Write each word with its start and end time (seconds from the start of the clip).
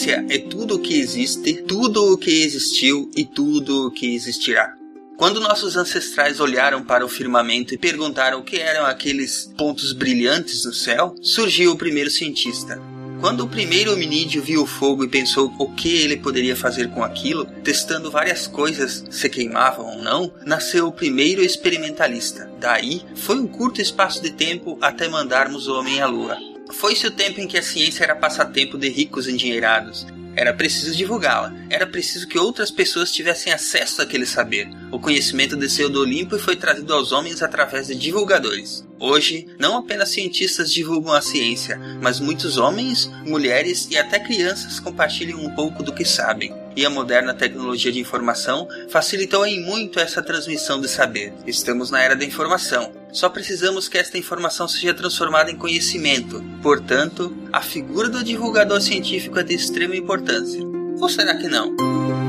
ciência 0.00 0.24
é 0.30 0.38
tudo 0.38 0.76
o 0.76 0.78
que 0.78 0.98
existe, 0.98 1.54
tudo 1.62 2.12
o 2.12 2.16
que 2.16 2.30
existiu 2.30 3.10
e 3.14 3.24
tudo 3.24 3.86
o 3.86 3.90
que 3.90 4.14
existirá. 4.14 4.74
Quando 5.16 5.40
nossos 5.40 5.76
ancestrais 5.76 6.40
olharam 6.40 6.82
para 6.82 7.04
o 7.04 7.08
firmamento 7.08 7.74
e 7.74 7.78
perguntaram 7.78 8.40
o 8.40 8.42
que 8.42 8.56
eram 8.56 8.86
aqueles 8.86 9.52
pontos 9.58 9.92
brilhantes 9.92 10.64
no 10.64 10.72
céu, 10.72 11.14
surgiu 11.20 11.72
o 11.72 11.76
primeiro 11.76 12.10
cientista. 12.10 12.80
Quando 13.20 13.44
o 13.44 13.48
primeiro 13.48 13.92
hominídeo 13.92 14.42
viu 14.42 14.62
o 14.62 14.66
fogo 14.66 15.04
e 15.04 15.08
pensou 15.08 15.54
o 15.58 15.70
que 15.74 15.94
ele 15.98 16.16
poderia 16.16 16.56
fazer 16.56 16.88
com 16.88 17.04
aquilo, 17.04 17.44
testando 17.62 18.10
várias 18.10 18.46
coisas 18.46 19.04
se 19.10 19.28
queimavam 19.28 19.84
ou 19.84 20.02
não, 20.02 20.32
nasceu 20.46 20.86
o 20.86 20.92
primeiro 20.92 21.42
experimentalista. 21.42 22.50
Daí, 22.58 23.02
foi 23.14 23.38
um 23.38 23.46
curto 23.46 23.82
espaço 23.82 24.22
de 24.22 24.30
tempo 24.30 24.78
até 24.80 25.06
mandarmos 25.06 25.68
o 25.68 25.78
homem 25.78 26.00
à 26.00 26.06
lua. 26.06 26.49
Foi-se 26.72 27.06
o 27.06 27.10
tempo 27.10 27.40
em 27.40 27.46
que 27.46 27.58
a 27.58 27.62
ciência 27.62 28.04
era 28.04 28.14
passatempo 28.14 28.78
de 28.78 28.88
ricos 28.88 29.28
endinheirados. 29.28 30.06
Era 30.36 30.52
preciso 30.54 30.96
divulgá-la. 30.96 31.52
Era 31.68 31.86
preciso 31.86 32.26
que 32.28 32.38
outras 32.38 32.70
pessoas 32.70 33.12
tivessem 33.12 33.52
acesso 33.52 34.00
àquele 34.00 34.26
saber. 34.26 34.68
O 34.90 34.98
conhecimento 34.98 35.56
desceu 35.56 35.88
do 35.88 36.00
Olimpo 36.00 36.34
e 36.34 36.38
foi 36.38 36.56
trazido 36.56 36.92
aos 36.92 37.12
homens 37.12 37.42
através 37.42 37.86
de 37.86 37.94
divulgadores. 37.94 38.84
Hoje, 38.98 39.46
não 39.58 39.76
apenas 39.76 40.10
cientistas 40.10 40.72
divulgam 40.72 41.12
a 41.12 41.22
ciência, 41.22 41.78
mas 42.02 42.18
muitos 42.18 42.56
homens, 42.56 43.10
mulheres 43.24 43.86
e 43.90 43.96
até 43.96 44.18
crianças 44.18 44.80
compartilham 44.80 45.40
um 45.40 45.54
pouco 45.54 45.82
do 45.82 45.92
que 45.92 46.04
sabem. 46.04 46.52
E 46.76 46.84
a 46.84 46.90
moderna 46.90 47.32
tecnologia 47.32 47.92
de 47.92 48.00
informação 48.00 48.68
facilitou 48.88 49.46
em 49.46 49.64
muito 49.64 49.98
essa 49.98 50.22
transmissão 50.22 50.80
de 50.80 50.88
saber. 50.88 51.32
Estamos 51.46 51.90
na 51.90 52.02
era 52.02 52.16
da 52.16 52.24
informação. 52.24 52.92
Só 53.12 53.28
precisamos 53.28 53.88
que 53.88 53.98
esta 53.98 54.18
informação 54.18 54.68
seja 54.68 54.92
transformada 54.92 55.50
em 55.50 55.56
conhecimento. 55.56 56.44
Portanto, 56.62 57.36
a 57.52 57.60
figura 57.60 58.08
do 58.08 58.22
divulgador 58.22 58.80
científico 58.80 59.38
é 59.38 59.42
de 59.42 59.54
extrema 59.54 59.96
importância. 59.96 60.60
Ou 61.00 61.08
será 61.08 61.34
que 61.36 61.48
não? 61.48 62.19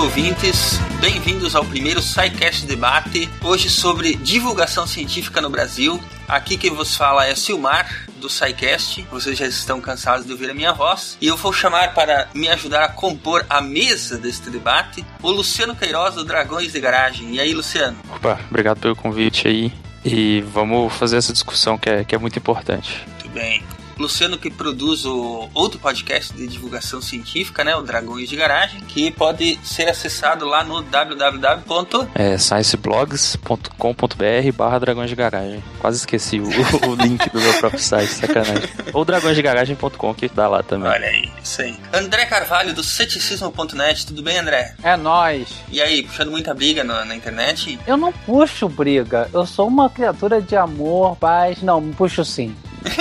Ouvintes, 0.00 0.78
bem-vindos 0.98 1.54
ao 1.54 1.62
primeiro 1.62 2.00
SciCast 2.00 2.64
Debate, 2.64 3.28
hoje 3.42 3.68
sobre 3.68 4.14
divulgação 4.14 4.86
científica 4.86 5.42
no 5.42 5.50
Brasil. 5.50 6.00
Aqui 6.26 6.56
quem 6.56 6.70
vos 6.70 6.96
fala 6.96 7.26
é 7.26 7.34
Silmar, 7.34 8.06
do 8.16 8.30
SciCast. 8.30 9.06
Vocês 9.10 9.36
já 9.36 9.46
estão 9.46 9.78
cansados 9.78 10.24
de 10.24 10.32
ouvir 10.32 10.48
a 10.48 10.54
minha 10.54 10.72
voz. 10.72 11.18
E 11.20 11.26
eu 11.26 11.36
vou 11.36 11.52
chamar 11.52 11.92
para 11.92 12.28
me 12.34 12.48
ajudar 12.48 12.82
a 12.82 12.88
compor 12.88 13.44
a 13.48 13.60
mesa 13.60 14.16
deste 14.16 14.48
debate 14.48 15.04
o 15.22 15.30
Luciano 15.30 15.76
Queiroz, 15.76 16.14
do 16.14 16.24
Dragões 16.24 16.72
de 16.72 16.80
Garagem. 16.80 17.34
E 17.34 17.40
aí, 17.40 17.52
Luciano? 17.52 17.98
Opa, 18.16 18.40
obrigado 18.48 18.80
pelo 18.80 18.96
convite 18.96 19.48
aí. 19.48 19.70
E 20.02 20.40
vamos 20.50 20.94
fazer 20.94 21.18
essa 21.18 21.32
discussão 21.32 21.76
que 21.76 21.90
é, 21.90 22.04
que 22.04 22.14
é 22.14 22.18
muito 22.18 22.38
importante. 22.38 23.04
Muito 23.06 23.28
bem. 23.28 23.62
Luciano 24.00 24.38
que 24.38 24.50
produz 24.50 25.04
o 25.04 25.48
outro 25.52 25.78
podcast 25.78 26.32
de 26.32 26.46
divulgação 26.46 27.02
científica, 27.02 27.62
né, 27.62 27.76
o 27.76 27.82
Dragões 27.82 28.28
de 28.28 28.36
Garagem, 28.36 28.80
que 28.80 29.10
pode 29.10 29.58
ser 29.62 29.88
acessado 29.88 30.46
lá 30.46 30.64
no 30.64 30.82
www. 30.82 32.08
É 32.14 32.38
scienceblogs.com.br 32.38 34.52
barra 34.56 34.78
Dragões 34.78 35.10
de 35.10 35.16
Garagem. 35.16 35.62
Quase 35.78 35.98
esqueci 35.98 36.40
o, 36.40 36.48
o 36.88 36.94
link 36.94 37.28
do 37.30 37.40
meu 37.40 37.52
próprio 37.54 37.80
site, 37.80 38.12
sacanagem. 38.12 38.68
Ou 38.92 39.04
dragõesdegaragem.com 39.04 40.14
que 40.14 40.28
dá 40.28 40.48
lá 40.48 40.62
também. 40.62 40.88
Olha 40.88 41.06
aí, 41.06 41.30
isso 41.42 41.60
aí. 41.60 41.76
André 41.92 42.24
Carvalho 42.24 42.72
do 42.72 42.82
ceticismo.net, 42.82 44.06
tudo 44.06 44.22
bem, 44.22 44.38
André? 44.38 44.74
É 44.82 44.96
nóis. 44.96 45.48
E 45.70 45.80
aí, 45.80 46.02
puxando 46.02 46.30
muita 46.30 46.54
briga 46.54 46.82
na, 46.82 47.04
na 47.04 47.14
internet? 47.14 47.78
Eu 47.86 47.96
não 47.96 48.12
puxo 48.12 48.68
briga. 48.68 49.28
Eu 49.32 49.46
sou 49.46 49.68
uma 49.68 49.90
criatura 49.90 50.40
de 50.40 50.56
amor, 50.56 51.16
paz. 51.16 51.62
Não, 51.62 51.82
puxo 51.92 52.24
sim. 52.24 52.54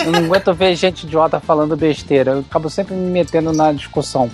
Eu 0.06 0.12
não 0.12 0.26
aguento 0.26 0.54
ver 0.54 0.76
gente 0.76 1.04
idiota 1.06 1.40
falando 1.40 1.76
besteira. 1.76 2.32
Eu 2.32 2.40
acabo 2.40 2.70
sempre 2.70 2.94
me 2.96 3.10
metendo 3.10 3.52
na 3.54 3.72
discussão. 3.72 4.30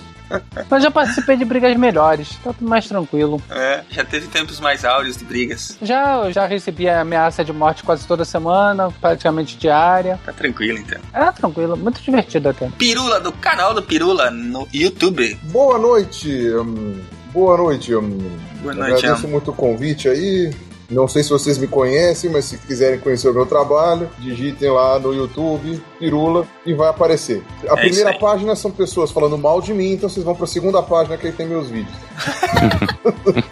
Mas 0.68 0.82
já 0.82 0.90
participei 0.90 1.36
de 1.36 1.44
brigas 1.44 1.76
melhores, 1.76 2.30
tá 2.42 2.52
tudo 2.52 2.68
mais 2.68 2.88
tranquilo. 2.88 3.40
É, 3.48 3.82
já 3.88 4.04
teve 4.04 4.26
tempos 4.26 4.58
mais 4.58 4.84
áureos 4.84 5.16
de 5.16 5.24
brigas. 5.24 5.78
Já, 5.80 6.16
eu 6.24 6.32
já 6.32 6.46
recebi 6.46 6.88
ameaça 6.88 7.44
de 7.44 7.52
morte 7.52 7.84
quase 7.84 8.04
toda 8.08 8.24
semana, 8.24 8.90
praticamente 9.00 9.56
diária. 9.56 10.18
Tá 10.26 10.32
tranquilo 10.32 10.78
então. 10.78 10.98
É 11.14 11.30
tranquilo, 11.30 11.76
muito 11.76 12.02
divertido 12.02 12.48
até. 12.48 12.68
Pirula 12.76 13.20
do 13.20 13.30
canal 13.30 13.72
do 13.72 13.82
Pirula 13.84 14.28
no 14.28 14.66
YouTube. 14.74 15.38
Boa 15.44 15.78
noite. 15.78 16.28
hum, 16.56 16.98
boa 17.32 17.56
noite. 17.56 17.94
hum, 17.94 18.18
Boa 18.62 18.74
noite, 18.74 18.96
Agradeço 19.06 19.26
Am. 19.26 19.30
muito 19.30 19.52
o 19.52 19.54
convite 19.54 20.08
aí. 20.08 20.52
Não 20.90 21.08
sei 21.08 21.22
se 21.22 21.30
vocês 21.30 21.58
me 21.58 21.66
conhecem, 21.66 22.30
mas 22.30 22.44
se 22.44 22.58
quiserem 22.58 23.00
conhecer 23.00 23.28
o 23.28 23.34
meu 23.34 23.44
trabalho, 23.44 24.08
digitem 24.18 24.70
lá 24.70 24.98
no 24.98 25.12
YouTube, 25.12 25.82
Pirula, 25.98 26.46
e 26.64 26.72
vai 26.74 26.88
aparecer. 26.88 27.42
A 27.68 27.72
É 27.72 27.76
primeira 27.76 28.16
página 28.18 28.54
são 28.54 28.70
pessoas 28.70 29.10
falando 29.10 29.36
mal 29.36 29.60
de 29.60 29.74
mim, 29.74 29.92
então 29.92 30.08
vocês 30.08 30.24
vão 30.24 30.34
pra 30.34 30.46
segunda 30.46 30.80
página 30.82 31.16
que 31.16 31.26
aí 31.26 31.32
tem 31.32 31.46
meus 31.46 31.68
vídeos. 31.68 31.96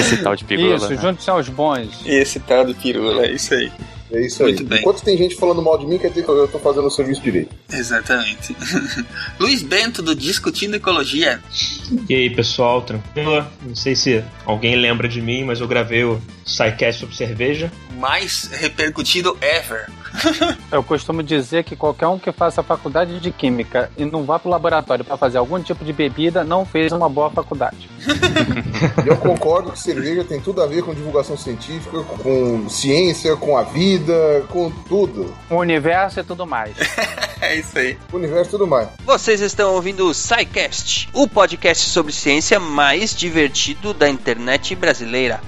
Esse 0.00 0.16
tal 0.22 0.34
de 0.34 0.44
pigula. 0.44 0.76
Isso, 0.76 0.90
né? 0.90 0.96
junte-se 0.96 1.30
aos 1.30 1.48
bons. 1.48 2.02
Esse 2.04 2.40
tal 2.40 2.64
do 2.64 2.74
Pirula, 2.74 3.26
é 3.26 3.32
isso 3.32 3.54
aí. 3.54 3.70
É 4.12 4.26
isso 4.26 4.42
Muito 4.42 4.62
aí. 4.62 4.68
bem. 4.68 4.78
Enquanto 4.80 5.02
tem 5.02 5.16
gente 5.16 5.36
falando 5.36 5.62
mal 5.62 5.78
de 5.78 5.86
mim, 5.86 5.98
quer 5.98 6.08
dizer 6.08 6.24
que 6.24 6.30
eu 6.30 6.48
tô 6.48 6.58
fazendo 6.58 6.86
o 6.86 6.90
serviço 6.90 7.20
direito. 7.22 7.54
Exatamente. 7.72 8.54
Luiz 9.38 9.62
Bento 9.62 10.02
do 10.02 10.14
Discutindo 10.14 10.74
Ecologia. 10.74 11.40
E 12.08 12.14
aí, 12.14 12.30
pessoal, 12.30 12.82
tranquilo? 12.82 13.46
Não 13.62 13.74
sei 13.74 13.94
se 13.94 14.24
alguém 14.44 14.74
lembra 14.76 15.08
de 15.08 15.22
mim, 15.22 15.44
mas 15.44 15.60
eu 15.60 15.68
gravei 15.68 16.04
o 16.04 16.20
SciCast 16.44 17.00
sobre 17.00 17.16
cerveja. 17.16 17.70
Mais 17.98 18.50
repercutido 18.52 19.36
ever. 19.40 19.88
Eu 20.70 20.82
costumo 20.82 21.22
dizer 21.22 21.64
que 21.64 21.76
qualquer 21.76 22.06
um 22.06 22.18
que 22.18 22.32
faça 22.32 22.62
faculdade 22.62 23.20
de 23.20 23.30
química 23.30 23.90
e 23.96 24.04
não 24.04 24.24
vá 24.24 24.38
pro 24.38 24.50
laboratório 24.50 25.04
para 25.04 25.16
fazer 25.16 25.38
algum 25.38 25.60
tipo 25.60 25.84
de 25.84 25.92
bebida 25.92 26.44
não 26.44 26.64
fez 26.64 26.92
uma 26.92 27.08
boa 27.08 27.30
faculdade. 27.30 27.88
Eu 29.06 29.16
concordo 29.16 29.72
que 29.72 29.78
cerveja 29.78 30.24
tem 30.24 30.40
tudo 30.40 30.62
a 30.62 30.66
ver 30.66 30.82
com 30.82 30.94
divulgação 30.94 31.36
científica, 31.36 32.02
com 32.02 32.68
ciência, 32.68 33.36
com 33.36 33.56
a 33.56 33.62
vida, 33.62 34.44
com 34.48 34.70
tudo. 34.70 35.32
O 35.48 35.56
universo 35.56 36.20
e 36.20 36.24
tudo 36.24 36.46
mais. 36.46 36.76
É 37.42 37.56
isso 37.56 37.78
aí. 37.78 37.96
O 38.12 38.16
universo 38.16 38.50
e 38.50 38.52
tudo 38.52 38.66
mais. 38.66 38.86
Vocês 39.02 39.40
estão 39.40 39.72
ouvindo 39.72 40.06
o 40.06 40.12
SciCast, 40.12 41.08
o 41.14 41.26
podcast 41.26 41.88
sobre 41.88 42.12
ciência 42.12 42.60
mais 42.60 43.16
divertido 43.16 43.94
da 43.94 44.10
internet 44.10 44.74
brasileira. 44.74 45.40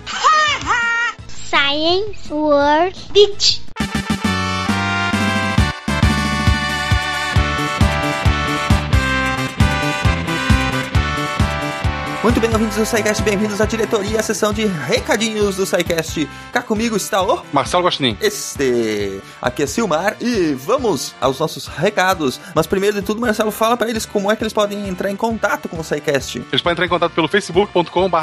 Science 1.29 2.33
World 2.33 2.99
Beach. 3.12 3.61
Muito 12.23 12.39
bem, 12.39 12.53
ouvintes 12.53 12.77
do 12.77 12.87
SciCast, 12.87 13.21
bem-vindos 13.25 13.61
à 13.61 13.65
diretoria, 13.65 14.21
à 14.21 14.23
sessão 14.23 14.53
de 14.53 14.65
recadinhos 14.65 15.57
do 15.57 15.67
SciCast. 15.67 16.29
Cá 16.53 16.63
comigo 16.63 16.95
está 16.97 17.21
o... 17.21 17.43
Marcelo 17.53 17.83
Guaxinim. 17.83 18.17
Este 18.21 19.21
aqui 19.41 19.65
é 19.65 19.67
Silmar 19.67 20.15
e 20.21 20.55
vamos 20.55 21.17
aos 21.21 21.41
nossos 21.41 21.67
recados. 21.67 22.41
Mas 22.55 22.65
primeiro 22.69 23.01
de 23.01 23.03
tudo, 23.03 23.21
Marcelo, 23.21 23.51
fala 23.51 23.77
pra 23.77 23.91
eles 23.91 24.07
como 24.07 24.31
é 24.31 24.37
que 24.37 24.45
eles 24.45 24.53
podem 24.53 24.89
entrar 24.89 25.11
em 25.11 25.17
contato 25.17 25.69
com 25.69 25.81
o 25.81 25.83
SciCast. 25.83 26.39
Eles 26.53 26.63
podem 26.63 26.75
entrar 26.75 26.87
em 26.87 26.89
contato 26.89 27.11
pelo 27.11 27.27
facebook.com.br 27.27 28.17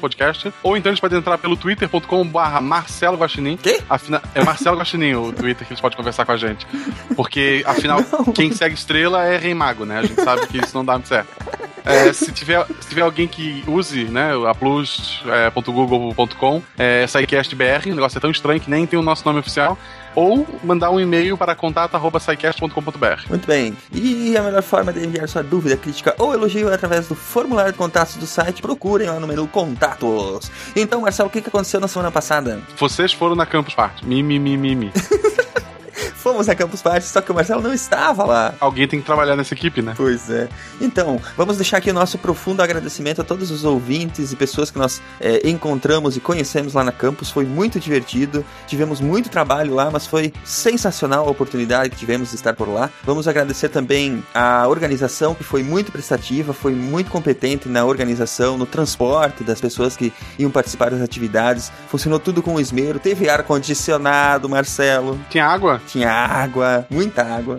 podcast 0.00 0.52
ou 0.60 0.76
então 0.76 0.90
eles 0.90 0.98
podem 0.98 1.20
entrar 1.20 1.38
pelo 1.38 1.56
twitter.com.br 1.56 2.60
Marcelo 2.60 3.16
Guaxinim. 3.16 3.56
Quê? 3.56 3.80
Afina... 3.88 4.20
É 4.34 4.42
Marcelo 4.42 4.78
Guaxinim 4.78 5.14
o 5.14 5.32
Twitter 5.32 5.64
que 5.64 5.74
eles 5.74 5.80
podem 5.80 5.96
conversar 5.96 6.26
com 6.26 6.32
a 6.32 6.36
gente. 6.36 6.66
Porque, 7.14 7.62
afinal, 7.64 8.00
quem 8.34 8.50
segue 8.50 8.74
estrela 8.74 9.24
é 9.24 9.38
Rei 9.38 9.54
Mago, 9.54 9.84
né? 9.84 10.00
A 10.00 10.02
gente 10.02 10.20
sabe 10.20 10.44
que 10.48 10.58
isso 10.58 10.74
não 10.74 10.84
dá 10.84 10.94
muito 10.94 11.06
certo. 11.06 11.30
É, 11.84 12.10
se, 12.14 12.32
tiver, 12.32 12.66
se 12.80 12.88
tiver 12.88 13.02
alguém 13.02 13.28
que 13.28 13.43
use, 13.66 14.04
né, 14.04 14.30
a 14.48 14.54
plus.google.com, 14.54 16.62
é, 16.78 17.06
SciCastBR, 17.06 17.90
o 17.90 17.94
negócio 17.94 18.18
é 18.18 18.20
tão 18.20 18.30
estranho 18.30 18.60
que 18.60 18.70
nem 18.70 18.86
tem 18.86 18.98
o 18.98 19.02
nosso 19.02 19.24
nome 19.24 19.40
oficial, 19.40 19.78
ou 20.14 20.46
mandar 20.62 20.90
um 20.90 21.00
e-mail 21.00 21.36
para 21.36 21.54
contato.scicast.com.br. 21.54 23.28
Muito 23.28 23.46
bem. 23.46 23.76
E 23.92 24.36
a 24.36 24.42
melhor 24.42 24.62
forma 24.62 24.92
de 24.92 25.04
enviar 25.04 25.28
sua 25.28 25.42
dúvida, 25.42 25.76
crítica 25.76 26.14
ou 26.18 26.32
elogio 26.32 26.70
é 26.70 26.74
através 26.74 27.08
do 27.08 27.14
formulário 27.14 27.72
de 27.72 27.78
contatos 27.78 28.16
do 28.16 28.26
site. 28.26 28.62
Procurem 28.62 29.08
lá 29.08 29.18
no 29.18 29.26
menu 29.26 29.46
Contatos. 29.48 30.50
Então, 30.74 31.00
Marcelo, 31.00 31.28
o 31.28 31.32
que 31.32 31.42
que 31.42 31.48
aconteceu 31.48 31.80
na 31.80 31.88
semana 31.88 32.10
passada? 32.10 32.60
Vocês 32.78 33.12
foram 33.12 33.34
na 33.34 33.46
Campus 33.46 33.74
Party. 33.74 34.06
Mi, 34.06 34.22
mi, 34.22 34.38
mi, 34.38 34.56
mi, 34.56 34.74
mi. 34.74 34.92
fomos 36.14 36.48
a 36.48 36.54
Campus 36.54 36.82
Party, 36.82 37.06
só 37.06 37.20
que 37.20 37.30
o 37.30 37.34
Marcelo 37.34 37.62
não 37.62 37.72
estava 37.72 38.24
lá. 38.24 38.54
Alguém 38.60 38.86
tem 38.86 39.00
que 39.00 39.06
trabalhar 39.06 39.36
nessa 39.36 39.54
equipe, 39.54 39.82
né? 39.82 39.94
Pois 39.96 40.30
é. 40.30 40.48
Então, 40.80 41.20
vamos 41.36 41.56
deixar 41.56 41.78
aqui 41.78 41.90
o 41.90 41.94
nosso 41.94 42.18
profundo 42.18 42.62
agradecimento 42.62 43.20
a 43.20 43.24
todos 43.24 43.50
os 43.50 43.64
ouvintes 43.64 44.32
e 44.32 44.36
pessoas 44.36 44.70
que 44.70 44.78
nós 44.78 45.02
é, 45.20 45.48
encontramos 45.48 46.16
e 46.16 46.20
conhecemos 46.20 46.74
lá 46.74 46.84
na 46.84 46.92
campus. 46.92 47.30
Foi 47.30 47.44
muito 47.44 47.78
divertido. 47.78 48.44
Tivemos 48.66 49.00
muito 49.00 49.28
trabalho 49.28 49.74
lá, 49.74 49.90
mas 49.90 50.06
foi 50.06 50.32
sensacional 50.44 51.26
a 51.26 51.30
oportunidade 51.30 51.90
que 51.90 51.96
tivemos 51.96 52.30
de 52.30 52.36
estar 52.36 52.54
por 52.54 52.68
lá. 52.68 52.90
Vamos 53.04 53.28
agradecer 53.28 53.68
também 53.68 54.22
a 54.34 54.66
organização, 54.66 55.34
que 55.34 55.44
foi 55.44 55.62
muito 55.62 55.92
prestativa, 55.92 56.52
foi 56.52 56.72
muito 56.72 57.10
competente 57.10 57.68
na 57.68 57.84
organização, 57.84 58.56
no 58.56 58.66
transporte 58.66 59.44
das 59.44 59.60
pessoas 59.60 59.96
que 59.96 60.12
iam 60.38 60.50
participar 60.50 60.90
das 60.90 61.00
atividades. 61.00 61.70
Funcionou 61.88 62.18
tudo 62.18 62.42
com 62.42 62.58
esmero. 62.58 62.98
Teve 62.98 63.28
ar-condicionado, 63.28 64.48
Marcelo. 64.48 65.18
Tinha 65.30 65.46
água? 65.46 65.80
Tinha 65.86 66.10
água, 66.10 66.86
muita 66.90 67.22
água. 67.22 67.58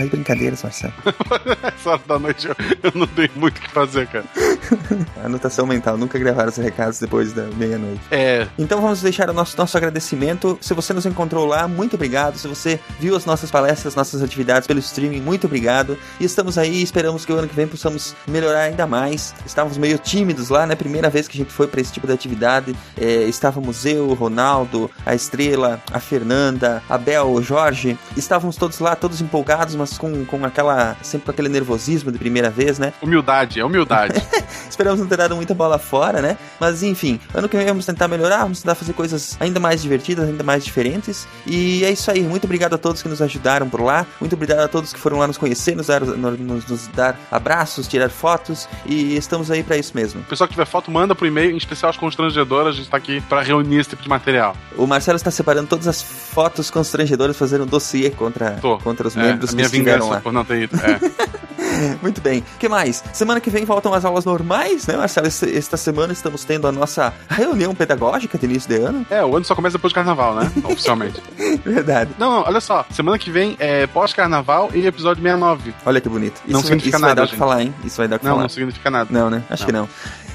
Faz 0.00 0.10
brincadeiras, 0.10 0.62
Marcelo. 0.62 0.94
Essa 1.76 1.90
hora 1.90 2.00
da 2.08 2.18
noite 2.18 2.48
eu, 2.48 2.56
eu 2.82 2.92
não 2.94 3.06
tenho 3.06 3.28
muito 3.36 3.58
o 3.58 3.60
que 3.60 3.70
fazer, 3.70 4.06
cara. 4.06 4.24
Anotação 5.22 5.66
mental, 5.66 5.98
nunca 5.98 6.18
gravaram 6.18 6.48
os 6.48 6.56
recados 6.56 6.98
depois 6.98 7.34
da 7.34 7.42
meia-noite. 7.48 8.00
É. 8.10 8.48
Então 8.58 8.80
vamos 8.80 9.02
deixar 9.02 9.28
o 9.28 9.34
nosso, 9.34 9.58
nosso 9.58 9.76
agradecimento. 9.76 10.56
Se 10.62 10.72
você 10.72 10.94
nos 10.94 11.04
encontrou 11.04 11.44
lá, 11.44 11.68
muito 11.68 11.96
obrigado. 11.96 12.38
Se 12.38 12.48
você 12.48 12.80
viu 12.98 13.14
as 13.14 13.26
nossas 13.26 13.50
palestras, 13.50 13.94
nossas 13.94 14.22
atividades 14.22 14.66
pelo 14.66 14.80
streaming, 14.80 15.20
muito 15.20 15.46
obrigado. 15.46 15.98
E 16.18 16.24
estamos 16.24 16.56
aí, 16.56 16.82
esperamos 16.82 17.26
que 17.26 17.32
o 17.34 17.36
ano 17.36 17.46
que 17.46 17.54
vem 17.54 17.66
possamos 17.66 18.16
melhorar 18.26 18.60
ainda 18.60 18.86
mais. 18.86 19.34
Estávamos 19.44 19.76
meio 19.76 19.98
tímidos 19.98 20.48
lá, 20.48 20.66
né? 20.66 20.74
Primeira 20.74 21.10
vez 21.10 21.28
que 21.28 21.36
a 21.36 21.42
gente 21.42 21.52
foi 21.52 21.66
para 21.66 21.78
esse 21.78 21.92
tipo 21.92 22.06
de 22.06 22.14
atividade. 22.14 22.74
É, 22.98 23.24
estávamos 23.24 23.84
eu, 23.84 24.08
o 24.08 24.14
Ronaldo, 24.14 24.90
a 25.04 25.14
Estrela, 25.14 25.78
a 25.92 26.00
Fernanda, 26.00 26.82
a 26.88 26.96
Bel, 26.96 27.30
o 27.30 27.42
Jorge. 27.42 27.98
Estávamos 28.16 28.56
todos 28.56 28.78
lá, 28.78 28.96
todos 28.96 29.20
empolgados, 29.20 29.74
mas 29.74 29.89
com, 29.98 30.24
com 30.24 30.44
aquela. 30.44 30.96
sempre 31.02 31.26
com 31.26 31.30
aquele 31.30 31.48
nervosismo 31.48 32.10
de 32.12 32.18
primeira 32.18 32.50
vez, 32.50 32.78
né? 32.78 32.92
Humildade, 33.02 33.60
é 33.60 33.64
humildade. 33.64 34.14
Esperamos 34.68 35.00
não 35.00 35.06
ter 35.06 35.16
dado 35.16 35.36
muita 35.36 35.54
bola 35.54 35.78
fora, 35.78 36.20
né? 36.22 36.36
Mas 36.58 36.82
enfim, 36.82 37.18
ano 37.34 37.48
que 37.48 37.56
vem 37.56 37.66
vamos 37.66 37.84
tentar 37.86 38.08
melhorar, 38.08 38.42
vamos 38.42 38.60
tentar 38.60 38.74
fazer 38.74 38.92
coisas 38.92 39.36
ainda 39.40 39.58
mais 39.60 39.82
divertidas, 39.82 40.28
ainda 40.28 40.42
mais 40.44 40.64
diferentes. 40.64 41.26
E 41.46 41.84
é 41.84 41.90
isso 41.90 42.10
aí. 42.10 42.22
Muito 42.22 42.44
obrigado 42.44 42.74
a 42.74 42.78
todos 42.78 43.02
que 43.02 43.08
nos 43.08 43.20
ajudaram 43.22 43.68
por 43.68 43.80
lá. 43.80 44.06
Muito 44.20 44.34
obrigado 44.34 44.60
a 44.60 44.68
todos 44.68 44.92
que 44.92 44.98
foram 44.98 45.18
lá 45.18 45.26
nos 45.26 45.38
conhecer, 45.38 45.76
nos 45.76 45.86
dar, 45.88 46.00
nos, 46.00 46.66
nos 46.68 46.86
dar 46.88 47.18
abraços, 47.30 47.86
tirar 47.86 48.10
fotos. 48.10 48.68
E 48.86 49.16
estamos 49.16 49.50
aí 49.50 49.62
para 49.62 49.76
isso 49.76 49.92
mesmo. 49.94 50.20
O 50.20 50.24
pessoal 50.24 50.46
que 50.48 50.54
tiver 50.54 50.66
foto, 50.66 50.90
manda 50.90 51.14
pro 51.14 51.26
e-mail, 51.26 51.50
em 51.50 51.56
especial 51.56 51.90
as 51.90 51.96
constrangedoras. 51.96 52.74
A 52.74 52.76
gente 52.78 52.90
tá 52.90 52.96
aqui 52.96 53.20
para 53.22 53.42
reunir 53.42 53.78
esse 53.80 53.90
tipo 53.90 54.02
de 54.02 54.08
material. 54.08 54.56
O 54.76 54.86
Marcelo 54.86 55.16
está 55.16 55.30
separando 55.30 55.66
todas 55.68 55.86
as 55.88 56.02
fotos 56.02 56.70
constrangedoras, 56.70 57.36
fazendo 57.36 57.64
um 57.64 57.66
dossiê 57.66 58.10
contra, 58.10 58.52
Tô. 58.52 58.78
contra 58.78 59.06
os 59.08 59.16
É, 59.16 59.22
membros 59.22 59.50
que 59.50 59.56
vingança 59.84 60.06
lá. 60.14 60.20
por 60.20 60.32
não 60.32 60.44
ter 60.44 60.62
ido. 60.62 60.76
É. 60.76 61.40
Muito 62.02 62.20
bem. 62.20 62.40
O 62.40 62.58
que 62.58 62.68
mais? 62.68 63.02
Semana 63.12 63.40
que 63.40 63.48
vem 63.48 63.64
voltam 63.64 63.94
as 63.94 64.04
aulas 64.04 64.24
normais, 64.24 64.86
né, 64.86 64.96
Marcelo? 64.96 65.26
Esta 65.28 65.76
semana 65.76 66.12
estamos 66.12 66.44
tendo 66.44 66.66
a 66.66 66.72
nossa 66.72 67.12
reunião 67.28 67.74
pedagógica 67.74 68.36
de 68.36 68.44
início 68.46 68.68
de 68.68 68.82
ano. 68.82 69.06
é, 69.08 69.24
o 69.24 69.34
ano 69.36 69.44
só 69.44 69.54
começa 69.54 69.78
depois 69.78 69.92
do 69.92 69.94
carnaval, 69.94 70.34
né? 70.34 70.50
Oficialmente. 70.64 71.22
Verdade. 71.64 72.10
Não, 72.18 72.30
não, 72.30 72.42
olha 72.46 72.60
só. 72.60 72.84
Semana 72.90 73.18
que 73.18 73.30
vem 73.30 73.56
é 73.58 73.86
pós-carnaval 73.86 74.70
e 74.74 74.86
episódio 74.86 75.22
69. 75.22 75.74
Olha 75.86 76.00
que 76.00 76.08
bonito. 76.08 76.40
Não 76.46 76.58
isso, 76.60 76.68
significa 76.68 76.96
isso 76.96 77.00
vai 77.00 77.10
nada, 77.10 77.20
dar 77.22 77.26
o 77.26 77.30
que 77.30 77.36
falar, 77.36 77.62
hein? 77.62 77.74
Isso 77.84 77.96
vai 77.96 78.08
dar 78.08 78.16
o 78.16 78.18
que 78.18 78.24
Não, 78.24 78.32
falar. 78.32 78.42
não 78.42 78.48
significa 78.48 78.90
nada. 78.90 79.08
Não, 79.10 79.30
né? 79.30 79.42
Acho 79.48 79.64
que 79.64 79.72
não. 79.72 79.88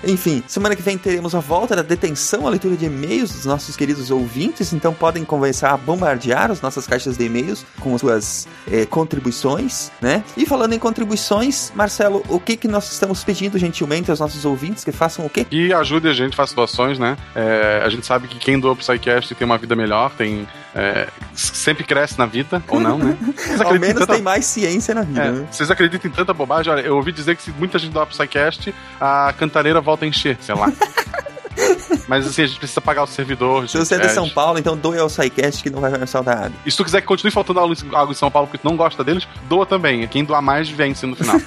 Enfim, 0.04 0.44
semana 0.48 0.76
que 0.76 0.82
vem 0.82 0.98
teremos 0.98 1.34
a 1.36 1.40
volta 1.40 1.76
da 1.76 1.82
detenção, 1.82 2.46
a 2.46 2.50
leitura 2.50 2.76
de 2.76 2.86
e-mails 2.86 3.32
dos 3.32 3.46
nossos 3.46 3.76
queridos 3.76 4.12
ouvintes, 4.12 4.74
então 4.74 4.94
podem 4.94 5.24
começar 5.26 5.72
a 5.72 5.78
bombardear 5.78 6.52
as 6.52 6.62
nossas 6.62 6.86
caixas 6.86 7.18
de 7.18 7.26
e-mails 7.26 7.66
com 7.80 7.94
as 7.96 8.02
suas 8.02 8.48
eh, 8.72 8.86
contribuições, 8.86 9.92
né? 10.02 10.24
E 10.38 10.46
falando 10.46 10.74
em 10.74 10.80
contribuições, 10.80 11.72
Marcelo, 11.76 12.24
o 12.30 12.40
que 12.40 12.56
que 12.56 12.68
nós 12.68 12.92
estamos 12.92 13.24
pedindo 13.24 13.58
gentilmente 13.58 14.10
aos 14.12 14.20
nossos 14.20 14.46
ouvintes 14.46 14.84
que 14.84 14.92
façam 14.92 15.26
o 15.26 15.30
quê? 15.30 15.46
E 15.52 15.74
ajude 15.74 16.08
a 16.08 16.14
gente, 16.14 16.36
faça 16.36 16.56
doações, 16.56 17.00
né? 17.00 17.18
É, 17.36 17.82
a 17.84 17.90
gente 17.90 18.06
sabe 18.06 18.28
que 18.28 18.38
quem 18.38 18.60
doa 18.60 18.76
pro 18.76 18.84
SciCast 18.86 19.34
tem 19.36 19.46
uma 19.46 19.58
vida 19.58 19.76
melhor, 19.76 20.12
tem. 20.12 20.48
é, 20.76 21.08
sempre 21.34 21.84
cresce 21.86 22.18
na 22.20 22.26
vida, 22.26 22.62
ou 22.68 22.80
não, 22.80 22.98
né? 22.98 23.18
Ao 23.64 23.74
menos 23.80 24.00
tanta- 24.02 24.14
tem 24.14 24.22
mais 24.22 24.46
ciência 24.46 24.94
na 24.94 25.02
vida, 25.04 25.22
É, 25.24 25.32
né? 25.32 25.48
vocês 25.50 25.72
acreditam 25.72 26.12
em 26.12 26.14
tanta 26.14 26.34
bobagem? 26.34 26.72
Olha, 26.72 26.82
eu 26.82 26.96
ouvi 26.98 27.12
dizer 27.14 27.36
que 27.36 27.44
se 27.44 27.52
muita 27.52 27.80
gente 27.80 27.92
doar 27.94 28.06
pro 28.06 28.16
SciCast, 28.16 28.74
a 29.00 29.34
cantareira 29.38 29.80
volta 29.86 30.04
a 30.06 30.08
encher, 30.08 30.38
sei 30.42 30.56
lá. 30.56 30.72
Mas 32.08 32.28
assim, 32.28 32.44
a 32.44 32.48
gente 32.48 32.60
precisa 32.60 32.82
pagar 32.82 33.04
o 33.04 33.08
servidor. 33.08 33.68
Se 33.70 33.78
você 33.78 33.96
é 33.96 33.98
de 33.98 34.04
gente, 34.04 34.14
São 34.14 34.30
Paulo, 34.30 34.60
então 34.60 34.76
doe 34.76 35.00
ao 35.00 35.10
SciCast 35.10 35.64
que 35.64 35.70
não 35.70 35.80
vai 35.80 36.06
faltar 36.06 36.38
água. 36.38 36.52
E 36.66 36.70
se 36.72 36.78
tu 36.78 36.84
quiser 36.84 37.02
que 37.02 37.08
continue 37.08 37.32
faltando 37.32 37.60
água 37.62 37.74
em- 38.12 38.14
São 38.14 38.30
Paulo 38.30 38.48
porque 38.48 38.58
tu 38.62 38.70
não 38.70 38.76
gosta 38.78 39.04
deles, 39.04 39.28
doa 39.48 39.66
também. 39.66 40.06
Quem 40.08 40.24
doar 40.26 40.42
mais 40.42 40.70
vence 40.70 41.06
no 41.06 41.16
final. 41.16 41.38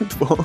Muito 0.00 0.16
bom. 0.18 0.44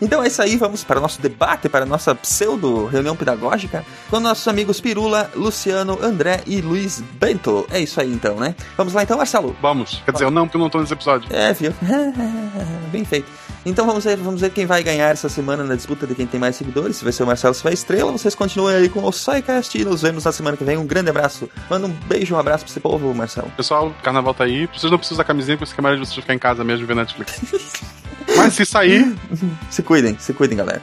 Então 0.00 0.22
é 0.22 0.26
isso 0.26 0.42
aí, 0.42 0.56
vamos 0.56 0.82
para 0.82 0.98
o 0.98 1.02
nosso 1.02 1.20
debate, 1.22 1.68
para 1.68 1.84
a 1.84 1.86
nossa 1.86 2.14
pseudo 2.14 2.86
reunião 2.86 3.14
pedagógica 3.14 3.84
com 4.10 4.18
nossos 4.18 4.48
amigos 4.48 4.80
Pirula, 4.80 5.30
Luciano, 5.36 5.98
André 6.02 6.40
e 6.46 6.60
Luiz 6.60 7.00
Bento. 7.20 7.66
É 7.70 7.78
isso 7.78 8.00
aí 8.00 8.12
então, 8.12 8.34
né? 8.36 8.54
Vamos 8.76 8.92
lá 8.94 9.02
então, 9.04 9.16
Marcelo. 9.16 9.56
Vamos. 9.62 10.02
Quer 10.04 10.12
dizer, 10.12 10.24
eu 10.24 10.30
não, 10.30 10.46
porque 10.46 10.56
eu 10.56 10.60
não 10.60 10.68
tô 10.70 10.80
nesse 10.80 10.92
episódio. 10.92 11.28
É, 11.34 11.52
viu? 11.52 11.72
Bem 12.90 13.04
feito. 13.04 13.30
Então 13.64 13.86
vamos 13.86 14.04
ver, 14.04 14.16
vamos 14.16 14.40
ver 14.40 14.50
quem 14.50 14.66
vai 14.66 14.82
ganhar 14.82 15.08
essa 15.08 15.28
semana 15.28 15.62
na 15.62 15.76
disputa 15.76 16.06
de 16.06 16.14
quem 16.14 16.26
tem 16.26 16.40
mais 16.40 16.56
seguidores. 16.56 16.96
Se 16.96 17.04
vai 17.04 17.12
ser 17.12 17.22
o 17.22 17.26
Marcelo, 17.26 17.54
se 17.54 17.62
vai 17.62 17.72
a 17.72 17.74
Estrela. 17.74 18.10
Vocês 18.12 18.34
continuem 18.34 18.76
aí 18.76 18.88
com 18.88 19.04
o 19.04 19.12
SciCast 19.12 19.78
e 19.78 19.84
nos 19.84 20.02
vemos 20.02 20.24
na 20.24 20.32
semana 20.32 20.56
que 20.56 20.64
vem. 20.64 20.76
Um 20.76 20.86
grande 20.86 21.10
abraço. 21.10 21.48
Manda 21.70 21.86
um 21.86 21.92
beijo, 22.08 22.34
um 22.34 22.38
abraço 22.38 22.64
pra 22.64 22.70
esse 22.72 22.80
povo, 22.80 23.14
Marcelo. 23.14 23.50
Pessoal, 23.56 23.94
carnaval 24.02 24.34
tá 24.34 24.44
aí. 24.44 24.66
Vocês 24.66 24.90
não 24.90 24.98
precisam 24.98 25.16
usar 25.16 25.24
camisinha, 25.24 25.56
porque 25.56 25.72
é 25.76 25.82
melhor 25.82 25.94
de 25.94 26.06
vocês 26.06 26.16
ficar 26.16 26.34
em 26.34 26.38
casa 26.38 26.64
mesmo 26.64 26.84
e 26.84 26.86
ver 26.86 26.96
Netflix. 26.96 27.40
Mas 28.36 28.54
se 28.54 28.64
sair, 28.64 29.14
Se 29.70 29.82
cuidem, 29.82 30.16
se 30.18 30.32
cuidem, 30.32 30.56
galera. 30.56 30.82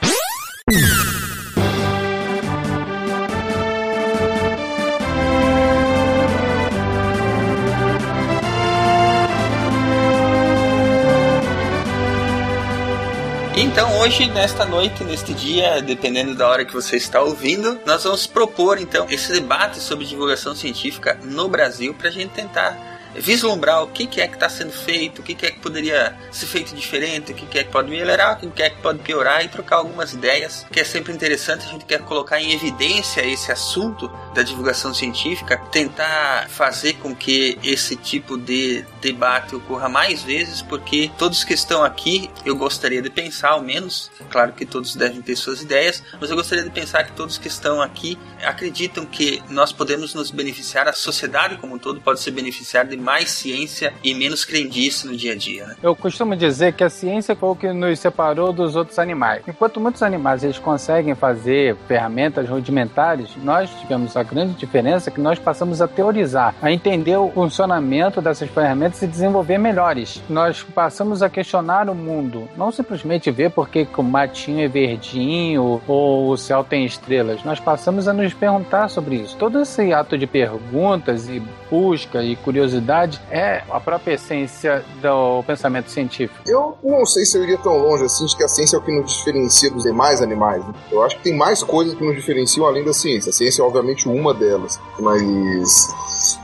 Então, 13.71 13.99
hoje, 13.99 14.26
nesta 14.31 14.66
noite, 14.66 15.04
neste 15.04 15.31
dia, 15.31 15.80
dependendo 15.80 16.33
da 16.33 16.49
hora 16.49 16.66
que 16.66 16.73
você 16.73 16.97
está 16.97 17.21
ouvindo, 17.21 17.80
nós 17.85 18.04
vamos 18.04 18.26
propor, 18.26 18.80
então, 18.80 19.06
esse 19.11 19.31
debate 19.31 19.80
sobre 19.80 20.07
divulgação 20.07 20.56
científica 20.56 21.19
no 21.23 21.47
Brasil 21.47 21.94
para 21.94 22.09
a 22.09 22.11
gente 22.11 22.31
tentar 22.31 22.76
vislumbrar 23.19 23.83
o 23.83 23.88
que, 23.88 24.07
que 24.07 24.21
é 24.21 24.28
que 24.28 24.35
está 24.35 24.49
sendo 24.49 24.71
feito, 24.71 25.19
o 25.19 25.23
que, 25.23 25.35
que 25.35 25.45
é 25.45 25.52
que 25.52 25.59
poderia 25.59 26.16
ser 26.31 26.45
feito 26.45 26.73
diferente, 26.73 27.31
o 27.31 27.35
que, 27.35 27.45
que 27.45 27.59
é 27.59 27.64
que 27.64 27.71
pode 27.71 27.90
melhorar, 27.90 28.40
o 28.44 28.49
que, 28.49 28.64
é 28.64 28.69
que 28.69 28.81
pode 28.81 28.99
piorar 28.99 29.44
e 29.44 29.49
trocar 29.49 29.78
algumas 29.78 30.14
ideias, 30.14 30.66
que 30.71 30.80
é 30.80 30.83
sempre 30.83 31.14
interessante. 31.14 31.66
A 31.66 31.69
gente 31.69 31.85
quer 31.85 31.99
colocar 32.02 32.40
em 32.40 32.54
evidência 32.54 33.26
esse 33.26 33.52
assunto 33.52 34.09
da 34.33 34.42
divulgação 34.42 34.94
científica, 34.94 35.57
tentar 35.71 36.47
fazer 36.49 36.94
com 36.94 37.16
que 37.16 37.57
esse 37.64 37.95
tipo 37.95 38.38
de 38.38 38.85
debate 39.02 39.56
ocorra 39.56 39.90
mais 39.90 40.23
vezes, 40.23 40.61
porque 40.61 41.11
todos 41.18 41.44
que 41.44 41.54
estão 41.54 41.83
aqui, 41.83 42.30
eu 42.45 42.56
gostaria 42.56 43.02
de 43.02 43.09
pensar, 43.09 43.49
ao 43.49 43.61
menos, 43.61 44.09
claro 44.30 44.54
que 44.54 44.66
todos 44.66 44.95
devem 44.95 45.21
ter 45.21 45.35
suas 45.35 45.61
ideias, 45.61 46.04
mas 46.19 46.30
eu 46.30 46.35
gostaria 46.35 46.64
de 46.64 46.69
pensar 46.69 47.04
que 47.04 47.11
todos 47.11 47.38
que 47.38 47.47
estão 47.47 47.81
aqui 47.81 48.18
acreditam 48.44 49.06
que 49.06 49.42
nós 49.49 49.71
podemos 49.71 50.14
nos 50.14 50.31
beneficiar, 50.31 50.88
a 50.88 50.94
sociedade 50.94 51.57
como 51.57 51.76
um 51.76 51.80
todo 51.80 52.02
pode 52.02 52.19
se 52.19 52.31
beneficiar 52.31 52.85
de 52.85 52.95
mais 52.97 53.08
ciência 53.25 53.94
e 54.04 54.13
menos 54.13 54.45
crendice 54.45 55.07
no 55.07 55.16
dia 55.16 55.33
a 55.33 55.35
dia. 55.35 55.66
Né? 55.66 55.75
Eu 55.81 55.95
costumo 55.95 56.35
dizer 56.35 56.73
que 56.73 56.83
a 56.83 56.89
ciência 56.89 57.35
foi 57.35 57.49
o 57.49 57.56
que 57.56 57.71
nos 57.73 57.99
separou 57.99 58.54
dos 58.54 58.75
outros 58.75 58.99
animais. 58.99 59.44
Enquanto 59.47 59.80
muitos 59.80 60.04
animais 60.04 60.44
eles 60.44 60.59
conseguem 60.59 61.16
fazer 61.16 61.75
ferramentas 61.87 62.47
rudimentares, 62.47 63.30
nós 63.44 63.69
tivemos 63.80 64.16
a 64.16 64.23
grande 64.23 64.54
diferença 64.54 65.11
que 65.11 65.21
nós 65.21 65.39
passamos 65.39 65.81
a 65.81 65.87
teorizar, 65.87 66.56
a 66.61 66.71
entender 66.71 67.18
o 67.18 67.30
funcionamento 67.30 68.21
dessas 68.21 68.49
ferramentas 68.49 69.01
e 69.01 69.07
desenvolver 69.07 69.57
melhores. 69.57 70.21
Nós 70.30 70.63
passamos 70.63 71.21
a 71.21 71.30
questionar 71.30 71.89
o 71.89 71.95
mundo, 71.95 72.47
não 72.56 72.71
simplesmente 72.71 73.31
ver 73.31 73.51
porque 73.51 73.87
o 73.97 74.04
matinho 74.04 74.61
é 74.61 74.68
verdinho 74.68 75.81
ou 75.87 76.30
o 76.30 76.37
céu 76.37 76.63
tem 76.63 76.85
estrelas. 76.85 77.44
Nós 77.44 77.59
passamos 77.59 78.07
a 78.07 78.13
nos 78.13 78.33
perguntar 78.33 78.89
sobre 78.89 79.16
isso. 79.16 79.35
Todo 79.37 79.61
esse 79.61 79.92
ato 79.94 80.18
de 80.18 80.28
perguntas 80.28 81.28
e 81.28 81.42
busca 81.69 82.23
e 82.23 82.35
curiosidade 82.35 83.21
é 83.30 83.64
a 83.69 83.80
própria 83.80 84.14
essência 84.14 84.83
do 85.02 85.44
pensamento 85.44 85.90
científico. 85.90 86.40
Eu 86.47 86.78
não 86.83 87.06
sei 87.06 87.26
se 87.26 87.38
eu 87.38 87.44
iria 87.44 87.57
tão 87.57 87.78
longe 87.78 88.04
assim 88.04 88.26
de 88.26 88.35
que 88.35 88.44
a 88.44 88.47
ciência 88.47 88.76
é 88.76 88.80
o 88.80 88.81
que 88.81 88.92
nos 88.92 89.11
diferencia 89.11 89.69
dos 89.69 89.83
demais 89.83 90.21
animais. 90.21 90.66
né? 90.66 90.73
Eu 90.92 91.04
acho 91.04 91.18
que 91.18 91.23
tem 91.23 91.35
mais 91.35 91.64
coisas 91.64 91.94
que 91.94 92.04
nos 92.04 92.16
diferenciam 92.16 92.66
além 92.66 92.83
da 92.83 92.94
ciência. 92.94 93.30
A 93.30 93.33
ciência 93.33 93.61
é 93.61 93.66
obviamente 93.66 94.07
uma 94.07 94.33
delas, 94.33 94.80
mas 94.99 95.88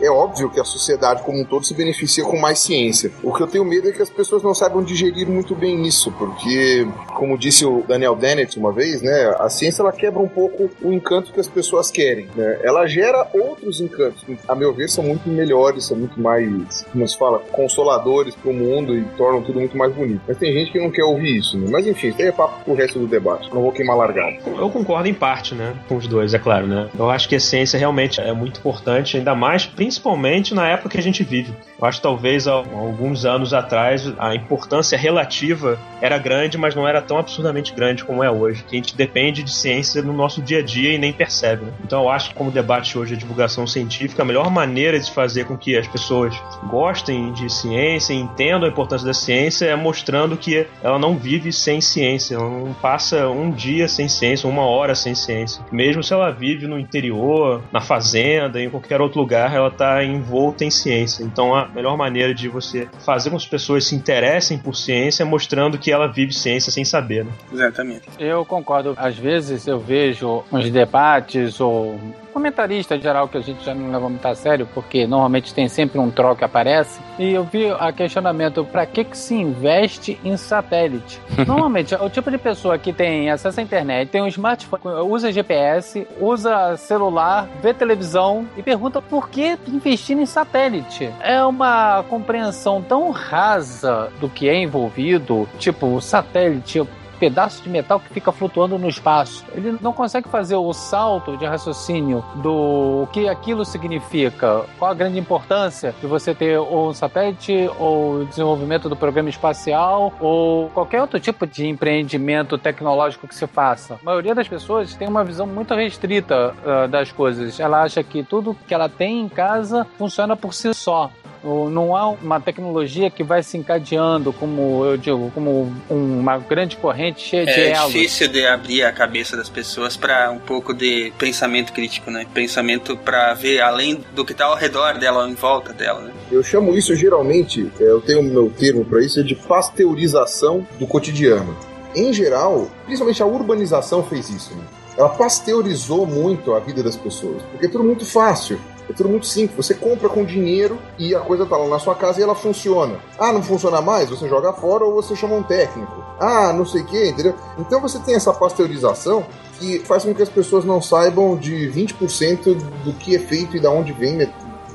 é 0.01 0.09
óbvio 0.09 0.49
que 0.49 0.59
a 0.59 0.63
sociedade 0.63 1.23
como 1.23 1.39
um 1.39 1.43
todo 1.43 1.65
se 1.65 1.73
beneficia 1.73 2.23
com 2.23 2.37
mais 2.37 2.59
ciência. 2.59 3.11
O 3.23 3.33
que 3.33 3.41
eu 3.41 3.47
tenho 3.47 3.65
medo 3.65 3.89
é 3.89 3.91
que 3.91 4.01
as 4.01 4.09
pessoas 4.09 4.41
não 4.43 4.53
saibam 4.53 4.83
digerir 4.83 5.27
muito 5.27 5.55
bem 5.55 5.85
isso, 5.85 6.11
porque 6.11 6.87
como 7.13 7.37
disse 7.37 7.65
o 7.65 7.83
Daniel 7.87 8.15
Dennett 8.15 8.57
uma 8.57 8.71
vez, 8.71 9.01
né, 9.01 9.35
a 9.39 9.49
ciência 9.49 9.81
ela 9.81 9.91
quebra 9.91 10.21
um 10.21 10.27
pouco 10.27 10.69
o 10.81 10.91
encanto 10.91 11.31
que 11.31 11.39
as 11.39 11.47
pessoas 11.47 11.91
querem. 11.91 12.27
Né? 12.35 12.59
Ela 12.63 12.87
gera 12.87 13.27
outros 13.33 13.81
encantos, 13.81 14.23
a 14.47 14.55
meu 14.55 14.73
ver, 14.73 14.89
são 14.89 15.03
muito 15.03 15.14
melhores, 15.25 15.85
são 15.85 15.97
muito 15.97 16.19
mais, 16.19 16.85
como 16.91 17.07
se 17.07 17.17
fala, 17.17 17.39
consoladores 17.51 18.35
para 18.35 18.51
o 18.51 18.53
mundo 18.53 18.97
e 18.97 19.03
tornam 19.17 19.41
tudo 19.41 19.59
muito 19.59 19.77
mais 19.77 19.93
bonito. 19.93 20.21
Mas 20.27 20.37
tem 20.37 20.53
gente 20.53 20.71
que 20.71 20.79
não 20.79 20.91
quer 20.91 21.03
ouvir 21.03 21.37
isso, 21.37 21.57
né? 21.57 21.67
Mas 21.71 21.87
enfim, 21.87 22.07
isso 22.07 22.21
aí 22.21 22.27
é 22.27 22.31
papo 22.31 22.63
pro 22.63 22.73
resto 22.73 22.99
do 22.99 23.07
debate. 23.07 23.53
Não 23.53 23.61
vou 23.61 23.71
queimar 23.71 23.97
largado. 23.97 24.37
Eu 24.45 24.69
concordo 24.69 25.07
em 25.07 25.13
parte, 25.13 25.55
né, 25.55 25.73
com 25.87 25.95
os 25.95 26.07
dois, 26.07 26.33
é 26.33 26.39
claro, 26.39 26.67
né. 26.67 26.89
Eu 26.97 27.09
acho 27.09 27.27
que 27.27 27.35
a 27.35 27.39
ciência 27.39 27.77
realmente 27.77 28.19
é 28.19 28.33
muito 28.33 28.59
importante, 28.59 29.17
ainda 29.17 29.35
mais, 29.35 29.65
principalmente 29.65 30.53
na 30.53 30.67
época 30.67 30.89
que 30.89 30.97
a 30.97 31.03
gente 31.03 31.23
vive. 31.23 31.53
Eu 31.79 31.87
acho 31.87 31.99
que 31.99 32.03
talvez 32.03 32.47
há 32.47 32.53
alguns 32.53 33.25
anos 33.25 33.53
atrás 33.53 34.11
a 34.17 34.33
importância 34.33 34.97
relativa 34.97 35.77
era 36.01 36.17
grande, 36.17 36.57
mas 36.57 36.73
não 36.73 36.87
era 36.87 37.01
tão 37.01 37.17
absurdamente 37.17 37.73
grande 37.73 38.03
como 38.03 38.23
é 38.23 38.31
hoje. 38.31 38.63
Que 38.63 38.75
a 38.75 38.79
gente 38.79 38.95
depende 38.95 39.43
de 39.43 39.53
ciência 39.53 40.01
no 40.01 40.13
nosso 40.13 40.41
dia 40.41 40.59
a 40.59 40.63
dia 40.63 40.93
e 40.93 40.97
nem 40.97 41.11
percebe. 41.11 41.65
Né? 41.65 41.71
Então 41.83 42.03
eu 42.03 42.09
acho 42.09 42.29
que 42.29 42.35
como 42.35 42.51
debate 42.51 42.97
hoje 42.97 43.13
é 43.13 43.17
divulgação 43.17 43.67
científica, 43.67 44.21
a 44.21 44.25
melhor 44.25 44.49
maneira 44.49 44.99
de 44.99 45.04
fazer 45.11 45.45
com 45.45 45.57
que 45.57 45.77
as 45.77 45.87
pessoas 45.87 46.35
gostem 46.67 47.31
de 47.33 47.51
ciência 47.51 48.13
e 48.13 48.17
entendam 48.17 48.67
a 48.67 48.71
importância 48.71 49.05
da 49.05 49.13
ciência 49.13 49.65
é 49.65 49.75
mostrando 49.75 50.37
que 50.37 50.67
ela 50.83 50.99
não 50.99 51.17
vive 51.17 51.51
sem 51.51 51.81
ciência, 51.81 52.35
ela 52.35 52.49
não 52.49 52.73
passa 52.73 53.27
um 53.29 53.51
dia 53.51 53.87
sem 53.87 54.07
ciência, 54.07 54.49
uma 54.49 54.65
hora 54.65 54.95
sem 54.95 55.15
ciência. 55.15 55.63
Mesmo 55.71 56.03
se 56.03 56.13
ela 56.13 56.31
vive 56.31 56.67
no 56.67 56.79
interior, 56.79 57.61
na 57.71 57.81
fazenda, 57.81 58.61
em 58.61 58.69
qualquer 58.69 59.01
outro 59.01 59.19
lugar, 59.19 59.53
ela 59.53 59.67
está 59.67 60.03
envolta 60.03 60.63
em 60.63 60.71
ciência. 60.71 61.23
Então 61.23 61.55
a 61.55 61.67
melhor 61.67 61.97
maneira 61.97 62.33
de 62.33 62.47
você 62.47 62.87
fazer 63.05 63.29
com 63.29 63.37
que 63.37 63.43
as 63.43 63.49
pessoas 63.49 63.85
se 63.85 63.95
interessem 63.95 64.57
por 64.57 64.75
ciência 64.75 65.23
é 65.23 65.25
mostrando 65.25 65.77
que 65.77 65.91
ela 65.91 66.07
vive 66.07 66.33
ciência 66.33 66.71
sem 66.71 66.85
saber. 66.85 67.25
Né? 67.25 67.31
Exatamente. 67.51 68.03
Eu 68.19 68.45
concordo. 68.45 68.93
Às 68.97 69.17
vezes 69.17 69.67
eu 69.67 69.79
vejo 69.79 70.43
uns 70.51 70.69
debates 70.69 71.59
ou 71.59 71.99
comentarista 72.35 72.99
geral 72.99 73.29
que 73.29 73.37
a 73.37 73.41
gente 73.41 73.63
já 73.63 73.73
não 73.73 73.89
leva 73.89 74.09
muito 74.09 74.25
a 74.25 74.35
sério, 74.35 74.67
porque 74.73 75.07
normalmente 75.07 75.53
tem 75.53 75.69
sempre 75.69 75.97
um 75.97 76.11
troll 76.11 76.35
que 76.35 76.43
aparece. 76.43 76.99
E 77.17 77.31
eu 77.31 77.45
vi 77.45 77.71
a 77.71 77.93
questionamento: 77.93 78.65
para 78.65 78.85
que, 78.85 79.05
que 79.05 79.17
se 79.17 79.33
investe 79.33 80.19
em 80.21 80.35
satélite? 80.35 81.21
Normalmente, 81.47 81.95
o 81.95 82.09
tipo 82.09 82.29
de 82.29 82.37
pessoa 82.37 82.77
que 82.77 82.91
tem 82.91 83.31
acesso 83.31 83.61
à 83.61 83.63
internet, 83.63 84.09
tem 84.09 84.21
um 84.21 84.27
smartphone, 84.27 84.83
usa 85.09 85.31
GPS, 85.31 86.05
usa 86.19 86.75
celular, 86.75 87.47
vê 87.61 87.73
televisão 87.73 88.45
e 88.57 88.61
pergunta 88.61 89.01
por 89.01 89.29
que 89.29 89.57
investir 89.69 90.17
em 90.17 90.25
satélite. 90.25 91.09
É 91.21 91.41
uma 91.41 92.03
compreensão 92.09 92.81
tão 92.81 93.11
rasa 93.11 94.11
do 94.19 94.27
que 94.27 94.49
é 94.49 94.55
envolvido, 94.55 95.47
tipo, 95.57 96.01
satélite 96.01 96.85
pedaço 97.15 97.63
de 97.63 97.69
metal 97.69 97.99
que 97.99 98.09
fica 98.09 98.31
flutuando 98.31 98.77
no 98.77 98.87
espaço. 98.87 99.43
Ele 99.53 99.77
não 99.81 99.93
consegue 99.93 100.29
fazer 100.29 100.55
o 100.55 100.73
salto 100.73 101.37
de 101.37 101.45
raciocínio 101.45 102.23
do 102.35 103.07
que 103.11 103.27
aquilo 103.27 103.65
significa, 103.65 104.65
qual 104.77 104.91
a 104.91 104.93
grande 104.93 105.19
importância 105.19 105.93
de 105.99 106.07
você 106.07 106.33
ter 106.33 106.59
um 106.59 106.93
satélite 106.93 107.69
ou 107.79 108.25
desenvolvimento 108.25 108.89
do 108.89 108.95
programa 108.95 109.29
espacial 109.29 110.13
ou 110.19 110.69
qualquer 110.69 111.01
outro 111.01 111.19
tipo 111.19 111.45
de 111.47 111.67
empreendimento 111.67 112.57
tecnológico 112.57 113.27
que 113.27 113.35
se 113.35 113.47
faça. 113.47 113.95
A 113.95 114.05
maioria 114.05 114.35
das 114.35 114.47
pessoas 114.47 114.95
tem 114.95 115.07
uma 115.07 115.23
visão 115.23 115.47
muito 115.47 115.73
restrita 115.73 116.53
uh, 116.63 116.87
das 116.87 117.11
coisas. 117.11 117.59
Ela 117.59 117.83
acha 117.83 118.03
que 118.03 118.23
tudo 118.23 118.55
que 118.67 118.73
ela 118.73 118.89
tem 118.89 119.21
em 119.21 119.29
casa 119.29 119.85
funciona 119.97 120.35
por 120.35 120.53
si 120.53 120.73
só 120.73 121.09
não 121.45 121.95
há 121.95 122.09
uma 122.09 122.39
tecnologia 122.39 123.09
que 123.09 123.23
vai 123.23 123.43
se 123.43 123.57
encadeando, 123.57 124.33
como 124.33 124.83
eu 124.83 124.97
digo, 124.97 125.31
como 125.31 125.71
uma 125.89 126.37
grande 126.39 126.75
corrente 126.75 127.21
cheia 127.21 127.43
é 127.43 127.53
de 127.53 127.61
elos. 127.61 127.77
É 127.77 127.87
difícil 127.87 128.27
de 128.27 128.45
abrir 128.45 128.83
a 128.83 128.91
cabeça 128.91 129.37
das 129.37 129.47
pessoas 129.47 129.95
para 129.95 130.31
um 130.31 130.39
pouco 130.39 130.73
de 130.73 131.13
pensamento 131.17 131.71
crítico, 131.71 132.09
né? 132.09 132.25
Pensamento 132.33 132.97
para 132.97 133.33
ver 133.35 133.61
além 133.61 134.03
do 134.15 134.25
que 134.25 134.31
está 134.31 134.45
ao 134.45 134.55
redor 134.55 134.97
dela, 134.97 135.29
em 135.29 135.35
volta 135.35 135.71
dela, 135.71 136.01
né? 136.01 136.11
Eu 136.31 136.43
chamo 136.43 136.75
isso 136.75 136.95
geralmente, 136.95 137.71
é, 137.79 137.83
eu 137.83 138.01
tenho 138.01 138.21
o 138.21 138.23
meu 138.23 138.49
termo 138.49 138.83
para 138.83 139.03
isso, 139.03 139.19
é 139.19 139.23
de 139.23 139.35
pasteurização 139.35 140.67
do 140.79 140.87
cotidiano. 140.87 141.55
Em 141.95 142.11
geral, 142.11 142.67
principalmente 142.85 143.21
a 143.21 143.25
urbanização 143.25 144.03
fez 144.03 144.29
isso, 144.29 144.53
né? 144.55 144.63
Ela 144.97 145.09
pasteurizou 145.09 146.05
muito 146.05 146.53
a 146.53 146.59
vida 146.59 146.81
das 146.81 146.95
pessoas, 146.95 147.41
porque 147.51 147.65
é 147.65 147.69
tudo 147.69 147.83
muito 147.83 148.05
fácil. 148.05 148.59
É 148.89 148.93
tudo 148.93 149.09
muito 149.09 149.25
simples. 149.25 149.55
Você 149.65 149.73
compra 149.73 150.09
com 150.09 150.23
dinheiro 150.23 150.77
e 150.97 151.15
a 151.15 151.19
coisa 151.19 151.45
tá 151.45 151.57
lá 151.57 151.67
na 151.67 151.79
sua 151.79 151.95
casa 151.95 152.19
e 152.19 152.23
ela 152.23 152.35
funciona. 152.35 152.99
Ah, 153.17 153.31
não 153.31 153.41
funciona 153.41 153.81
mais? 153.81 154.09
Você 154.09 154.27
joga 154.27 154.53
fora 154.53 154.85
ou 154.85 154.93
você 154.93 155.15
chama 155.15 155.35
um 155.35 155.43
técnico. 155.43 156.03
Ah, 156.19 156.53
não 156.53 156.65
sei 156.65 156.81
o 156.81 156.85
que, 156.85 157.09
entendeu? 157.09 157.35
Então 157.57 157.81
você 157.81 157.99
tem 157.99 158.15
essa 158.15 158.33
pasteurização 158.33 159.25
que 159.59 159.79
faz 159.79 160.03
com 160.03 160.13
que 160.13 160.21
as 160.21 160.29
pessoas 160.29 160.65
não 160.65 160.81
saibam 160.81 161.35
de 161.35 161.69
20% 161.69 162.55
do 162.83 162.93
que 162.93 163.15
é 163.15 163.19
feito 163.19 163.57
e 163.57 163.59
da 163.59 163.71
onde 163.71 163.91
vem 163.93 164.21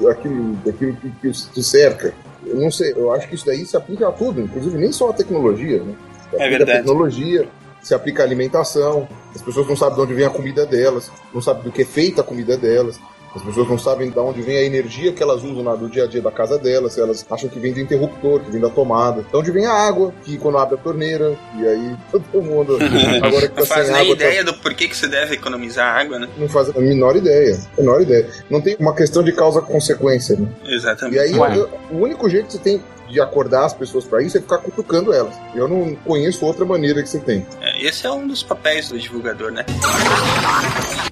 aquilo, 0.09 0.55
daquilo 0.65 0.97
que, 0.97 1.11
que 1.11 1.31
te 1.31 1.63
cerca. 1.63 2.15
Eu 2.45 2.57
não 2.57 2.71
sei, 2.71 2.93
eu 2.97 3.13
acho 3.13 3.29
que 3.29 3.35
isso 3.35 3.47
daí 3.47 3.65
se 3.67 3.77
aplica 3.77 4.09
a 4.09 4.13
tudo, 4.13 4.41
inclusive 4.41 4.77
nem 4.79 4.91
só 4.93 5.11
a 5.11 5.13
tecnologia, 5.13 5.83
né? 5.83 5.95
É 6.33 6.49
verdade. 6.49 6.71
A 6.71 6.75
tecnologia, 6.77 7.49
se 7.83 7.95
aplica 7.95 8.23
a 8.23 8.27
alimentação, 8.27 9.09
as 9.35 9.43
pessoas 9.43 9.67
não 9.69 9.77
sabem 9.77 9.97
de 9.97 10.01
onde 10.03 10.15
vem 10.15 10.25
a 10.25 10.31
comida 10.31 10.67
delas, 10.67 11.11
não 11.33 11.41
sabem 11.41 11.63
do 11.63 11.73
que 11.73 11.83
é 11.83 11.85
feita 11.85 12.23
a 12.23 12.25
comida 12.25 12.57
delas. 12.57 12.99
As 13.35 13.43
pessoas 13.43 13.69
não 13.69 13.79
sabem 13.79 14.11
de 14.11 14.19
onde 14.19 14.43
vem 14.43 14.57
a 14.57 14.63
energia 14.63 15.13
que 15.13 15.23
elas 15.23 15.43
usam 15.45 15.63
no 15.63 15.89
dia 15.89 16.05
a 16.05 16.07
dia 16.07 16.21
da 16.21 16.33
casa 16.33 16.59
delas, 16.59 16.99
elas 16.99 17.25
acham 17.31 17.49
que 17.49 17.59
vem 17.59 17.73
do 17.73 17.81
interruptor, 17.81 18.41
que 18.41 18.51
vem 18.51 18.61
da 18.61 18.69
tomada. 18.69 19.23
De 19.23 19.37
onde 19.37 19.51
vem 19.53 19.67
a 19.67 19.73
água, 19.73 20.13
que 20.25 20.37
quando 20.37 20.59
abre 20.59 20.75
a 20.75 20.79
torneira, 20.79 21.37
e 21.57 21.67
aí 21.67 21.97
todo 22.11 22.43
mundo. 22.43 22.77
Agora 23.23 23.49
que 23.49 23.55
tá 23.55 23.61
não 23.61 23.67
faz 23.67 23.87
sem 23.87 23.95
nem 23.95 24.03
água, 24.03 24.15
ideia 24.15 24.45
tá... 24.45 24.51
do 24.51 24.59
porquê 24.59 24.89
que 24.89 24.97
você 24.97 25.07
deve 25.07 25.35
economizar 25.35 25.97
água, 25.97 26.19
né? 26.19 26.29
Não 26.37 26.49
faz 26.49 26.71
a 26.71 26.81
menor 26.81 27.17
ideia. 27.17 27.59
A 27.79 27.81
menor 27.81 28.03
ideia. 28.03 28.29
Não 28.51 28.61
tem 28.61 28.77
uma 28.79 28.95
questão 28.95 29.23
de 29.23 29.33
causa-consequência, 29.33 30.37
né? 30.37 30.49
Exatamente. 30.67 31.17
E 31.17 31.21
aí, 31.21 31.57
eu, 31.57 31.69
o 31.91 31.99
único 31.99 32.29
jeito 32.29 32.47
que 32.47 32.53
você 32.55 32.59
tem 32.59 32.83
de 33.11 33.21
acordar 33.21 33.67
as 33.67 33.75
pessoas 33.75 34.05
para 34.05 34.23
isso 34.23 34.39
é 34.39 34.41
ficar 34.41 34.59
cutucando 34.59 35.13
elas. 35.13 35.35
Eu 35.55 35.69
não 35.69 35.95
conheço 35.97 36.47
outra 36.47 36.65
maneira 36.65 37.03
que 37.03 37.09
você 37.09 37.19
tem. 37.19 37.47
É, 37.61 37.85
esse 37.85 38.07
é 38.07 38.11
um 38.11 38.27
dos 38.27 38.43
papéis 38.43 38.89
do 38.89 38.99
divulgador, 38.99 39.51
né? 39.51 39.65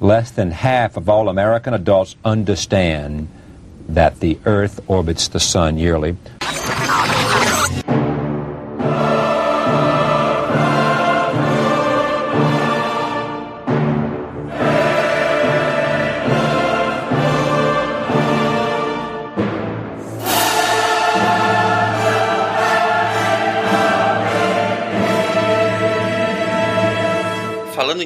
Less 0.01 0.33
than 0.33 0.51
half 0.51 0.97
of 0.97 1.11
all 1.11 1.29
American 1.29 1.75
adults 1.75 2.17
understand 2.25 3.27
that 3.93 4.19
the 4.21 4.39
Earth 4.47 4.81
orbits 4.87 5.29
the 5.29 5.41
Sun 5.41 5.79
yearly. 5.79 6.17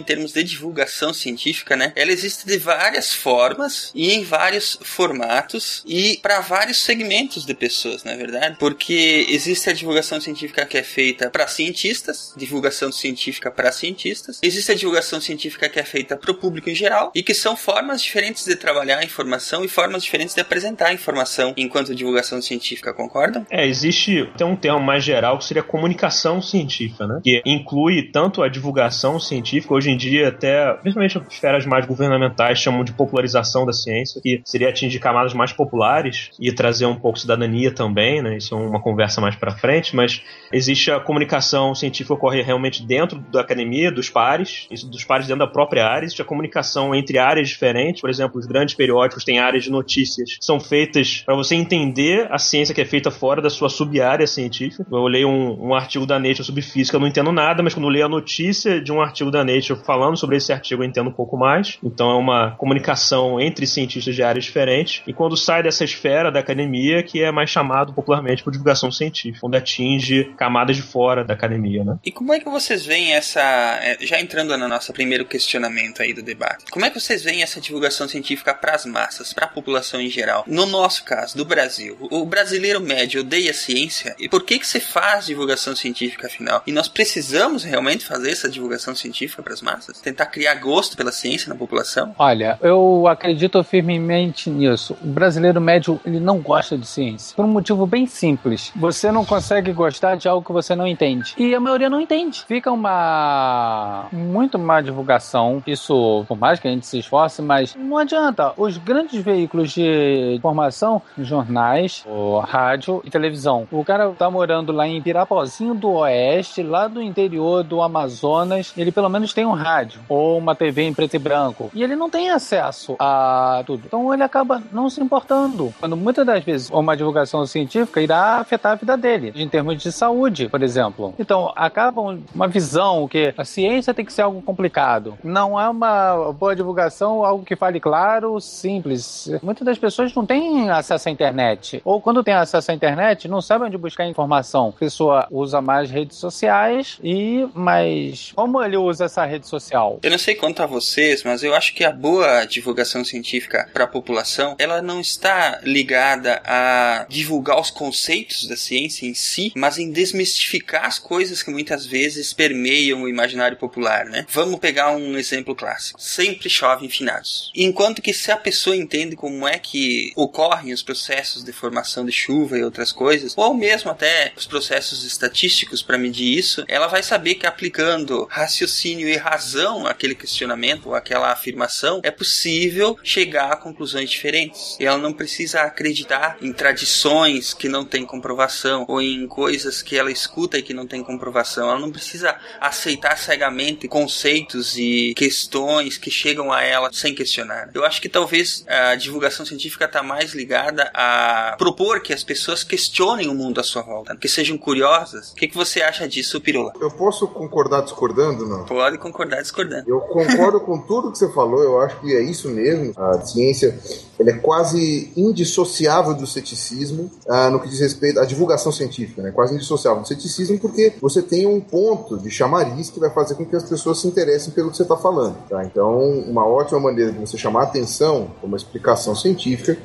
Em 0.03 0.05
termos 0.05 0.33
de 0.33 0.43
divulgação 0.43 1.15
científica, 1.15 1.77
né? 1.77 1.93
Ela 1.95 2.11
existe 2.11 2.45
de 2.45 2.59
várias 2.59 3.15
formas 3.15 3.93
e 3.95 4.13
em 4.13 4.25
vários 4.25 4.79
formatos 4.83 5.83
e 5.87 6.19
para 6.21 6.41
vários 6.41 6.83
segmentos 6.83 7.47
de 7.47 7.55
pessoas, 7.55 8.03
não 8.03 8.13
é 8.13 8.17
verdade? 8.17 8.57
Porque 8.59 9.27
existe 9.29 9.71
a 9.71 9.73
divulgação 9.73 10.21
científica 10.21 10.67
que 10.67 10.77
é 10.77 10.83
feita 10.83 11.31
para 11.31 11.47
cientistas, 11.47 12.35
divulgação 12.37 12.91
científica 12.91 13.51
para 13.51 13.71
cientistas, 13.71 14.41
existe 14.43 14.73
a 14.73 14.75
divulgação 14.75 15.21
científica 15.21 15.69
que 15.69 15.79
é 15.79 15.85
feita 15.85 16.17
para 16.17 16.31
o 16.31 16.35
público 16.35 16.69
em 16.69 16.75
geral 16.75 17.13
e 17.15 17.23
que 17.23 17.35
são 17.35 17.57
formas 17.57 18.03
diferentes 18.03 18.45
de 18.45 18.57
trabalhar 18.57 18.99
a 18.99 19.05
informação 19.05 19.65
e 19.65 19.69
formas 19.69 20.03
diferentes 20.03 20.35
de 20.35 20.41
apresentar 20.41 20.89
a 20.89 20.93
informação 20.93 21.55
enquanto 21.57 21.95
divulgação 21.95 22.43
científica, 22.43 22.93
concordam? 22.93 23.47
É, 23.51 23.67
existe 23.67 24.29
tem 24.37 24.47
um 24.47 24.57
termo 24.57 24.81
mais 24.81 25.05
geral 25.05 25.39
que 25.39 25.45
seria 25.45 25.63
comunicação 25.63 26.43
científica, 26.43 27.07
né? 27.07 27.21
Que 27.23 27.43
inclui 27.47 28.03
tanto 28.03 28.43
a 28.43 28.49
divulgação 28.49 29.21
científica 29.21 29.75
hoje 29.75 29.91
em 29.93 29.97
dia 29.97 30.29
até, 30.29 30.73
principalmente 30.75 31.21
esferas 31.31 31.67
mais 31.67 31.87
governamentais, 31.87 32.59
chamam 32.59 32.85
de 32.85 32.93
popularização 32.93 33.65
da 33.67 33.73
ciência, 33.73 34.21
que 34.21 34.41
seria 34.45 34.69
atingir 34.69 34.99
camadas 34.99 35.35
mais 35.35 35.53
populares 35.53 36.31
e 36.41 36.53
trazer 36.53 36.87
um 36.87 36.97
pouco 36.97 37.19
cidadania 37.19 37.73
também, 37.73 38.23
né? 38.23 38.37
Isso 38.37 38.55
é 38.55 38.59
uma 38.59 38.81
conversa 38.81 39.21
mais 39.21 39.37
para 39.37 39.53
frente, 39.53 39.95
mas 39.95 40.23
existe 40.53 40.91
a 40.91 41.01
comunicação 41.01 41.75
científica 41.75 42.15
ocorre 42.15 42.43
realmente 42.43 42.85
dentro 42.85 43.19
da 43.19 43.41
academia, 43.41 43.91
dos 43.91 44.09
pares, 44.09 44.67
isso 44.71 44.89
dos 44.89 45.05
pares 45.05 45.27
dentro 45.27 45.41
da 45.41 45.51
própria 45.51 45.87
área, 45.87 46.05
existe 46.05 46.23
a 46.23 46.25
comunicação 46.25 46.95
entre 46.95 47.19
áreas 47.19 47.49
diferentes, 47.49 48.01
por 48.01 48.11
exemplo, 48.11 48.39
os 48.39 48.47
grandes 48.47 48.75
periódicos 48.75 49.25
têm 49.25 49.39
áreas 49.39 49.65
de 49.65 49.71
notícias, 49.71 50.37
são 50.41 50.61
feitas 50.61 51.23
para 51.25 51.35
você 51.35 51.55
entender 51.55 52.27
a 52.31 52.39
ciência 52.39 52.75
que 52.75 52.81
é 52.81 52.85
feita 52.85 53.11
fora 53.11 53.41
da 53.41 53.51
sua 53.51 53.69
sub-área 53.69 54.27
científica. 54.27 54.85
Eu 54.91 55.07
leio 55.07 55.29
um, 55.29 55.69
um 55.69 55.75
artigo 55.75 56.07
da 56.07 56.19
Nature 56.19 56.45
sobre 56.45 56.63
física, 56.63 56.97
eu 56.97 57.01
não 57.01 57.07
entendo 57.07 57.33
nada, 57.33 57.63
mas 57.63 57.75
quando 57.75 57.87
eu 57.87 57.91
leio 57.91 58.07
a 58.07 58.09
notícia 58.09 58.81
de 58.81 58.93
um 58.93 59.01
artigo 59.01 59.31
da 59.31 59.45
Nature 59.45 59.82
falando 59.85 60.17
sobre 60.17 60.37
esse 60.37 60.53
artigo 60.53 60.83
eu 60.83 60.87
entendo 60.87 61.09
um 61.09 61.13
pouco 61.13 61.37
mais. 61.37 61.79
Então 61.83 62.11
é 62.11 62.15
uma 62.15 62.53
comunicação 62.53 63.41
entre 63.41 63.67
cientistas 63.67 64.15
de 64.15 64.23
áreas 64.23 64.45
diferentes. 64.45 65.03
E 65.07 65.13
quando 65.13 65.37
sai 65.37 65.63
dessa 65.63 65.85
esfera 65.85 66.31
da 66.31 66.41
academia, 66.41 67.03
que 67.03 67.23
é 67.23 67.31
mais 67.31 67.51
chamado 67.51 67.93
popularmente 67.93 68.43
por 68.43 68.51
divulgação 68.51 68.91
científica, 68.91 69.41
quando 69.41 69.55
atinge 69.55 70.33
camadas 70.37 70.77
de 70.77 70.83
fora 70.83 71.25
da 71.25 71.35
academia, 71.35 71.85
né? 71.85 71.99
E 72.05 72.11
como 72.11 72.33
é 72.33 72.41
que 72.41 72.49
vocês 72.49 72.85
veem 72.85 73.13
essa. 73.13 73.41
é, 73.83 73.99
Já 74.01 74.21
entrando 74.21 74.57
no 74.57 74.69
nosso 74.69 74.93
primeiro 74.93 75.25
questionamento 75.25 76.03
aí 76.03 76.13
do 76.13 76.23
debate, 76.23 76.65
como 76.71 76.85
é 76.85 76.91
que 76.91 76.99
vocês 77.01 77.23
veem 77.23 77.43
essa 77.43 77.61
divulgação 77.61 78.09
científica 78.09 78.55
para 78.55 78.75
as 78.75 78.85
massas, 78.85 79.33
para 79.33 79.47
a 79.47 79.49
população 79.49 80.01
em 80.01 80.09
geral? 80.09 80.45
No 80.47 80.67
nosso 80.67 81.05
caso, 81.05 81.37
do 81.37 81.45
Brasil, 81.45 81.97
o 82.01 82.25
brasileiro 82.25 82.81
médio 82.81 83.21
odeia 83.21 83.53
ciência. 83.53 84.15
E 84.19 84.29
por 84.29 84.45
que, 84.45 84.59
que 84.59 84.67
você 84.67 84.81
faz 84.81 85.27
divulgação 85.27 85.75
científica 85.75 86.27
afinal? 86.27 86.63
E 86.67 86.73
nós 86.73 86.89
precisamos 86.89 87.65
realmente 87.65 88.05
fazer 88.05 88.31
essa 88.31 88.49
divulgação 88.49 88.95
científica 88.95 89.43
para 89.43 89.53
as 89.53 89.63
massas? 89.63 89.72
Tentar 90.03 90.27
criar 90.27 90.55
gosto 90.57 90.97
pela 90.97 91.13
ciência 91.13 91.49
na 91.49 91.55
população? 91.55 92.15
Olha, 92.19 92.59
eu 92.63 93.07
acredito 93.07 93.63
firmemente 93.63 94.51
nisso. 94.51 94.97
O 95.03 95.07
brasileiro 95.07 95.61
médio, 95.61 96.01
ele 96.05 96.21
não 96.21 96.39
gosta 96.39 96.77
de 96.77 96.87
ciência. 96.87 97.35
Por 97.37 97.45
um 97.45 97.49
motivo 97.49 97.87
bem 97.87 98.07
simples. 98.07 98.73
Você 98.77 99.11
não 99.11 99.25
consegue 99.25 99.73
gostar 99.73 100.17
de 100.17 100.29
algo 100.29 100.45
que 100.45 100.53
você 100.53 100.75
não 100.75 100.87
entende. 100.87 101.35
E 101.37 101.55
a 101.55 101.61
maioria 101.61 101.91
não 101.91 102.01
entende. 102.01 102.45
Fica 102.47 102.71
uma... 102.71 104.07
Muito 104.13 104.59
má 104.59 104.81
divulgação. 104.81 105.63
Isso, 105.67 106.25
por 106.27 106.37
mais 106.37 106.59
que 106.59 106.69
a 106.69 106.71
gente 106.71 106.87
se 106.87 106.99
esforce, 106.99 107.43
mas 107.43 107.75
não 107.75 107.99
adianta. 107.99 108.53
Os 108.57 108.79
grandes 108.79 109.23
veículos 109.23 109.73
de 109.73 110.35
informação, 110.37 111.03
jornais, 111.19 112.05
rádio 112.45 113.03
e 113.05 113.11
televisão. 113.11 113.67
O 113.71 113.85
cara 113.85 114.11
tá 114.11 114.31
morando 114.31 114.73
lá 114.73 114.87
em 114.87 115.01
Pirapozinho 115.01 115.75
do 115.75 115.91
Oeste, 115.93 116.63
lá 116.63 116.89
do 116.89 117.03
interior 117.03 117.63
do 117.63 117.81
Amazonas, 117.81 118.73
ele 118.77 118.93
pelo 118.93 119.09
menos 119.09 119.33
tem 119.33 119.45
um 119.45 119.53
rádio 119.63 120.01
ou 120.09 120.39
uma 120.39 120.55
TV 120.55 120.83
em 120.83 120.95
preto 120.95 121.15
e 121.15 121.19
branco. 121.19 121.71
E 121.75 121.83
ele 121.83 121.97
não 121.97 122.11
tem 122.11 122.31
acesso 122.31 122.97
a 122.99 123.63
tudo. 123.67 123.85
Então 123.87 124.13
ele 124.13 124.23
acaba 124.23 124.63
não 124.73 124.89
se 124.91 125.01
importando. 125.01 125.73
Quando 125.81 125.97
muitas 125.97 126.27
das 126.27 126.45
vezes 126.45 126.71
uma 126.71 126.97
divulgação 126.97 127.45
científica 127.47 128.01
irá 128.01 128.37
afetar 128.37 128.73
a 128.73 128.75
vida 128.75 128.97
dele, 128.97 129.33
em 129.35 129.49
termos 129.49 129.83
de 129.83 129.91
saúde, 129.93 130.49
por 130.49 130.63
exemplo. 130.63 131.15
Então, 131.19 131.53
acaba 131.57 132.01
uma 132.35 132.49
visão 132.49 133.07
que 133.09 133.35
a 133.37 133.45
ciência 133.45 133.95
tem 133.95 134.05
que 134.05 134.13
ser 134.13 134.23
algo 134.23 134.43
complicado. 134.43 135.17
Não 135.23 135.61
é 135.61 135.69
uma 135.69 136.33
boa 136.33 136.55
divulgação, 136.55 137.25
algo 137.25 137.45
que 137.45 137.57
fale 137.57 137.81
claro, 137.81 138.41
simples. 138.41 139.31
Muitas 139.43 139.65
das 139.65 139.79
pessoas 139.79 140.15
não 140.15 140.27
têm 140.27 140.71
acesso 140.71 141.09
à 141.09 141.13
internet. 141.13 141.81
Ou 141.85 142.01
quando 142.01 142.23
tem 142.23 142.35
acesso 142.35 142.71
à 142.71 142.75
internet, 142.75 143.29
não 143.29 143.41
sabem 143.41 143.69
onde 143.69 143.79
buscar 143.79 144.07
informação. 144.07 144.69
A 144.69 144.79
pessoa 144.79 145.27
usa 145.31 145.61
mais 145.61 145.91
redes 145.91 146.17
sociais 146.17 146.99
e 147.03 147.49
mas 147.55 148.33
como 148.35 148.63
ele 148.63 148.77
usa 148.77 149.05
essa 149.05 149.25
rede 149.25 149.47
social? 149.53 150.01
Eu 150.03 150.11
não 150.11 150.19
sei 150.19 150.35
quanto 150.35 150.63
a 150.63 150.67
vocês, 150.67 151.23
mas 151.23 151.43
eu 151.43 151.55
acho 151.55 151.75
que 151.75 151.85
a 151.85 151.93
boa 151.93 152.45
divulgação 152.45 153.05
científica 153.05 153.69
para 153.73 153.85
a 153.85 153.89
população, 153.89 154.57
ela 154.59 154.81
não 154.81 155.01
está 155.01 155.61
ligada 155.63 156.41
a 156.45 157.07
divulgar 157.09 157.61
os 157.61 157.71
conceitos 157.71 158.47
da 158.47 158.57
ciência 158.57 159.07
em 159.07 159.15
si, 159.15 159.53
mas 159.55 159.79
em 159.79 159.91
desmistificar 159.91 160.87
as 160.87 160.99
coisas 160.99 161.43
que 161.43 161.51
muitas 161.51 161.85
vezes 161.85 162.33
permeiam 162.33 163.03
o 163.03 163.09
imaginário 163.09 163.57
popular, 163.57 164.07
né? 164.07 164.27
Vamos 164.31 164.59
pegar 164.59 164.93
um 164.93 165.19
exemplo 165.19 165.55
clássico. 165.55 166.01
Sempre 166.01 166.49
chove 166.49 166.87
em 166.87 166.89
finados. 166.89 167.51
Enquanto 167.55 168.01
que 168.01 168.15
se 168.15 168.31
a 168.31 168.37
pessoa 168.37 168.77
entende 168.77 169.17
como 169.17 169.47
é 169.47 169.59
que 169.59 170.13
ocorrem 170.17 170.73
os 170.73 170.83
processos 170.83 171.45
de 171.45 171.53
formação 171.53 172.05
de 172.07 172.13
chuva 172.13 172.57
e 172.57 172.65
outras 172.65 172.93
coisas, 172.93 173.35
ou 173.37 173.53
mesmo 173.53 173.91
até 173.91 174.33
os 174.37 174.47
processos 174.47 175.05
estatísticos 175.05 175.83
para 175.83 175.99
medir 175.99 176.39
isso, 176.39 176.65
ela 176.69 176.87
vai 176.87 177.03
saber 177.03 177.35
que 177.35 177.47
aplicando 177.47 178.27
raciocínio 178.31 179.09
e 179.09 179.17
razão 179.17 179.42
àquele 179.87 180.15
questionamento 180.15 180.89
ou 180.89 180.95
àquela 180.95 181.33
afirmação, 181.33 182.01
é 182.03 182.11
possível 182.11 182.97
chegar 183.03 183.53
a 183.53 183.57
conclusões 183.57 184.11
diferentes. 184.11 184.77
E 184.79 184.87
ela 184.87 184.99
não 184.99 185.13
precisa 185.13 185.63
acreditar 185.63 186.37
em 186.41 186.53
tradições 186.53 187.55
que 187.55 187.69
não 187.69 187.85
têm 187.85 188.05
comprovação 188.07 188.85
ou 188.89 189.01
em 189.01 189.27
coisas 189.27 189.83
que 189.83 189.97
ela 189.97 190.11
escuta 190.11 190.59
e 190.59 190.63
que 190.63 190.75
não 190.75 190.87
tem 190.87 191.03
comprovação. 191.03 191.69
Ela 191.69 191.79
não 191.79 191.91
precisa 191.91 192.37
aceitar 192.61 193.17
cegamente 193.17 193.89
conceitos 193.89 194.77
e 194.77 195.15
questões 195.17 195.97
que 195.97 196.11
chegam 196.11 196.53
a 196.53 196.63
ela 196.63 196.91
sem 196.93 197.15
questionar. 197.15 197.71
Eu 197.75 197.85
acho 197.85 198.01
que 198.01 198.09
talvez 198.09 198.65
a 198.69 198.95
divulgação 198.95 199.45
científica 199.45 199.87
está 199.87 200.03
mais 200.03 200.33
ligada 200.35 200.91
a 200.95 201.55
propor 201.59 202.01
que 202.01 202.13
as 202.13 202.23
pessoas 202.23 202.63
questionem 202.63 203.29
o 203.29 203.35
mundo 203.35 203.61
à 203.61 203.65
sua 203.65 203.83
volta, 203.83 204.17
que 204.17 204.29
sejam 204.29 204.57
curiosas. 204.59 205.33
O 205.33 205.35
que, 205.35 205.49
que 205.49 205.57
você 205.57 205.83
acha 205.83 206.09
disso, 206.09 206.41
Pirula? 206.41 206.73
Eu 206.81 206.91
posso 206.91 207.27
concordar 207.29 207.83
discordando, 207.83 208.47
não? 208.47 208.65
Pode 208.65 208.99
concordar 208.99 209.22
discordando. 209.27 209.89
Eu 209.89 210.01
concordo 210.01 210.61
com 210.61 210.79
tudo 210.79 211.13
que 211.13 211.19
você 211.19 211.31
falou, 211.33 211.63
eu 211.63 211.81
acho 211.81 212.01
que 212.01 212.15
é 212.15 212.23
isso 212.23 212.49
mesmo. 212.49 212.93
A 212.97 213.21
ciência 213.21 213.79
ela 214.23 214.31
é 214.31 214.39
quase 214.39 215.13
indissociável 215.17 216.15
do 216.15 216.27
ceticismo 216.27 217.11
ah, 217.29 217.51
no 217.51 217.61
que 217.61 217.69
diz 217.69 217.81
respeito 217.81 218.21
à 218.21 218.25
divulgação 218.25 218.73
científica, 218.73 219.23
né? 219.23 219.31
quase 219.31 219.55
indissociável 219.55 220.03
do 220.03 220.09
ceticismo, 220.09 220.59
porque 220.59 220.95
você 221.01 221.21
tem 221.21 221.47
um 221.47 221.61
ponto 221.61 222.17
de 222.19 222.31
chamariz 222.31 222.89
que 222.89 223.01
vai 223.01 223.11
fazer 223.11 223.35
com 223.35 223.45
que 223.45 223.57
as 223.57 223.65
pessoas 223.65 224.01
se 224.01 224.07
interessem 224.07 224.53
pelo 224.53 224.71
que 224.71 224.77
você 224.77 224.85
está 224.85 224.97
falando. 224.97 225.37
Tá? 225.49 225.65
Então, 225.65 226.01
uma 226.21 226.47
ótima 226.47 226.79
maneira 226.79 227.13
de 227.13 227.19
você 227.19 227.37
chamar 227.37 227.65
atenção 227.65 228.31
para 228.39 228.47
uma 228.47 228.57
explicação 228.57 229.15
científica 229.15 229.77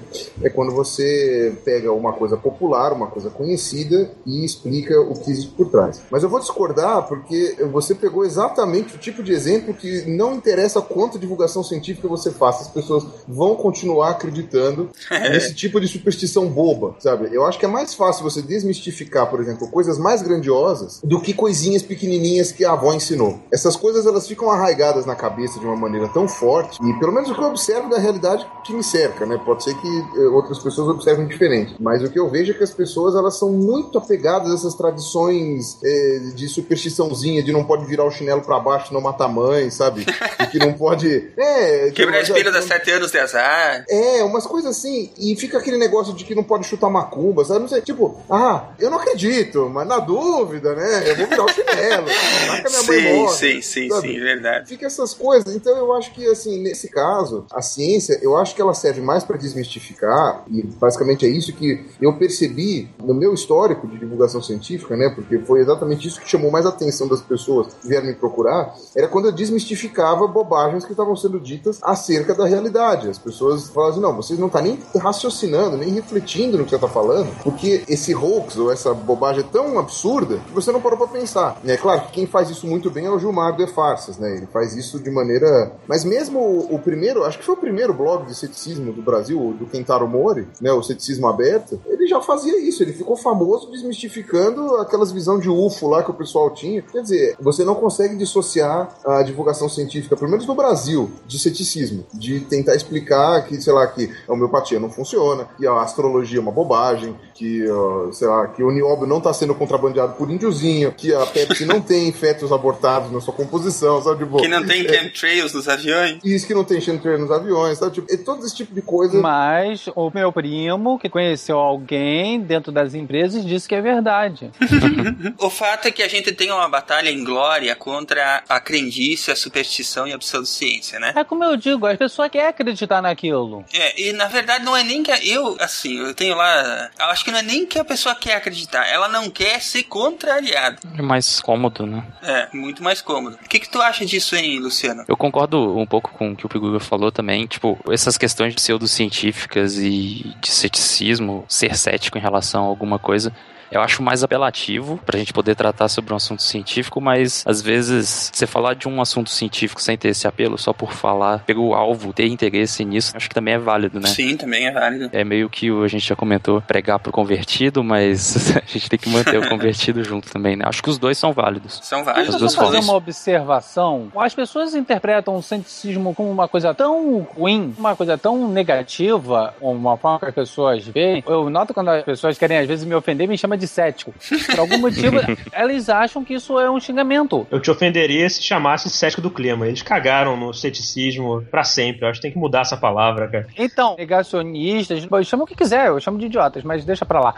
é 0.41 0.50
quando 0.50 0.71
você 0.71 1.58
pega 1.65 1.91
uma 1.91 2.13
coisa 2.13 2.38
popular, 2.38 2.93
uma 2.93 3.08
coisa 3.08 3.30
conhecida 3.30 4.12
e 4.26 4.45
explica 4.45 5.00
o 5.02 5.13
que 5.13 5.32
existe 5.32 5.52
por 5.52 5.69
trás. 5.69 6.02
Mas 6.12 6.23
eu 6.23 6.30
vou 6.30 6.39
discordar 6.39 7.08
porque 7.08 7.58
você 7.71 7.95
pegou 7.95 8.23
exatamente 8.23 8.95
o 8.95 9.00
tipo 9.00 9.23
de 9.23 9.32
exemplo 9.32 9.73
que 9.73 10.06
não 10.08 10.36
interessa 10.36 10.82
quanto 10.82 11.17
divulgação 11.17 11.63
científica 11.63 12.08
você 12.08 12.32
faça, 12.32 12.63
as 12.63 12.69
pessoas 12.69 13.06
vão 13.28 13.56
continuar 13.56 14.15
acreditando 14.28 14.90
nesse 15.12 15.54
tipo 15.54 15.80
de 15.80 15.88
superstição 15.88 16.48
boba, 16.48 16.96
sabe? 17.00 17.30
Eu 17.32 17.46
acho 17.46 17.58
que 17.60 17.66
é 17.66 17.68
mais 17.68 17.94
fácil 17.94 18.24
você 18.24 18.42
desmistificar, 18.42 19.28
por 19.30 19.40
exemplo, 19.40 19.68
coisas 19.70 19.98
mais 19.98 20.22
grandiosas 20.22 21.00
do 21.04 21.22
que 21.22 21.34
coisinhas 21.34 21.82
pequenininhas 21.82 22.52
que 22.52 22.66
a 22.66 22.72
avó 22.74 22.94
ensinou. 22.94 23.40
Essas 23.52 23.76
coisas 23.76 24.06
elas 24.06 24.28
ficam 24.28 24.50
arraigadas 24.52 25.06
na 25.06 25.16
cabeça 25.16 25.60
de 25.60 25.66
uma 25.66 25.76
maneira 25.76 26.08
tão 26.10 26.28
forte 26.28 26.78
e 26.84 26.94
pelo 27.00 27.12
menos 27.12 27.30
o 27.30 27.36
que 27.36 27.42
eu 27.42 27.48
observo 27.48 27.90
da 27.90 27.98
realidade 27.98 28.46
que 28.66 28.74
me 28.74 28.84
cerca, 28.84 29.26
né? 29.26 29.40
Pode 29.46 29.63
ser 29.63 29.74
que 29.76 29.88
eh, 29.88 30.28
outras 30.28 30.60
pessoas 30.60 30.88
observem 30.90 31.28
diferente, 31.28 31.76
mas 31.80 32.04
o 32.04 32.10
que 32.10 32.20
eu 32.20 32.30
vejo 32.30 32.52
é 32.52 32.56
que 32.56 32.63
as 32.63 32.72
pessoas 32.72 33.16
elas 33.16 33.38
são 33.38 33.52
muito 33.52 33.98
apegadas 33.98 34.52
a 34.52 34.56
essas 34.56 34.76
tradições 34.76 35.78
eh, 35.84 36.20
de 36.36 36.48
superstiçãozinha, 36.48 37.42
de 37.44 37.52
não 37.52 37.63
pode 37.63 37.86
virar 37.86 38.04
o 38.06 38.12
chinelo 38.12 38.42
para 38.42 38.60
baixo, 38.60 38.94
não 38.94 39.02
matar 39.02 39.26
a 39.26 39.30
mãe, 39.30 39.70
sabe? 39.70 40.06
E 40.40 40.46
que 40.48 40.60
não 40.60 40.74
pode 40.74 41.32
é, 41.36 41.90
Quebrar 41.92 42.18
que- 42.18 42.24
espelho 42.32 42.52
das 42.52 42.66
sete 42.66 42.92
anos 42.92 43.12
de 43.12 43.18
azar. 43.18 43.84
é, 43.90 44.07
umas 44.24 44.46
coisas 44.46 44.78
assim, 44.78 45.10
e 45.17 45.36
fica 45.36 45.58
aquele 45.58 45.78
negócio 45.78 46.13
de 46.13 46.24
que 46.24 46.36
não 46.36 46.43
pode 46.43 46.65
chutar 46.67 46.89
macumba, 46.89 47.43
sabe? 47.46 47.62
Não 47.62 47.67
sei, 47.67 47.82
tipo, 47.82 48.17
ah, 48.30 48.70
eu 48.80 48.89
não 48.89 48.98
acredito, 48.98 49.70
mas 49.70 49.88
na 49.88 50.00
dúvida, 50.00 50.76
né? 50.76 51.10
Eu 51.10 51.15
vou 51.15 51.28
virar 51.28 51.46
o 51.46 51.50
chinelo. 51.50 52.06
Vai 52.48 52.62
que 52.62 52.67
a 52.67 52.70
minha 52.70 52.84
mãe 52.84 53.00
Sim, 53.00 53.13
morre. 53.13 53.36
sim, 53.36 53.62
sim, 53.62 53.89
sabe? 53.89 54.08
sim, 54.08 54.20
verdade. 54.20 54.70
Fica 54.70 54.86
essas 54.86 55.13
coisas. 55.13 55.56
Então 55.56 55.76
eu 55.78 55.93
acho 55.93 56.13
que, 56.13 56.26
assim, 56.28 56.62
nesse 56.62 56.89
caso, 56.89 57.46
a 57.52 57.62
ciência, 57.62 58.20
eu 58.22 58.36
acho 58.38 58.56
que 58.56 58.62
ela 58.62 58.74
serve 58.74 59.02
mais 59.02 59.24
para 59.24 59.38
desmistificar, 59.38 60.43
e 60.50 60.63
basicamente 60.63 61.26
é 61.26 61.30
isso 61.30 61.54
que 61.54 61.86
eu 62.02 62.13
percebi 62.17 62.89
no 63.04 63.13
meu 63.13 63.34
histórico 63.34 63.88
de 63.88 63.98
divulgação 63.98 64.41
científica, 64.41 64.96
né? 64.96 65.10
Porque 65.10 65.39
foi 65.39 65.60
exatamente 65.60 66.08
isso 66.08 66.20
que 66.20 66.30
chamou 66.30 66.52
mais 66.52 66.65
a 66.65 66.70
atenção 66.70 67.08
das 67.08 67.22
pessoas 67.22 67.74
que 67.74 67.88
vieram 67.88 68.08
me 68.08 68.13
procurar, 68.15 68.76
era 68.96 69.08
quando 69.08 69.26
eu 69.26 69.32
desmistificava 69.32 70.28
bobagens 70.28 70.86
que 70.86 70.91
estavam 70.91 71.15
sendo 71.15 71.39
ditas 71.39 71.80
acerca 71.82 72.34
da 72.34 72.46
realidade. 72.46 73.10
As 73.10 73.17
pessoas 73.17 73.67
falavam 73.70 73.97
assim, 73.98 74.02
não, 74.02 74.16
vocês 74.16 74.40
não 74.40 74.48
estão 74.48 74.62
nem 74.62 74.80
raciocinando, 74.96 75.78
nem 75.78 75.90
refletindo 75.90 76.58
no 76.58 76.64
que 76.64 76.70
você 76.70 76.76
está 76.76 76.88
falando, 76.88 77.30
porque 77.44 77.84
esse 77.88 78.14
hoax 78.14 78.58
ou 78.58 78.72
essa 78.72 78.94
bobagem 78.94 79.42
é 79.42 79.48
tão 79.52 79.78
absurda 79.80 80.38
que 80.48 80.54
você 80.54 80.72
não 80.72 80.82
parou 80.82 80.98
para 80.98 81.08
pensar. 81.08 81.60
É 81.66 81.78
claro 81.78 82.02
que 82.02 82.12
quem 82.12 82.28
faz 82.28 82.50
isso 82.50 82.68
muito 82.68 82.90
bem 82.90 83.06
é 83.06 83.10
o 83.10 83.20
Gilmar 83.20 83.56
do 83.56 83.64
E-Farsas, 83.64 84.18
né? 84.18 84.38
Ele 84.38 84.48
faz 84.48 84.76
isso 84.76 85.00
de 85.00 85.10
maneira... 85.10 85.72
Mas 85.88 86.04
mesmo 86.04 86.40
o, 86.40 86.76
o 86.76 86.80
primeiro, 86.80 87.24
acho 87.24 87.40
que 87.40 87.46
foi 87.46 87.56
o 87.56 87.58
primeiro 87.58 87.94
blog 87.94 88.26
de 88.26 88.36
ceticismo 88.36 88.94
do 88.94 89.02
Brasil, 89.02 89.56
do 89.58 89.66
Kentaro 89.66 90.08
Mori, 90.08 90.48
né? 90.62 90.72
O 90.72 90.84
Ceticismo 90.84 91.28
Aberto, 91.28 91.80
ele 91.86 92.08
já 92.08 92.22
fazia 92.22 92.60
isso, 92.60 92.84
ele 92.84 92.94
ficou 92.94 93.16
famoso 93.16 93.72
desmistificando 93.72 94.78
aquelas 94.78 95.12
visão 95.12 95.40
de 95.40 95.50
UFO 95.50 95.88
lá 95.88 96.04
que 96.04 96.12
o 96.12 96.14
pessoal 96.14 96.50
tinha. 96.52 96.82
Quer 96.82 97.02
dizer, 97.02 97.36
você 97.40 97.64
não 97.64 97.76
consegue 97.76 98.16
dissociar 98.16 98.90
a 99.06 99.24
divulgação 99.24 99.68
científica, 99.68 100.16
pelo 100.16 100.30
menos 100.30 100.46
no 100.46 100.56
Brasil, 100.56 101.12
de 101.26 101.40
ceticismo, 101.40 102.06
de 102.14 102.42
tentar 102.42 102.76
explicar 102.76 103.46
que, 103.46 103.60
sei 103.62 103.74
lá, 103.74 103.87
que 103.89 104.12
a 104.28 104.34
homeopatia 104.34 104.80
não 104.80 104.89
funciona, 104.89 105.47
que 105.58 105.65
a 105.67 105.82
astrologia 105.82 106.39
é 106.39 106.41
uma 106.41 106.52
bobagem, 106.52 107.15
que, 107.34 107.63
uh, 107.69 108.12
sei 108.13 108.28
lá, 108.28 108.47
que 108.47 108.63
o 108.63 108.71
nióbio 108.71 109.08
não 109.08 109.17
está 109.19 109.34
sendo 109.34 109.54
contrabandeado 109.56 110.13
por 110.13 110.30
índiozinho, 110.30 110.91
que 110.91 111.13
a 111.13 111.26
Pepsi 111.26 111.65
não 111.65 111.82
tem 111.82 112.12
fetos 112.13 112.52
abortados 112.52 113.12
na 113.12 113.21
sua 113.21 113.34
composição, 113.34 114.02
sabe? 114.02 114.23
Tipo, 114.23 114.38
Que 114.38 114.47
não 114.47 114.65
tem 114.65 114.86
é, 114.86 114.89
chemtrails 114.93 115.54
nos 115.54 115.67
aviões. 115.67 116.19
isso 116.23 116.47
que 116.47 116.54
não 116.54 116.63
tem 116.63 116.82
chemtrail 116.82 117.19
nos 117.19 117.32
aviões, 117.32 117.78
sabe? 117.78 117.93
Tipo, 117.93 118.13
é 118.13 118.17
todo 118.17 118.45
esse 118.45 118.56
tipo 118.56 118.73
de 118.73 118.82
coisa. 118.82 119.19
Mas 119.21 119.88
o 119.95 120.12
meu 120.13 120.32
primo, 120.32 120.97
que 121.00 121.10
conheceu 121.10 121.58
alguém 121.58 122.39
dentro 122.39 122.71
das 122.71 122.93
empresas, 122.93 123.45
disse 123.45 123.67
que 123.67 123.76
é 123.76 123.82
verdade. 123.82 124.52
O 125.39 125.50
fato 125.50 125.88
é 125.88 125.91
que 125.91 126.02
a 126.04 126.08
gente 126.08 126.32
tem 126.32 126.52
uma 126.52 126.67
batalha 126.67 127.10
em 127.10 127.23
glória 127.23 127.76
contra 127.76 128.43
a 128.47 128.60
crendice, 128.60 129.32
a 129.32 129.36
superstição 129.36 130.08
e 130.08 130.13
a 130.13 130.17
pseudociência, 130.17 131.00
né? 131.00 131.13
É 131.15 131.23
como 131.23 131.43
eu 131.43 131.56
digo, 131.56 131.86
as 131.86 131.97
pessoas 131.97 132.30
querem 132.30 132.47
acreditar 132.47 133.02
naquilo. 133.02 133.63
É, 133.80 134.02
e 134.02 134.13
na 134.13 134.26
verdade 134.26 134.63
não 134.66 134.76
é 134.76 134.84
nem 134.84 135.04
que 135.04 135.12
a- 135.12 135.24
eu, 135.24 135.56
assim, 135.60 136.00
eu 136.00 136.13
tenho 136.16 136.36
lá, 136.36 136.90
eu 137.00 137.06
acho 137.06 137.24
que 137.24 137.32
não 137.32 137.40
é 137.40 137.44
nem 137.44 137.66
que 137.66 137.78
a 137.78 137.86
pessoa 137.86 138.16
quer 138.16 138.36
acreditar, 138.36 138.86
ela 138.88 139.08
não 139.08 139.30
quer 139.30 139.62
ser 139.62 139.84
contrariada. 139.84 140.78
É 140.98 141.02
mais 141.02 141.40
cômodo, 141.40 141.86
né? 141.86 142.04
É, 142.24 142.48
muito 142.54 142.82
mais 142.84 143.02
cômodo. 143.02 143.38
O 143.44 143.48
que 143.50 143.60
que 143.60 143.70
tu 143.70 143.82
acha 143.82 144.06
disso, 144.06 144.36
hein, 144.36 144.60
Luciano? 144.60 145.04
Eu 145.08 145.16
concordo 145.16 145.78
um 145.78 145.86
pouco 145.86 146.12
com 146.12 146.32
o 146.32 146.36
que 146.36 146.46
o 146.46 146.50
Piguga 146.50 146.80
falou 146.80 147.12
também. 147.12 147.46
Tipo, 147.46 147.78
essas 147.92 148.18
questões 148.18 148.56
pseudocientíficas 148.56 149.78
e 149.78 150.34
de 150.42 150.52
ceticismo, 150.52 151.46
ser 151.48 151.76
cético 151.78 152.18
em 152.18 152.22
relação 152.22 152.63
a 152.63 152.68
alguma 152.68 152.98
coisa. 152.98 153.32
Eu 153.71 153.82
acho 153.82 154.01
mais 154.01 154.23
apelativo 154.23 154.99
pra 155.06 155.17
gente 155.19 155.34
poder 155.34 155.56
tratar 155.56 155.88
sobre 155.88 156.13
um 156.13 156.15
assunto 156.17 156.41
científico, 156.43 157.01
mas 157.01 157.43
às 157.45 157.62
vezes 157.62 158.32
você 158.34 158.47
falar 158.47 158.73
de 158.75 158.88
um 158.88 159.01
assunto 159.01 159.30
científico 159.30 159.82
sem 159.82 159.97
ter 159.97 160.10
esse 160.10 160.27
apelo 160.27 160.58
só 160.58 160.71
por 160.73 160.93
falar, 160.93 161.39
pelo 161.45 161.73
alvo, 161.73 162.13
ter 162.13 162.27
interesse 162.27 162.84
nisso, 162.86 163.12
acho 163.15 163.27
que 163.30 163.36
também 163.36 163.53
é 163.56 163.58
válido, 163.58 163.99
né? 163.99 164.08
Sim, 164.08 164.38
também 164.38 164.67
é 164.67 164.71
válido. 164.71 165.10
É 165.12 165.23
meio 165.23 165.49
que 165.49 165.71
o- 165.71 165.84
a 165.84 165.88
gente 165.88 166.08
já 166.08 166.15
comentou 166.15 166.62
pregar 166.62 166.99
pro 166.99 167.12
convertido, 167.12 167.84
mas 167.84 168.56
a 168.58 168.62
gente 168.65 168.89
tem 168.89 168.97
que 168.99 169.10
manter 169.10 169.38
o 169.38 169.47
convertido 169.49 170.03
junto 170.03 170.32
também, 170.32 170.56
né? 170.56 170.63
Acho 170.67 170.82
que 170.82 170.89
os 170.89 170.97
dois 170.97 171.17
são 171.17 171.34
válidos. 171.34 171.80
São 171.84 171.99
Deixa 171.99 172.13
válidos 172.13 172.34
eu 172.36 172.39
duas 172.39 172.53
só 172.53 172.62
fazer 172.62 172.80
uma 172.80 172.93
observação. 172.93 174.12
As 174.15 174.34
pessoas 174.34 174.73
interpretam 174.75 175.36
o 175.36 175.43
cientificismo 175.43 176.13
como 176.15 176.30
uma 176.32 176.47
coisa 176.47 176.73
tão 176.73 177.19
ruim, 177.36 177.73
uma 177.77 177.95
coisa 177.95 178.17
tão 178.17 178.47
negativa, 178.47 179.53
uma 179.62 179.97
forma 179.97 180.19
que 180.19 180.25
as 180.25 180.34
pessoas 180.36 180.86
veem. 180.88 181.23
Eu 181.27 181.49
noto 181.49 181.73
quando 181.73 181.89
as 181.89 182.03
pessoas 182.03 182.38
querem 182.38 182.58
às 182.58 182.67
vezes 182.67 182.86
me 182.86 182.95
ofender, 182.95 183.27
me 183.27 183.38
chama 183.38 183.57
de 183.58 183.67
cético. 183.67 184.13
Por 184.46 184.60
algum 184.60 184.78
motivo, 184.78 185.17
elas 185.52 185.89
acham 185.89 186.24
que 186.24 186.34
isso 186.34 186.60
é 186.60 186.70
um 186.70 186.80
xingamento. 186.80 187.48
Eu 187.52 187.60
te 187.60 187.72
ofenderia 187.72 188.30
se 188.30 188.41
chamasse 188.41 188.89
cético 188.89 189.22
do 189.22 189.32
clima. 189.32 189.67
Eles 189.67 189.82
cagaram 189.82 190.38
no 190.38 190.54
ceticismo 190.54 191.43
pra 191.50 191.63
sempre. 191.63 192.06
Eu 192.06 192.10
acho 192.10 192.20
que 192.20 192.24
tem 192.24 192.32
que 192.32 192.38
mudar 192.38 192.62
essa 192.62 192.78
palavra, 192.78 193.28
cara. 193.28 193.48
Então, 193.58 193.96
negacionistas, 193.98 195.06
bom, 195.06 195.22
chama 195.24 195.43
o 195.43 195.48
que 195.48 195.56
quiser, 195.56 195.88
eu 195.88 196.00
chamo 196.00 196.17
de 196.17 196.26
idiotas, 196.26 196.63
mas 196.63 196.86
deixa 196.86 197.06
pra 197.06 197.20
lá. 197.20 197.36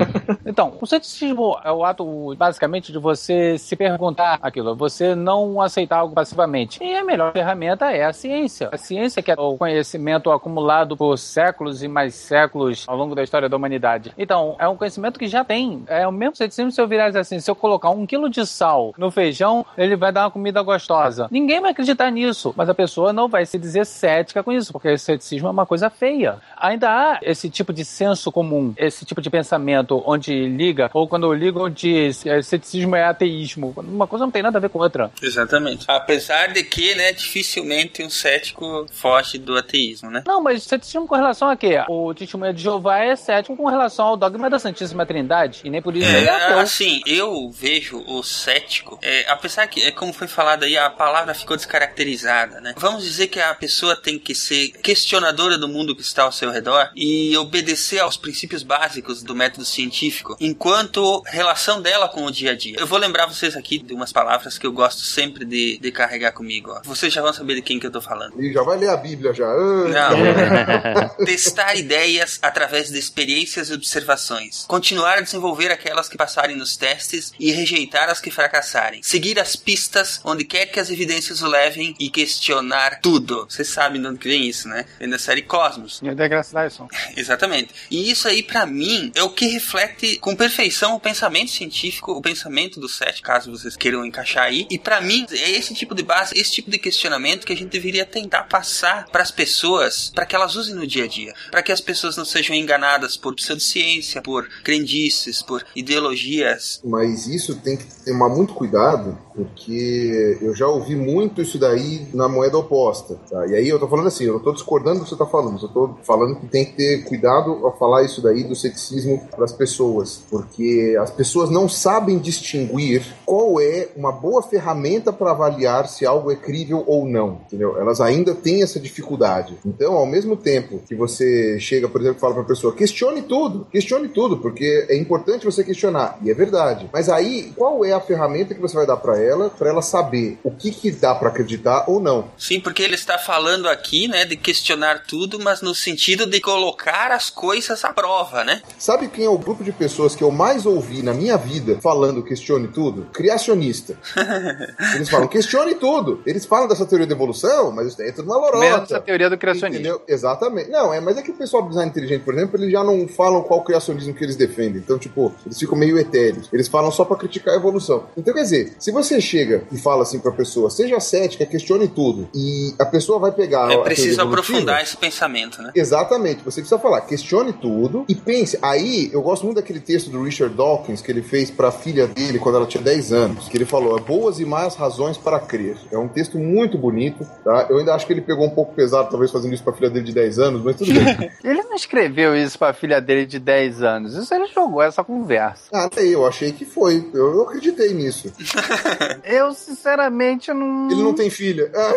então, 0.44 0.76
o 0.80 0.86
ceticismo 0.86 1.58
é 1.64 1.72
o 1.72 1.84
ato, 1.84 2.34
basicamente, 2.36 2.92
de 2.92 2.98
você 2.98 3.56
se 3.58 3.76
perguntar 3.76 4.38
aquilo, 4.42 4.74
você 4.74 5.14
não 5.14 5.60
aceitar 5.60 5.98
algo 5.98 6.14
passivamente. 6.14 6.82
E 6.82 6.94
a 6.94 7.04
melhor 7.04 7.32
ferramenta 7.32 7.90
é 7.90 8.04
a 8.04 8.12
ciência. 8.12 8.68
A 8.72 8.76
ciência 8.76 9.22
que 9.22 9.30
é 9.30 9.34
o 9.36 9.56
conhecimento 9.56 10.30
acumulado 10.30 10.96
por 10.96 11.16
séculos 11.18 11.82
e 11.82 11.88
mais 11.88 12.14
séculos 12.14 12.84
ao 12.86 12.96
longo 12.96 13.14
da 13.14 13.22
história 13.22 13.48
da 13.48 13.56
humanidade. 13.56 14.12
Então, 14.16 14.56
é 14.58 14.68
um 14.68 14.76
conhecimento 14.76 15.18
que 15.18 15.26
já 15.26 15.44
tem. 15.44 15.61
É 15.86 16.06
o 16.06 16.12
mesmo 16.12 16.36
ceticismo 16.36 16.70
se 16.70 16.80
eu 16.80 16.88
virar 16.88 17.16
assim, 17.16 17.40
se 17.40 17.50
eu 17.50 17.54
colocar 17.54 17.90
um 17.90 18.06
quilo 18.06 18.28
de 18.28 18.46
sal 18.46 18.94
no 18.96 19.10
feijão, 19.10 19.64
ele 19.76 19.96
vai 19.96 20.12
dar 20.12 20.24
uma 20.24 20.30
comida 20.30 20.62
gostosa. 20.62 21.28
Ninguém 21.30 21.60
vai 21.60 21.72
acreditar 21.72 22.10
nisso, 22.10 22.52
mas 22.56 22.68
a 22.68 22.74
pessoa 22.74 23.12
não 23.12 23.28
vai 23.28 23.44
se 23.46 23.58
dizer 23.58 23.84
cética 23.86 24.42
com 24.42 24.52
isso, 24.52 24.72
porque 24.72 24.88
esse 24.88 25.04
ceticismo 25.04 25.48
é 25.48 25.50
uma 25.50 25.66
coisa 25.66 25.90
feia. 25.90 26.36
Ainda 26.56 26.88
há 26.90 27.18
esse 27.22 27.50
tipo 27.50 27.72
de 27.72 27.84
senso 27.84 28.30
comum, 28.30 28.72
esse 28.76 29.04
tipo 29.04 29.20
de 29.20 29.30
pensamento 29.30 30.02
onde 30.06 30.46
liga, 30.48 30.90
ou 30.92 31.06
quando 31.08 31.26
eu 31.26 31.32
ligo 31.32 31.68
diz 31.68 32.24
é, 32.26 32.40
ceticismo 32.42 32.96
é 32.96 33.04
ateísmo. 33.04 33.72
Uma 33.76 34.06
coisa 34.06 34.24
não 34.24 34.30
tem 34.30 34.42
nada 34.42 34.58
a 34.58 34.60
ver 34.60 34.68
com 34.68 34.78
outra. 34.78 35.10
Exatamente. 35.22 35.84
Apesar 35.88 36.48
de 36.52 36.62
que, 36.62 36.94
né, 36.94 37.12
dificilmente 37.12 38.02
um 38.02 38.10
cético 38.10 38.86
foge 38.90 39.38
do 39.38 39.56
ateísmo, 39.56 40.10
né? 40.10 40.22
Não, 40.26 40.42
mas 40.42 40.62
ceticismo 40.62 41.06
com 41.06 41.14
relação 41.14 41.48
a 41.48 41.56
quê? 41.56 41.82
O 41.88 42.14
testemunho 42.14 42.52
de 42.52 42.62
Jeová 42.62 42.98
é 42.98 43.16
cético 43.16 43.56
com 43.56 43.66
relação 43.66 44.06
ao 44.06 44.16
dogma 44.16 44.48
da 44.48 44.58
Santíssima 44.58 45.04
Trindade, 45.04 45.51
e 45.64 45.70
nem 45.70 45.82
por 45.82 45.96
isso 45.96 46.08
ele 46.08 46.28
é 46.28 46.30
É, 46.30 46.60
assim, 46.60 47.00
eu 47.06 47.50
vejo 47.50 48.02
o 48.06 48.22
cético, 48.22 48.98
é, 49.02 49.24
apesar 49.28 49.66
que, 49.66 49.82
é, 49.82 49.90
como 49.90 50.12
foi 50.12 50.28
falado 50.28 50.64
aí, 50.64 50.76
a 50.76 50.90
palavra 50.90 51.34
ficou 51.34 51.56
descaracterizada, 51.56 52.60
né? 52.60 52.74
Vamos 52.76 53.04
dizer 53.04 53.28
que 53.28 53.40
a 53.40 53.54
pessoa 53.54 53.96
tem 53.96 54.18
que 54.18 54.34
ser 54.34 54.68
questionadora 54.82 55.58
do 55.58 55.68
mundo 55.68 55.94
que 55.94 56.02
está 56.02 56.24
ao 56.24 56.32
seu 56.32 56.50
redor 56.50 56.90
e 56.94 57.36
obedecer 57.36 58.00
aos 58.00 58.16
princípios 58.16 58.62
básicos 58.62 59.22
do 59.22 59.34
método 59.34 59.64
científico, 59.64 60.36
enquanto 60.40 61.22
relação 61.26 61.80
dela 61.80 62.08
com 62.08 62.24
o 62.24 62.30
dia 62.30 62.52
a 62.52 62.56
dia. 62.56 62.76
Eu 62.78 62.86
vou 62.86 62.98
lembrar 62.98 63.26
vocês 63.26 63.56
aqui 63.56 63.78
de 63.78 63.94
umas 63.94 64.12
palavras 64.12 64.58
que 64.58 64.66
eu 64.66 64.72
gosto 64.72 65.02
sempre 65.02 65.44
de, 65.44 65.78
de 65.78 65.92
carregar 65.92 66.32
comigo, 66.32 66.70
ó. 66.70 66.80
Vocês 66.84 67.12
já 67.12 67.22
vão 67.22 67.32
saber 67.32 67.56
de 67.56 67.62
quem 67.62 67.78
que 67.78 67.86
eu 67.86 67.90
tô 67.90 68.00
falando. 68.00 68.40
E 68.40 68.52
já 68.52 68.62
vai 68.62 68.78
ler 68.78 68.90
a 68.90 68.96
Bíblia 68.96 69.32
já. 69.32 69.46
Não. 69.46 71.24
Testar 71.24 71.74
ideias 71.74 72.38
através 72.42 72.90
de 72.90 72.98
experiências 72.98 73.70
e 73.70 73.74
observações. 73.74 74.64
Continuar 74.66 75.18
a 75.18 75.20
desenvolver 75.42 75.72
aquelas 75.72 76.08
que 76.08 76.16
passarem 76.16 76.56
nos 76.56 76.76
testes 76.76 77.32
e 77.38 77.50
rejeitar 77.50 78.08
as 78.08 78.20
que 78.20 78.30
fracassarem. 78.30 79.02
Seguir 79.02 79.40
as 79.40 79.56
pistas 79.56 80.20
onde 80.24 80.44
quer 80.44 80.66
que 80.66 80.78
as 80.78 80.88
evidências 80.88 81.42
o 81.42 81.48
levem 81.48 81.94
e 81.98 82.08
questionar 82.08 83.00
tudo. 83.00 83.46
Vocês 83.48 83.68
sabem 83.68 84.00
de 84.00 84.06
onde 84.06 84.18
que 84.20 84.28
vem 84.28 84.48
isso, 84.48 84.68
né? 84.68 84.86
Vem 85.00 85.08
da 85.08 85.18
série 85.18 85.42
Cosmos. 85.42 86.00
E 86.02 86.14
da 86.14 86.28
graça 86.28 86.62
Dyson. 86.62 86.88
Exatamente. 87.16 87.70
E 87.90 88.10
isso 88.10 88.28
aí, 88.28 88.42
pra 88.42 88.64
mim, 88.64 89.10
é 89.14 89.22
o 89.22 89.30
que 89.30 89.46
reflete 89.46 90.18
com 90.18 90.36
perfeição 90.36 90.94
o 90.94 91.00
pensamento 91.00 91.50
científico, 91.50 92.12
o 92.12 92.22
pensamento 92.22 92.78
do 92.78 92.88
SET, 92.88 93.20
caso 93.20 93.50
vocês 93.50 93.76
queiram 93.76 94.04
encaixar 94.04 94.44
aí. 94.44 94.66
E 94.70 94.78
pra 94.78 95.00
mim, 95.00 95.26
é 95.32 95.50
esse 95.50 95.74
tipo 95.74 95.94
de 95.94 96.02
base, 96.02 96.38
esse 96.38 96.52
tipo 96.52 96.70
de 96.70 96.78
questionamento 96.78 97.44
que 97.44 97.52
a 97.52 97.56
gente 97.56 97.70
deveria 97.70 98.06
tentar 98.06 98.44
passar 98.44 99.06
pras 99.06 99.30
pessoas, 99.30 100.10
para 100.14 100.24
que 100.24 100.36
elas 100.36 100.54
usem 100.54 100.74
no 100.74 100.86
dia 100.86 101.04
a 101.04 101.08
dia. 101.08 101.34
para 101.50 101.62
que 101.62 101.72
as 101.72 101.80
pessoas 101.80 102.16
não 102.16 102.24
sejam 102.24 102.54
enganadas 102.54 103.16
por 103.16 103.34
pseudociência, 103.34 104.22
por 104.22 104.48
crendices, 104.62 105.31
por 105.40 105.64
ideologias. 105.74 106.80
Mas 106.84 107.26
isso 107.26 107.54
tem 107.56 107.76
que 107.76 107.86
tomar 108.04 108.28
muito 108.28 108.52
cuidado, 108.54 109.16
porque 109.34 110.38
eu 110.40 110.54
já 110.54 110.66
ouvi 110.66 110.94
muito 110.94 111.40
isso 111.40 111.58
daí 111.58 112.06
na 112.12 112.28
moeda 112.28 112.58
oposta. 112.58 113.18
Tá? 113.28 113.46
E 113.46 113.54
aí 113.54 113.68
eu 113.68 113.78
tô 113.78 113.88
falando 113.88 114.06
assim, 114.06 114.24
eu 114.24 114.34
não 114.34 114.40
tô 114.40 114.52
discordando 114.52 115.00
do 115.00 115.04
que 115.04 115.10
você 115.10 115.16
tá 115.16 115.26
falando, 115.26 115.60
eu 115.62 115.68
tô 115.68 115.94
falando 116.02 116.36
que 116.36 116.46
tem 116.46 116.64
que 116.64 116.72
ter 116.72 117.04
cuidado 117.04 117.64
ao 117.64 117.76
falar 117.76 118.02
isso 118.02 118.20
daí 118.20 118.44
do 118.44 118.54
ceticismo 118.54 119.26
para 119.30 119.44
as 119.44 119.52
pessoas, 119.52 120.22
porque 120.30 120.96
as 121.00 121.10
pessoas 121.10 121.50
não 121.50 121.68
sabem 121.68 122.18
distinguir 122.18 123.04
qual 123.24 123.60
é 123.60 123.88
uma 123.96 124.12
boa 124.12 124.42
ferramenta 124.42 125.12
para 125.12 125.30
avaliar 125.30 125.88
se 125.88 126.04
algo 126.04 126.30
é 126.30 126.36
crível 126.36 126.84
ou 126.86 127.06
não, 127.06 127.40
entendeu? 127.46 127.78
Elas 127.78 128.00
ainda 128.00 128.34
têm 128.34 128.62
essa 128.62 128.78
dificuldade. 128.78 129.58
Então, 129.64 129.94
ao 129.94 130.06
mesmo 130.06 130.36
tempo 130.36 130.80
que 130.86 130.94
você 130.94 131.58
chega, 131.58 131.88
por 131.88 132.00
exemplo, 132.00 132.20
fala 132.20 132.34
para 132.34 132.42
a 132.42 132.46
pessoa, 132.46 132.74
questione 132.74 133.22
tudo, 133.22 133.66
questione 133.70 134.08
tudo, 134.08 134.38
porque 134.38 134.86
é 134.88 134.96
importante 134.96 135.44
você 135.44 135.64
questionar, 135.64 136.18
e 136.22 136.30
é 136.30 136.34
verdade. 136.34 136.88
Mas 136.92 137.08
aí, 137.08 137.52
qual 137.56 137.84
é 137.84 137.92
a 137.92 138.00
ferramenta 138.00 138.54
que 138.54 138.60
você 138.60 138.76
vai 138.76 138.86
dar 138.86 138.96
para 138.96 139.18
ela, 139.22 139.50
para 139.50 139.70
ela 139.70 139.82
saber 139.82 140.38
o 140.42 140.50
que 140.50 140.70
que 140.70 140.90
dá 140.90 141.14
para 141.14 141.28
acreditar 141.28 141.84
ou 141.88 142.00
não? 142.00 142.30
Sim, 142.36 142.60
porque 142.60 142.82
ele 142.82 142.94
está 142.94 143.18
falando 143.18 143.68
aqui, 143.68 144.08
né, 144.08 144.24
de 144.24 144.36
questionar 144.36 145.04
tudo, 145.06 145.38
mas 145.38 145.62
no 145.62 145.74
sentido 145.74 146.26
de 146.26 146.40
colocar 146.40 147.10
as 147.12 147.30
coisas 147.30 147.84
à 147.84 147.92
prova, 147.92 148.44
né? 148.44 148.62
Sabe 148.78 149.08
quem 149.08 149.24
é 149.24 149.28
o 149.28 149.38
grupo 149.38 149.64
de 149.64 149.72
pessoas 149.72 150.14
que 150.14 150.22
eu 150.22 150.30
mais 150.30 150.66
ouvi 150.66 151.02
na 151.02 151.14
minha 151.14 151.36
vida 151.36 151.78
falando 151.80 152.22
questione 152.22 152.68
tudo? 152.68 153.08
Criacionista. 153.12 153.96
Eles 154.94 155.08
falam 155.08 155.28
questione 155.28 155.74
tudo. 155.74 156.22
Eles 156.26 156.44
falam 156.44 156.68
dessa 156.68 156.86
teoria 156.86 157.06
da 157.06 157.14
evolução, 157.14 157.70
mas 157.70 157.88
isso 157.88 157.98
daí 157.98 158.08
é 158.08 158.12
tudo 158.12 158.26
uma 158.26 158.36
lorota. 158.36 158.58
Menos 158.58 158.92
a 158.92 159.00
teoria 159.00 159.30
do 159.30 159.38
criacionismo. 159.38 159.80
Entendeu? 159.80 160.02
Exatamente. 160.06 160.70
Não, 160.70 160.92
é, 160.92 161.00
mas 161.00 161.16
é 161.16 161.22
que 161.22 161.30
o 161.30 161.34
pessoal 161.34 161.62
do 161.62 161.70
design 161.70 161.90
inteligente, 161.90 162.22
por 162.22 162.34
exemplo, 162.34 162.58
eles 162.58 162.72
já 162.72 162.82
não 162.82 163.06
falam 163.08 163.42
qual 163.42 163.62
criacionismo 163.62 164.14
que 164.14 164.24
eles 164.24 164.36
defendem. 164.36 164.82
Então, 164.82 164.98
tipo, 164.98 165.32
eles 165.44 165.58
ficam 165.58 165.76
meio 165.76 165.98
etéreos. 165.98 166.48
Eles 166.52 166.68
falam 166.68 166.90
só 166.90 167.04
pra 167.04 167.16
criticar 167.16 167.54
a 167.54 167.56
evolução. 167.56 168.06
Então, 168.16 168.32
quer 168.34 168.42
dizer, 168.42 168.74
se 168.78 168.90
você 168.90 169.11
chega 169.20 169.64
e 169.70 169.78
fala 169.78 170.02
assim 170.02 170.18
pra 170.18 170.32
pessoa, 170.32 170.70
seja 170.70 170.98
cética, 171.00 171.44
questione 171.46 171.88
tudo, 171.88 172.28
e 172.34 172.74
a 172.78 172.84
pessoa 172.84 173.18
vai 173.18 173.32
pegar. 173.32 173.70
É 173.70 173.74
a 173.74 173.80
preciso 173.80 174.20
aprofundar 174.20 174.82
esse 174.82 174.96
pensamento, 174.96 175.62
né? 175.62 175.72
Exatamente, 175.74 176.42
você 176.44 176.60
precisa 176.60 176.78
falar, 176.78 177.00
questione 177.02 177.52
tudo 177.52 178.04
e 178.08 178.14
pense. 178.14 178.58
Aí, 178.62 179.10
eu 179.12 179.22
gosto 179.22 179.44
muito 179.44 179.56
daquele 179.56 179.80
texto 179.80 180.10
do 180.10 180.22
Richard 180.22 180.54
Dawkins 180.54 181.00
que 181.00 181.10
ele 181.10 181.22
fez 181.22 181.50
pra 181.50 181.70
filha 181.70 182.06
dele 182.06 182.38
quando 182.38 182.56
ela 182.56 182.66
tinha 182.66 182.82
10 182.82 183.12
anos, 183.12 183.48
que 183.48 183.56
ele 183.56 183.64
falou: 183.64 183.98
boas 184.00 184.38
e 184.38 184.44
más 184.44 184.74
razões 184.74 185.16
para 185.16 185.38
crer. 185.40 185.76
É 185.90 185.98
um 185.98 186.08
texto 186.08 186.38
muito 186.38 186.78
bonito, 186.78 187.26
tá? 187.44 187.66
Eu 187.68 187.78
ainda 187.78 187.94
acho 187.94 188.06
que 188.06 188.12
ele 188.12 188.20
pegou 188.20 188.46
um 188.46 188.50
pouco 188.50 188.74
pesado, 188.74 189.10
talvez 189.10 189.30
fazendo 189.30 189.54
isso 189.54 189.62
pra 189.62 189.72
filha 189.72 189.90
dele 189.90 190.06
de 190.06 190.12
10 190.12 190.38
anos, 190.38 190.62
mas 190.62 190.76
tudo 190.76 190.92
bem. 190.92 191.02
Ele 191.44 191.60
não 191.72 191.76
escreveu 191.76 192.36
isso 192.36 192.58
pra 192.58 192.74
filha 192.74 193.00
dele 193.00 193.24
de 193.24 193.38
10 193.38 193.82
anos. 193.82 194.14
Isso 194.14 194.34
ele 194.34 194.46
jogou 194.48 194.82
essa 194.82 195.02
conversa. 195.02 195.70
ah, 195.72 195.88
daí, 195.94 196.12
eu 196.12 196.26
achei 196.26 196.52
que 196.52 196.66
foi. 196.66 197.08
Eu, 197.14 197.32
eu 197.32 197.42
acreditei 197.42 197.94
nisso. 197.94 198.30
Eu, 199.24 199.54
sinceramente, 199.54 200.52
não. 200.52 200.90
Ele 200.90 201.02
não 201.02 201.14
tem 201.14 201.30
filha. 201.30 201.70
Ah, 201.74 201.92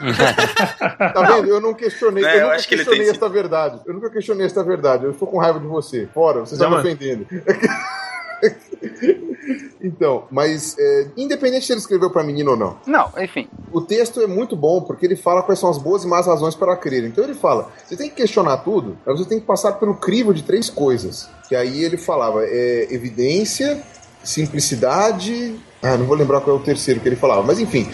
tá 1.12 1.22
vendo? 1.22 1.48
Eu 1.48 1.60
não 1.60 1.74
questionei, 1.74 2.24
É, 2.24 2.36
eu 2.36 2.40
nunca 2.42 2.54
acho 2.54 2.68
que 2.68 2.74
ele 2.74 2.82
questionei 2.82 3.06
tem 3.06 3.12
esta 3.12 3.28
verdade. 3.28 3.80
Eu 3.86 3.94
nunca 3.94 4.10
questionei 4.10 4.46
esta 4.46 4.62
verdade. 4.64 5.04
Eu 5.04 5.12
estou 5.12 5.28
com 5.28 5.38
raiva 5.38 5.60
de 5.60 5.66
você. 5.66 6.08
Fora, 6.12 6.40
você 6.40 6.54
está 6.54 6.68
me 6.68 6.76
ofendendo. 6.76 7.26
Então, 9.80 10.24
mas 10.30 10.76
é, 10.78 11.06
independente 11.16 11.64
se 11.64 11.72
ele 11.72 11.80
escreveu 11.80 12.10
pra 12.10 12.22
menino 12.22 12.50
ou 12.50 12.56
não, 12.56 12.76
Não, 12.86 13.10
enfim. 13.18 13.48
o 13.72 13.80
texto 13.80 14.20
é 14.20 14.26
muito 14.26 14.54
bom 14.56 14.82
porque 14.82 15.06
ele 15.06 15.16
fala 15.16 15.42
quais 15.42 15.58
são 15.58 15.70
as 15.70 15.78
boas 15.78 16.04
e 16.04 16.06
más 16.06 16.26
razões 16.26 16.54
para 16.54 16.76
crer. 16.76 17.04
Então 17.04 17.24
ele 17.24 17.34
fala: 17.34 17.70
você 17.86 17.96
tem 17.96 18.10
que 18.10 18.16
questionar 18.16 18.58
tudo, 18.58 18.98
mas 19.06 19.18
você 19.18 19.28
tem 19.28 19.40
que 19.40 19.46
passar 19.46 19.72
pelo 19.72 19.94
crivo 19.94 20.34
de 20.34 20.42
três 20.42 20.68
coisas. 20.68 21.28
Que 21.48 21.56
aí 21.56 21.82
ele 21.82 21.96
falava: 21.96 22.44
é, 22.44 22.88
evidência, 22.90 23.82
simplicidade. 24.22 25.58
Ah, 25.82 25.96
não 25.96 26.06
vou 26.06 26.16
lembrar 26.16 26.40
qual 26.40 26.56
é 26.56 26.60
o 26.60 26.62
terceiro 26.62 27.00
que 27.00 27.08
ele 27.08 27.16
falava, 27.16 27.42
mas 27.42 27.58
enfim. 27.58 27.88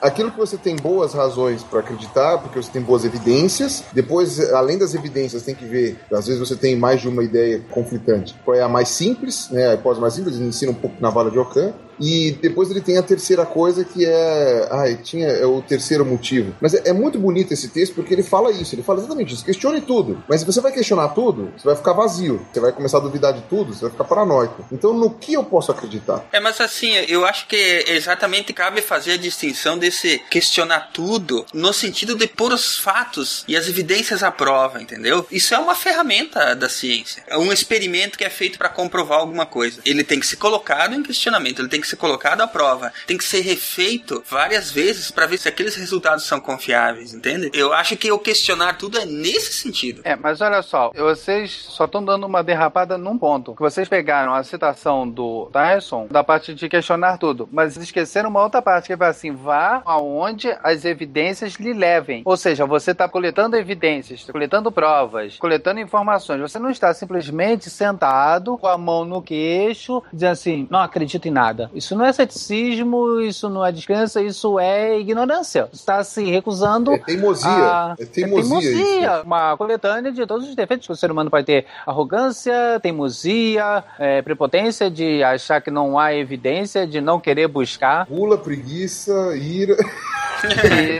Aquilo 0.00 0.30
que 0.30 0.38
você 0.38 0.56
tem 0.56 0.76
boas 0.76 1.12
razões 1.12 1.62
para 1.62 1.80
acreditar, 1.80 2.38
porque 2.38 2.60
você 2.60 2.70
tem 2.70 2.80
boas 2.80 3.04
evidências. 3.04 3.84
Depois, 3.92 4.40
além 4.52 4.78
das 4.78 4.94
evidências, 4.94 5.42
tem 5.42 5.54
que 5.54 5.66
ver. 5.66 5.98
Às 6.10 6.26
vezes 6.26 6.40
você 6.40 6.56
tem 6.56 6.74
mais 6.74 7.00
de 7.02 7.08
uma 7.08 7.22
ideia 7.22 7.60
conflitante. 7.70 8.34
Qual 8.44 8.56
é 8.56 8.62
a 8.62 8.68
mais 8.68 8.88
simples, 8.88 9.50
né? 9.50 9.68
A 9.68 9.74
hipótese 9.74 10.00
mais 10.00 10.14
simples, 10.14 10.36
ensina 10.36 10.72
um 10.72 10.74
pouco 10.74 10.96
na 11.00 11.10
vala 11.10 11.30
de 11.30 11.38
Ockham. 11.38 11.74
E 12.00 12.32
depois 12.40 12.70
ele 12.70 12.80
tem 12.80 12.96
a 12.96 13.02
terceira 13.02 13.44
coisa 13.44 13.84
que 13.84 14.04
é. 14.06 14.68
Ai, 14.70 14.96
tinha 14.96 15.28
é 15.28 15.44
o 15.44 15.60
terceiro 15.60 16.04
motivo. 16.04 16.54
Mas 16.60 16.74
é, 16.74 16.88
é 16.88 16.92
muito 16.92 17.18
bonito 17.18 17.52
esse 17.52 17.68
texto 17.68 17.94
porque 17.94 18.14
ele 18.14 18.22
fala 18.22 18.50
isso. 18.50 18.74
Ele 18.74 18.82
fala 18.82 19.00
exatamente 19.00 19.34
isso. 19.34 19.44
Questione 19.44 19.80
tudo. 19.80 20.22
Mas 20.28 20.40
se 20.40 20.46
você 20.46 20.60
vai 20.60 20.72
questionar 20.72 21.08
tudo, 21.08 21.52
você 21.56 21.64
vai 21.64 21.76
ficar 21.76 21.92
vazio. 21.92 22.44
Você 22.52 22.60
vai 22.60 22.72
começar 22.72 22.98
a 22.98 23.00
duvidar 23.00 23.32
de 23.32 23.42
tudo, 23.42 23.74
você 23.74 23.82
vai 23.82 23.90
ficar 23.90 24.04
paranoico. 24.04 24.64
Então, 24.72 24.94
no 24.94 25.10
que 25.10 25.34
eu 25.34 25.44
posso 25.44 25.70
acreditar? 25.70 26.24
É, 26.32 26.40
mas 26.40 26.60
assim, 26.60 26.92
eu 27.08 27.24
acho 27.26 27.46
que 27.46 27.84
exatamente 27.88 28.52
cabe 28.52 28.80
fazer 28.80 29.12
a 29.12 29.16
distinção 29.16 29.76
desse 29.76 30.20
questionar 30.30 30.90
tudo 30.92 31.44
no 31.52 31.72
sentido 31.72 32.14
de 32.14 32.26
pôr 32.26 32.52
os 32.52 32.78
fatos 32.78 33.44
e 33.46 33.56
as 33.56 33.68
evidências 33.68 34.22
à 34.22 34.30
prova, 34.30 34.80
entendeu? 34.80 35.26
Isso 35.30 35.54
é 35.54 35.58
uma 35.58 35.74
ferramenta 35.74 36.54
da 36.54 36.68
ciência. 36.68 37.22
É 37.26 37.36
um 37.36 37.52
experimento 37.52 38.16
que 38.16 38.24
é 38.24 38.30
feito 38.30 38.58
para 38.58 38.68
comprovar 38.68 39.18
alguma 39.18 39.44
coisa. 39.44 39.80
Ele 39.84 40.04
tem 40.04 40.18
que 40.18 40.26
ser 40.26 40.36
colocado 40.36 40.94
em 40.94 41.02
questionamento, 41.02 41.60
ele 41.60 41.68
tem 41.68 41.80
que 41.80 41.89
ser 41.90 41.96
colocado 41.96 42.40
à 42.40 42.46
prova, 42.46 42.92
tem 43.06 43.16
que 43.16 43.24
ser 43.24 43.40
refeito 43.40 44.22
várias 44.28 44.70
vezes 44.70 45.10
para 45.10 45.26
ver 45.26 45.38
se 45.38 45.48
aqueles 45.48 45.74
resultados 45.74 46.24
são 46.24 46.40
confiáveis, 46.40 47.12
entende? 47.12 47.50
Eu 47.52 47.72
acho 47.72 47.96
que 47.96 48.10
o 48.10 48.18
questionar 48.18 48.78
tudo 48.78 48.98
é 48.98 49.04
nesse 49.04 49.52
sentido. 49.52 50.02
É, 50.04 50.16
mas 50.16 50.40
olha 50.40 50.62
só, 50.62 50.90
vocês 50.94 51.50
só 51.68 51.84
estão 51.84 52.04
dando 52.04 52.26
uma 52.26 52.42
derrapada 52.42 52.96
num 52.96 53.18
ponto. 53.18 53.54
Vocês 53.58 53.88
pegaram 53.88 54.34
a 54.34 54.42
citação 54.42 55.08
do 55.08 55.48
Tyson 55.52 56.06
da 56.10 56.22
parte 56.22 56.54
de 56.54 56.68
questionar 56.68 57.18
tudo, 57.18 57.48
mas 57.52 57.76
esqueceram 57.76 58.30
uma 58.30 58.42
outra 58.42 58.62
parte 58.62 58.86
que 58.86 58.96
vai 58.96 59.10
assim: 59.10 59.32
vá 59.32 59.82
aonde 59.84 60.54
as 60.62 60.84
evidências 60.84 61.54
lhe 61.54 61.72
levem. 61.72 62.22
Ou 62.24 62.36
seja, 62.36 62.66
você 62.66 62.92
está 62.92 63.08
coletando 63.08 63.56
evidências, 63.56 64.24
coletando 64.30 64.70
provas, 64.70 65.36
coletando 65.36 65.80
informações. 65.80 66.40
Você 66.40 66.58
não 66.58 66.70
está 66.70 66.92
simplesmente 66.94 67.68
sentado 67.68 68.56
com 68.58 68.66
a 68.66 68.78
mão 68.78 69.04
no 69.04 69.22
queixo, 69.22 70.02
dizendo 70.12 70.32
assim: 70.32 70.68
não 70.70 70.80
acredito 70.80 71.26
em 71.26 71.30
nada. 71.30 71.70
Isso 71.80 71.96
não 71.96 72.04
é 72.04 72.12
ceticismo, 72.12 73.20
isso 73.20 73.48
não 73.48 73.64
é 73.64 73.72
descrença, 73.72 74.20
isso 74.22 74.60
é 74.60 74.98
ignorância. 75.00 75.64
Você 75.72 75.76
está 75.76 76.04
se 76.04 76.22
recusando. 76.30 76.92
É 76.92 76.98
teimosia. 76.98 77.48
a- 77.50 77.96
É 77.98 78.04
teimosia 78.04 78.70
isso. 78.70 79.22
Uma 79.24 79.56
coletânea 79.56 80.12
de 80.12 80.26
todos 80.26 80.46
os 80.46 80.54
defeitos 80.54 80.86
que 80.86 80.92
o 80.92 80.96
ser 80.96 81.10
humano 81.10 81.30
pode 81.30 81.46
ter: 81.46 81.64
arrogância, 81.86 82.78
teimosia, 82.82 83.82
é, 83.98 84.20
prepotência 84.20 84.90
de 84.90 85.22
achar 85.24 85.62
que 85.62 85.70
não 85.70 85.98
há 85.98 86.14
evidência, 86.14 86.86
de 86.86 87.00
não 87.00 87.18
querer 87.18 87.48
buscar. 87.48 88.04
Pula, 88.04 88.36
preguiça, 88.36 89.34
ira. 89.36 89.76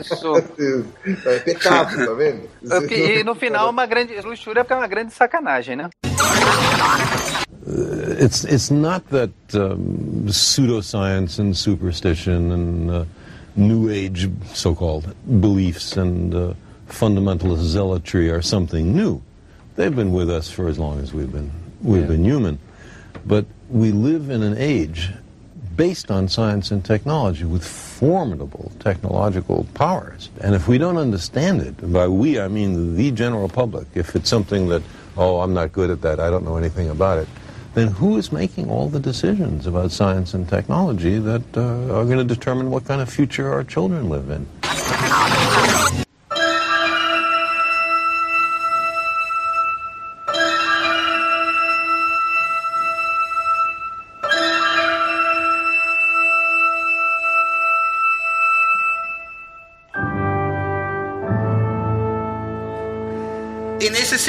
Isso. 0.01 0.33
É 1.27 1.39
pecado, 1.41 2.07
tá 2.07 2.13
vendo? 2.13 2.49
E 2.91 3.25
no 3.25 3.35
final, 3.35 3.69
uma 3.71 3.87
grande 3.87 4.19
luxúria, 4.21 4.63
porque 4.65 4.73
é 4.75 4.77
uma 4.77 4.87
grande 4.87 5.13
sacanagem, 5.13 5.77
né? 5.77 5.89
It's 7.71 8.45
it's 8.45 8.71
not 8.71 9.09
that 9.11 9.31
um, 9.55 10.25
pseudoscience 10.27 11.39
and 11.39 11.57
superstition 11.57 12.53
and 12.53 12.91
uh, 12.91 13.05
new 13.57 13.91
age 13.91 14.31
so-called 14.53 15.15
beliefs 15.41 15.97
and 15.97 16.35
uh, 16.35 16.55
fundamentalist 16.89 17.63
zealotry 17.63 18.31
are 18.31 18.43
something 18.43 18.95
new. 18.95 19.23
They've 19.77 19.95
been 19.95 20.13
with 20.13 20.31
us 20.31 20.51
for 20.51 20.69
as 20.69 20.79
long 20.79 21.01
as 21.01 21.13
we've 21.13 21.31
been 21.33 21.51
we've 21.83 22.09
been 22.09 22.25
human, 22.25 22.59
but 23.25 23.47
we 23.69 23.93
live 23.93 24.31
in 24.31 24.43
an 24.43 24.57
age 24.57 25.11
based 25.77 26.11
on 26.11 26.29
science 26.29 26.71
and 26.71 26.85
technology 26.85 27.45
with 27.45 27.65
formidable 27.67 28.71
technological 28.81 29.67
powers. 29.75 30.29
And 30.43 30.55
if 30.55 30.69
we 30.69 30.77
don't 30.77 30.99
understand 30.99 31.63
it, 31.63 31.93
by 31.93 32.07
we 32.09 32.39
I 32.41 32.49
mean 32.49 32.97
the 32.97 33.11
general 33.13 33.49
public, 33.49 33.87
if 33.95 34.15
it's 34.15 34.29
something 34.29 34.69
that, 34.69 34.83
oh, 35.17 35.41
I'm 35.41 35.55
not 35.55 35.73
good 35.73 35.91
at 35.91 36.03
that, 36.03 36.21
I 36.21 36.29
don't 36.29 36.45
know 36.45 36.57
anything 36.57 36.91
about 36.91 37.19
it, 37.19 37.29
then 37.75 37.89
who 37.89 38.17
is 38.17 38.33
making 38.33 38.69
all 38.69 38.89
the 38.89 39.01
decisions 39.01 39.67
about 39.67 39.93
science 39.93 40.35
and 40.35 40.49
technology 40.49 41.19
that 41.19 41.43
uh, 41.57 41.95
are 41.95 42.05
going 42.05 42.19
to 42.19 42.25
determine 42.25 42.71
what 42.71 42.85
kind 42.85 43.01
of 43.01 43.09
future 43.09 43.53
our 43.53 43.65
children 43.65 44.09
live 44.09 44.31
in? 44.31 44.47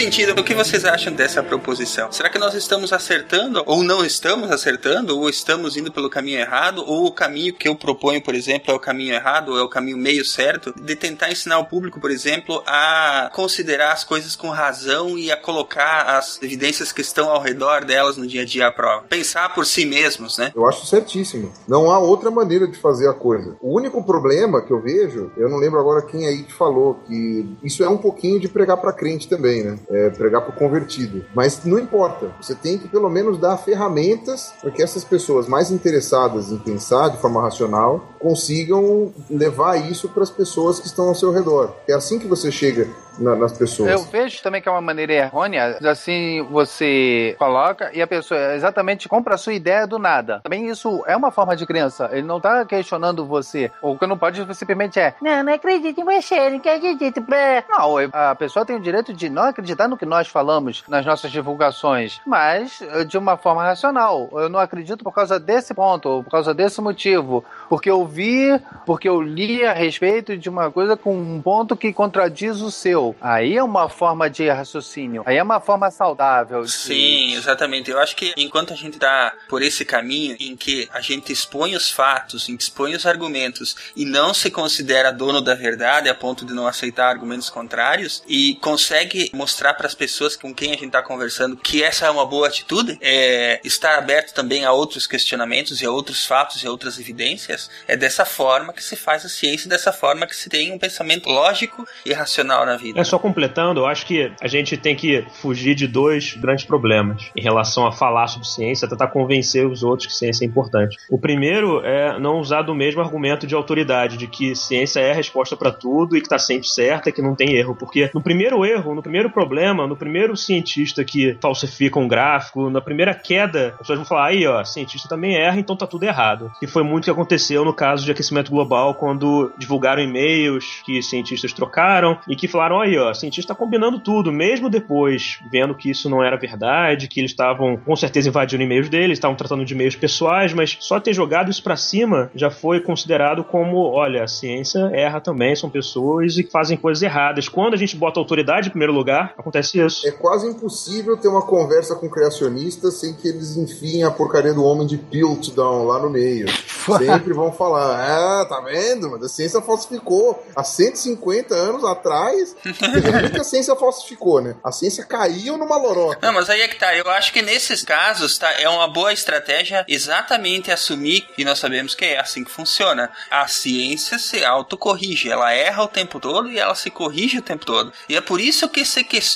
Sentido, 0.02 0.32
o 0.32 0.44
que 0.44 0.56
vocês 0.56 0.84
acham 0.84 1.14
dessa 1.14 1.44
proposição? 1.44 2.12
Será 2.12 2.28
que 2.28 2.40
nós 2.40 2.56
estamos 2.56 2.92
acertando, 2.92 3.62
ou 3.68 3.84
não 3.84 4.04
estamos 4.04 4.50
acertando, 4.50 5.16
ou 5.16 5.30
estamos 5.30 5.78
indo 5.78 5.92
pelo 5.92 6.10
caminho 6.10 6.40
errado, 6.40 6.84
ou 6.88 7.06
o 7.06 7.12
caminho 7.12 7.54
que 7.54 7.68
eu 7.68 7.76
proponho, 7.76 8.20
por 8.20 8.34
exemplo, 8.34 8.72
é 8.72 8.76
o 8.76 8.80
caminho 8.80 9.14
errado, 9.14 9.50
ou 9.50 9.60
é 9.60 9.62
o 9.62 9.70
caminho 9.70 9.98
meio 9.98 10.26
certo, 10.26 10.74
de 10.82 10.96
tentar 10.96 11.32
ensinar 11.32 11.60
o 11.60 11.66
público, 11.66 12.00
por 12.00 12.10
exemplo, 12.10 12.64
a 12.66 13.30
considerar 13.32 13.92
as 13.92 14.04
coisas 14.04 14.36
com 14.36 14.50
razão 14.50 15.20
e 15.20 15.32
a 15.32 15.38
colocar 15.38 16.18
as 16.18 16.42
evidências 16.42 16.92
que 16.92 17.02
estão 17.02 17.30
ao 17.30 17.40
redor 17.40 17.86
delas 17.86 18.18
no 18.18 18.26
dia 18.26 18.42
a 18.42 18.46
dia 18.46 18.68
à 18.70 18.72
prova. 18.72 19.06
Pensar 19.08 19.54
por 19.54 19.68
si 19.68 19.86
mesmos, 19.86 20.36
né? 20.36 20.52
Eu 20.56 20.68
acho 20.68 20.84
certíssimo. 20.84 21.54
Não 21.68 21.92
há 21.92 22.00
outra 22.00 22.32
maneira 22.32 22.68
de 22.68 22.78
fazer 22.80 23.08
a 23.08 23.14
coisa. 23.14 23.56
O 23.62 23.78
único 23.78 24.04
problema 24.04 24.64
que 24.64 24.74
eu 24.74 24.82
vejo, 24.82 25.32
eu 25.38 25.48
não 25.48 25.60
lembro 25.60 25.80
agora 25.80 26.02
quem 26.02 26.26
aí 26.26 26.42
que 26.42 26.54
falou, 26.54 26.96
que 27.06 27.46
isso 27.64 27.84
é 27.84 27.90
um 27.90 27.98
pouquinho 27.98 28.40
de 28.40 28.50
pregar 28.50 28.78
pra 28.78 28.92
crente 28.92 29.30
também, 29.30 29.64
né? 29.64 29.78
É 29.92 30.10
pregar 30.10 30.42
pro 30.42 30.54
convertido. 30.54 31.26
Mas 31.36 31.64
não 31.66 31.78
importa. 31.78 32.32
Você 32.42 32.56
tem 32.56 32.78
que 32.78 32.88
pelo 32.88 33.10
menos 33.10 33.38
dar 33.38 33.58
ferramentas 33.58 34.54
para 34.62 34.72
que 34.72 34.82
essas 34.82 35.04
pessoas 35.04 35.48
mais 35.48 35.70
interessadas 35.72 36.52
em 36.52 36.58
pensar 36.58 37.10
de 37.10 37.18
forma 37.18 37.42
racional 37.42 38.06
consigam 38.20 39.12
levar 39.30 39.76
isso 39.90 40.08
para 40.10 40.24
as 40.24 40.30
pessoas 40.30 40.80
que 40.80 40.88
estão 40.88 41.08
ao 41.10 41.16
seu 41.16 41.32
redor. 41.32 41.74
É 41.88 41.94
assim 41.94 42.18
que 42.20 42.28
você 42.28 42.52
chega 42.52 42.88
na- 43.20 43.36
nas 43.36 43.52
pessoas. 43.52 43.90
Eu 43.92 44.00
vejo 44.04 44.42
também 44.42 44.62
que 44.62 44.70
é 44.70 44.72
uma 44.72 44.82
maneira 44.82 45.14
errônea, 45.14 45.78
assim 45.86 46.42
você 46.50 47.36
coloca 47.38 47.92
e 47.94 48.02
a 48.02 48.08
pessoa 48.08 48.54
exatamente 48.56 49.10
compra 49.10 49.36
a 49.36 49.38
sua 49.38 49.54
ideia 49.54 49.86
do 49.86 50.00
nada. 50.00 50.40
Também 50.44 50.68
isso 50.70 51.04
é 51.06 51.16
uma 51.16 51.30
forma 51.32 51.56
de 51.56 51.66
crença. 51.66 52.10
Ele 52.12 52.26
não 52.26 52.40
tá 52.40 52.64
questionando 52.66 53.26
você. 53.26 53.70
O 53.82 53.98
que 53.98 54.08
não 54.08 54.18
pode 54.18 54.42
simplesmente 54.56 55.00
é, 55.00 55.14
não, 55.22 55.44
não 55.44 55.54
acredito 55.54 56.00
em 56.00 56.04
você, 56.06 56.50
não 56.50 56.58
acredito. 56.58 57.22
blé." 57.22 57.64
Não, 57.70 57.96
a 58.14 58.36
pessoa 58.36 58.66
tem 58.66 58.76
o 58.76 58.80
direito 58.80 59.14
de 59.14 59.30
não 59.30 59.44
acreditar 59.44 59.81
no 59.88 59.98
que 59.98 60.06
nós 60.06 60.28
falamos 60.28 60.84
nas 60.88 61.06
nossas 61.06 61.32
divulgações, 61.32 62.20
mas 62.26 62.82
eh, 62.82 63.04
de 63.04 63.18
uma 63.18 63.38
forma 63.38 63.64
racional. 63.64 64.30
Eu 64.34 64.50
não 64.50 64.60
acredito 64.60 65.04
por 65.04 65.14
causa 65.14 65.40
desse 65.40 65.74
ponto, 65.74 66.24
por 66.24 66.32
causa 66.32 66.54
desse 66.54 66.82
motivo, 66.82 67.44
porque 67.70 67.90
eu 67.90 68.06
vi, 68.06 68.60
porque 68.86 69.08
eu 69.08 69.22
li 69.22 69.64
a 69.66 69.74
respeito 69.74 70.38
de 70.38 70.50
uma 70.50 70.72
coisa 70.72 70.96
com 70.98 71.16
um 71.16 71.42
ponto 71.42 71.76
que 71.76 71.94
contradiz 71.94 72.62
o 72.62 72.72
seu. 72.72 73.16
Aí 73.22 73.58
é 73.58 73.64
uma 73.64 73.90
forma 73.90 74.30
de 74.30 74.50
raciocínio. 74.50 75.24
Aí 75.26 75.38
é 75.38 75.44
uma 75.44 75.60
forma 75.60 75.90
saudável. 75.92 76.64
de- 76.64 76.72
Sim, 76.72 77.34
exatamente. 77.36 77.90
Eu 77.92 78.00
acho 78.00 78.16
que 78.16 78.34
enquanto 78.38 78.74
a 78.74 78.76
gente 78.76 78.98
tá 78.98 79.34
por 79.50 79.62
esse 79.62 79.84
caminho 79.86 80.36
em 80.40 80.56
que 80.56 80.90
a 80.94 81.02
gente 81.02 81.32
expõe 81.32 81.76
os 81.76 81.90
fatos, 81.92 82.48
expõe 82.50 82.96
os 82.96 83.06
argumentos 83.06 83.76
e 83.96 84.06
não 84.06 84.34
se 84.34 84.50
considera 84.52 85.12
dono 85.12 85.42
da 85.42 85.56
verdade 85.56 86.10
a 86.10 86.16
ponto 86.16 86.46
de 86.46 86.54
não 86.54 86.68
aceitar 86.68 87.10
argumentos 87.10 87.50
contrários 87.50 88.24
e 88.28 88.56
consegue 88.62 89.30
mostrar 89.34 89.71
para 89.74 89.88
as 89.88 89.96
pessoas 89.96 90.36
com 90.36 90.54
quem 90.54 90.72
a 90.72 90.74
gente 90.74 90.88
está 90.88 91.02
conversando 91.02 91.56
que 91.58 91.84
essa 91.84 92.06
é 92.06 92.10
uma 92.10 92.26
boa 92.26 92.48
atitude, 92.48 92.98
é 93.02 93.60
estar 93.64 93.98
aberto 93.98 94.34
também 94.34 94.66
a 94.66 94.72
outros 94.72 95.08
questionamentos 95.08 95.82
e 95.82 95.86
a 95.86 95.92
outros 95.92 96.26
fatos 96.26 96.64
e 96.64 96.68
a 96.68 96.72
outras 96.72 97.00
evidências, 97.00 97.70
é 97.88 97.96
dessa 97.96 98.26
forma 98.26 98.74
que 98.74 98.84
se 98.84 98.96
faz 98.96 99.26
a 99.26 99.30
ciência, 99.30 99.68
e 99.68 99.70
dessa 99.70 99.92
forma 99.92 100.26
que 100.26 100.36
se 100.36 100.50
tem 100.50 100.72
um 100.72 100.80
pensamento 100.80 101.30
lógico 101.30 101.86
e 102.06 102.14
racional 102.14 102.66
na 102.66 102.78
vida. 102.78 103.00
É 103.00 103.04
só 103.04 103.20
completando, 103.20 103.82
eu 103.82 103.86
acho 103.86 104.06
que 104.06 104.32
a 104.42 104.48
gente 104.48 104.78
tem 104.78 104.96
que 104.96 105.26
fugir 105.42 105.76
de 105.76 105.88
dois 105.88 106.34
grandes 106.34 106.66
problemas 106.66 107.30
em 107.36 107.42
relação 107.42 107.86
a 107.86 107.92
falar 107.92 108.28
sobre 108.28 108.48
ciência, 108.48 108.88
tentar 108.88 109.08
convencer 109.08 109.66
os 109.66 109.84
outros 109.84 110.08
que 110.08 110.14
ciência 110.14 110.46
é 110.46 110.48
importante. 110.48 110.98
O 111.10 111.18
primeiro 111.18 111.82
é 111.86 112.20
não 112.20 112.40
usar 112.40 112.62
do 112.62 112.74
mesmo 112.74 113.02
argumento 113.02 113.46
de 113.46 113.56
autoridade, 113.56 114.18
de 114.18 114.28
que 114.28 114.56
ciência 114.56 115.00
é 115.00 115.12
a 115.12 115.16
resposta 115.16 115.56
para 115.56 115.72
tudo 115.72 116.16
e 116.16 116.20
que 116.20 116.26
está 116.26 116.40
sempre 116.40 116.68
certa, 116.68 117.12
que 117.12 117.22
não 117.22 117.36
tem 117.36 117.56
erro, 117.56 117.76
porque 117.76 118.10
no 118.14 118.22
primeiro 118.22 118.66
erro, 118.66 118.96
no 118.96 119.02
primeiro 119.02 119.30
problema, 119.30 119.61
no 119.88 119.96
primeiro 119.96 120.36
cientista 120.36 121.04
que 121.04 121.38
falsifica 121.42 122.00
um 122.00 122.08
gráfico, 122.08 122.70
na 122.70 122.82
primeira 122.82 123.14
queda, 123.14 123.70
as 123.74 123.78
pessoas 123.80 124.00
vão 124.00 124.06
falar 124.06 124.28
aí, 124.28 124.46
ó, 124.48 124.64
cientista 124.64 125.08
também 125.08 125.36
erra, 125.36 125.60
então 125.60 125.76
tá 125.76 125.86
tudo 125.86 126.04
errado. 126.04 126.52
E 126.62 126.68
foi 126.68 126.84
muito 126.84 127.04
o 127.04 127.06
que 127.06 127.12
aconteceu 127.12 127.64
no 127.64 127.74
caso 127.74 128.04
de 128.06 128.12
aquecimento 128.12 128.52
global, 128.52 128.96
quando 128.96 129.52
divulgaram 129.58 130.02
e-mails 130.02 130.82
que 130.86 131.02
cientistas 131.02 131.54
trocaram 131.54 132.18
e 132.28 132.36
que 132.36 132.48
falaram, 132.48 132.80
aí, 132.80 132.98
ó, 132.98 133.14
cientista 133.14 133.54
tá 133.54 133.60
combinando 133.60 134.00
tudo, 134.00 134.32
mesmo 134.32 134.70
depois 134.70 135.40
vendo 135.52 135.76
que 135.76 135.90
isso 135.90 136.10
não 136.10 136.24
era 136.24 136.38
verdade, 136.38 137.08
que 137.08 137.20
eles 137.20 137.32
estavam 137.32 137.76
com 137.78 137.96
certeza 137.96 138.30
invadindo 138.30 138.64
e-mails 138.64 138.90
deles, 138.90 139.18
estavam 139.18 139.36
tratando 139.36 139.66
de 139.66 139.74
e-mails 139.74 139.96
pessoais, 139.96 140.54
mas 140.54 140.78
só 140.80 141.00
ter 141.00 141.14
jogado 141.14 141.50
isso 141.50 141.64
para 141.64 141.76
cima 141.76 142.32
já 142.36 142.50
foi 142.50 142.80
considerado 142.80 143.44
como, 143.44 143.78
olha, 143.78 144.24
a 144.24 144.28
ciência 144.28 144.90
erra 144.94 145.20
também, 145.20 145.56
são 145.56 145.70
pessoas 145.70 146.38
e 146.38 146.44
fazem 146.44 146.78
coisas 146.78 147.02
erradas. 147.02 147.50
Quando 147.50 147.74
a 147.74 147.78
gente 147.78 147.96
bota 147.96 148.20
autoridade 148.20 148.68
em 148.68 148.72
primeiro 148.72 148.94
lugar, 148.94 149.34
acontece 149.42 149.80
isso. 149.80 150.08
É 150.08 150.12
quase 150.12 150.48
impossível 150.48 151.18
ter 151.18 151.28
uma 151.28 151.42
conversa 151.42 151.96
com 151.96 152.10
criacionistas 152.10 152.96
sem 152.96 153.14
que 153.14 153.28
eles 153.28 153.58
enfiem 153.58 154.04
a 154.04 154.12
porcaria 154.12 154.54
do 154.54 154.64
homem 154.64 154.88
de 154.88 154.98
Piltdown 154.98 155.86
lá 155.86 156.00
no 156.00 156.10
meio. 156.10 156.48
Sempre 156.98 157.34
vão 157.34 157.52
falar, 157.52 158.00
ah, 158.00 158.46
tá 158.46 158.60
vendo? 158.62 159.12
Mas 159.12 159.24
a 159.24 159.30
ciência 159.30 159.62
falsificou. 159.62 160.44
Há 160.56 160.64
150 160.64 161.54
anos 161.54 161.84
atrás, 161.84 162.56
é 162.66 163.40
a 163.40 163.44
ciência 163.44 163.76
falsificou, 163.76 164.42
né? 164.42 164.56
A 164.64 164.72
ciência 164.72 165.04
caiu 165.04 165.58
numa 165.58 165.78
lorota. 165.78 166.26
Não, 166.26 166.34
mas 166.34 166.50
aí 166.50 166.62
é 166.62 166.68
que 166.68 166.78
tá. 166.78 166.96
Eu 166.96 167.10
acho 167.10 167.34
que 167.34 167.42
nesses 167.42 167.84
casos, 167.84 168.38
tá, 168.38 168.52
é 168.60 168.70
uma 168.70 168.88
boa 168.88 169.14
estratégia 169.14 169.86
exatamente 169.88 170.72
assumir, 170.72 171.28
e 171.38 171.44
nós 171.44 171.60
sabemos 171.60 171.94
que 171.96 172.06
é 172.06 172.20
assim 172.20 172.44
que 172.44 172.52
funciona. 172.52 173.10
A 173.30 173.48
ciência 173.48 174.18
se 174.18 174.44
autocorrige. 174.44 175.30
Ela 175.30 175.52
erra 175.52 175.84
o 175.84 175.88
tempo 175.88 176.20
todo 176.20 176.50
e 176.50 176.60
ela 176.60 176.76
se 176.76 176.90
corrige 176.90 177.40
o 177.40 177.42
tempo 177.42 177.66
todo. 177.66 177.92
E 178.08 178.16
é 178.16 178.22
por 178.22 178.40
isso 178.40 178.70
que 178.70 178.86
se 178.86 179.04
questiona 179.04 179.31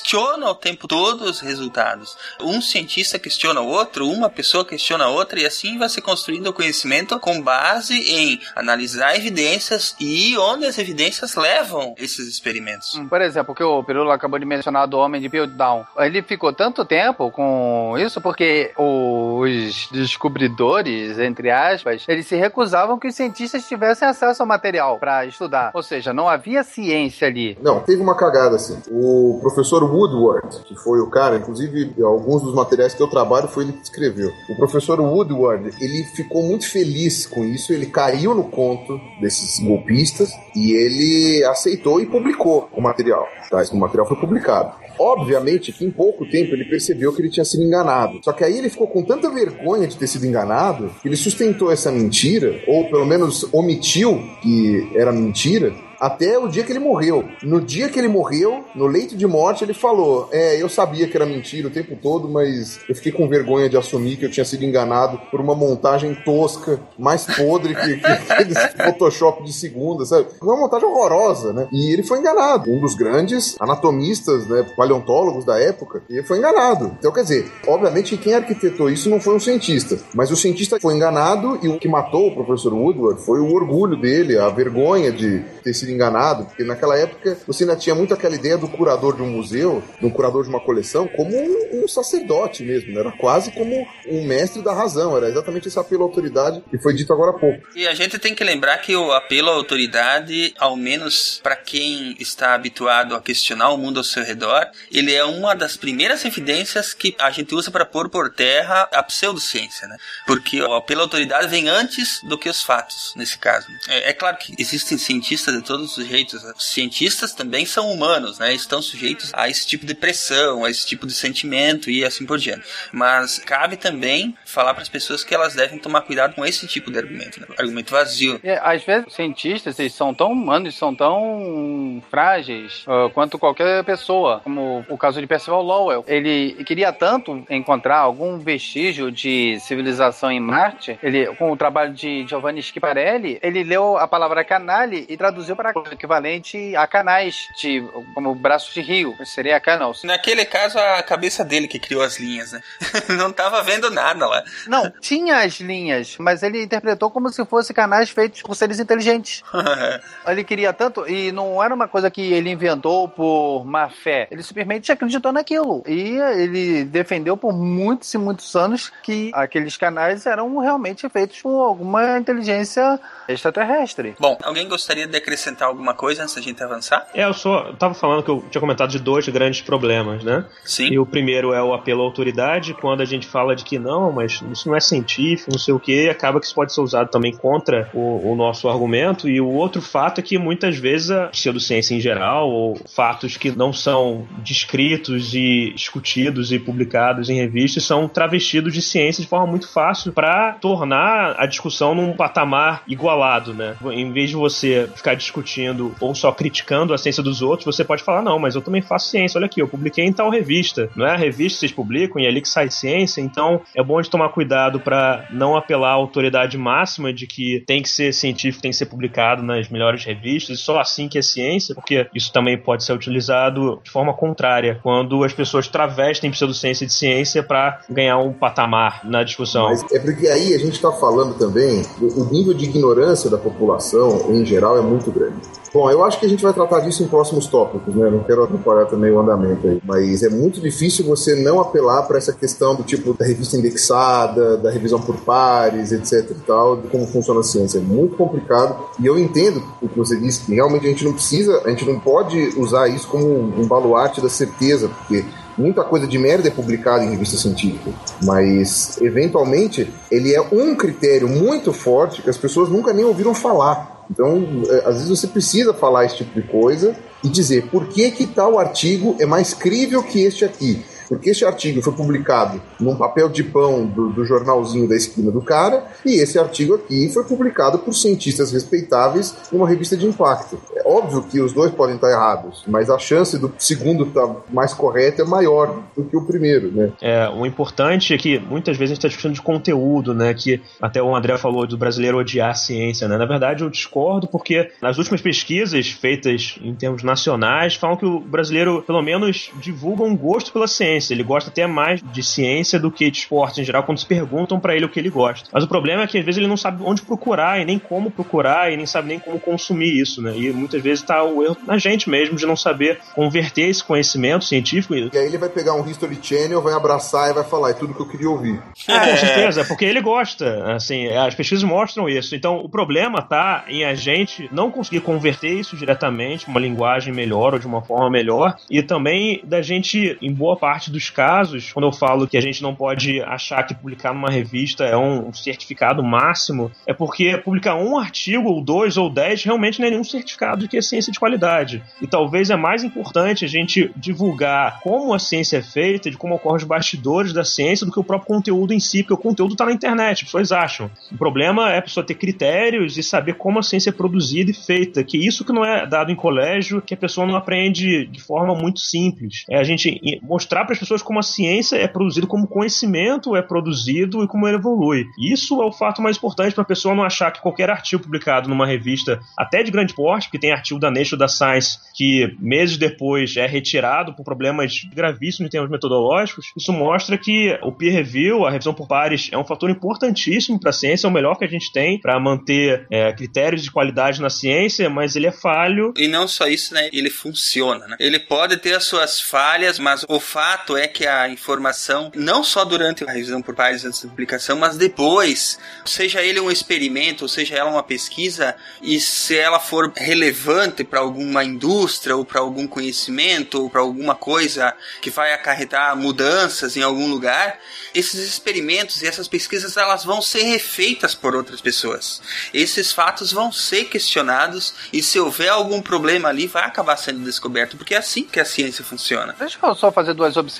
o 0.46 0.54
tempo 0.54 0.88
todo 0.88 1.22
os 1.22 1.40
resultados. 1.40 2.16
Um 2.40 2.60
cientista 2.60 3.18
questiona 3.18 3.60
o 3.60 3.68
outro, 3.68 4.08
uma 4.08 4.28
pessoa 4.28 4.64
questiona 4.64 5.04
a 5.04 5.08
outra, 5.08 5.40
e 5.40 5.46
assim 5.46 5.78
vai 5.78 5.88
se 5.88 6.00
construindo 6.00 6.48
o 6.48 6.52
conhecimento 6.52 7.18
com 7.18 7.40
base 7.40 7.94
em 7.94 8.40
analisar 8.54 9.16
evidências 9.16 9.94
e 10.00 10.36
onde 10.38 10.66
as 10.66 10.78
evidências 10.78 11.34
levam 11.34 11.94
esses 11.98 12.28
experimentos. 12.28 12.94
Hum, 12.94 13.08
Por 13.08 13.20
exemplo, 13.20 13.52
o 13.52 13.54
que 13.54 13.62
o 13.62 13.82
Pirula 13.84 14.14
acabou 14.14 14.38
de 14.38 14.44
mencionar 14.44 14.86
do 14.86 14.98
homem 14.98 15.20
de 15.20 15.28
Piltdown. 15.28 15.84
Ele 15.98 16.22
ficou 16.22 16.52
tanto 16.52 16.84
tempo 16.84 17.30
com 17.30 17.94
isso 17.98 18.20
porque 18.20 18.72
os 18.76 19.88
descobridores, 19.92 21.18
entre 21.18 21.50
aspas, 21.50 22.04
eles 22.08 22.26
se 22.26 22.36
recusavam 22.36 22.98
que 22.98 23.08
os 23.08 23.14
cientistas 23.14 23.66
tivessem 23.66 24.08
acesso 24.08 24.42
ao 24.42 24.48
material 24.48 24.98
para 24.98 25.24
estudar. 25.26 25.70
Ou 25.74 25.82
seja, 25.82 26.12
não 26.12 26.28
havia 26.28 26.62
ciência 26.62 27.28
ali. 27.28 27.56
Não, 27.60 27.80
teve 27.80 28.00
uma 28.00 28.16
cagada 28.16 28.56
assim. 28.56 28.80
O 28.90 29.38
professor 29.40 29.82
Woodward, 29.86 30.64
que 30.64 30.74
foi 30.74 31.00
o 31.00 31.08
cara, 31.08 31.36
inclusive 31.36 31.94
alguns 32.02 32.42
dos 32.42 32.54
materiais 32.54 32.94
que 32.94 33.02
eu 33.02 33.08
trabalho 33.08 33.48
foi 33.48 33.64
ele 33.64 33.72
que 33.72 33.82
escreveu. 33.82 34.30
O 34.50 34.56
professor 34.56 35.00
Woodward, 35.00 35.70
ele 35.80 36.04
ficou 36.14 36.42
muito 36.42 36.68
feliz 36.68 37.26
com 37.26 37.44
isso, 37.44 37.72
ele 37.72 37.86
caiu 37.86 38.34
no 38.34 38.44
conto 38.44 39.00
desses 39.20 39.58
golpistas 39.64 40.30
e 40.54 40.72
ele 40.72 41.44
aceitou 41.44 42.00
e 42.00 42.06
publicou 42.06 42.68
o 42.72 42.80
material. 42.80 43.26
Tá, 43.50 43.62
esse 43.62 43.74
material 43.76 44.06
foi 44.06 44.16
publicado. 44.16 44.72
Obviamente 44.98 45.72
que 45.72 45.84
em 45.84 45.90
pouco 45.90 46.28
tempo 46.28 46.54
ele 46.54 46.64
percebeu 46.64 47.12
que 47.12 47.20
ele 47.20 47.30
tinha 47.30 47.44
sido 47.44 47.62
enganado. 47.62 48.18
Só 48.24 48.32
que 48.32 48.42
aí 48.42 48.58
ele 48.58 48.70
ficou 48.70 48.88
com 48.88 49.02
tanta 49.02 49.30
vergonha 49.30 49.86
de 49.86 49.96
ter 49.96 50.06
sido 50.06 50.26
enganado 50.26 50.90
que 51.02 51.08
ele 51.08 51.16
sustentou 51.16 51.70
essa 51.70 51.92
mentira, 51.92 52.60
ou 52.66 52.88
pelo 52.88 53.04
menos 53.04 53.46
omitiu 53.52 54.22
que 54.42 54.90
era 54.94 55.12
mentira, 55.12 55.72
até 56.00 56.38
o 56.38 56.48
dia 56.48 56.64
que 56.64 56.72
ele 56.72 56.78
morreu. 56.78 57.28
No 57.42 57.60
dia 57.60 57.88
que 57.88 57.98
ele 57.98 58.08
morreu, 58.08 58.64
no 58.74 58.86
leito 58.86 59.16
de 59.16 59.26
morte, 59.26 59.64
ele 59.64 59.74
falou: 59.74 60.28
É, 60.32 60.60
eu 60.60 60.68
sabia 60.68 61.06
que 61.06 61.16
era 61.16 61.26
mentira 61.26 61.68
o 61.68 61.70
tempo 61.70 61.96
todo, 62.00 62.28
mas 62.28 62.80
eu 62.88 62.94
fiquei 62.94 63.12
com 63.12 63.28
vergonha 63.28 63.68
de 63.68 63.76
assumir 63.76 64.16
que 64.16 64.24
eu 64.24 64.30
tinha 64.30 64.44
sido 64.44 64.64
enganado 64.64 65.20
por 65.30 65.40
uma 65.40 65.54
montagem 65.54 66.14
tosca, 66.24 66.80
mais 66.98 67.26
podre 67.26 67.74
que, 67.74 67.96
que 67.96 68.82
Photoshop 68.84 69.42
de 69.44 69.52
segunda, 69.52 70.04
sabe? 70.04 70.26
Uma 70.42 70.56
montagem 70.56 70.86
horrorosa, 70.88 71.52
né? 71.52 71.68
E 71.72 71.92
ele 71.92 72.02
foi 72.02 72.18
enganado. 72.18 72.70
Um 72.70 72.80
dos 72.80 72.94
grandes 72.94 73.56
anatomistas, 73.60 74.46
né, 74.46 74.66
paleontólogos 74.76 75.44
da 75.44 75.60
época, 75.60 76.02
ele 76.08 76.22
foi 76.22 76.38
enganado. 76.38 76.96
Então, 76.98 77.12
quer 77.12 77.22
dizer, 77.22 77.50
obviamente 77.66 78.16
quem 78.16 78.34
arquitetou 78.34 78.90
isso 78.90 79.08
não 79.10 79.20
foi 79.20 79.34
um 79.34 79.40
cientista, 79.40 79.98
mas 80.14 80.30
o 80.30 80.36
cientista 80.36 80.78
foi 80.80 80.94
enganado 80.94 81.58
e 81.62 81.68
o 81.68 81.78
que 81.78 81.88
matou 81.88 82.28
o 82.28 82.34
professor 82.34 82.72
Woodward 82.72 83.20
foi 83.22 83.40
o 83.40 83.52
orgulho 83.52 83.96
dele, 83.96 84.38
a 84.38 84.48
vergonha 84.48 85.12
de 85.12 85.44
ter 85.66 85.74
sido 85.74 85.90
enganado, 85.90 86.44
porque 86.44 86.62
naquela 86.62 86.96
época 86.96 87.36
você 87.44 87.64
ainda 87.64 87.74
tinha 87.74 87.92
muito 87.92 88.14
aquela 88.14 88.36
ideia 88.36 88.56
do 88.56 88.68
curador 88.68 89.16
de 89.16 89.22
um 89.22 89.30
museu, 89.30 89.82
do 90.00 90.08
curador 90.08 90.44
de 90.44 90.48
uma 90.48 90.60
coleção, 90.60 91.08
como 91.08 91.36
um, 91.36 91.82
um 91.82 91.88
sacerdote 91.88 92.62
mesmo, 92.62 92.94
né? 92.94 93.00
era 93.00 93.10
quase 93.10 93.50
como 93.50 93.84
um 94.08 94.24
mestre 94.24 94.62
da 94.62 94.72
razão, 94.72 95.16
era 95.16 95.28
exatamente 95.28 95.66
esse 95.66 95.76
apelo 95.76 96.02
à 96.02 96.06
autoridade 96.06 96.62
que 96.70 96.78
foi 96.78 96.94
dito 96.94 97.12
agora 97.12 97.32
há 97.32 97.34
pouco. 97.40 97.66
E 97.74 97.84
a 97.84 97.94
gente 97.94 98.16
tem 98.16 98.32
que 98.32 98.44
lembrar 98.44 98.78
que 98.78 98.94
o 98.94 99.10
apelo 99.12 99.50
à 99.50 99.54
autoridade, 99.54 100.54
ao 100.56 100.76
menos 100.76 101.40
para 101.42 101.56
quem 101.56 102.14
está 102.20 102.54
habituado 102.54 103.16
a 103.16 103.20
questionar 103.20 103.70
o 103.70 103.76
mundo 103.76 103.98
ao 103.98 104.04
seu 104.04 104.22
redor, 104.22 104.68
ele 104.92 105.12
é 105.12 105.24
uma 105.24 105.56
das 105.56 105.76
primeiras 105.76 106.24
evidências 106.24 106.94
que 106.94 107.16
a 107.18 107.32
gente 107.32 107.52
usa 107.56 107.72
para 107.72 107.84
pôr 107.84 108.08
por 108.08 108.32
terra 108.32 108.88
a 108.92 109.02
pseudociência, 109.02 109.88
né? 109.88 109.96
Porque 110.28 110.62
o 110.62 110.74
apelo 110.74 111.00
à 111.00 111.04
autoridade 111.04 111.48
vem 111.48 111.68
antes 111.68 112.20
do 112.22 112.38
que 112.38 112.48
os 112.48 112.62
fatos, 112.62 113.12
nesse 113.16 113.36
caso. 113.36 113.66
É, 113.88 114.10
é 114.10 114.12
claro 114.12 114.36
que 114.36 114.54
existem 114.58 114.96
cientistas 114.96 115.55
de 115.56 115.62
todos 115.62 115.96
os 115.96 116.06
jeitos. 116.06 116.42
Os 116.44 116.66
cientistas 116.66 117.32
também 117.32 117.66
são 117.66 117.90
humanos, 117.90 118.38
né? 118.38 118.54
Estão 118.54 118.80
sujeitos 118.82 119.30
a 119.34 119.48
esse 119.48 119.66
tipo 119.66 119.86
de 119.86 119.94
pressão, 119.94 120.64
a 120.64 120.70
esse 120.70 120.86
tipo 120.86 121.06
de 121.06 121.12
sentimento 121.12 121.90
e 121.90 122.04
assim 122.04 122.26
por 122.26 122.38
diante. 122.38 122.66
Mas 122.92 123.38
cabe 123.38 123.76
também 123.76 124.36
falar 124.44 124.74
para 124.74 124.82
as 124.82 124.88
pessoas 124.88 125.22
que 125.22 125.34
elas 125.34 125.54
devem 125.54 125.78
tomar 125.78 126.02
cuidado 126.02 126.34
com 126.34 126.44
esse 126.44 126.66
tipo 126.66 126.90
de 126.90 126.98
argumento, 126.98 127.40
né? 127.40 127.46
argumento 127.58 127.92
vazio. 127.92 128.40
E, 128.42 128.50
às 128.50 128.82
vezes, 128.84 129.12
cientistas 129.12 129.78
eles 129.78 129.94
são 129.94 130.14
tão 130.14 130.32
humanos, 130.32 130.76
são 130.76 130.94
tão 130.94 132.02
frágeis 132.10 132.84
uh, 132.86 133.10
quanto 133.10 133.38
qualquer 133.38 133.84
pessoa, 133.84 134.40
como 134.40 134.84
o 134.88 134.98
caso 134.98 135.20
de 135.20 135.26
Percival 135.26 135.62
Lowell. 135.62 136.04
Ele 136.06 136.64
queria 136.64 136.92
tanto 136.92 137.44
encontrar 137.48 137.98
algum 137.98 138.38
vestígio 138.38 139.10
de 139.10 139.58
civilização 139.60 140.30
em 140.30 140.40
Marte, 140.40 140.98
ele, 141.02 141.26
com 141.34 141.52
o 141.52 141.56
trabalho 141.56 141.92
de 141.92 142.26
Giovanni 142.26 142.62
Schiaparelli, 142.62 143.38
ele 143.42 143.62
leu 143.62 143.96
a 143.96 144.08
palavra 144.08 144.44
canale 144.44 145.06
e 145.08 145.16
traduziu 145.16 145.45
para 145.54 145.78
o 145.78 145.86
equivalente 145.92 146.74
a 146.74 146.86
canais, 146.86 147.48
de, 147.56 147.82
como 148.14 148.34
braços 148.34 148.72
de 148.74 148.80
rio, 148.80 149.14
seria 149.24 149.60
canals. 149.60 150.02
Naquele 150.02 150.44
caso, 150.44 150.78
a 150.78 151.02
cabeça 151.02 151.44
dele 151.44 151.68
que 151.68 151.78
criou 151.78 152.02
as 152.02 152.18
linhas, 152.18 152.52
né? 152.52 152.60
Não 153.16 153.32
tava 153.32 153.62
vendo 153.62 153.90
nada 153.90 154.26
lá. 154.26 154.42
Não, 154.66 154.90
tinha 155.00 155.38
as 155.38 155.60
linhas, 155.60 156.16
mas 156.18 156.42
ele 156.42 156.62
interpretou 156.62 157.10
como 157.10 157.30
se 157.30 157.44
fossem 157.44 157.74
canais 157.74 158.10
feitos 158.10 158.42
por 158.42 158.54
seres 158.54 158.80
inteligentes. 158.80 159.42
ele 160.26 160.44
queria 160.44 160.72
tanto, 160.72 161.08
e 161.08 161.30
não 161.32 161.62
era 161.62 161.74
uma 161.74 161.88
coisa 161.88 162.10
que 162.10 162.32
ele 162.32 162.50
inventou 162.50 163.08
por 163.08 163.64
má 163.64 163.88
fé. 163.88 164.26
Ele 164.30 164.42
simplesmente 164.42 164.90
acreditou 164.90 165.32
naquilo. 165.32 165.82
E 165.86 166.16
ele 166.16 166.84
defendeu 166.84 167.36
por 167.36 167.52
muitos 167.52 168.12
e 168.14 168.18
muitos 168.18 168.54
anos 168.56 168.90
que 169.02 169.30
aqueles 169.34 169.76
canais 169.76 170.26
eram 170.26 170.58
realmente 170.58 171.08
feitos 171.08 171.40
por 171.40 171.62
alguma 171.62 172.18
inteligência 172.18 172.98
extraterrestre. 173.28 174.16
Bom, 174.18 174.38
alguém 174.42 174.68
gostaria 174.68 175.06
de 175.06 175.16
acrescentar 175.16 175.35
alguma 175.64 175.94
coisa 175.94 176.22
antes 176.22 176.34
da 176.34 176.40
gente 176.40 176.62
avançar? 176.62 177.06
É, 177.14 177.24
eu 177.24 177.34
só 177.34 177.66
eu 177.68 177.76
tava 177.76 177.94
falando 177.94 178.22
que 178.22 178.30
eu 178.30 178.44
tinha 178.50 178.60
comentado 178.60 178.90
de 178.90 178.98
dois 178.98 179.28
grandes 179.28 179.60
problemas, 179.60 180.22
né? 180.22 180.44
Sim. 180.64 180.88
E 180.88 180.98
o 180.98 181.06
primeiro 181.06 181.52
é 181.52 181.62
o 181.62 181.74
apelo 181.74 182.02
à 182.02 182.04
autoridade, 182.04 182.74
quando 182.74 183.00
a 183.00 183.04
gente 183.04 183.26
fala 183.26 183.54
de 183.54 183.64
que 183.64 183.78
não, 183.78 184.12
mas 184.12 184.42
isso 184.52 184.68
não 184.68 184.76
é 184.76 184.80
científico, 184.80 185.50
não 185.50 185.58
sei 185.58 185.74
o 185.74 185.80
que, 185.80 186.08
acaba 186.08 186.40
que 186.40 186.46
isso 186.46 186.54
pode 186.54 186.72
ser 186.72 186.80
usado 186.80 187.10
também 187.10 187.32
contra 187.32 187.90
o, 187.92 188.32
o 188.32 188.36
nosso 188.36 188.68
argumento. 188.68 189.28
E 189.28 189.40
o 189.40 189.48
outro 189.48 189.82
fato 189.82 190.20
é 190.20 190.22
que 190.22 190.38
muitas 190.38 190.76
vezes 190.76 191.10
a 191.10 191.26
pseudociência 191.26 191.94
em 191.94 192.00
geral, 192.00 192.48
ou 192.50 192.80
fatos 192.94 193.36
que 193.36 193.50
não 193.50 193.72
são 193.72 194.26
descritos 194.38 195.34
e 195.34 195.72
discutidos 195.74 196.52
e 196.52 196.58
publicados 196.58 197.28
em 197.28 197.36
revistas, 197.36 197.84
são 197.84 198.08
travestidos 198.08 198.72
de 198.72 198.82
ciência 198.82 199.22
de 199.22 199.28
forma 199.28 199.46
muito 199.46 199.68
fácil 199.68 200.12
para 200.12 200.52
tornar 200.52 201.34
a 201.38 201.46
discussão 201.46 201.94
num 201.94 202.12
patamar 202.12 202.82
igualado, 202.86 203.52
né? 203.52 203.76
Em 203.92 204.12
vez 204.12 204.30
de 204.30 204.36
você 204.36 204.88
ficar 204.94 205.14
discutindo 205.16 205.94
ou 206.00 206.14
só 206.14 206.30
criticando 206.32 206.94
a 206.94 206.98
ciência 206.98 207.22
dos 207.22 207.42
outros, 207.42 207.76
você 207.76 207.84
pode 207.84 208.02
falar, 208.02 208.22
não, 208.22 208.38
mas 208.38 208.54
eu 208.54 208.62
também 208.62 208.82
faço 208.82 209.08
ciência, 209.08 209.38
olha 209.38 209.46
aqui, 209.46 209.60
eu 209.60 209.68
publiquei 209.68 210.04
em 210.04 210.12
tal 210.12 210.30
revista. 210.30 210.88
Não 210.94 211.06
é 211.06 211.12
a 211.12 211.16
revista 211.16 211.56
que 211.56 211.60
vocês 211.60 211.72
publicam 211.72 212.20
e 212.20 212.26
é 212.26 212.28
ali 212.28 212.40
que 212.40 212.48
sai 212.48 212.70
ciência, 212.70 213.20
então 213.20 213.60
é 213.74 213.82
bom 213.82 214.00
de 214.00 214.10
tomar 214.10 214.28
cuidado 214.30 214.80
para 214.80 215.26
não 215.30 215.56
apelar 215.56 215.90
à 215.90 215.94
autoridade 215.94 216.58
máxima 216.58 217.12
de 217.12 217.26
que 217.26 217.62
tem 217.66 217.82
que 217.82 217.88
ser 217.88 218.12
científico, 218.12 218.62
tem 218.62 218.70
que 218.70 218.76
ser 218.76 218.86
publicado 218.86 219.42
nas 219.42 219.68
melhores 219.68 220.04
revistas, 220.04 220.58
e 220.58 220.62
só 220.62 220.78
assim 220.78 221.08
que 221.08 221.18
é 221.18 221.22
ciência, 221.22 221.74
porque 221.74 222.06
isso 222.14 222.32
também 222.32 222.56
pode 222.58 222.84
ser 222.84 222.92
utilizado 222.92 223.80
de 223.82 223.90
forma 223.90 224.12
contrária, 224.14 224.78
quando 224.82 225.22
as 225.24 225.32
pessoas 225.32 225.68
travestem 225.68 226.30
pseudociência 226.30 226.86
de 226.86 226.92
ciência 226.92 227.42
para 227.42 227.80
ganhar 227.88 228.18
um 228.18 228.32
patamar 228.32 229.00
na 229.04 229.22
discussão. 229.22 229.64
Mas 229.64 229.84
é 229.92 229.98
porque 229.98 230.28
aí 230.28 230.54
a 230.54 230.58
gente 230.58 230.74
está 230.74 230.92
falando 230.92 231.34
também, 231.38 231.82
o 232.00 232.24
nível 232.24 232.54
de 232.54 232.64
ignorância 232.64 233.30
da 233.30 233.38
população, 233.38 234.32
em 234.32 234.44
geral, 234.44 234.78
é 234.78 234.82
muito 234.82 235.05
grande. 235.10 235.36
Bom, 235.72 235.90
eu 235.90 236.04
acho 236.04 236.18
que 236.18 236.26
a 236.26 236.28
gente 236.28 236.42
vai 236.42 236.52
tratar 236.52 236.80
disso 236.80 237.02
em 237.02 237.06
próximos 237.06 237.46
tópicos, 237.46 237.94
né? 237.94 238.08
Não 238.08 238.20
quero 238.20 238.44
atrapalhar 238.44 238.86
também 238.86 239.12
o 239.12 239.20
andamento 239.20 239.66
aí. 239.66 239.80
Mas 239.84 240.22
é 240.22 240.28
muito 240.28 240.60
difícil 240.60 241.04
você 241.04 241.34
não 241.34 241.60
apelar 241.60 242.02
para 242.04 242.18
essa 242.18 242.32
questão 242.32 242.74
do 242.74 242.82
tipo 242.82 243.12
da 243.12 243.26
revista 243.26 243.56
indexada, 243.56 244.56
da 244.56 244.70
revisão 244.70 245.00
por 245.00 245.16
pares, 245.18 245.92
etc 245.92 246.30
e 246.30 246.34
tal, 246.46 246.76
de 246.76 246.88
como 246.88 247.06
funciona 247.06 247.40
a 247.40 247.42
ciência. 247.42 247.78
É 247.78 247.82
muito 247.82 248.16
complicado. 248.16 248.76
E 248.98 249.06
eu 249.06 249.18
entendo 249.18 249.62
o 249.82 249.88
que 249.88 249.98
você 249.98 250.16
disse, 250.16 250.46
que 250.46 250.54
realmente 250.54 250.86
a 250.86 250.90
gente 250.90 251.04
não 251.04 251.12
precisa, 251.12 251.60
a 251.64 251.70
gente 251.70 251.84
não 251.84 252.00
pode 252.00 252.54
usar 252.56 252.88
isso 252.88 253.06
como 253.08 253.26
um 253.26 253.66
baluarte 253.66 254.20
da 254.20 254.28
certeza, 254.28 254.88
porque 254.88 255.24
muita 255.58 255.82
coisa 255.82 256.06
de 256.06 256.18
merda 256.18 256.48
é 256.48 256.50
publicada 256.50 257.04
em 257.04 257.10
revista 257.10 257.36
científica, 257.36 257.90
mas 258.22 259.00
eventualmente 259.00 259.92
ele 260.10 260.34
é 260.34 260.40
um 260.40 260.74
critério 260.74 261.28
muito 261.28 261.72
forte 261.72 262.22
que 262.22 262.30
as 262.30 262.36
pessoas 262.36 262.68
nunca 262.68 262.92
nem 262.92 263.04
ouviram 263.04 263.34
falar. 263.34 263.95
Então, 264.10 264.62
é, 264.68 264.88
às 264.88 264.94
vezes 264.96 265.08
você 265.08 265.26
precisa 265.26 265.74
falar 265.74 266.04
esse 266.04 266.16
tipo 266.16 266.40
de 266.40 266.46
coisa 266.46 266.96
e 267.22 267.28
dizer 267.28 267.68
por 267.70 267.88
que 267.88 268.10
que 268.10 268.26
tal 268.26 268.58
artigo 268.58 269.16
é 269.18 269.26
mais 269.26 269.54
crível 269.54 270.02
que 270.02 270.20
este 270.20 270.44
aqui. 270.44 270.84
Porque 271.08 271.30
este 271.30 271.44
artigo 271.44 271.82
foi 271.82 271.92
publicado 271.92 272.60
num 272.80 272.96
papel 272.96 273.28
de 273.28 273.44
pão 273.44 273.86
do, 273.86 274.10
do, 274.10 274.24
jornalzinho 274.24 274.88
da 274.88 274.96
esquina 274.96 275.30
do 275.30 275.40
cara, 275.40 275.84
e 276.04 276.16
esse 276.16 276.38
artigo 276.38 276.74
aqui 276.74 277.08
foi 277.08 277.24
publicado 277.24 277.78
por 277.78 277.94
cientistas 277.94 278.52
respeitáveis 278.52 279.36
numa 279.52 279.68
revista 279.68 279.96
de 279.96 280.06
impacto. 280.06 280.58
É 280.74 280.82
óbvio 280.86 281.22
que 281.22 281.40
os 281.40 281.52
dois 281.52 281.70
podem 281.70 281.94
estar 281.94 282.10
errados, 282.10 282.64
mas 282.66 282.90
a 282.90 282.98
chance 282.98 283.38
do 283.38 283.52
segundo 283.58 284.04
estar 284.04 284.28
mais 284.50 284.74
correto 284.74 285.22
é 285.22 285.24
maior 285.24 285.82
do 285.96 286.04
que 286.04 286.16
o 286.16 286.24
primeiro, 286.24 286.70
né? 286.72 286.92
É, 287.00 287.28
o 287.28 287.46
importante 287.46 288.12
é 288.12 288.18
que 288.18 288.38
muitas 288.38 288.76
vezes 288.76 288.92
a 288.92 288.94
gente 288.94 288.98
está 288.98 289.08
discutindo 289.08 289.34
de 289.34 289.42
conteúdo, 289.42 290.12
né? 290.12 290.34
Que 290.34 290.60
até 290.80 291.02
o 291.02 291.14
André 291.14 291.36
falou 291.38 291.66
do 291.66 291.78
brasileiro 291.78 292.18
odiar 292.18 292.50
a 292.50 292.54
ciência, 292.54 293.08
né? 293.08 293.16
Na 293.16 293.26
verdade, 293.26 293.62
eu 293.62 293.70
discordo 293.70 294.26
porque 294.26 294.70
nas 294.82 294.98
últimas 294.98 295.20
pesquisas 295.20 295.88
feitas 295.88 296.58
em 296.62 296.74
termos 296.74 297.02
nacionais 297.02 297.74
falam 297.74 297.96
que 297.96 298.06
o 298.06 298.20
brasileiro, 298.20 298.82
pelo 298.82 299.02
menos, 299.02 299.50
divulga 299.60 300.02
um 300.02 300.16
gosto 300.16 300.52
pela 300.52 300.66
ciência 300.66 300.95
ciência. 301.00 301.14
Ele 301.14 301.22
gosta 301.22 301.50
até 301.50 301.66
mais 301.66 302.00
de 302.02 302.22
ciência 302.22 302.78
do 302.78 302.90
que 302.90 303.10
de 303.10 303.18
esporte 303.18 303.60
em 303.60 303.64
geral, 303.64 303.82
quando 303.82 303.98
se 303.98 304.06
perguntam 304.06 304.58
para 304.58 304.74
ele 304.74 304.84
o 304.84 304.88
que 304.88 304.98
ele 304.98 305.10
gosta. 305.10 305.48
Mas 305.52 305.64
o 305.64 305.68
problema 305.68 306.02
é 306.02 306.06
que 306.06 306.18
às 306.18 306.24
vezes 306.24 306.38
ele 306.38 306.46
não 306.46 306.56
sabe 306.56 306.82
onde 306.84 307.02
procurar 307.02 307.60
e 307.60 307.64
nem 307.64 307.78
como 307.78 308.10
procurar 308.10 308.72
e 308.72 308.76
nem 308.76 308.86
sabe 308.86 309.08
nem 309.08 309.18
como 309.18 309.38
consumir 309.38 310.00
isso, 310.00 310.22
né? 310.22 310.36
E 310.36 310.52
muitas 310.52 310.82
vezes 310.82 311.02
tá 311.02 311.22
o 311.22 311.42
erro 311.42 311.56
na 311.66 311.78
gente 311.78 312.08
mesmo 312.08 312.36
de 312.36 312.46
não 312.46 312.56
saber 312.56 312.98
converter 313.14 313.68
esse 313.68 313.82
conhecimento 313.82 314.44
científico. 314.44 314.94
E 314.94 315.10
aí 315.16 315.26
ele 315.26 315.38
vai 315.38 315.48
pegar 315.48 315.74
um 315.74 315.88
History 315.88 316.18
Channel, 316.20 316.60
vai 316.62 316.74
abraçar 316.74 317.30
e 317.30 317.34
vai 317.34 317.44
falar, 317.44 317.70
é 317.70 317.74
tudo 317.74 317.94
que 317.94 318.00
eu 318.00 318.08
queria 318.08 318.30
ouvir. 318.30 318.60
Ah, 318.88 319.00
com 319.00 319.16
certeza, 319.16 319.64
porque 319.64 319.84
ele 319.84 320.00
gosta. 320.00 320.74
Assim, 320.74 321.08
as 321.08 321.34
pesquisas 321.34 321.64
mostram 321.64 322.08
isso. 322.08 322.34
Então, 322.34 322.58
o 322.58 322.68
problema 322.68 323.22
tá 323.22 323.64
em 323.68 323.84
a 323.84 323.94
gente 323.94 324.48
não 324.52 324.70
conseguir 324.70 325.00
converter 325.00 325.52
isso 325.52 325.76
diretamente, 325.76 326.48
uma 326.48 326.60
linguagem 326.60 327.12
melhor 327.12 327.54
ou 327.54 327.58
de 327.58 327.66
uma 327.66 327.82
forma 327.82 328.10
melhor, 328.10 328.56
e 328.70 328.82
também 328.82 329.40
da 329.44 329.62
gente, 329.62 330.16
em 330.20 330.32
boa 330.32 330.56
parte 330.56 330.85
dos 330.90 331.10
casos, 331.10 331.72
quando 331.72 331.86
eu 331.86 331.92
falo 331.92 332.26
que 332.26 332.36
a 332.36 332.40
gente 332.40 332.62
não 332.62 332.74
pode 332.74 333.20
achar 333.22 333.62
que 333.62 333.74
publicar 333.74 334.12
numa 334.12 334.30
revista 334.30 334.84
é 334.84 334.96
um 334.96 335.32
certificado 335.32 336.02
máximo, 336.02 336.70
é 336.86 336.92
porque 336.92 337.36
publicar 337.38 337.76
um 337.76 337.98
artigo, 337.98 338.48
ou 338.48 338.62
dois, 338.62 338.96
ou 338.96 339.10
dez, 339.10 339.44
realmente 339.44 339.80
não 339.80 339.86
é 339.86 339.90
nenhum 339.90 340.04
certificado 340.04 340.62
de 340.62 340.68
que 340.68 340.76
é 340.76 340.82
ciência 340.82 341.12
de 341.12 341.18
qualidade. 341.18 341.82
E 342.00 342.06
talvez 342.06 342.50
é 342.50 342.56
mais 342.56 342.84
importante 342.84 343.44
a 343.44 343.48
gente 343.48 343.90
divulgar 343.96 344.80
como 344.80 345.14
a 345.14 345.18
ciência 345.18 345.58
é 345.58 345.62
feita, 345.62 346.10
de 346.10 346.16
como 346.16 346.34
ocorrem 346.34 346.58
os 346.58 346.64
bastidores 346.64 347.32
da 347.32 347.44
ciência, 347.44 347.86
do 347.86 347.92
que 347.92 348.00
o 348.00 348.04
próprio 348.04 348.28
conteúdo 348.28 348.72
em 348.72 348.80
si, 348.80 349.02
porque 349.02 349.14
o 349.14 349.18
conteúdo 349.18 349.52
está 349.52 349.66
na 349.66 349.72
internet, 349.72 350.18
as 350.18 350.22
pessoas 350.22 350.52
acham. 350.52 350.90
O 351.10 351.16
problema 351.16 351.72
é 351.72 351.78
a 351.78 351.82
pessoa 351.82 352.04
ter 352.04 352.14
critérios 352.14 352.96
e 352.96 353.02
saber 353.02 353.34
como 353.34 353.58
a 353.58 353.62
ciência 353.62 353.90
é 353.90 353.92
produzida 353.92 354.50
e 354.50 354.54
feita, 354.54 355.02
que 355.04 355.18
isso 355.18 355.44
que 355.44 355.52
não 355.52 355.64
é 355.64 355.86
dado 355.86 356.10
em 356.10 356.16
colégio, 356.16 356.80
que 356.80 356.94
a 356.94 356.96
pessoa 356.96 357.26
não 357.26 357.36
aprende 357.36 358.06
de 358.06 358.22
forma 358.22 358.54
muito 358.54 358.80
simples. 358.80 359.44
É 359.50 359.58
a 359.58 359.64
gente 359.64 360.20
mostrar 360.22 360.64
para 360.64 360.75
as 360.76 360.80
pessoas 360.80 361.02
como 361.02 361.18
a 361.18 361.22
ciência 361.22 361.76
é 361.76 361.88
produzido, 361.88 362.26
como 362.26 362.46
conhecimento 362.46 363.34
é 363.34 363.42
produzido 363.42 364.22
e 364.22 364.28
como 364.28 364.46
ele 364.46 364.56
evolui. 364.56 365.06
Isso 365.18 365.60
é 365.62 365.66
o 365.66 365.72
fato 365.72 366.00
mais 366.00 366.16
importante 366.16 366.54
para 366.54 366.62
a 366.62 366.66
pessoa 366.66 366.94
não 366.94 367.02
achar 367.02 367.30
que 367.30 367.40
qualquer 367.40 367.70
artigo 367.70 368.02
publicado 368.02 368.48
numa 368.48 368.66
revista, 368.66 369.20
até 369.36 369.62
de 369.62 369.70
grande 369.70 369.94
porte, 369.94 370.26
porque 370.26 370.38
tem 370.38 370.52
artigo 370.52 370.78
da 370.78 370.90
Nature 370.90 371.18
da 371.18 371.28
Science 371.28 371.78
que 371.94 372.36
meses 372.38 372.76
depois 372.76 373.36
é 373.36 373.46
retirado 373.46 374.14
por 374.14 374.24
problemas 374.24 374.82
gravíssimos 374.94 375.48
em 375.48 375.50
termos 375.50 375.70
metodológicos, 375.70 376.52
isso 376.56 376.72
mostra 376.72 377.16
que 377.16 377.58
o 377.62 377.72
peer 377.72 377.94
review, 377.94 378.46
a 378.46 378.50
revisão 378.50 378.74
por 378.74 378.86
pares, 378.86 379.28
é 379.32 379.38
um 379.38 379.44
fator 379.44 379.70
importantíssimo 379.70 380.60
para 380.60 380.70
a 380.70 380.72
ciência, 380.72 381.06
é 381.06 381.10
o 381.10 381.12
melhor 381.12 381.36
que 381.36 381.44
a 381.44 381.48
gente 381.48 381.72
tem 381.72 381.98
para 381.98 382.18
manter 382.20 382.86
é, 382.90 383.12
critérios 383.12 383.62
de 383.62 383.70
qualidade 383.70 384.20
na 384.20 384.30
ciência, 384.30 384.88
mas 384.90 385.16
ele 385.16 385.26
é 385.26 385.32
falho. 385.32 385.92
E 385.96 386.08
não 386.08 386.28
só 386.28 386.46
isso, 386.46 386.74
né? 386.74 386.88
Ele 386.92 387.10
funciona, 387.10 387.86
né? 387.86 387.96
Ele 387.98 388.18
pode 388.18 388.56
ter 388.58 388.74
as 388.74 388.84
suas 388.84 389.20
falhas, 389.20 389.78
mas 389.78 390.04
o 390.08 390.20
fato 390.20 390.65
é 390.74 390.88
que 390.88 391.06
a 391.06 391.28
informação, 391.28 392.10
não 392.14 392.42
só 392.42 392.64
durante 392.64 393.04
a 393.04 393.12
revisão 393.12 393.42
por 393.42 393.54
pares 393.54 393.84
antes 393.84 394.02
da 394.02 394.08
publicação, 394.08 394.56
mas 394.56 394.78
depois, 394.78 395.58
seja 395.84 396.22
ele 396.22 396.40
um 396.40 396.50
experimento, 396.50 397.24
ou 397.24 397.28
seja 397.28 397.56
ela 397.56 397.70
uma 397.70 397.82
pesquisa, 397.82 398.56
e 398.80 398.98
se 398.98 399.36
ela 399.36 399.60
for 399.60 399.92
relevante 399.94 400.82
para 400.82 401.00
alguma 401.00 401.44
indústria, 401.44 402.16
ou 402.16 402.24
para 402.24 402.40
algum 402.40 402.66
conhecimento, 402.66 403.62
ou 403.62 403.68
para 403.68 403.82
alguma 403.82 404.14
coisa 404.14 404.74
que 405.02 405.10
vai 405.10 405.34
acarretar 405.34 405.94
mudanças 405.94 406.74
em 406.76 406.82
algum 406.82 407.08
lugar, 407.08 407.58
esses 407.94 408.20
experimentos 408.20 409.02
e 409.02 409.06
essas 409.06 409.28
pesquisas 409.28 409.76
elas 409.76 410.04
vão 410.04 410.22
ser 410.22 410.42
refeitas 410.44 411.14
por 411.14 411.34
outras 411.34 411.60
pessoas. 411.60 412.22
Esses 412.54 412.92
fatos 412.92 413.32
vão 413.32 413.52
ser 413.52 413.84
questionados 413.84 414.74
e 414.92 415.02
se 415.02 415.18
houver 415.18 415.48
algum 415.48 415.82
problema 415.82 416.28
ali 416.28 416.46
vai 416.46 416.64
acabar 416.64 416.96
sendo 416.96 417.24
descoberto, 417.24 417.76
porque 417.76 417.94
é 417.94 417.98
assim 417.98 418.24
que 418.24 418.40
a 418.40 418.44
ciência 418.44 418.84
funciona. 418.84 419.34
Deixa 419.38 419.58
eu 419.62 419.74
só 419.74 419.90
fazer 419.90 420.14
duas 420.14 420.36
observações. 420.36 420.55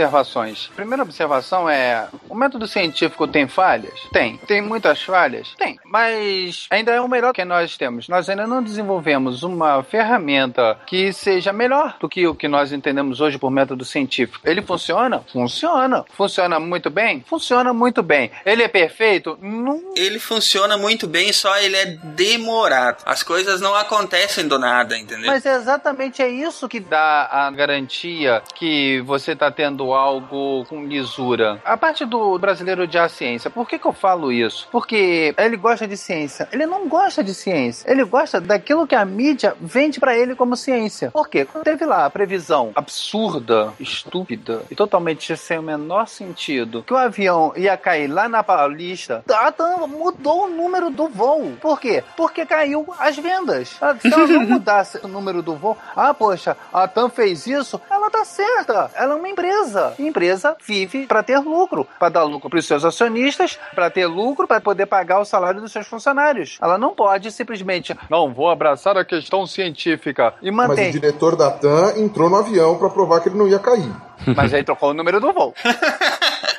A 0.73 0.75
primeira 0.75 1.03
observação 1.03 1.69
é: 1.69 2.09
o 2.29 2.35
método 2.35 2.67
científico 2.67 3.27
tem 3.27 3.49
falhas? 3.49 3.99
Tem. 4.13 4.37
Tem 4.39 4.61
muitas 4.61 5.03
falhas? 5.03 5.55
Tem. 5.57 5.79
Mas 5.85 6.67
ainda 6.71 6.93
é 6.93 7.01
o 7.01 7.09
melhor 7.09 7.33
que 7.33 7.45
nós 7.45 7.77
temos. 7.77 8.09
Nós 8.09 8.29
ainda 8.29 8.47
não 8.47 8.63
desenvolvemos 8.63 9.43
uma 9.43 9.83
ferramenta 9.83 10.79
que 10.87 11.13
seja 11.13 11.53
melhor 11.53 11.97
do 12.01 12.09
que 12.09 12.27
o 12.27 12.35
que 12.35 12.49
nós 12.49 12.73
entendemos 12.73 13.21
hoje 13.21 13.39
por 13.39 13.51
método 13.51 13.85
científico. 13.85 14.49
Ele 14.49 14.63
funciona? 14.63 15.23
Funciona. 15.33 16.05
Funciona 16.11 16.61
muito 16.61 16.91
bem? 16.91 17.25
Funciona 17.27 17.73
muito 17.73 18.03
bem. 18.03 18.31
Ele 18.45 18.63
é 18.63 18.69
perfeito? 18.69 19.39
Não. 19.41 19.93
Ele 19.97 20.19
funciona 20.19 20.77
muito 20.77 21.07
bem, 21.07 21.33
só 21.33 21.57
ele 21.59 21.77
é 21.77 21.87
demorado. 21.87 23.03
As 23.07 23.23
coisas 23.23 23.61
não 23.61 23.75
acontecem 23.75 24.47
do 24.47 24.59
nada, 24.59 24.97
entendeu? 24.99 25.27
Mas 25.27 25.47
é 25.47 25.55
exatamente 25.55 26.23
é 26.23 26.29
isso 26.29 26.69
que 26.69 26.81
dá 26.81 27.29
a 27.31 27.51
garantia 27.51 28.43
que 28.55 29.01
você 29.01 29.33
está 29.33 29.51
tendo 29.51 29.86
algo 29.95 30.65
com 30.67 30.85
lisura. 30.85 31.61
A 31.65 31.77
parte 31.77 32.05
do 32.05 32.39
brasileiro 32.39 32.83
odiar 32.83 33.07
a 33.07 33.09
ciência, 33.09 33.51
por 33.51 33.69
que, 33.69 33.79
que 33.79 33.87
eu 33.87 33.93
falo 33.93 34.33
isso? 34.33 34.69
Porque 34.71 35.35
ele 35.37 35.57
gosta 35.57 35.87
de 35.87 35.97
ciência. 35.97 36.49
Ele 36.53 36.67
não 36.67 36.89
gosta 36.89 37.23
de 37.23 37.35
ciência. 37.35 37.91
Ele 37.91 38.05
gosta 38.05 38.41
daquilo 38.41 38.87
que 38.87 38.95
a 38.95 39.05
mídia 39.05 39.57
vende 39.61 40.01
para 40.01 40.17
ele 40.17 40.35
como 40.35 40.57
ciência. 40.57 41.11
Por 41.11 41.29
quê? 41.29 41.47
Teve 41.65 41.85
lá 41.85 42.07
a 42.07 42.11
previsão 42.11 42.73
absurda, 42.75 43.73
estúpida 43.79 44.63
e 44.71 44.75
totalmente 44.75 45.37
sem 45.37 45.59
o 45.59 45.63
menor 45.63 46.07
sentido 46.07 46.83
que 46.83 46.93
o 46.93 46.97
avião 46.97 47.53
ia 47.57 47.77
cair 47.77 48.09
lá 48.09 48.29
na 48.29 48.43
Paulista. 48.43 49.25
A 49.29 49.53
TAM 49.53 49.87
mudou 49.87 50.45
o 50.45 50.49
número 50.49 50.91
do 50.91 51.09
voo. 51.09 51.57
Por 51.61 51.81
quê? 51.81 52.03
Porque 52.17 52.47
caiu 52.47 52.87
as 52.99 53.17
vendas. 53.17 53.79
Se 54.01 54.13
ela 54.13 54.27
não 54.27 54.43
mudasse 54.47 54.99
o 55.03 55.09
número 55.09 55.43
do 55.43 55.55
voo, 55.55 55.77
ah, 55.95 56.15
poxa, 56.15 56.57
a 56.73 56.87
TAM 56.87 57.09
fez 57.09 57.47
isso, 57.47 57.81
ela 57.91 58.11
tá 58.11 58.25
certa. 58.25 58.91
Ela 58.95 59.15
é 59.15 59.17
uma 59.17 59.29
empresa. 59.29 59.76
E 59.99 60.07
empresa 60.07 60.57
vive 60.67 61.07
para 61.07 61.23
ter 61.23 61.39
lucro, 61.39 61.87
para 61.99 62.09
dar 62.09 62.25
lucro 62.25 62.49
para 62.49 62.59
os 62.59 62.67
seus 62.67 62.85
acionistas, 62.85 63.59
para 63.75 63.91
ter 63.91 64.07
lucro, 64.07 64.47
para 64.47 64.61
poder 64.61 64.87
pagar 64.87 65.21
o 65.21 65.25
salário 65.25 65.61
dos 65.61 65.73
seus 65.73 65.87
funcionários. 65.87 66.59
Ela 66.61 66.79
não 66.79 66.95
pode 66.95 67.31
simplesmente, 67.31 67.97
não, 68.11 68.33
vou 68.33 68.51
abraçar 68.51 68.97
a 68.97 69.05
questão 69.05 69.47
científica 69.47 70.35
e 70.43 70.51
manter. 70.51 70.87
Mas 70.87 70.89
o 70.89 71.01
diretor 71.01 71.37
da 71.37 71.51
TAM 71.51 71.99
entrou 71.99 72.31
no 72.31 72.37
avião 72.37 72.79
para 72.79 72.91
provar 72.91 73.21
que 73.21 73.29
ele 73.29 73.39
não 73.39 73.49
ia 73.49 73.59
cair. 73.59 73.91
Mas 74.35 74.55
aí 74.55 74.65
trocou 74.65 74.91
o 74.91 74.95
número 74.95 75.21
do 75.21 75.33
voo. 75.33 75.55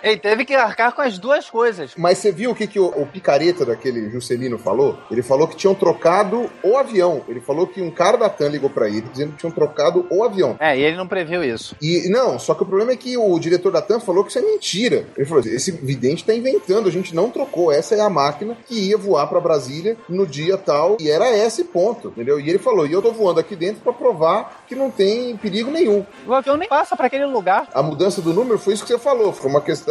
Ele 0.01 0.17
teve 0.17 0.45
que 0.45 0.53
arcar 0.55 0.93
com 0.93 1.01
as 1.01 1.17
duas 1.17 1.49
coisas. 1.49 1.93
Mas 1.97 2.17
você 2.17 2.31
viu 2.31 2.51
o 2.51 2.55
que, 2.55 2.67
que 2.67 2.79
o, 2.79 2.87
o 2.87 3.05
picareta 3.05 3.65
daquele 3.65 4.09
Juscelino 4.09 4.57
falou? 4.57 4.97
Ele 5.09 5.21
falou 5.21 5.47
que 5.47 5.55
tinham 5.55 5.75
trocado 5.75 6.49
o 6.63 6.77
avião. 6.77 7.23
Ele 7.27 7.39
falou 7.39 7.67
que 7.67 7.81
um 7.81 7.91
cara 7.91 8.17
da 8.17 8.29
TAM 8.29 8.49
ligou 8.49 8.69
pra 8.69 8.87
ele 8.87 9.01
dizendo 9.11 9.33
que 9.33 9.39
tinham 9.39 9.51
trocado 9.51 10.05
o 10.09 10.23
avião. 10.23 10.55
É, 10.59 10.77
e 10.77 10.83
ele 10.83 10.97
não 10.97 11.07
previu 11.07 11.43
isso. 11.43 11.75
E 11.81 12.07
não, 12.09 12.37
só 12.39 12.53
que 12.53 12.63
o 12.63 12.65
problema 12.65 12.91
é 12.91 12.95
que 12.95 13.17
o 13.17 13.39
diretor 13.39 13.71
da 13.71 13.81
TAM 13.81 13.99
falou 13.99 14.23
que 14.23 14.29
isso 14.29 14.39
é 14.39 14.41
mentira. 14.41 15.05
Ele 15.15 15.25
falou 15.25 15.41
assim: 15.41 15.53
esse 15.53 15.71
vidente 15.71 16.23
tá 16.23 16.33
inventando, 16.33 16.87
a 16.87 16.91
gente 16.91 17.15
não 17.15 17.29
trocou. 17.29 17.71
Essa 17.71 17.95
é 17.95 18.01
a 18.01 18.09
máquina 18.09 18.57
que 18.67 18.89
ia 18.89 18.97
voar 18.97 19.27
pra 19.27 19.39
Brasília 19.39 19.97
no 20.07 20.25
dia 20.25 20.57
tal. 20.57 20.97
E 20.99 21.09
era 21.09 21.29
esse 21.35 21.63
ponto, 21.63 22.09
entendeu? 22.09 22.39
E 22.39 22.49
ele 22.49 22.59
falou: 22.59 22.85
e 22.85 22.93
eu 22.93 23.01
tô 23.01 23.11
voando 23.11 23.39
aqui 23.39 23.55
dentro 23.55 23.81
pra 23.81 23.93
provar 23.93 24.63
que 24.67 24.75
não 24.75 24.89
tem 24.91 25.35
perigo 25.37 25.71
nenhum. 25.71 26.05
O 26.25 26.33
avião 26.33 26.57
nem 26.57 26.67
passa 26.67 26.95
pra 26.95 27.07
aquele 27.07 27.25
lugar. 27.25 27.67
A 27.73 27.81
mudança 27.81 28.21
do 28.21 28.33
número 28.33 28.59
foi 28.59 28.73
isso 28.73 28.83
que 28.83 28.91
você 28.91 28.99
falou, 28.99 29.31
foi 29.31 29.49
uma 29.49 29.61
questão 29.61 29.86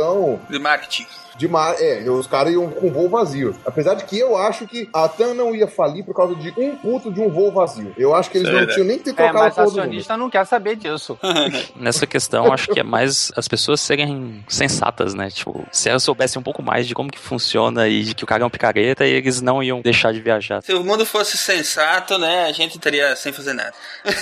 De 0.48 0.58
marketing. 0.58 1.06
De 1.36 1.48
mar. 1.48 1.74
É, 1.78 2.02
os 2.08 2.26
caras 2.26 2.52
iam 2.52 2.68
com 2.70 2.90
voo 2.90 3.08
vazio. 3.08 3.54
Apesar 3.64 3.94
de 3.94 4.04
que 4.04 4.18
eu 4.18 4.36
acho 4.36 4.66
que 4.66 4.88
a 4.92 5.08
TAM 5.08 5.34
não 5.34 5.54
ia 5.54 5.66
falir 5.66 6.04
por 6.04 6.14
causa 6.14 6.34
de 6.34 6.52
um 6.56 6.76
puto 6.76 7.10
de 7.12 7.20
um 7.20 7.28
voo 7.28 7.50
vazio. 7.52 7.94
Eu 7.96 8.14
acho 8.14 8.30
que 8.30 8.38
eles 8.38 8.52
não 8.52 8.66
tinham 8.66 8.86
nem 8.86 8.98
que 8.98 9.04
ter 9.04 9.10
É, 9.10 9.14
trocado 9.14 9.38
mas 9.38 9.52
a 9.52 9.54
porra 9.54 9.64
do 9.66 9.70
número. 9.70 9.82
acionista 9.88 10.16
não 10.16 10.30
quer 10.30 10.44
saber 10.46 10.76
disso. 10.76 11.18
Nessa 11.76 12.06
questão, 12.06 12.52
acho 12.52 12.68
que 12.68 12.80
é 12.80 12.82
mais 12.82 13.30
as 13.36 13.46
pessoas 13.48 13.80
serem 13.80 14.44
sensatas, 14.48 15.14
né? 15.14 15.30
Tipo, 15.30 15.64
se 15.70 15.88
elas 15.88 16.02
soubessem 16.02 16.38
um 16.40 16.42
pouco 16.42 16.62
mais 16.62 16.86
de 16.86 16.94
como 16.94 17.10
que 17.10 17.18
funciona 17.18 17.88
e 17.88 18.02
de 18.04 18.14
que 18.14 18.24
o 18.24 18.26
cara 18.26 18.42
é 18.42 18.46
um 18.46 18.50
picareta, 18.50 19.04
eles 19.04 19.40
não 19.40 19.62
iam 19.62 19.80
deixar 19.80 20.12
de 20.12 20.20
viajar. 20.20 20.62
Se 20.62 20.72
o 20.72 20.82
mundo 20.84 21.04
fosse 21.04 21.36
sensato, 21.36 22.18
né, 22.18 22.44
a 22.46 22.52
gente 22.52 22.76
estaria 22.76 23.14
sem 23.16 23.32
fazer 23.32 23.52
nada. 23.52 23.72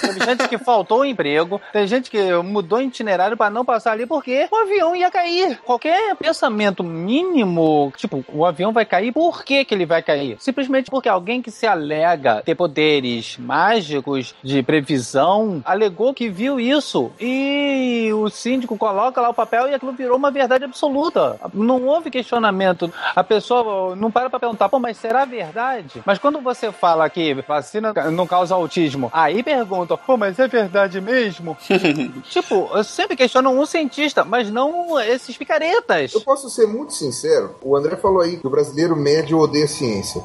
Teve 0.01 0.25
gente 0.25 0.49
que 0.49 0.59
faltou 0.59 1.01
o 1.01 1.05
emprego, 1.05 1.61
tem 1.73 1.87
gente 1.87 2.11
que 2.11 2.33
mudou 2.43 2.81
itinerário 2.81 3.37
pra 3.37 3.51
não 3.51 3.65
passar 3.65 3.93
ali 3.93 4.07
porque 4.07 4.49
o 4.51 4.57
avião 4.57 4.95
ia 4.97 5.11
cair. 5.11 5.59
Qualquer 5.65 6.15
pensamento 6.17 6.83
mínimo, 7.05 7.93
tipo, 7.97 8.25
o 8.33 8.45
avião 8.45 8.73
vai 8.73 8.85
cair, 8.85 9.13
por 9.13 9.45
que 9.45 9.65
que 9.65 9.75
ele 9.75 9.87
vai 9.87 10.03
cair? 10.03 10.37
Simplesmente 10.41 10.91
porque 10.91 11.09
alguém 11.09 11.43
que 11.43 11.51
se 11.51 11.67
alega 11.67 12.43
ter 12.45 12.55
poderes 12.55 13.37
mágicos 13.39 14.35
de 14.43 14.63
previsão 14.63 15.63
alegou 15.65 16.15
que 16.15 16.29
viu 16.29 16.59
isso 16.59 17.13
e 17.21 18.11
o 18.13 18.29
síndico 18.31 18.77
coloca 18.77 19.21
lá 19.21 19.29
o 19.29 19.35
papel 19.35 19.69
e 19.69 19.75
aquilo 19.75 19.93
virou 19.93 20.17
uma 20.17 20.31
verdade 20.31 20.65
absoluta. 20.65 21.39
Não 21.53 21.85
houve 21.87 22.11
questionamento. 22.11 22.93
A 23.15 23.23
pessoa 23.23 23.95
não 23.97 24.11
para 24.11 24.31
pra 24.31 24.41
perguntar, 24.41 24.69
pô, 24.69 24.79
mas 24.79 24.97
será 24.97 25.25
verdade? 25.25 26.03
Mas 26.05 26.19
quando 26.19 26.41
você 26.41 26.73
fala 26.73 27.09
que 27.11 27.35
vacina 27.47 27.93
não 28.11 28.27
causa 28.27 28.55
autismo, 28.55 29.11
aí 29.13 29.43
perguntam, 29.43 29.99
pô, 29.99 30.17
mas 30.17 30.39
é 30.39 30.49
verdade 30.49 31.01
mesmo? 31.01 31.57
tipo, 32.31 32.71
eu 32.73 32.85
sempre 32.85 33.17
questiono 33.17 33.51
um 33.51 33.67
cientista, 33.67 34.25
mas 34.25 34.51
não 34.51 34.99
esses 35.01 35.37
picaretas. 35.37 36.15
Eu 36.15 36.21
posso 36.21 36.49
ser 36.49 36.67
muito 36.67 36.94
sincero, 36.95 37.51
o 37.63 37.77
André 37.77 37.97
falou 37.97 38.21
aí 38.21 38.37
que 38.37 38.47
o 38.47 38.51
brasileiro 38.51 38.97
médio 38.97 39.39
odeia 39.39 39.69
ciência. 39.69 40.23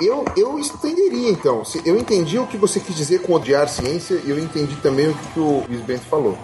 Eu, 0.00 0.24
eu 0.36 0.58
estenderia 0.58 1.30
então. 1.30 1.62
Eu 1.84 1.96
entendi 1.96 2.38
o 2.38 2.46
que 2.46 2.56
você 2.56 2.78
quis 2.78 2.94
dizer 2.94 3.22
com 3.22 3.32
odiar 3.32 3.68
ciência 3.68 4.20
e 4.24 4.30
eu 4.30 4.38
entendi 4.38 4.76
também 4.76 5.08
o 5.08 5.14
que 5.14 5.40
o 5.40 5.64
Luiz 5.68 5.80
Bento 5.82 6.06
falou. 6.06 6.36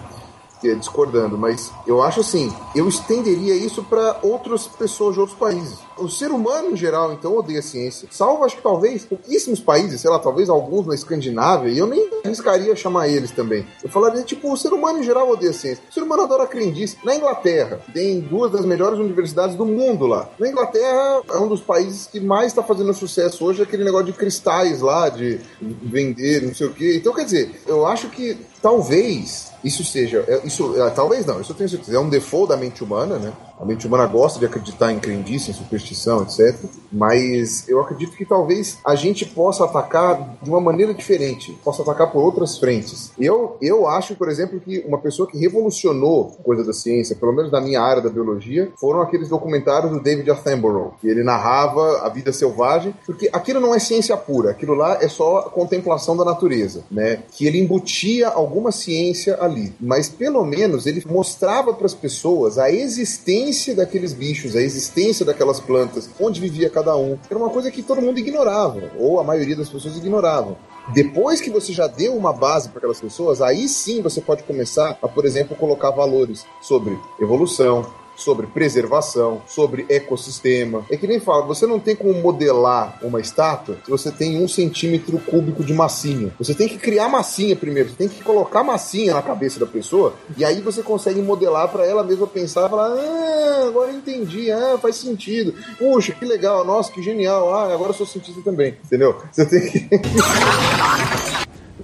é 0.63 0.73
Discordando, 0.73 1.37
mas 1.37 1.71
eu 1.85 2.01
acho 2.01 2.21
assim, 2.21 2.51
eu 2.75 2.87
estenderia 2.87 3.53
isso 3.53 3.83
para 3.83 4.19
outras 4.23 4.67
pessoas 4.67 5.13
de 5.13 5.19
outros 5.19 5.37
países. 5.37 5.79
O 5.97 6.09
ser 6.09 6.31
humano 6.31 6.71
em 6.71 6.75
geral, 6.75 7.13
então, 7.13 7.37
odeia 7.37 7.61
ciência. 7.61 8.07
Salvo, 8.11 8.43
acho 8.43 8.57
que 8.57 8.61
talvez, 8.61 9.05
pouquíssimos 9.05 9.59
países, 9.59 10.01
sei 10.01 10.09
lá, 10.09 10.19
talvez 10.19 10.49
alguns 10.49 10.87
na 10.87 10.95
Escandinávia, 10.95 11.69
e 11.69 11.77
eu 11.77 11.87
nem 11.87 12.09
arriscaria 12.23 12.75
chamar 12.75 13.07
eles 13.07 13.31
também. 13.31 13.65
Eu 13.83 13.89
falaria, 13.89 14.23
tipo, 14.23 14.51
o 14.51 14.57
ser 14.57 14.73
humano 14.73 14.99
em 14.99 15.03
geral 15.03 15.29
odeia 15.29 15.53
ciência. 15.53 15.83
O 15.89 15.93
ser 15.93 16.01
humano 16.01 16.23
adora 16.23 16.47
crendice. 16.47 16.97
Na 17.03 17.15
Inglaterra, 17.15 17.81
tem 17.93 18.19
duas 18.19 18.51
das 18.51 18.65
melhores 18.65 18.99
universidades 18.99 19.55
do 19.55 19.65
mundo 19.65 20.07
lá. 20.07 20.29
Na 20.39 20.47
Inglaterra, 20.47 21.21
é 21.29 21.37
um 21.37 21.47
dos 21.47 21.61
países 21.61 22.07
que 22.07 22.19
mais 22.19 22.47
está 22.47 22.63
fazendo 22.63 22.93
sucesso 22.93 23.45
hoje, 23.45 23.61
aquele 23.61 23.83
negócio 23.83 24.07
de 24.07 24.13
cristais 24.13 24.81
lá, 24.81 25.09
de 25.09 25.39
vender, 25.61 26.41
não 26.41 26.53
sei 26.53 26.67
o 26.67 26.73
quê. 26.73 26.97
Então, 26.97 27.13
quer 27.13 27.25
dizer, 27.25 27.61
eu 27.67 27.85
acho 27.85 28.09
que 28.09 28.37
talvez 28.61 29.51
isso 29.63 29.83
seja, 29.83 30.23
é, 30.27 30.41
isso, 30.45 30.81
é, 30.81 30.89
talvez 30.89 31.25
não, 31.25 31.39
isso 31.39 31.51
eu 31.51 31.55
tenho 31.55 31.69
certeza, 31.69 31.95
é 31.95 31.99
um 31.99 32.09
default 32.09 32.49
da 32.49 32.57
mente 32.57 32.83
humana, 32.83 33.17
né? 33.17 33.33
A 33.59 33.65
mente 33.65 33.87
humana 33.87 34.05
gosta 34.07 34.39
de 34.39 34.45
acreditar 34.45 34.91
em 34.91 34.99
crendice, 34.99 35.51
em 35.51 35.53
superstição, 35.53 36.23
etc. 36.23 36.55
Mas 36.91 37.67
eu 37.69 37.79
acredito 37.79 38.15
que 38.17 38.25
talvez 38.25 38.77
a 38.85 38.95
gente 38.95 39.25
possa 39.25 39.65
atacar 39.65 40.37
de 40.41 40.49
uma 40.49 40.59
maneira 40.59 40.93
diferente, 40.93 41.57
possa 41.63 41.81
atacar 41.81 42.11
por 42.11 42.23
outras 42.23 42.57
frentes. 42.57 43.11
Eu, 43.19 43.57
eu 43.61 43.87
acho, 43.87 44.15
por 44.15 44.29
exemplo, 44.29 44.59
que 44.59 44.83
uma 44.87 44.97
pessoa 44.97 45.29
que 45.29 45.37
revolucionou 45.37 46.35
coisa 46.43 46.63
da 46.63 46.73
ciência, 46.73 47.15
pelo 47.15 47.31
menos 47.31 47.51
na 47.51 47.61
minha 47.61 47.81
área 47.81 48.01
da 48.01 48.09
biologia, 48.09 48.71
foram 48.77 49.01
aqueles 49.01 49.29
documentários 49.29 49.91
do 49.91 50.01
David 50.01 50.29
Attenborough, 50.29 50.93
que 50.99 51.07
ele 51.07 51.23
narrava 51.23 52.01
a 52.03 52.09
vida 52.09 52.33
selvagem, 52.33 52.93
porque 53.05 53.29
aquilo 53.31 53.59
não 53.59 53.73
é 53.73 53.79
ciência 53.79 54.17
pura, 54.17 54.51
aquilo 54.51 54.73
lá 54.73 54.97
é 55.01 55.07
só 55.07 55.43
contemplação 55.43 56.17
da 56.17 56.25
natureza, 56.25 56.83
né? 56.89 57.23
Que 57.31 57.45
ele 57.45 57.59
embutia 57.59 58.29
alguma 58.29 58.71
ciência 58.71 59.37
ali, 59.39 59.73
mas 59.79 60.09
pelo 60.09 60.43
menos 60.43 60.85
ele 60.85 61.03
mostrava 61.07 61.73
para 61.73 61.85
as 61.85 61.93
pessoas 61.93 62.57
a 62.57 62.71
existência 62.71 63.42
daqueles 63.75 64.13
bichos, 64.13 64.55
a 64.55 64.61
existência 64.61 65.25
daquelas 65.25 65.59
plantas, 65.59 66.09
onde 66.19 66.39
vivia 66.39 66.69
cada 66.69 66.95
um. 66.95 67.17
Era 67.29 67.39
uma 67.39 67.49
coisa 67.49 67.71
que 67.71 67.83
todo 67.83 68.01
mundo 68.01 68.19
ignorava, 68.19 68.91
ou 68.97 69.19
a 69.19 69.23
maioria 69.23 69.55
das 69.55 69.69
pessoas 69.69 69.97
ignoravam. 69.97 70.57
Depois 70.93 71.39
que 71.39 71.49
você 71.49 71.71
já 71.71 71.87
deu 71.87 72.15
uma 72.15 72.33
base 72.33 72.69
para 72.69 72.79
aquelas 72.79 72.99
pessoas, 72.99 73.41
aí 73.41 73.67
sim 73.67 74.01
você 74.01 74.19
pode 74.19 74.43
começar 74.43 74.97
a, 75.01 75.07
por 75.07 75.25
exemplo, 75.25 75.55
colocar 75.55 75.91
valores 75.91 76.45
sobre 76.61 76.97
evolução, 77.21 77.85
sobre 78.15 78.47
preservação, 78.47 79.41
sobre 79.47 79.85
ecossistema. 79.89 80.85
É 80.89 80.97
que 80.97 81.07
nem 81.07 81.19
fala, 81.19 81.45
você 81.45 81.65
não 81.65 81.79
tem 81.79 81.95
como 81.95 82.13
modelar 82.13 82.99
uma 83.01 83.19
estátua 83.19 83.77
se 83.83 83.91
você 83.91 84.11
tem 84.11 84.41
um 84.41 84.47
centímetro 84.47 85.17
cúbico 85.19 85.63
de 85.63 85.73
massinha. 85.73 86.31
Você 86.37 86.53
tem 86.53 86.67
que 86.67 86.77
criar 86.77 87.09
massinha 87.09 87.55
primeiro, 87.55 87.89
você 87.89 87.95
tem 87.95 88.09
que 88.09 88.23
colocar 88.23 88.63
massinha 88.63 89.13
na 89.13 89.21
cabeça 89.21 89.59
da 89.59 89.65
pessoa 89.65 90.13
e 90.37 90.45
aí 90.45 90.61
você 90.61 90.81
consegue 90.81 91.21
modelar 91.21 91.69
para 91.69 91.85
ela 91.85 92.03
mesma 92.03 92.27
pensar 92.27 92.67
e 92.67 92.69
falar: 92.69 92.93
ah, 92.93 93.67
agora 93.67 93.91
eu 93.91 93.97
entendi, 93.97 94.51
ah, 94.51 94.77
faz 94.81 94.95
sentido. 94.97 95.53
Puxa, 95.77 96.13
que 96.13 96.25
legal, 96.25 96.65
nossa, 96.65 96.91
que 96.91 97.01
genial, 97.01 97.53
ah, 97.53 97.73
agora 97.73 97.89
eu 97.89 97.93
sou 97.93 98.05
cientista 98.05 98.41
também, 98.41 98.77
entendeu? 98.83 99.17
Você 99.31 99.45
tem 99.45 99.69
que. 99.69 99.89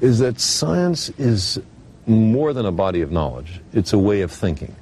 is 0.01 0.19
that 0.19 0.39
science 0.39 1.11
is 1.17 1.59
more 2.07 2.53
than 2.53 2.65
a 2.65 2.71
body 2.71 3.01
of 3.01 3.11
knowledge. 3.11 3.61
It's 3.73 3.93
a 3.93 3.97
way 3.97 4.21
of 4.21 4.31
thinking, 4.31 4.75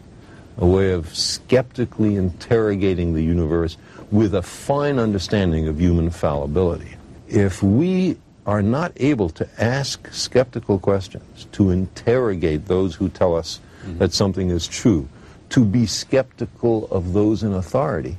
a 0.57 0.65
way 0.65 0.91
of 0.91 1.15
skeptically 1.15 2.15
interrogating 2.15 3.13
the 3.13 3.23
universe 3.23 3.77
with 4.11 4.33
a 4.33 4.41
fine 4.41 4.99
understanding 4.99 5.67
of 5.67 5.79
human 5.79 6.09
fallibility. 6.09 6.95
If 7.27 7.61
we 7.61 8.17
are 8.45 8.61
not 8.61 8.93
able 8.95 9.29
to 9.29 9.47
ask 9.61 10.07
skeptical 10.11 10.79
questions, 10.79 11.45
to 11.51 11.69
interrogate 11.69 12.65
those 12.65 12.95
who 12.95 13.09
tell 13.09 13.35
us 13.35 13.59
mm-hmm. 13.81 13.97
that 13.97 14.13
something 14.13 14.49
is 14.49 14.67
true, 14.67 15.07
to 15.49 15.65
be 15.65 15.85
skeptical 15.85 16.87
of 16.87 17.13
those 17.13 17.43
in 17.43 17.53
authority, 17.53 18.17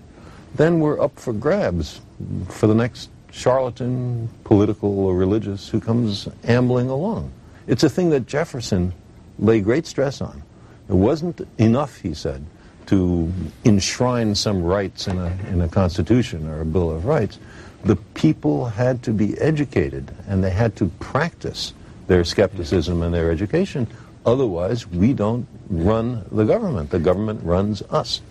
then 0.54 0.80
we're 0.80 1.00
up 1.00 1.18
for 1.18 1.32
grabs 1.32 2.00
for 2.48 2.66
the 2.66 2.74
next 2.74 3.10
charlatan, 3.30 4.28
political 4.44 4.98
or 4.98 5.14
religious, 5.14 5.68
who 5.68 5.80
comes 5.80 6.28
ambling 6.44 6.88
along. 6.90 7.30
It's 7.66 7.82
a 7.82 7.88
thing 7.88 8.10
that 8.10 8.26
Jefferson 8.26 8.92
lay 9.38 9.60
great 9.60 9.86
stress 9.86 10.20
on. 10.20 10.42
It 10.88 10.94
wasn't 10.94 11.46
enough, 11.58 11.98
he 12.00 12.14
said, 12.14 12.44
to 12.86 13.30
enshrine 13.64 14.34
some 14.34 14.62
rights 14.62 15.06
in 15.06 15.18
a, 15.18 15.36
in 15.50 15.60
a 15.60 15.68
constitution 15.68 16.48
or 16.48 16.62
a 16.62 16.64
Bill 16.64 16.90
of 16.90 17.04
Rights. 17.04 17.38
The 17.84 17.96
people 18.14 18.66
had 18.66 19.02
to 19.02 19.12
be 19.12 19.38
educated 19.38 20.10
and 20.26 20.42
they 20.42 20.50
had 20.50 20.74
to 20.76 20.86
practice 20.98 21.74
their 22.06 22.24
skepticism 22.24 23.02
and 23.02 23.12
their 23.12 23.30
education. 23.30 23.86
Otherwise, 24.24 24.86
we 24.86 25.12
don't 25.12 25.46
run 25.68 26.24
the 26.32 26.44
government. 26.44 26.90
The 26.90 26.98
government 26.98 27.42
runs 27.44 27.82
us. 27.82 28.22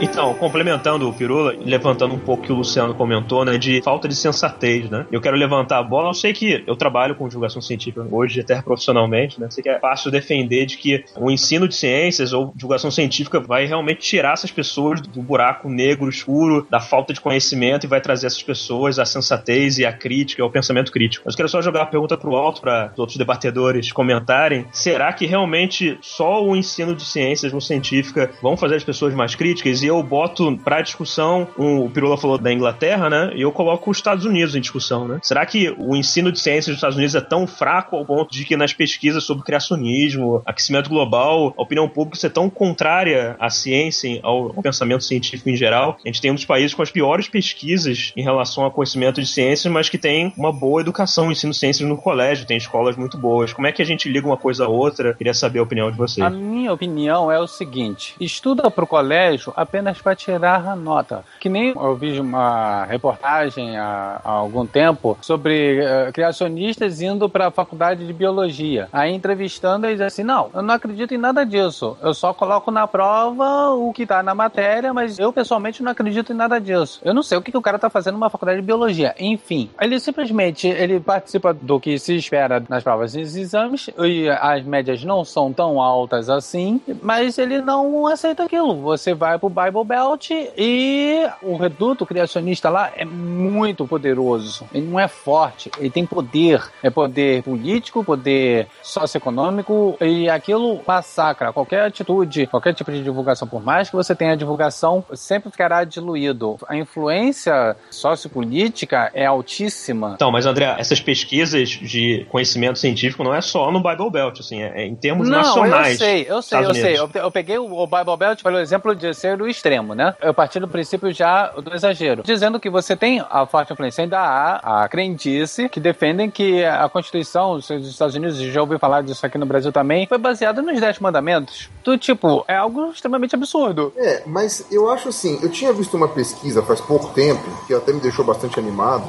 Então, 0.00 0.32
complementando 0.34 1.08
o 1.08 1.12
Pirula, 1.12 1.56
levantando 1.58 2.14
um 2.14 2.18
pouco 2.18 2.42
o 2.42 2.46
que 2.46 2.52
o 2.52 2.56
Luciano 2.56 2.94
comentou, 2.94 3.44
né, 3.44 3.58
de 3.58 3.82
falta 3.82 4.06
de 4.06 4.14
sensatez, 4.14 4.88
né? 4.88 5.04
Eu 5.10 5.20
quero 5.20 5.36
levantar 5.36 5.78
a 5.78 5.82
bola. 5.82 6.10
Eu 6.10 6.14
sei 6.14 6.32
que 6.32 6.62
eu 6.66 6.76
trabalho 6.76 7.16
com 7.16 7.26
divulgação 7.26 7.60
científica 7.60 8.06
hoje, 8.08 8.40
até 8.40 8.62
profissionalmente, 8.62 9.40
né? 9.40 9.48
Sei 9.50 9.62
que 9.62 9.68
é 9.68 9.78
fácil 9.80 10.10
defender 10.10 10.66
de 10.66 10.76
que 10.76 11.04
o 11.16 11.30
ensino 11.30 11.66
de 11.66 11.74
ciências 11.74 12.32
ou 12.32 12.52
divulgação 12.54 12.92
científica 12.92 13.40
vai 13.40 13.66
realmente 13.66 14.00
tirar 14.00 14.34
essas 14.34 14.52
pessoas 14.52 15.00
do 15.00 15.20
buraco 15.20 15.68
negro, 15.68 16.08
escuro, 16.08 16.64
da 16.70 16.78
falta 16.78 17.12
de 17.12 17.20
conhecimento 17.20 17.84
e 17.84 17.88
vai 17.88 18.00
trazer 18.00 18.28
essas 18.28 18.42
pessoas 18.42 19.00
a 19.00 19.04
sensatez 19.04 19.78
e 19.78 19.84
a 19.84 19.92
crítica, 19.92 20.44
ao 20.44 20.50
pensamento 20.50 20.92
crítico. 20.92 21.24
Mas 21.26 21.34
eu 21.34 21.38
quero 21.38 21.48
só 21.48 21.60
jogar 21.60 21.82
a 21.82 21.86
pergunta 21.86 22.16
pro 22.16 22.36
alto 22.36 22.60
para 22.60 22.92
os 22.92 22.98
outros 22.98 23.18
debatedores 23.18 23.90
comentarem. 23.90 24.64
Será 24.70 25.12
que 25.12 25.26
realmente 25.26 25.98
só 26.00 26.44
o 26.44 26.54
ensino 26.54 26.94
de 26.94 27.04
ciências 27.04 27.52
ou 27.52 27.60
científica 27.60 28.30
vão 28.40 28.56
fazer 28.56 28.76
as 28.76 28.84
pessoas 28.84 29.12
mais 29.12 29.34
críticas? 29.34 29.82
E 29.82 29.87
eu 29.88 30.02
boto 30.02 30.56
pra 30.58 30.80
discussão, 30.80 31.48
o 31.56 31.88
Pirula 31.90 32.16
falou 32.16 32.38
da 32.38 32.52
Inglaterra, 32.52 33.10
né? 33.10 33.32
E 33.34 33.42
eu 33.42 33.52
coloco 33.52 33.90
os 33.90 33.96
Estados 33.96 34.24
Unidos 34.24 34.54
em 34.54 34.60
discussão, 34.60 35.06
né? 35.06 35.18
Será 35.22 35.44
que 35.44 35.74
o 35.78 35.96
ensino 35.96 36.30
de 36.30 36.38
ciências 36.38 36.66
dos 36.66 36.76
Estados 36.76 36.96
Unidos 36.96 37.14
é 37.14 37.20
tão 37.20 37.46
fraco 37.46 37.96
ao 37.96 38.04
ponto 38.04 38.32
de 38.32 38.44
que 38.44 38.56
nas 38.56 38.72
pesquisas 38.72 39.24
sobre 39.24 39.44
criacionismo, 39.44 40.42
aquecimento 40.44 40.88
global, 40.88 41.54
a 41.56 41.62
opinião 41.62 41.88
pública 41.88 42.26
é 42.26 42.30
tão 42.30 42.48
contrária 42.48 43.36
à 43.38 43.50
ciência, 43.50 44.20
ao, 44.22 44.56
ao 44.56 44.62
pensamento 44.62 45.04
científico 45.04 45.48
em 45.48 45.56
geral? 45.56 45.98
A 46.04 46.08
gente 46.08 46.20
tem 46.20 46.30
um 46.30 46.34
dos 46.34 46.44
países 46.44 46.74
com 46.74 46.82
as 46.82 46.90
piores 46.90 47.28
pesquisas 47.28 48.12
em 48.16 48.22
relação 48.22 48.64
ao 48.64 48.70
conhecimento 48.70 49.20
de 49.20 49.26
ciências, 49.26 49.72
mas 49.72 49.88
que 49.88 49.98
tem 49.98 50.32
uma 50.36 50.52
boa 50.52 50.80
educação, 50.80 51.30
ensino 51.30 51.54
ciências 51.54 51.88
no 51.88 51.96
colégio, 51.96 52.46
tem 52.46 52.56
escolas 52.56 52.96
muito 52.96 53.16
boas. 53.16 53.52
Como 53.52 53.66
é 53.66 53.72
que 53.72 53.82
a 53.82 53.84
gente 53.84 54.08
liga 54.08 54.26
uma 54.26 54.36
coisa 54.36 54.64
a 54.64 54.68
outra? 54.68 55.14
Queria 55.14 55.34
saber 55.34 55.58
a 55.58 55.62
opinião 55.62 55.90
de 55.90 55.96
vocês. 55.96 56.26
A 56.26 56.30
minha 56.30 56.72
opinião 56.72 57.30
é 57.30 57.38
o 57.38 57.46
seguinte: 57.46 58.14
estuda 58.20 58.70
pro 58.70 58.86
colégio 58.86 59.52
apenas 59.56 59.77
para 60.02 60.14
tirar 60.14 60.66
a 60.66 60.76
nota. 60.76 61.24
Que 61.40 61.48
nem 61.48 61.70
eu 61.70 61.94
vi 61.94 62.20
uma 62.20 62.84
reportagem 62.84 63.76
há, 63.76 64.20
há 64.24 64.30
algum 64.30 64.66
tempo 64.66 65.16
sobre 65.20 65.80
uh, 65.80 66.12
criacionistas 66.12 67.00
indo 67.00 67.28
para 67.28 67.48
a 67.48 67.50
faculdade 67.50 68.06
de 68.06 68.12
biologia. 68.12 68.88
Aí 68.92 69.12
entrevistando 69.12 69.86
eles 69.86 70.00
assim: 70.00 70.22
não, 70.22 70.50
eu 70.54 70.62
não 70.62 70.74
acredito 70.74 71.14
em 71.14 71.18
nada 71.18 71.44
disso. 71.44 71.96
Eu 72.02 72.14
só 72.14 72.32
coloco 72.32 72.70
na 72.70 72.86
prova 72.86 73.70
o 73.70 73.92
que 73.92 74.06
tá 74.06 74.22
na 74.22 74.34
matéria, 74.34 74.92
mas 74.92 75.18
eu 75.18 75.32
pessoalmente 75.32 75.82
não 75.82 75.92
acredito 75.92 76.32
em 76.32 76.36
nada 76.36 76.60
disso. 76.60 77.00
Eu 77.04 77.14
não 77.14 77.22
sei 77.22 77.38
o 77.38 77.42
que, 77.42 77.50
que 77.50 77.58
o 77.58 77.62
cara 77.62 77.78
tá 77.78 77.90
fazendo 77.90 78.14
numa 78.14 78.30
faculdade 78.30 78.60
de 78.60 78.66
biologia. 78.66 79.14
Enfim, 79.18 79.70
ele 79.80 79.98
simplesmente 80.00 80.66
ele 80.66 81.00
participa 81.00 81.52
do 81.54 81.80
que 81.80 81.98
se 81.98 82.16
espera 82.16 82.62
nas 82.68 82.82
provas 82.82 83.14
e 83.14 83.20
exames 83.20 83.90
e 83.98 84.28
as 84.28 84.62
médias 84.64 85.04
não 85.04 85.24
são 85.24 85.52
tão 85.52 85.80
altas 85.80 86.28
assim, 86.28 86.80
mas 87.02 87.38
ele 87.38 87.60
não 87.60 88.06
aceita 88.06 88.44
aquilo. 88.44 88.80
Você 88.82 89.14
vai 89.14 89.38
pro 89.38 89.48
Bible 89.70 89.84
Belt 89.84 90.30
e 90.30 91.28
o 91.42 91.56
reduto 91.56 92.06
criacionista 92.06 92.70
lá 92.70 92.90
é 92.96 93.04
muito 93.04 93.86
poderoso. 93.86 94.66
Ele 94.72 94.86
não 94.86 94.98
é 94.98 95.06
forte, 95.06 95.70
ele 95.78 95.90
tem 95.90 96.06
poder. 96.06 96.62
É 96.82 96.90
poder 96.90 97.42
político, 97.42 98.02
poder 98.02 98.66
socioeconômico 98.82 99.96
e 100.00 100.28
aquilo 100.28 100.80
massacra 100.86 101.52
qualquer 101.52 101.82
atitude, 101.86 102.46
qualquer 102.46 102.74
tipo 102.74 102.90
de 102.90 103.02
divulgação. 103.02 103.46
Por 103.46 103.62
mais 103.62 103.90
que 103.90 103.96
você 103.96 104.14
tenha 104.14 104.36
divulgação, 104.36 105.04
sempre 105.14 105.50
ficará 105.50 105.84
diluído. 105.84 106.56
A 106.66 106.76
influência 106.76 107.76
sociopolítica 107.90 109.10
é 109.12 109.26
altíssima. 109.26 110.12
Então, 110.14 110.30
mas 110.30 110.46
André, 110.46 110.74
essas 110.78 111.00
pesquisas 111.00 111.68
de 111.68 112.26
conhecimento 112.30 112.78
científico 112.78 113.22
não 113.22 113.34
é 113.34 113.40
só 113.40 113.70
no 113.70 113.82
Bible 113.82 114.10
Belt, 114.10 114.40
assim, 114.40 114.62
é, 114.62 114.82
é 114.82 114.86
em 114.86 114.94
termos 114.94 115.28
não, 115.28 115.38
nacionais. 115.38 115.92
Eu 115.92 115.98
sei, 115.98 116.26
eu 116.28 116.42
sei, 116.42 116.58
eu 116.58 116.74
sei. 116.74 116.98
Eu, 116.98 117.10
eu, 117.14 117.30
peguei 117.30 117.58
o, 117.58 117.86
Bible 117.86 118.16
Belt 118.16 118.42
pelo 118.42 118.58
exemplo 118.58 118.94
de 118.94 119.12
ser 119.14 119.40
o 119.40 119.48
extremo, 119.58 119.94
né? 119.94 120.14
Eu 120.20 120.32
parti 120.32 120.58
do 120.58 120.68
princípio 120.68 121.12
já 121.12 121.48
do 121.48 121.74
exagero, 121.74 122.22
dizendo 122.24 122.58
que 122.58 122.70
você 122.70 122.96
tem 122.96 123.22
a 123.30 123.44
forte 123.46 123.72
influência, 123.72 124.02
ainda 124.02 124.18
há 124.18 124.84
a 124.84 124.88
crendice 124.88 125.68
que 125.68 125.80
defendem 125.80 126.30
que 126.30 126.64
a 126.64 126.88
Constituição 126.88 127.56
dos 127.56 127.70
Estados 127.70 128.14
Unidos, 128.14 128.38
já 128.38 128.60
ouvi 128.60 128.78
falar 128.78 129.02
disso 129.02 129.24
aqui 129.26 129.36
no 129.36 129.46
Brasil 129.46 129.72
também, 129.72 130.06
foi 130.06 130.18
baseada 130.18 130.62
nos 130.62 130.80
Dez 130.80 130.98
Mandamentos. 130.98 131.68
Do 131.84 131.98
tipo, 131.98 132.44
é 132.48 132.56
algo 132.56 132.90
extremamente 132.90 133.34
absurdo. 133.34 133.92
É, 133.96 134.22
mas 134.26 134.66
eu 134.70 134.90
acho 134.90 135.08
assim, 135.08 135.38
eu 135.42 135.50
tinha 135.50 135.72
visto 135.72 135.96
uma 135.96 136.08
pesquisa 136.08 136.62
faz 136.62 136.80
pouco 136.80 137.12
tempo, 137.12 137.42
que 137.66 137.74
até 137.74 137.92
me 137.92 138.00
deixou 138.00 138.24
bastante 138.24 138.58
animado, 138.58 139.04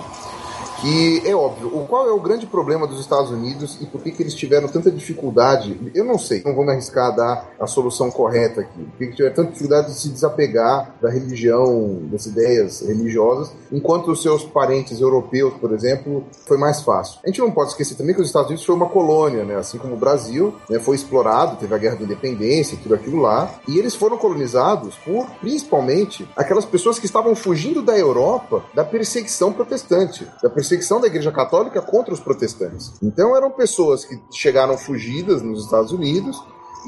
que 0.82 1.22
é 1.26 1.36
óbvio, 1.36 1.68
o 1.76 1.86
qual 1.86 2.08
é 2.08 2.12
o 2.12 2.20
grande 2.20 2.46
problema 2.46 2.88
dos 2.88 3.00
Estados 3.00 3.32
Unidos 3.32 3.78
e 3.82 3.86
por 3.86 4.02
que, 4.02 4.12
que 4.12 4.24
eles 4.24 4.34
tiveram 4.34 4.68
tanta 4.68 4.90
dificuldade? 4.90 5.92
Eu 5.94 6.06
não 6.06 6.18
sei, 6.18 6.42
não 6.46 6.56
vou 6.56 6.64
me 6.64 6.72
arriscar 6.72 7.08
a 7.08 7.12
dar 7.12 7.50
a 7.60 7.68
solução 7.68 8.10
correta 8.10 8.62
aqui. 8.62 8.84
Por 8.84 8.98
que, 8.98 9.08
que 9.08 9.16
tiveram 9.16 9.36
tanta 9.36 9.52
dificuldade 9.52 9.88
de 9.88 10.00
se 10.00 10.10
desapegar 10.10 10.96
da 11.02 11.10
religião, 11.10 12.00
das 12.04 12.26
ideias 12.26 12.82
religiosas, 12.82 13.52
enquanto 13.72 14.12
os 14.12 14.22
seus 14.22 14.44
parentes 14.44 15.02
europeus, 15.02 15.54
por 15.60 15.74
exemplo, 15.74 16.24
foi 16.46 16.58
mais 16.58 16.82
fácil. 16.82 17.20
A 17.24 17.28
gente 17.28 17.42
não 17.42 17.52
pode 17.52 17.72
esquecer 17.72 17.96
também 17.96 18.16
que 18.16 18.22
os 18.22 18.28
Estados 18.28 18.50
Unidos 18.50 18.66
foi 18.66 18.76
uma 18.76 18.88
colônia, 18.88 19.44
né? 19.44 19.56
assim 19.56 19.78
como 19.78 19.96
o 19.96 19.98
Brasil, 19.98 20.54
né? 20.70 20.80
foi 20.80 20.96
explorado, 20.96 21.58
teve 21.58 21.74
a 21.74 21.78
Guerra 21.78 21.96
da 21.98 22.04
Independência, 22.04 22.78
tudo 22.82 22.96
aquilo 22.96 23.22
lá, 23.22 23.54
e 23.68 23.78
eles 23.78 23.96
foram 23.96 24.18
colonizados 24.18 24.96
por, 24.96 25.26
principalmente, 25.42 26.28
aquelas 26.36 26.66
pessoas 26.66 26.98
que 26.98 27.06
estavam 27.06 27.36
fugindo 27.36 27.82
da 27.82 27.98
Europa 27.98 28.64
da 28.74 28.84
perseguição 28.84 29.52
protestante, 29.52 30.28
da 30.42 30.50
perseguição 30.50 30.69
perseguição 30.70 31.02
da 31.02 31.08
Igreja 31.08 31.32
Católica 31.32 31.82
contra 31.82 32.14
os 32.14 32.20
protestantes. 32.20 32.94
Então 33.02 33.36
eram 33.36 33.50
pessoas 33.50 34.06
que 34.06 34.22
chegaram 34.32 34.78
fugidas 34.78 35.42
nos 35.42 35.64
Estados 35.66 35.92
Unidos 35.92 36.40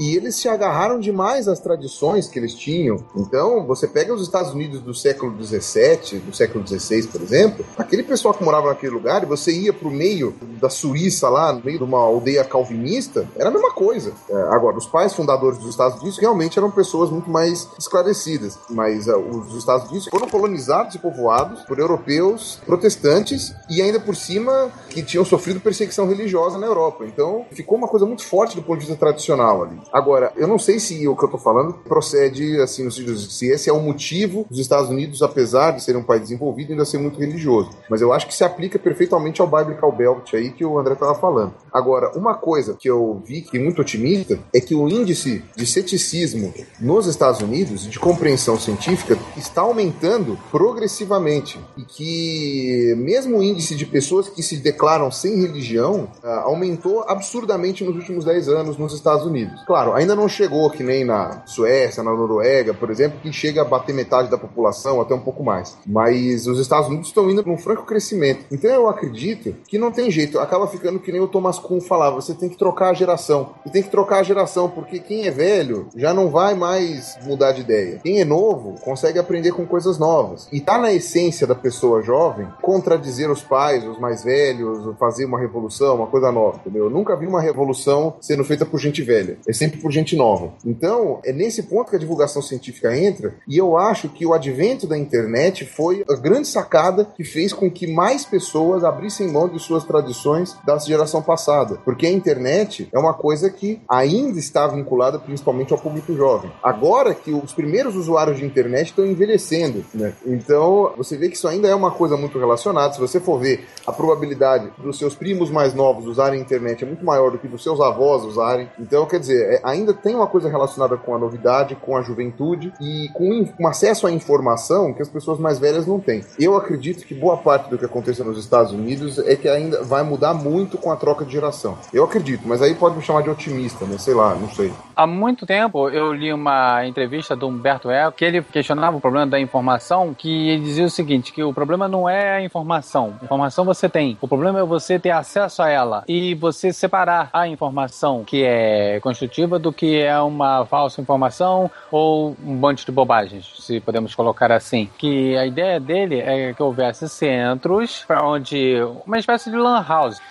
e 0.02 0.16
eles 0.16 0.36
se 0.36 0.50
agarraram 0.50 1.00
demais 1.00 1.48
às 1.48 1.60
tradições 1.60 2.28
que 2.28 2.40
eles 2.40 2.56
tinham. 2.56 2.98
Então, 3.16 3.68
você 3.68 3.88
pega 3.88 4.12
os 4.12 4.24
Estados 4.24 4.52
Unidos 4.52 4.82
do 4.82 4.96
século 4.96 5.32
XVII, 5.40 6.20
do 6.22 6.36
século 6.36 6.68
XVI, 6.68 7.06
por 7.06 7.22
exemplo, 7.22 7.64
aquele 7.78 8.02
pessoal 8.02 8.34
que 8.34 8.44
morava 8.44 8.70
naquele 8.70 8.92
lugar, 8.92 9.22
e 9.22 9.28
você 9.28 9.52
ia 9.52 9.72
pro 9.72 9.92
meio 9.92 10.34
da 10.60 10.72
Suíça 10.72 11.30
lá, 11.30 11.54
no 11.54 11.64
meio 11.64 11.78
de 11.78 11.84
uma 11.84 12.00
aldeia 12.00 12.44
calvinista, 12.44 13.28
era 13.36 13.50
a 13.50 13.52
mesma 13.52 13.72
coisa. 13.74 14.12
É, 14.28 14.34
agora, 14.50 14.76
os 14.76 14.88
pais 14.88 15.14
fundadores 15.14 15.60
dos 15.60 15.70
Estados 15.70 16.00
Unidos 16.00 16.18
realmente 16.18 16.58
eram 16.58 16.72
pessoas 16.72 17.12
muito 17.12 17.30
mais 17.30 17.70
esclarecidas, 17.78 18.58
mas 18.72 19.06
uh, 19.08 19.20
os 19.20 19.56
Estados 19.56 19.88
Unidos 19.88 20.08
foram 20.08 20.28
colonizados 20.28 20.96
e 20.96 21.00
povoados 21.00 21.62
por 21.62 21.78
europeus 21.78 22.60
protestantes 22.66 23.54
e 23.70 23.84
ainda 23.84 24.00
por 24.00 24.16
cima 24.16 24.72
que 24.90 25.04
tinham 25.04 25.24
sofrido 25.24 25.60
perseguição 25.60 26.08
religiosa 26.08 26.58
na 26.58 26.66
Europa. 26.66 27.06
Então, 27.06 27.46
ficou 27.52 27.78
uma 27.78 27.88
coisa 27.88 28.06
muito 28.08 28.26
forte 28.26 28.56
do 28.56 28.64
ponto 28.64 28.80
de 28.80 28.88
vista 28.88 29.00
tradicional 29.00 29.64
ali. 29.64 29.80
Agora, 29.92 30.32
eu 30.36 30.48
não 30.48 30.58
sei 30.58 30.80
se 30.80 31.08
o 31.08 31.16
que 31.16 31.26
eu 31.26 31.30
tô 31.30 31.38
falando 31.38 31.74
procede, 31.74 32.60
assim, 32.62 32.84
no 32.84 32.92
sentido 32.92 33.18
se 33.18 33.48
esse 33.48 33.70
é 33.70 33.74
o 33.74 33.80
motivo 33.80 34.46
dos 34.50 34.60
Estados 34.60 34.90
Unidos, 34.90 35.22
apesar 35.22 35.72
de 35.72 35.84
ser 35.84 35.96
um 35.98 36.04
país 36.04 36.22
desenvolvido, 36.22 36.72
ainda 36.72 36.86
ser 36.86 36.98
muito 36.98 37.20
religioso. 37.20 37.72
Mas 37.90 38.02
eu 38.02 38.14
acho 38.14 38.28
que 38.28 38.34
se 38.34 38.44
aplica 38.44 38.80
perfeitamente 38.80 39.42
ao 39.42 39.48
Biblical 39.48 39.92
Belt 39.92 40.34
aí 40.34 40.52
que 40.52 40.64
o 40.64 40.80
André 40.80 40.96
tava 40.96 41.16
falando. 41.16 41.54
Agora, 41.72 42.12
uma 42.18 42.36
coisa 42.36 42.76
que 42.80 42.90
eu 42.90 43.22
vi 43.26 43.42
que 43.42 43.58
é 43.58 43.60
muito 43.60 43.82
otimista 43.82 44.40
é 44.54 44.62
que 44.62 44.74
o 44.74 44.88
índice 44.88 45.44
de 45.56 45.66
ceticismo 45.66 46.54
nos 46.80 47.06
Estados 47.06 47.42
Unidos, 47.42 47.90
de 47.90 48.00
compreensão 48.00 48.58
científica, 48.58 49.18
está 49.36 49.62
aumentando 49.62 50.38
progressivamente. 50.52 51.60
E 51.78 51.84
que 51.84 52.96
mesmo 52.98 53.40
o 53.40 53.44
índice 53.44 53.76
de 53.76 53.86
pessoas 53.86 54.30
que 54.30 54.42
se 54.42 54.58
declaram 54.58 55.12
sem 55.12 55.42
religião 55.42 56.10
ah, 56.24 56.44
aumentou 56.46 57.04
absurdamente 57.08 57.84
nos 57.84 57.96
últimos 57.96 58.26
10 58.26 58.48
anos 58.50 58.78
nos 58.78 58.94
Estados 58.94 59.26
Unidos. 59.26 59.62
Claro, 59.72 59.94
ainda 59.94 60.14
não 60.18 60.28
chegou 60.28 60.70
que 60.70 60.84
nem 60.84 61.06
na 61.06 61.44
Suécia, 61.46 62.04
na 62.04 62.12
Noruega, 62.12 62.74
por 62.74 62.92
exemplo, 62.92 63.18
que 63.22 63.32
chega 63.32 63.62
a 63.62 63.64
bater 63.64 63.96
metade 63.96 64.30
da 64.30 64.38
população, 64.38 65.00
até 65.00 65.16
um 65.16 65.22
pouco 65.22 65.46
mais. 65.46 65.78
Mas 65.88 66.46
os 66.46 66.60
Estados 66.60 66.90
Unidos 66.90 67.08
estão 67.08 67.30
indo 67.30 67.42
para 67.42 67.54
um 67.54 67.58
franco 67.58 67.86
crescimento. 67.86 68.44
Então 68.52 68.70
eu 68.70 68.90
acredito 68.90 69.56
que 69.66 69.78
não 69.78 69.90
tem 69.90 70.12
jeito. 70.12 70.40
Acaba 70.40 70.68
ficando 70.68 71.00
que 71.00 71.10
nem 71.10 71.22
o 71.22 71.28
Thomas 71.30 71.58
Kuhn 71.58 71.80
falava: 71.80 72.18
você 72.18 72.34
tem 72.34 72.50
que 72.50 72.58
trocar 72.58 72.90
a 72.90 72.94
geração. 72.94 73.52
E 73.66 73.70
tem 73.70 73.82
que 73.82 73.90
trocar 73.90 74.20
a 74.20 74.24
geração, 74.24 74.70
porque 74.70 75.00
quem 75.00 75.26
é 75.26 75.32
velho 75.32 75.88
já 75.96 76.14
não 76.14 76.30
vai 76.30 76.54
mais 76.54 77.18
mudar 77.24 77.54
de 77.54 77.62
ideia. 77.62 78.02
Quem 78.04 78.20
é 78.20 78.26
novo 78.26 78.76
consegue 78.82 79.20
aprender 79.20 79.54
com 79.54 79.66
coisas 79.66 79.98
novas. 79.98 80.50
E 80.52 80.60
tá 80.60 80.78
na 80.78 80.92
essência 80.92 81.48
da 81.48 81.56
pessoa 81.56 82.02
jovem 82.02 82.46
contradizer 82.62 83.32
os 83.32 83.42
pais, 83.42 83.88
os 83.88 83.98
mais 83.98 84.22
velhos, 84.22 84.98
fazer 85.00 85.24
uma 85.24 85.40
revolução, 85.40 85.96
uma 85.96 86.08
coisa 86.08 86.30
nova, 86.30 86.58
entendeu? 86.58 86.84
Eu 86.84 86.90
nunca 86.90 87.16
vi 87.16 87.26
uma 87.26 87.40
revolução 87.40 88.16
sendo 88.20 88.44
feita 88.44 88.66
por 88.66 88.78
gente 88.78 89.02
velha. 89.02 89.38
É 89.48 89.61
sempre 89.62 89.80
por 89.80 89.92
gente 89.92 90.16
nova. 90.16 90.54
Então, 90.66 91.20
é 91.24 91.32
nesse 91.32 91.62
ponto 91.62 91.92
que 91.92 91.96
a 91.96 92.00
divulgação 92.00 92.42
científica 92.42 92.98
entra, 92.98 93.36
e 93.48 93.60
eu 93.60 93.78
acho 93.78 94.10
que 94.10 94.26
o 94.26 94.34
advento 94.34 94.88
da 94.88 94.98
internet 94.98 95.66
foi 95.66 96.04
a 96.10 96.16
grande 96.16 96.48
sacada 96.48 97.06
que 97.16 97.24
fez 97.24 97.54
com 97.54 97.70
que 97.70 97.86
mais 97.86 98.26
pessoas 98.26 98.84
abrissem 98.84 99.28
mão 99.28 99.48
de 99.48 99.60
suas 99.60 99.84
tradições 99.84 100.58
da 100.66 100.80
geração 100.80 101.22
passada. 101.22 101.78
Porque 101.86 102.08
a 102.08 102.12
internet 102.12 102.90
é 102.92 102.98
uma 102.98 103.14
coisa 103.14 103.52
que 103.52 103.80
ainda 103.88 104.40
está 104.40 104.66
vinculada 104.66 105.20
principalmente 105.20 105.72
ao 105.72 105.78
público 105.80 106.12
jovem. 106.16 106.52
Agora 106.64 107.14
que 107.14 107.32
os 107.32 107.54
primeiros 107.54 107.96
usuários 107.96 108.40
de 108.40 108.46
internet 108.46 108.88
estão 108.88 109.06
envelhecendo, 109.06 109.86
né? 109.94 110.14
Então, 110.26 110.92
você 110.98 111.16
vê 111.16 111.30
que 111.30 111.36
isso 111.36 111.48
ainda 111.48 111.68
é 111.68 111.76
uma 111.76 111.92
coisa 111.92 112.18
muito 112.18 112.40
relacionada. 112.40 112.94
Se 112.94 113.00
você 113.00 113.20
for 113.20 113.40
ver 113.40 113.68
a 113.86 113.92
probabilidade 113.92 114.72
dos 114.80 114.98
seus 114.98 115.14
primos 115.14 115.52
mais 115.52 115.76
novos 115.76 116.08
usarem 116.08 116.40
a 116.40 116.42
internet 116.42 116.84
é 116.84 116.88
muito 116.88 117.06
maior 117.06 117.30
do 117.30 117.38
que 117.38 117.48
dos 117.48 117.62
seus 117.62 117.80
avós 117.80 118.24
usarem. 118.24 118.68
Então, 118.80 119.06
quer 119.06 119.20
dizer, 119.20 119.51
é, 119.52 119.60
ainda 119.64 119.94
tem 119.94 120.16
uma 120.16 120.28
coisa 120.28 120.50
relacionada 120.50 120.96
com 120.96 121.14
a 121.14 121.20
novidade, 121.20 121.76
com 121.76 121.98
a 121.98 122.02
juventude 122.02 122.72
e 122.80 123.10
com 123.14 123.46
um 123.60 123.68
acesso 123.68 124.08
à 124.08 124.12
informação 124.12 124.94
que 124.94 125.02
as 125.02 125.10
pessoas 125.10 125.38
mais 125.38 125.60
velhas 125.60 125.86
não 125.86 126.00
têm. 126.00 126.24
Eu 126.40 126.56
acredito 126.56 127.06
que 127.06 127.14
boa 127.14 127.36
parte 127.36 127.70
do 127.70 127.78
que 127.78 127.84
aconteceu 127.84 128.24
nos 128.24 128.38
Estados 128.38 128.72
Unidos 128.72 129.20
é 129.20 129.36
que 129.36 129.50
ainda 129.50 129.84
vai 129.84 130.04
mudar 130.04 130.34
muito 130.34 130.78
com 130.78 130.90
a 130.90 130.96
troca 130.96 131.26
de 131.26 131.34
geração. 131.34 131.78
Eu 131.94 132.06
acredito, 132.06 132.48
mas 132.48 132.62
aí 132.62 132.74
pode 132.74 132.96
me 132.96 133.02
chamar 133.02 133.24
de 133.24 133.30
otimista, 133.30 133.86
né? 133.86 133.98
Sei 133.98 134.14
lá, 134.14 134.34
não 134.36 134.50
sei. 134.50 134.72
Há 135.02 135.08
muito 135.08 135.48
tempo 135.48 135.90
eu 135.90 136.14
li 136.14 136.32
uma 136.32 136.86
entrevista 136.86 137.36
do 137.36 137.48
Humberto 137.48 137.90
Eco 137.90 138.16
que 138.16 138.24
ele 138.24 138.40
questionava 138.40 138.98
o 138.98 139.02
problema 139.02 139.26
da 139.26 139.40
informação, 139.40 140.14
que 140.14 140.50
ele 140.50 140.64
dizia 140.64 140.86
o 140.86 140.92
seguinte, 140.92 141.34
que 141.34 141.44
o 141.44 141.52
problema 141.52 141.88
não 141.88 142.08
é 142.08 142.36
a 142.36 142.44
informação. 142.44 143.16
Informação 143.24 143.66
você 143.66 143.90
tem. 143.90 144.16
O 144.22 144.28
problema 144.28 144.60
é 144.60 144.64
você 144.64 145.00
ter 145.00 145.10
acesso 145.10 145.64
a 145.64 145.70
ela 145.70 146.04
e 146.08 146.36
você 146.36 146.72
separar 146.72 147.32
a 147.34 147.48
informação 147.48 148.24
que 148.24 148.44
é 148.44 149.00
construtiva 149.00 149.58
do 149.58 149.74
que 149.74 150.00
é 150.00 150.22
uma 150.22 150.68
falsa 150.68 151.02
informação 151.02 151.72
ou 151.90 152.38
um 152.46 152.54
monte 152.54 152.86
de 152.86 152.92
bobagens, 152.92 153.52
se 153.58 153.80
podemos 153.80 154.14
colocar 154.14 154.52
assim. 154.52 154.88
Que 155.00 155.36
a 155.36 155.48
ideia 155.48 155.80
dele 155.80 156.20
é 156.20 156.54
que 156.54 156.62
houvesse 156.62 157.10
centros 157.10 158.04
para 158.06 158.24
onde 158.24 158.76
uma 159.08 159.18
espécie 159.18 159.50
de 159.50 159.58
lan 159.58 159.84
house 159.84 160.22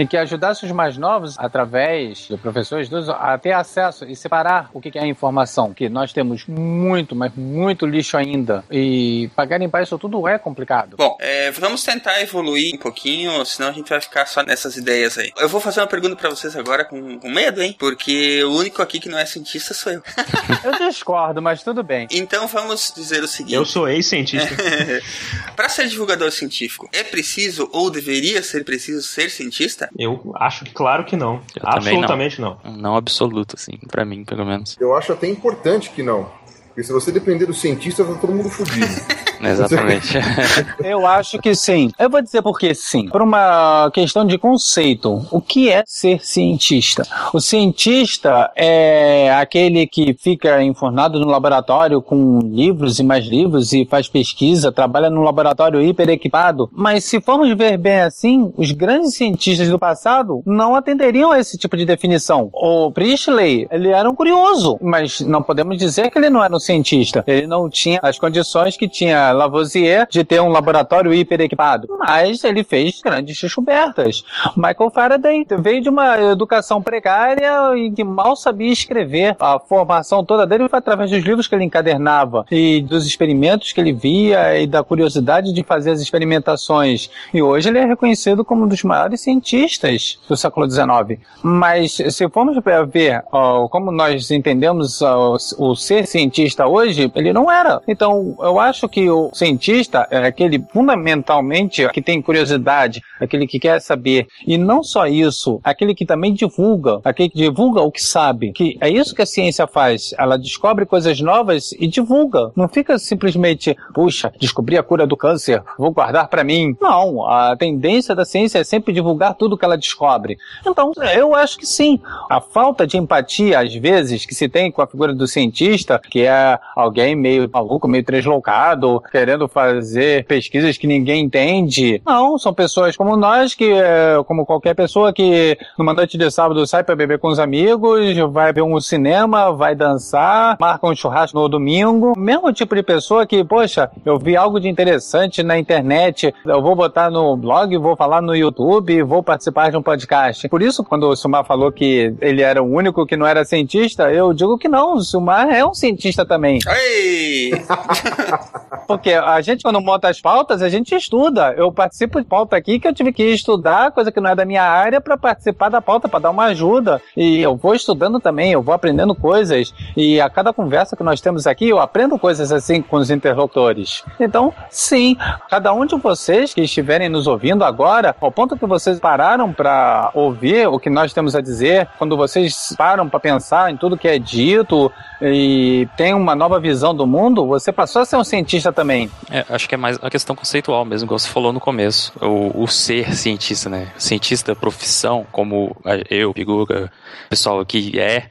e 0.00 0.06
que 0.06 0.16
ajudasse 0.16 0.64
os 0.64 0.72
mais 0.72 0.96
novos, 0.96 1.38
através 1.38 2.26
de 2.26 2.36
professores, 2.38 2.88
a 3.08 3.36
ter 3.36 3.52
acesso 3.52 4.06
e 4.06 4.16
separar 4.16 4.70
o 4.72 4.80
que 4.80 4.98
é 4.98 5.02
a 5.02 5.06
informação, 5.06 5.74
que 5.74 5.90
nós 5.90 6.10
temos 6.10 6.46
muito, 6.46 7.14
mas 7.14 7.32
muito 7.36 7.84
lixo 7.84 8.16
ainda, 8.16 8.64
e 8.70 9.30
pagar 9.36 9.58
limpar 9.58 9.82
isso 9.82 9.98
tudo 9.98 10.26
é 10.26 10.38
complicado. 10.38 10.96
Bom, 10.96 11.18
é, 11.20 11.50
vamos 11.50 11.82
tentar 11.84 12.22
evoluir 12.22 12.74
um 12.74 12.78
pouquinho, 12.78 13.44
senão 13.44 13.68
a 13.68 13.72
gente 13.72 13.90
vai 13.90 14.00
ficar 14.00 14.24
só 14.24 14.42
nessas 14.42 14.76
ideias 14.76 15.18
aí. 15.18 15.30
Eu 15.36 15.50
vou 15.50 15.60
fazer 15.60 15.80
uma 15.80 15.86
pergunta 15.86 16.16
pra 16.16 16.30
vocês 16.30 16.56
agora 16.56 16.82
com, 16.84 17.18
com 17.18 17.28
medo, 17.28 17.62
hein? 17.62 17.76
Porque 17.78 18.42
o 18.44 18.54
único 18.54 18.80
aqui 18.80 19.00
que 19.00 19.08
não 19.08 19.18
é 19.18 19.26
cientista 19.26 19.74
sou 19.74 19.92
eu. 19.92 20.02
Eu 20.64 20.88
discordo, 20.88 21.42
mas 21.42 21.62
tudo 21.62 21.82
bem. 21.82 22.06
Então 22.10 22.46
vamos 22.46 22.92
dizer 22.94 23.22
o 23.22 23.28
seguinte. 23.28 23.54
Eu 23.54 23.66
sou 23.66 23.88
ex-cientista. 23.88 24.56
Pra 25.54 25.68
ser 25.68 25.88
divulgador 25.88 26.30
científico, 26.30 26.88
é 26.92 27.02
preciso 27.02 27.68
ou 27.72 27.90
deveria 27.90 28.42
ser 28.42 28.64
preciso 28.64 29.02
ser 29.02 29.30
cientista? 29.30 29.89
Eu 29.98 30.32
acho 30.36 30.64
que 30.64 30.72
claro 30.72 31.04
que 31.04 31.16
não. 31.16 31.40
Eu 31.54 31.62
também 31.62 31.94
não. 31.94 32.02
Absolutamente 32.02 32.40
não. 32.40 32.58
Não 32.64 32.96
absoluto, 32.96 33.56
assim, 33.56 33.78
pra 33.88 34.04
mim, 34.04 34.24
pelo 34.24 34.44
menos. 34.44 34.76
Eu 34.80 34.94
acho 34.94 35.12
até 35.12 35.26
importante 35.26 35.90
que 35.90 36.02
não. 36.02 36.30
Porque 36.68 36.82
se 36.84 36.92
você 36.92 37.10
depender 37.10 37.46
do 37.46 37.54
cientista, 37.54 38.04
tá 38.04 38.14
todo 38.14 38.32
mundo 38.32 38.48
fudido. 38.48 38.86
Exatamente. 39.42 40.18
Eu 40.82 41.06
acho 41.06 41.38
que 41.38 41.54
sim. 41.54 41.90
Eu 41.98 42.10
vou 42.10 42.22
dizer 42.22 42.42
por 42.42 42.58
que 42.58 42.74
sim. 42.74 43.08
Por 43.08 43.22
uma 43.22 43.90
questão 43.92 44.26
de 44.26 44.38
conceito. 44.38 45.26
O 45.30 45.40
que 45.40 45.70
é 45.70 45.82
ser 45.86 46.24
cientista? 46.24 47.06
O 47.32 47.40
cientista 47.40 48.50
é 48.54 49.32
aquele 49.34 49.86
que 49.86 50.14
fica 50.14 50.62
enfornado 50.62 51.18
no 51.18 51.26
laboratório 51.26 52.02
com 52.02 52.40
livros 52.40 52.98
e 52.98 53.02
mais 53.02 53.26
livros 53.26 53.72
e 53.72 53.84
faz 53.84 54.08
pesquisa, 54.08 54.72
trabalha 54.72 55.10
num 55.10 55.22
laboratório 55.22 55.80
hiper 55.80 56.08
equipado. 56.10 56.68
Mas 56.72 57.04
se 57.04 57.20
formos 57.20 57.50
ver 57.56 57.78
bem 57.78 58.00
assim, 58.00 58.52
os 58.56 58.72
grandes 58.72 59.14
cientistas 59.14 59.68
do 59.68 59.78
passado 59.78 60.42
não 60.44 60.74
atenderiam 60.74 61.32
a 61.32 61.38
esse 61.38 61.56
tipo 61.56 61.76
de 61.76 61.84
definição. 61.84 62.50
O 62.52 62.90
Priestley, 62.90 63.66
ele 63.70 63.88
era 63.88 64.08
um 64.08 64.14
curioso, 64.14 64.78
mas 64.80 65.20
não 65.20 65.42
podemos 65.42 65.78
dizer 65.78 66.10
que 66.10 66.18
ele 66.18 66.30
não 66.30 66.42
era 66.42 66.54
um 66.54 66.60
cientista. 66.60 67.24
Ele 67.26 67.46
não 67.46 67.68
tinha 67.68 68.00
as 68.02 68.18
condições 68.18 68.76
que 68.76 68.88
tinha 68.88 69.29
Lavoisier 69.32 70.06
de 70.10 70.24
ter 70.24 70.40
um 70.40 70.48
laboratório 70.48 71.12
hiper 71.12 71.40
equipado. 71.40 71.88
Mas 71.98 72.42
ele 72.44 72.64
fez 72.64 73.00
grandes 73.02 73.40
descobertas. 73.40 74.24
Michael 74.56 74.90
Faraday 74.90 75.46
veio 75.58 75.82
de 75.82 75.88
uma 75.88 76.18
educação 76.32 76.82
precária 76.82 77.76
e 77.76 77.90
que 77.90 78.04
mal 78.04 78.36
sabia 78.36 78.72
escrever. 78.72 79.36
A 79.38 79.58
formação 79.58 80.24
toda 80.24 80.46
dele 80.46 80.68
foi 80.68 80.78
através 80.78 81.10
dos 81.10 81.22
livros 81.22 81.46
que 81.46 81.54
ele 81.54 81.64
encadernava 81.64 82.44
e 82.50 82.80
dos 82.82 83.06
experimentos 83.06 83.72
que 83.72 83.80
ele 83.80 83.92
via 83.92 84.58
e 84.58 84.66
da 84.66 84.82
curiosidade 84.82 85.52
de 85.52 85.62
fazer 85.62 85.90
as 85.90 86.00
experimentações. 86.00 87.10
E 87.32 87.42
hoje 87.42 87.68
ele 87.68 87.78
é 87.78 87.84
reconhecido 87.84 88.44
como 88.44 88.64
um 88.64 88.68
dos 88.68 88.82
maiores 88.82 89.20
cientistas 89.20 90.18
do 90.28 90.36
século 90.36 90.70
XIX. 90.70 91.20
Mas 91.42 91.92
se 91.92 92.28
formos 92.28 92.56
ver 92.90 93.24
ó, 93.32 93.68
como 93.68 93.90
nós 93.90 94.30
entendemos 94.30 95.02
ó, 95.02 95.36
o 95.58 95.74
ser 95.74 96.06
cientista 96.06 96.66
hoje, 96.66 97.10
ele 97.14 97.32
não 97.32 97.50
era. 97.50 97.80
Então, 97.86 98.36
eu 98.40 98.58
acho 98.58 98.88
que 98.88 99.08
o 99.10 99.19
cientista 99.34 100.06
é 100.10 100.18
aquele 100.18 100.64
fundamentalmente 100.72 101.86
que 101.90 102.00
tem 102.00 102.22
curiosidade, 102.22 103.02
aquele 103.20 103.46
que 103.46 103.58
quer 103.58 103.80
saber. 103.80 104.26
E 104.46 104.56
não 104.56 104.82
só 104.82 105.06
isso, 105.06 105.60
aquele 105.62 105.94
que 105.94 106.06
também 106.06 106.32
divulga, 106.32 107.00
aquele 107.04 107.28
que 107.28 107.36
divulga 107.36 107.82
o 107.82 107.90
que 107.90 108.02
sabe. 108.02 108.52
Que 108.52 108.78
é 108.80 108.88
isso 108.88 109.14
que 109.14 109.22
a 109.22 109.26
ciência 109.26 109.66
faz. 109.66 110.14
Ela 110.18 110.38
descobre 110.38 110.86
coisas 110.86 111.20
novas 111.20 111.72
e 111.72 111.86
divulga. 111.86 112.50
Não 112.56 112.68
fica 112.68 112.98
simplesmente, 112.98 113.76
puxa, 113.94 114.32
descobri 114.38 114.78
a 114.78 114.82
cura 114.82 115.06
do 115.06 115.16
câncer, 115.16 115.62
vou 115.78 115.90
guardar 115.90 116.28
para 116.28 116.44
mim. 116.44 116.76
Não, 116.80 117.26
a 117.26 117.56
tendência 117.56 118.14
da 118.14 118.24
ciência 118.24 118.58
é 118.58 118.64
sempre 118.64 118.92
divulgar 118.92 119.34
tudo 119.34 119.56
que 119.56 119.64
ela 119.64 119.76
descobre. 119.76 120.38
Então, 120.66 120.92
eu 121.14 121.34
acho 121.34 121.58
que 121.58 121.66
sim. 121.66 122.00
A 122.28 122.40
falta 122.40 122.86
de 122.86 122.96
empatia, 122.96 123.60
às 123.60 123.74
vezes, 123.74 124.24
que 124.24 124.34
se 124.34 124.48
tem 124.48 124.70
com 124.70 124.82
a 124.82 124.86
figura 124.86 125.14
do 125.14 125.26
cientista, 125.26 125.98
que 125.98 126.22
é 126.22 126.58
alguém 126.74 127.14
meio 127.14 127.48
maluco, 127.52 127.88
meio 127.88 128.04
deslocado, 128.04 129.02
querendo 129.10 129.48
fazer 129.48 130.24
pesquisas 130.24 130.76
que 130.76 130.86
ninguém 130.86 131.24
entende. 131.24 132.00
Não, 132.06 132.38
são 132.38 132.52
pessoas 132.52 132.96
como 132.96 133.16
nós, 133.16 133.54
que, 133.54 133.72
é, 133.72 134.22
como 134.26 134.46
qualquer 134.46 134.74
pessoa 134.74 135.12
que 135.12 135.58
numa 135.78 135.92
noite 135.92 136.16
de 136.16 136.30
sábado 136.30 136.66
sai 136.66 136.84
para 136.84 136.96
beber 136.96 137.18
com 137.18 137.28
os 137.28 137.38
amigos, 137.38 138.16
vai 138.32 138.52
ver 138.52 138.62
um 138.62 138.80
cinema, 138.80 139.52
vai 139.52 139.74
dançar, 139.74 140.56
marca 140.60 140.86
um 140.86 140.94
churrasco 140.94 141.38
no 141.38 141.48
domingo. 141.48 142.18
Mesmo 142.18 142.52
tipo 142.52 142.74
de 142.74 142.82
pessoa 142.82 143.26
que, 143.26 143.44
poxa, 143.44 143.90
eu 144.04 144.18
vi 144.18 144.36
algo 144.36 144.60
de 144.60 144.68
interessante 144.68 145.42
na 145.42 145.58
internet, 145.58 146.34
eu 146.44 146.62
vou 146.62 146.74
botar 146.74 147.10
no 147.10 147.36
blog, 147.36 147.76
vou 147.76 147.96
falar 147.96 148.20
no 148.20 148.34
YouTube, 148.34 149.02
vou 149.02 149.22
participar 149.22 149.70
de 149.70 149.76
um 149.76 149.82
podcast. 149.82 150.48
Por 150.48 150.62
isso, 150.62 150.84
quando 150.84 151.08
o 151.08 151.16
Silmar 151.16 151.44
falou 151.44 151.72
que 151.72 152.14
ele 152.20 152.42
era 152.42 152.62
o 152.62 152.66
único 152.66 153.06
que 153.06 153.16
não 153.16 153.26
era 153.26 153.44
cientista, 153.44 154.10
eu 154.12 154.32
digo 154.32 154.58
que 154.58 154.68
não, 154.68 154.94
o 154.94 155.02
Silmar 155.02 155.48
é 155.50 155.64
um 155.64 155.74
cientista 155.74 156.24
também. 156.24 156.58
Ei! 156.68 157.52
Porque 158.90 159.12
a 159.12 159.40
gente, 159.40 159.62
quando 159.62 159.80
monta 159.80 160.08
as 160.08 160.20
pautas, 160.20 160.62
a 160.62 160.68
gente 160.68 160.96
estuda. 160.96 161.54
Eu 161.56 161.70
participo 161.70 162.20
de 162.20 162.26
pauta 162.26 162.56
aqui 162.56 162.80
que 162.80 162.88
eu 162.88 162.92
tive 162.92 163.12
que 163.12 163.22
estudar, 163.22 163.92
coisa 163.92 164.10
que 164.10 164.20
não 164.20 164.30
é 164.30 164.34
da 164.34 164.44
minha 164.44 164.64
área, 164.64 165.00
para 165.00 165.16
participar 165.16 165.68
da 165.68 165.80
pauta, 165.80 166.08
para 166.08 166.18
dar 166.18 166.30
uma 166.30 166.46
ajuda. 166.46 167.00
E 167.16 167.40
eu 167.40 167.54
vou 167.54 167.72
estudando 167.72 168.18
também, 168.18 168.50
eu 168.50 168.60
vou 168.60 168.74
aprendendo 168.74 169.14
coisas. 169.14 169.72
E 169.96 170.20
a 170.20 170.28
cada 170.28 170.52
conversa 170.52 170.96
que 170.96 171.04
nós 171.04 171.20
temos 171.20 171.46
aqui, 171.46 171.68
eu 171.68 171.78
aprendo 171.78 172.18
coisas 172.18 172.50
assim 172.50 172.82
com 172.82 172.96
os 172.96 173.12
interlocutores. 173.12 174.02
Então, 174.18 174.52
sim, 174.68 175.16
cada 175.48 175.72
um 175.72 175.86
de 175.86 175.94
vocês 175.94 176.52
que 176.52 176.62
estiverem 176.62 177.08
nos 177.08 177.28
ouvindo 177.28 177.64
agora, 177.64 178.16
ao 178.20 178.32
ponto 178.32 178.56
que 178.56 178.66
vocês 178.66 178.98
pararam 178.98 179.52
para 179.52 180.10
ouvir 180.14 180.66
o 180.66 180.80
que 180.80 180.90
nós 180.90 181.12
temos 181.12 181.36
a 181.36 181.40
dizer, 181.40 181.88
quando 181.96 182.16
vocês 182.16 182.74
param 182.76 183.08
para 183.08 183.20
pensar 183.20 183.70
em 183.70 183.76
tudo 183.76 183.96
que 183.96 184.08
é 184.08 184.18
dito 184.18 184.90
e 185.22 185.86
tem 185.96 186.12
uma 186.12 186.34
nova 186.34 186.58
visão 186.58 186.92
do 186.92 187.06
mundo, 187.06 187.46
você 187.46 187.70
passou 187.70 188.02
a 188.02 188.04
ser 188.04 188.16
um 188.16 188.24
cientista 188.24 188.72
também. 188.80 189.10
É, 189.30 189.44
acho 189.50 189.68
que 189.68 189.74
é 189.74 189.78
mais 189.78 189.98
a 190.00 190.08
questão 190.08 190.34
conceitual 190.34 190.86
mesmo, 190.86 191.06
como 191.06 191.18
você 191.18 191.28
falou 191.28 191.52
no 191.52 191.60
começo. 191.60 192.12
O, 192.18 192.62
o 192.62 192.66
ser 192.66 193.14
cientista, 193.14 193.68
né? 193.68 193.92
Cientista, 193.98 194.56
profissão, 194.56 195.26
como 195.30 195.76
eu, 196.08 196.32
Piguga, 196.32 196.90
o 197.26 197.28
pessoal 197.28 197.60
aqui 197.60 198.00
é, 198.00 198.28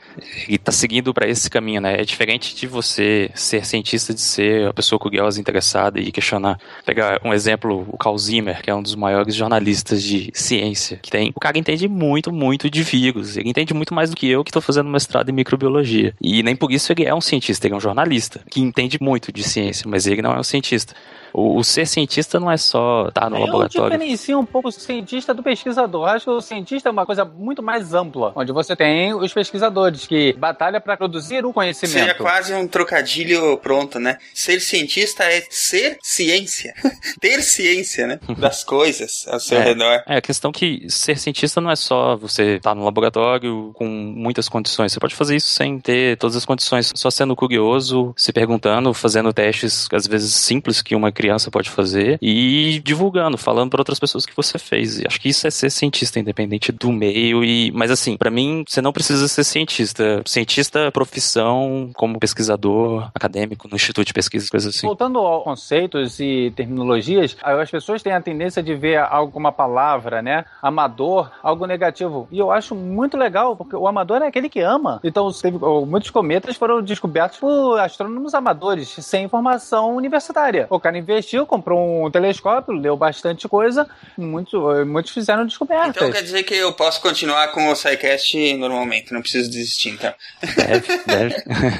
e 0.47 0.57
tá 0.57 0.71
seguindo 0.71 1.13
para 1.13 1.27
esse 1.27 1.47
caminho, 1.51 1.81
né? 1.81 2.01
É 2.01 2.03
diferente 2.03 2.55
de 2.55 2.65
você 2.65 3.29
ser 3.35 3.63
cientista, 3.63 4.11
de 4.11 4.21
ser 4.21 4.67
a 4.69 4.73
pessoa 4.73 4.97
curiosa, 4.97 5.39
interessada 5.39 5.99
e 5.99 6.11
questionar. 6.11 6.59
Pegar 6.83 7.21
um 7.23 7.31
exemplo, 7.31 7.87
o 7.87 7.97
Carl 7.97 8.17
Zimmer, 8.17 8.63
que 8.63 8.71
é 8.71 8.75
um 8.75 8.81
dos 8.81 8.95
maiores 8.95 9.35
jornalistas 9.35 10.01
de 10.01 10.31
ciência 10.33 10.97
que 10.99 11.11
tem. 11.11 11.31
O 11.35 11.39
cara 11.39 11.59
entende 11.59 11.87
muito, 11.87 12.33
muito 12.33 12.71
de 12.71 12.81
vírus. 12.81 13.37
Ele 13.37 13.49
entende 13.49 13.71
muito 13.71 13.93
mais 13.93 14.09
do 14.09 14.15
que 14.15 14.27
eu, 14.27 14.43
que 14.43 14.51
tô 14.51 14.61
fazendo 14.61 14.89
mestrado 14.89 15.29
em 15.29 15.33
microbiologia. 15.33 16.15
E 16.19 16.41
nem 16.41 16.55
por 16.55 16.71
isso 16.71 16.91
ele 16.91 17.05
é 17.05 17.13
um 17.13 17.21
cientista, 17.21 17.67
ele 17.67 17.75
é 17.75 17.77
um 17.77 17.81
jornalista, 17.81 18.41
que 18.49 18.59
entende 18.59 18.97
muito 18.99 19.31
de 19.31 19.43
ciência, 19.43 19.85
mas 19.87 20.07
ele 20.07 20.23
não 20.23 20.33
é 20.33 20.38
cientista. 20.43 20.93
O, 21.33 21.57
o 21.57 21.63
ser 21.63 21.85
cientista 21.85 22.39
não 22.39 22.51
é 22.51 22.57
só 22.57 23.07
estar 23.09 23.29
no 23.29 23.37
Eu 23.37 23.45
laboratório. 23.45 23.91
diferencio 23.91 24.39
um 24.39 24.45
pouco 24.45 24.69
o 24.69 24.71
cientista 24.71 25.33
do 25.33 25.41
pesquisador. 25.43 26.07
Acho 26.09 26.25
que 26.25 26.31
o 26.31 26.41
cientista 26.41 26.89
é 26.89 26.91
uma 26.91 27.05
coisa 27.05 27.25
muito 27.25 27.61
mais 27.63 27.93
ampla, 27.93 28.31
onde 28.35 28.51
você 28.51 28.75
tem 28.75 29.13
os 29.13 29.33
pesquisadores 29.33 30.05
que 30.07 30.33
batalham 30.33 30.79
para 30.79 30.95
produzir 30.95 31.45
o 31.45 31.51
conhecimento. 31.53 31.97
Seria 31.97 32.13
quase 32.13 32.53
um 32.53 32.67
trocadilho 32.67 33.57
pronto, 33.57 33.99
né? 33.99 34.17
Ser 34.33 34.59
cientista 34.59 35.23
é 35.23 35.43
ser 35.49 35.97
ciência. 36.01 36.73
Ter 37.19 37.41
ciência, 37.41 38.07
né? 38.07 38.19
Das 38.37 38.63
coisas 38.63 39.25
ao 39.27 39.39
seu 39.39 39.57
É. 39.59 39.63
redor. 39.63 40.03
É, 40.07 40.17
a 40.17 40.21
questão 40.21 40.51
que 40.51 40.85
ser 40.89 41.17
cientista 41.17 41.59
não 41.59 41.69
é 41.71 41.75
só 41.75 42.15
você 42.15 42.55
estar 42.55 42.73
no 42.75 42.85
laboratório 42.85 43.71
com 43.73 43.85
muitas 43.87 44.47
condições. 44.47 44.91
Você 44.93 44.99
pode 44.99 45.15
fazer 45.15 45.35
isso 45.35 45.49
sem 45.49 45.79
ter 45.79 46.17
todas 46.17 46.35
as 46.35 46.45
condições, 46.45 46.91
só 46.95 47.09
sendo 47.09 47.35
curioso, 47.35 48.13
se 48.15 48.31
perguntando, 48.31 48.93
fazendo 48.93 49.33
testes, 49.33 49.87
às 49.91 50.05
vezes 50.07 50.19
vezes 50.19 50.33
simples 50.35 50.81
que 50.81 50.95
uma 50.95 51.11
criança 51.19 51.51
pode 51.51 51.69
fazer 51.69 52.17
e 52.21 52.79
divulgando, 52.81 53.37
falando 53.37 53.69
para 53.69 53.81
outras 53.81 53.99
pessoas 53.99 54.25
que 54.25 54.33
você 54.33 54.57
fez. 54.57 54.99
E 54.99 55.03
acho 55.05 55.19
que 55.19 55.27
isso 55.27 55.45
é 55.45 55.51
ser 55.51 55.69
cientista, 55.69 56.17
independente 56.17 56.71
do 56.71 56.93
meio. 56.93 57.43
E 57.43 57.71
mas 57.73 57.91
assim, 57.91 58.15
para 58.15 58.31
mim, 58.31 58.63
você 58.65 58.81
não 58.81 58.93
precisa 58.93 59.27
ser 59.27 59.43
cientista. 59.43 60.21
Cientista 60.25 60.79
é 60.79 60.91
profissão 60.91 61.91
como 61.93 62.19
pesquisador 62.19 63.11
acadêmico 63.13 63.67
no 63.67 63.75
instituto 63.75 64.07
de 64.07 64.13
pesquisa, 64.13 64.47
coisas 64.49 64.73
assim. 64.73 64.87
Voltando 64.87 65.19
aos 65.19 65.43
conceitos 65.43 66.21
e 66.21 66.53
terminologias, 66.55 67.35
as 67.43 67.69
pessoas 67.69 68.01
têm 68.01 68.13
a 68.13 68.21
tendência 68.21 68.63
de 68.63 68.73
ver 68.73 68.97
alguma 68.97 69.51
palavra, 69.51 70.21
né? 70.21 70.45
Amador, 70.61 71.29
algo 71.43 71.65
negativo. 71.65 72.29
E 72.31 72.39
eu 72.39 72.49
acho 72.49 72.73
muito 72.73 73.17
legal, 73.17 73.57
porque 73.57 73.75
o 73.75 73.87
amador 73.87 74.21
é 74.21 74.27
aquele 74.27 74.47
que 74.47 74.61
ama. 74.61 75.01
Então, 75.03 75.29
teve, 75.33 75.57
muitos 75.85 76.11
cometas 76.11 76.55
foram 76.55 76.81
descobertos 76.81 77.39
por 77.39 77.77
astrônomos 77.77 78.33
amadores, 78.33 78.87
sem 79.01 79.27
formação 79.27 79.95
universitária. 79.97 80.65
O 80.69 80.79
cara 80.79 80.97
investiu, 81.09 81.45
comprou 81.45 82.05
um 82.05 82.11
telescópio, 82.11 82.73
leu 82.73 82.95
bastante 82.95 83.47
coisa, 83.47 83.87
muito, 84.17 84.61
muitos 84.85 85.11
fizeram 85.11 85.45
descobertas. 85.45 85.95
Então 85.95 86.11
quer 86.11 86.21
dizer 86.21 86.43
que 86.43 86.53
eu 86.53 86.73
posso 86.73 87.01
continuar 87.01 87.49
com 87.49 87.69
o 87.69 87.75
SciCast 87.75 88.53
normalmente, 88.57 89.13
não 89.13 89.21
preciso 89.21 89.49
desistir, 89.49 89.89
então. 89.89 90.13
Deve, 90.55 91.03
deve. 91.05 91.35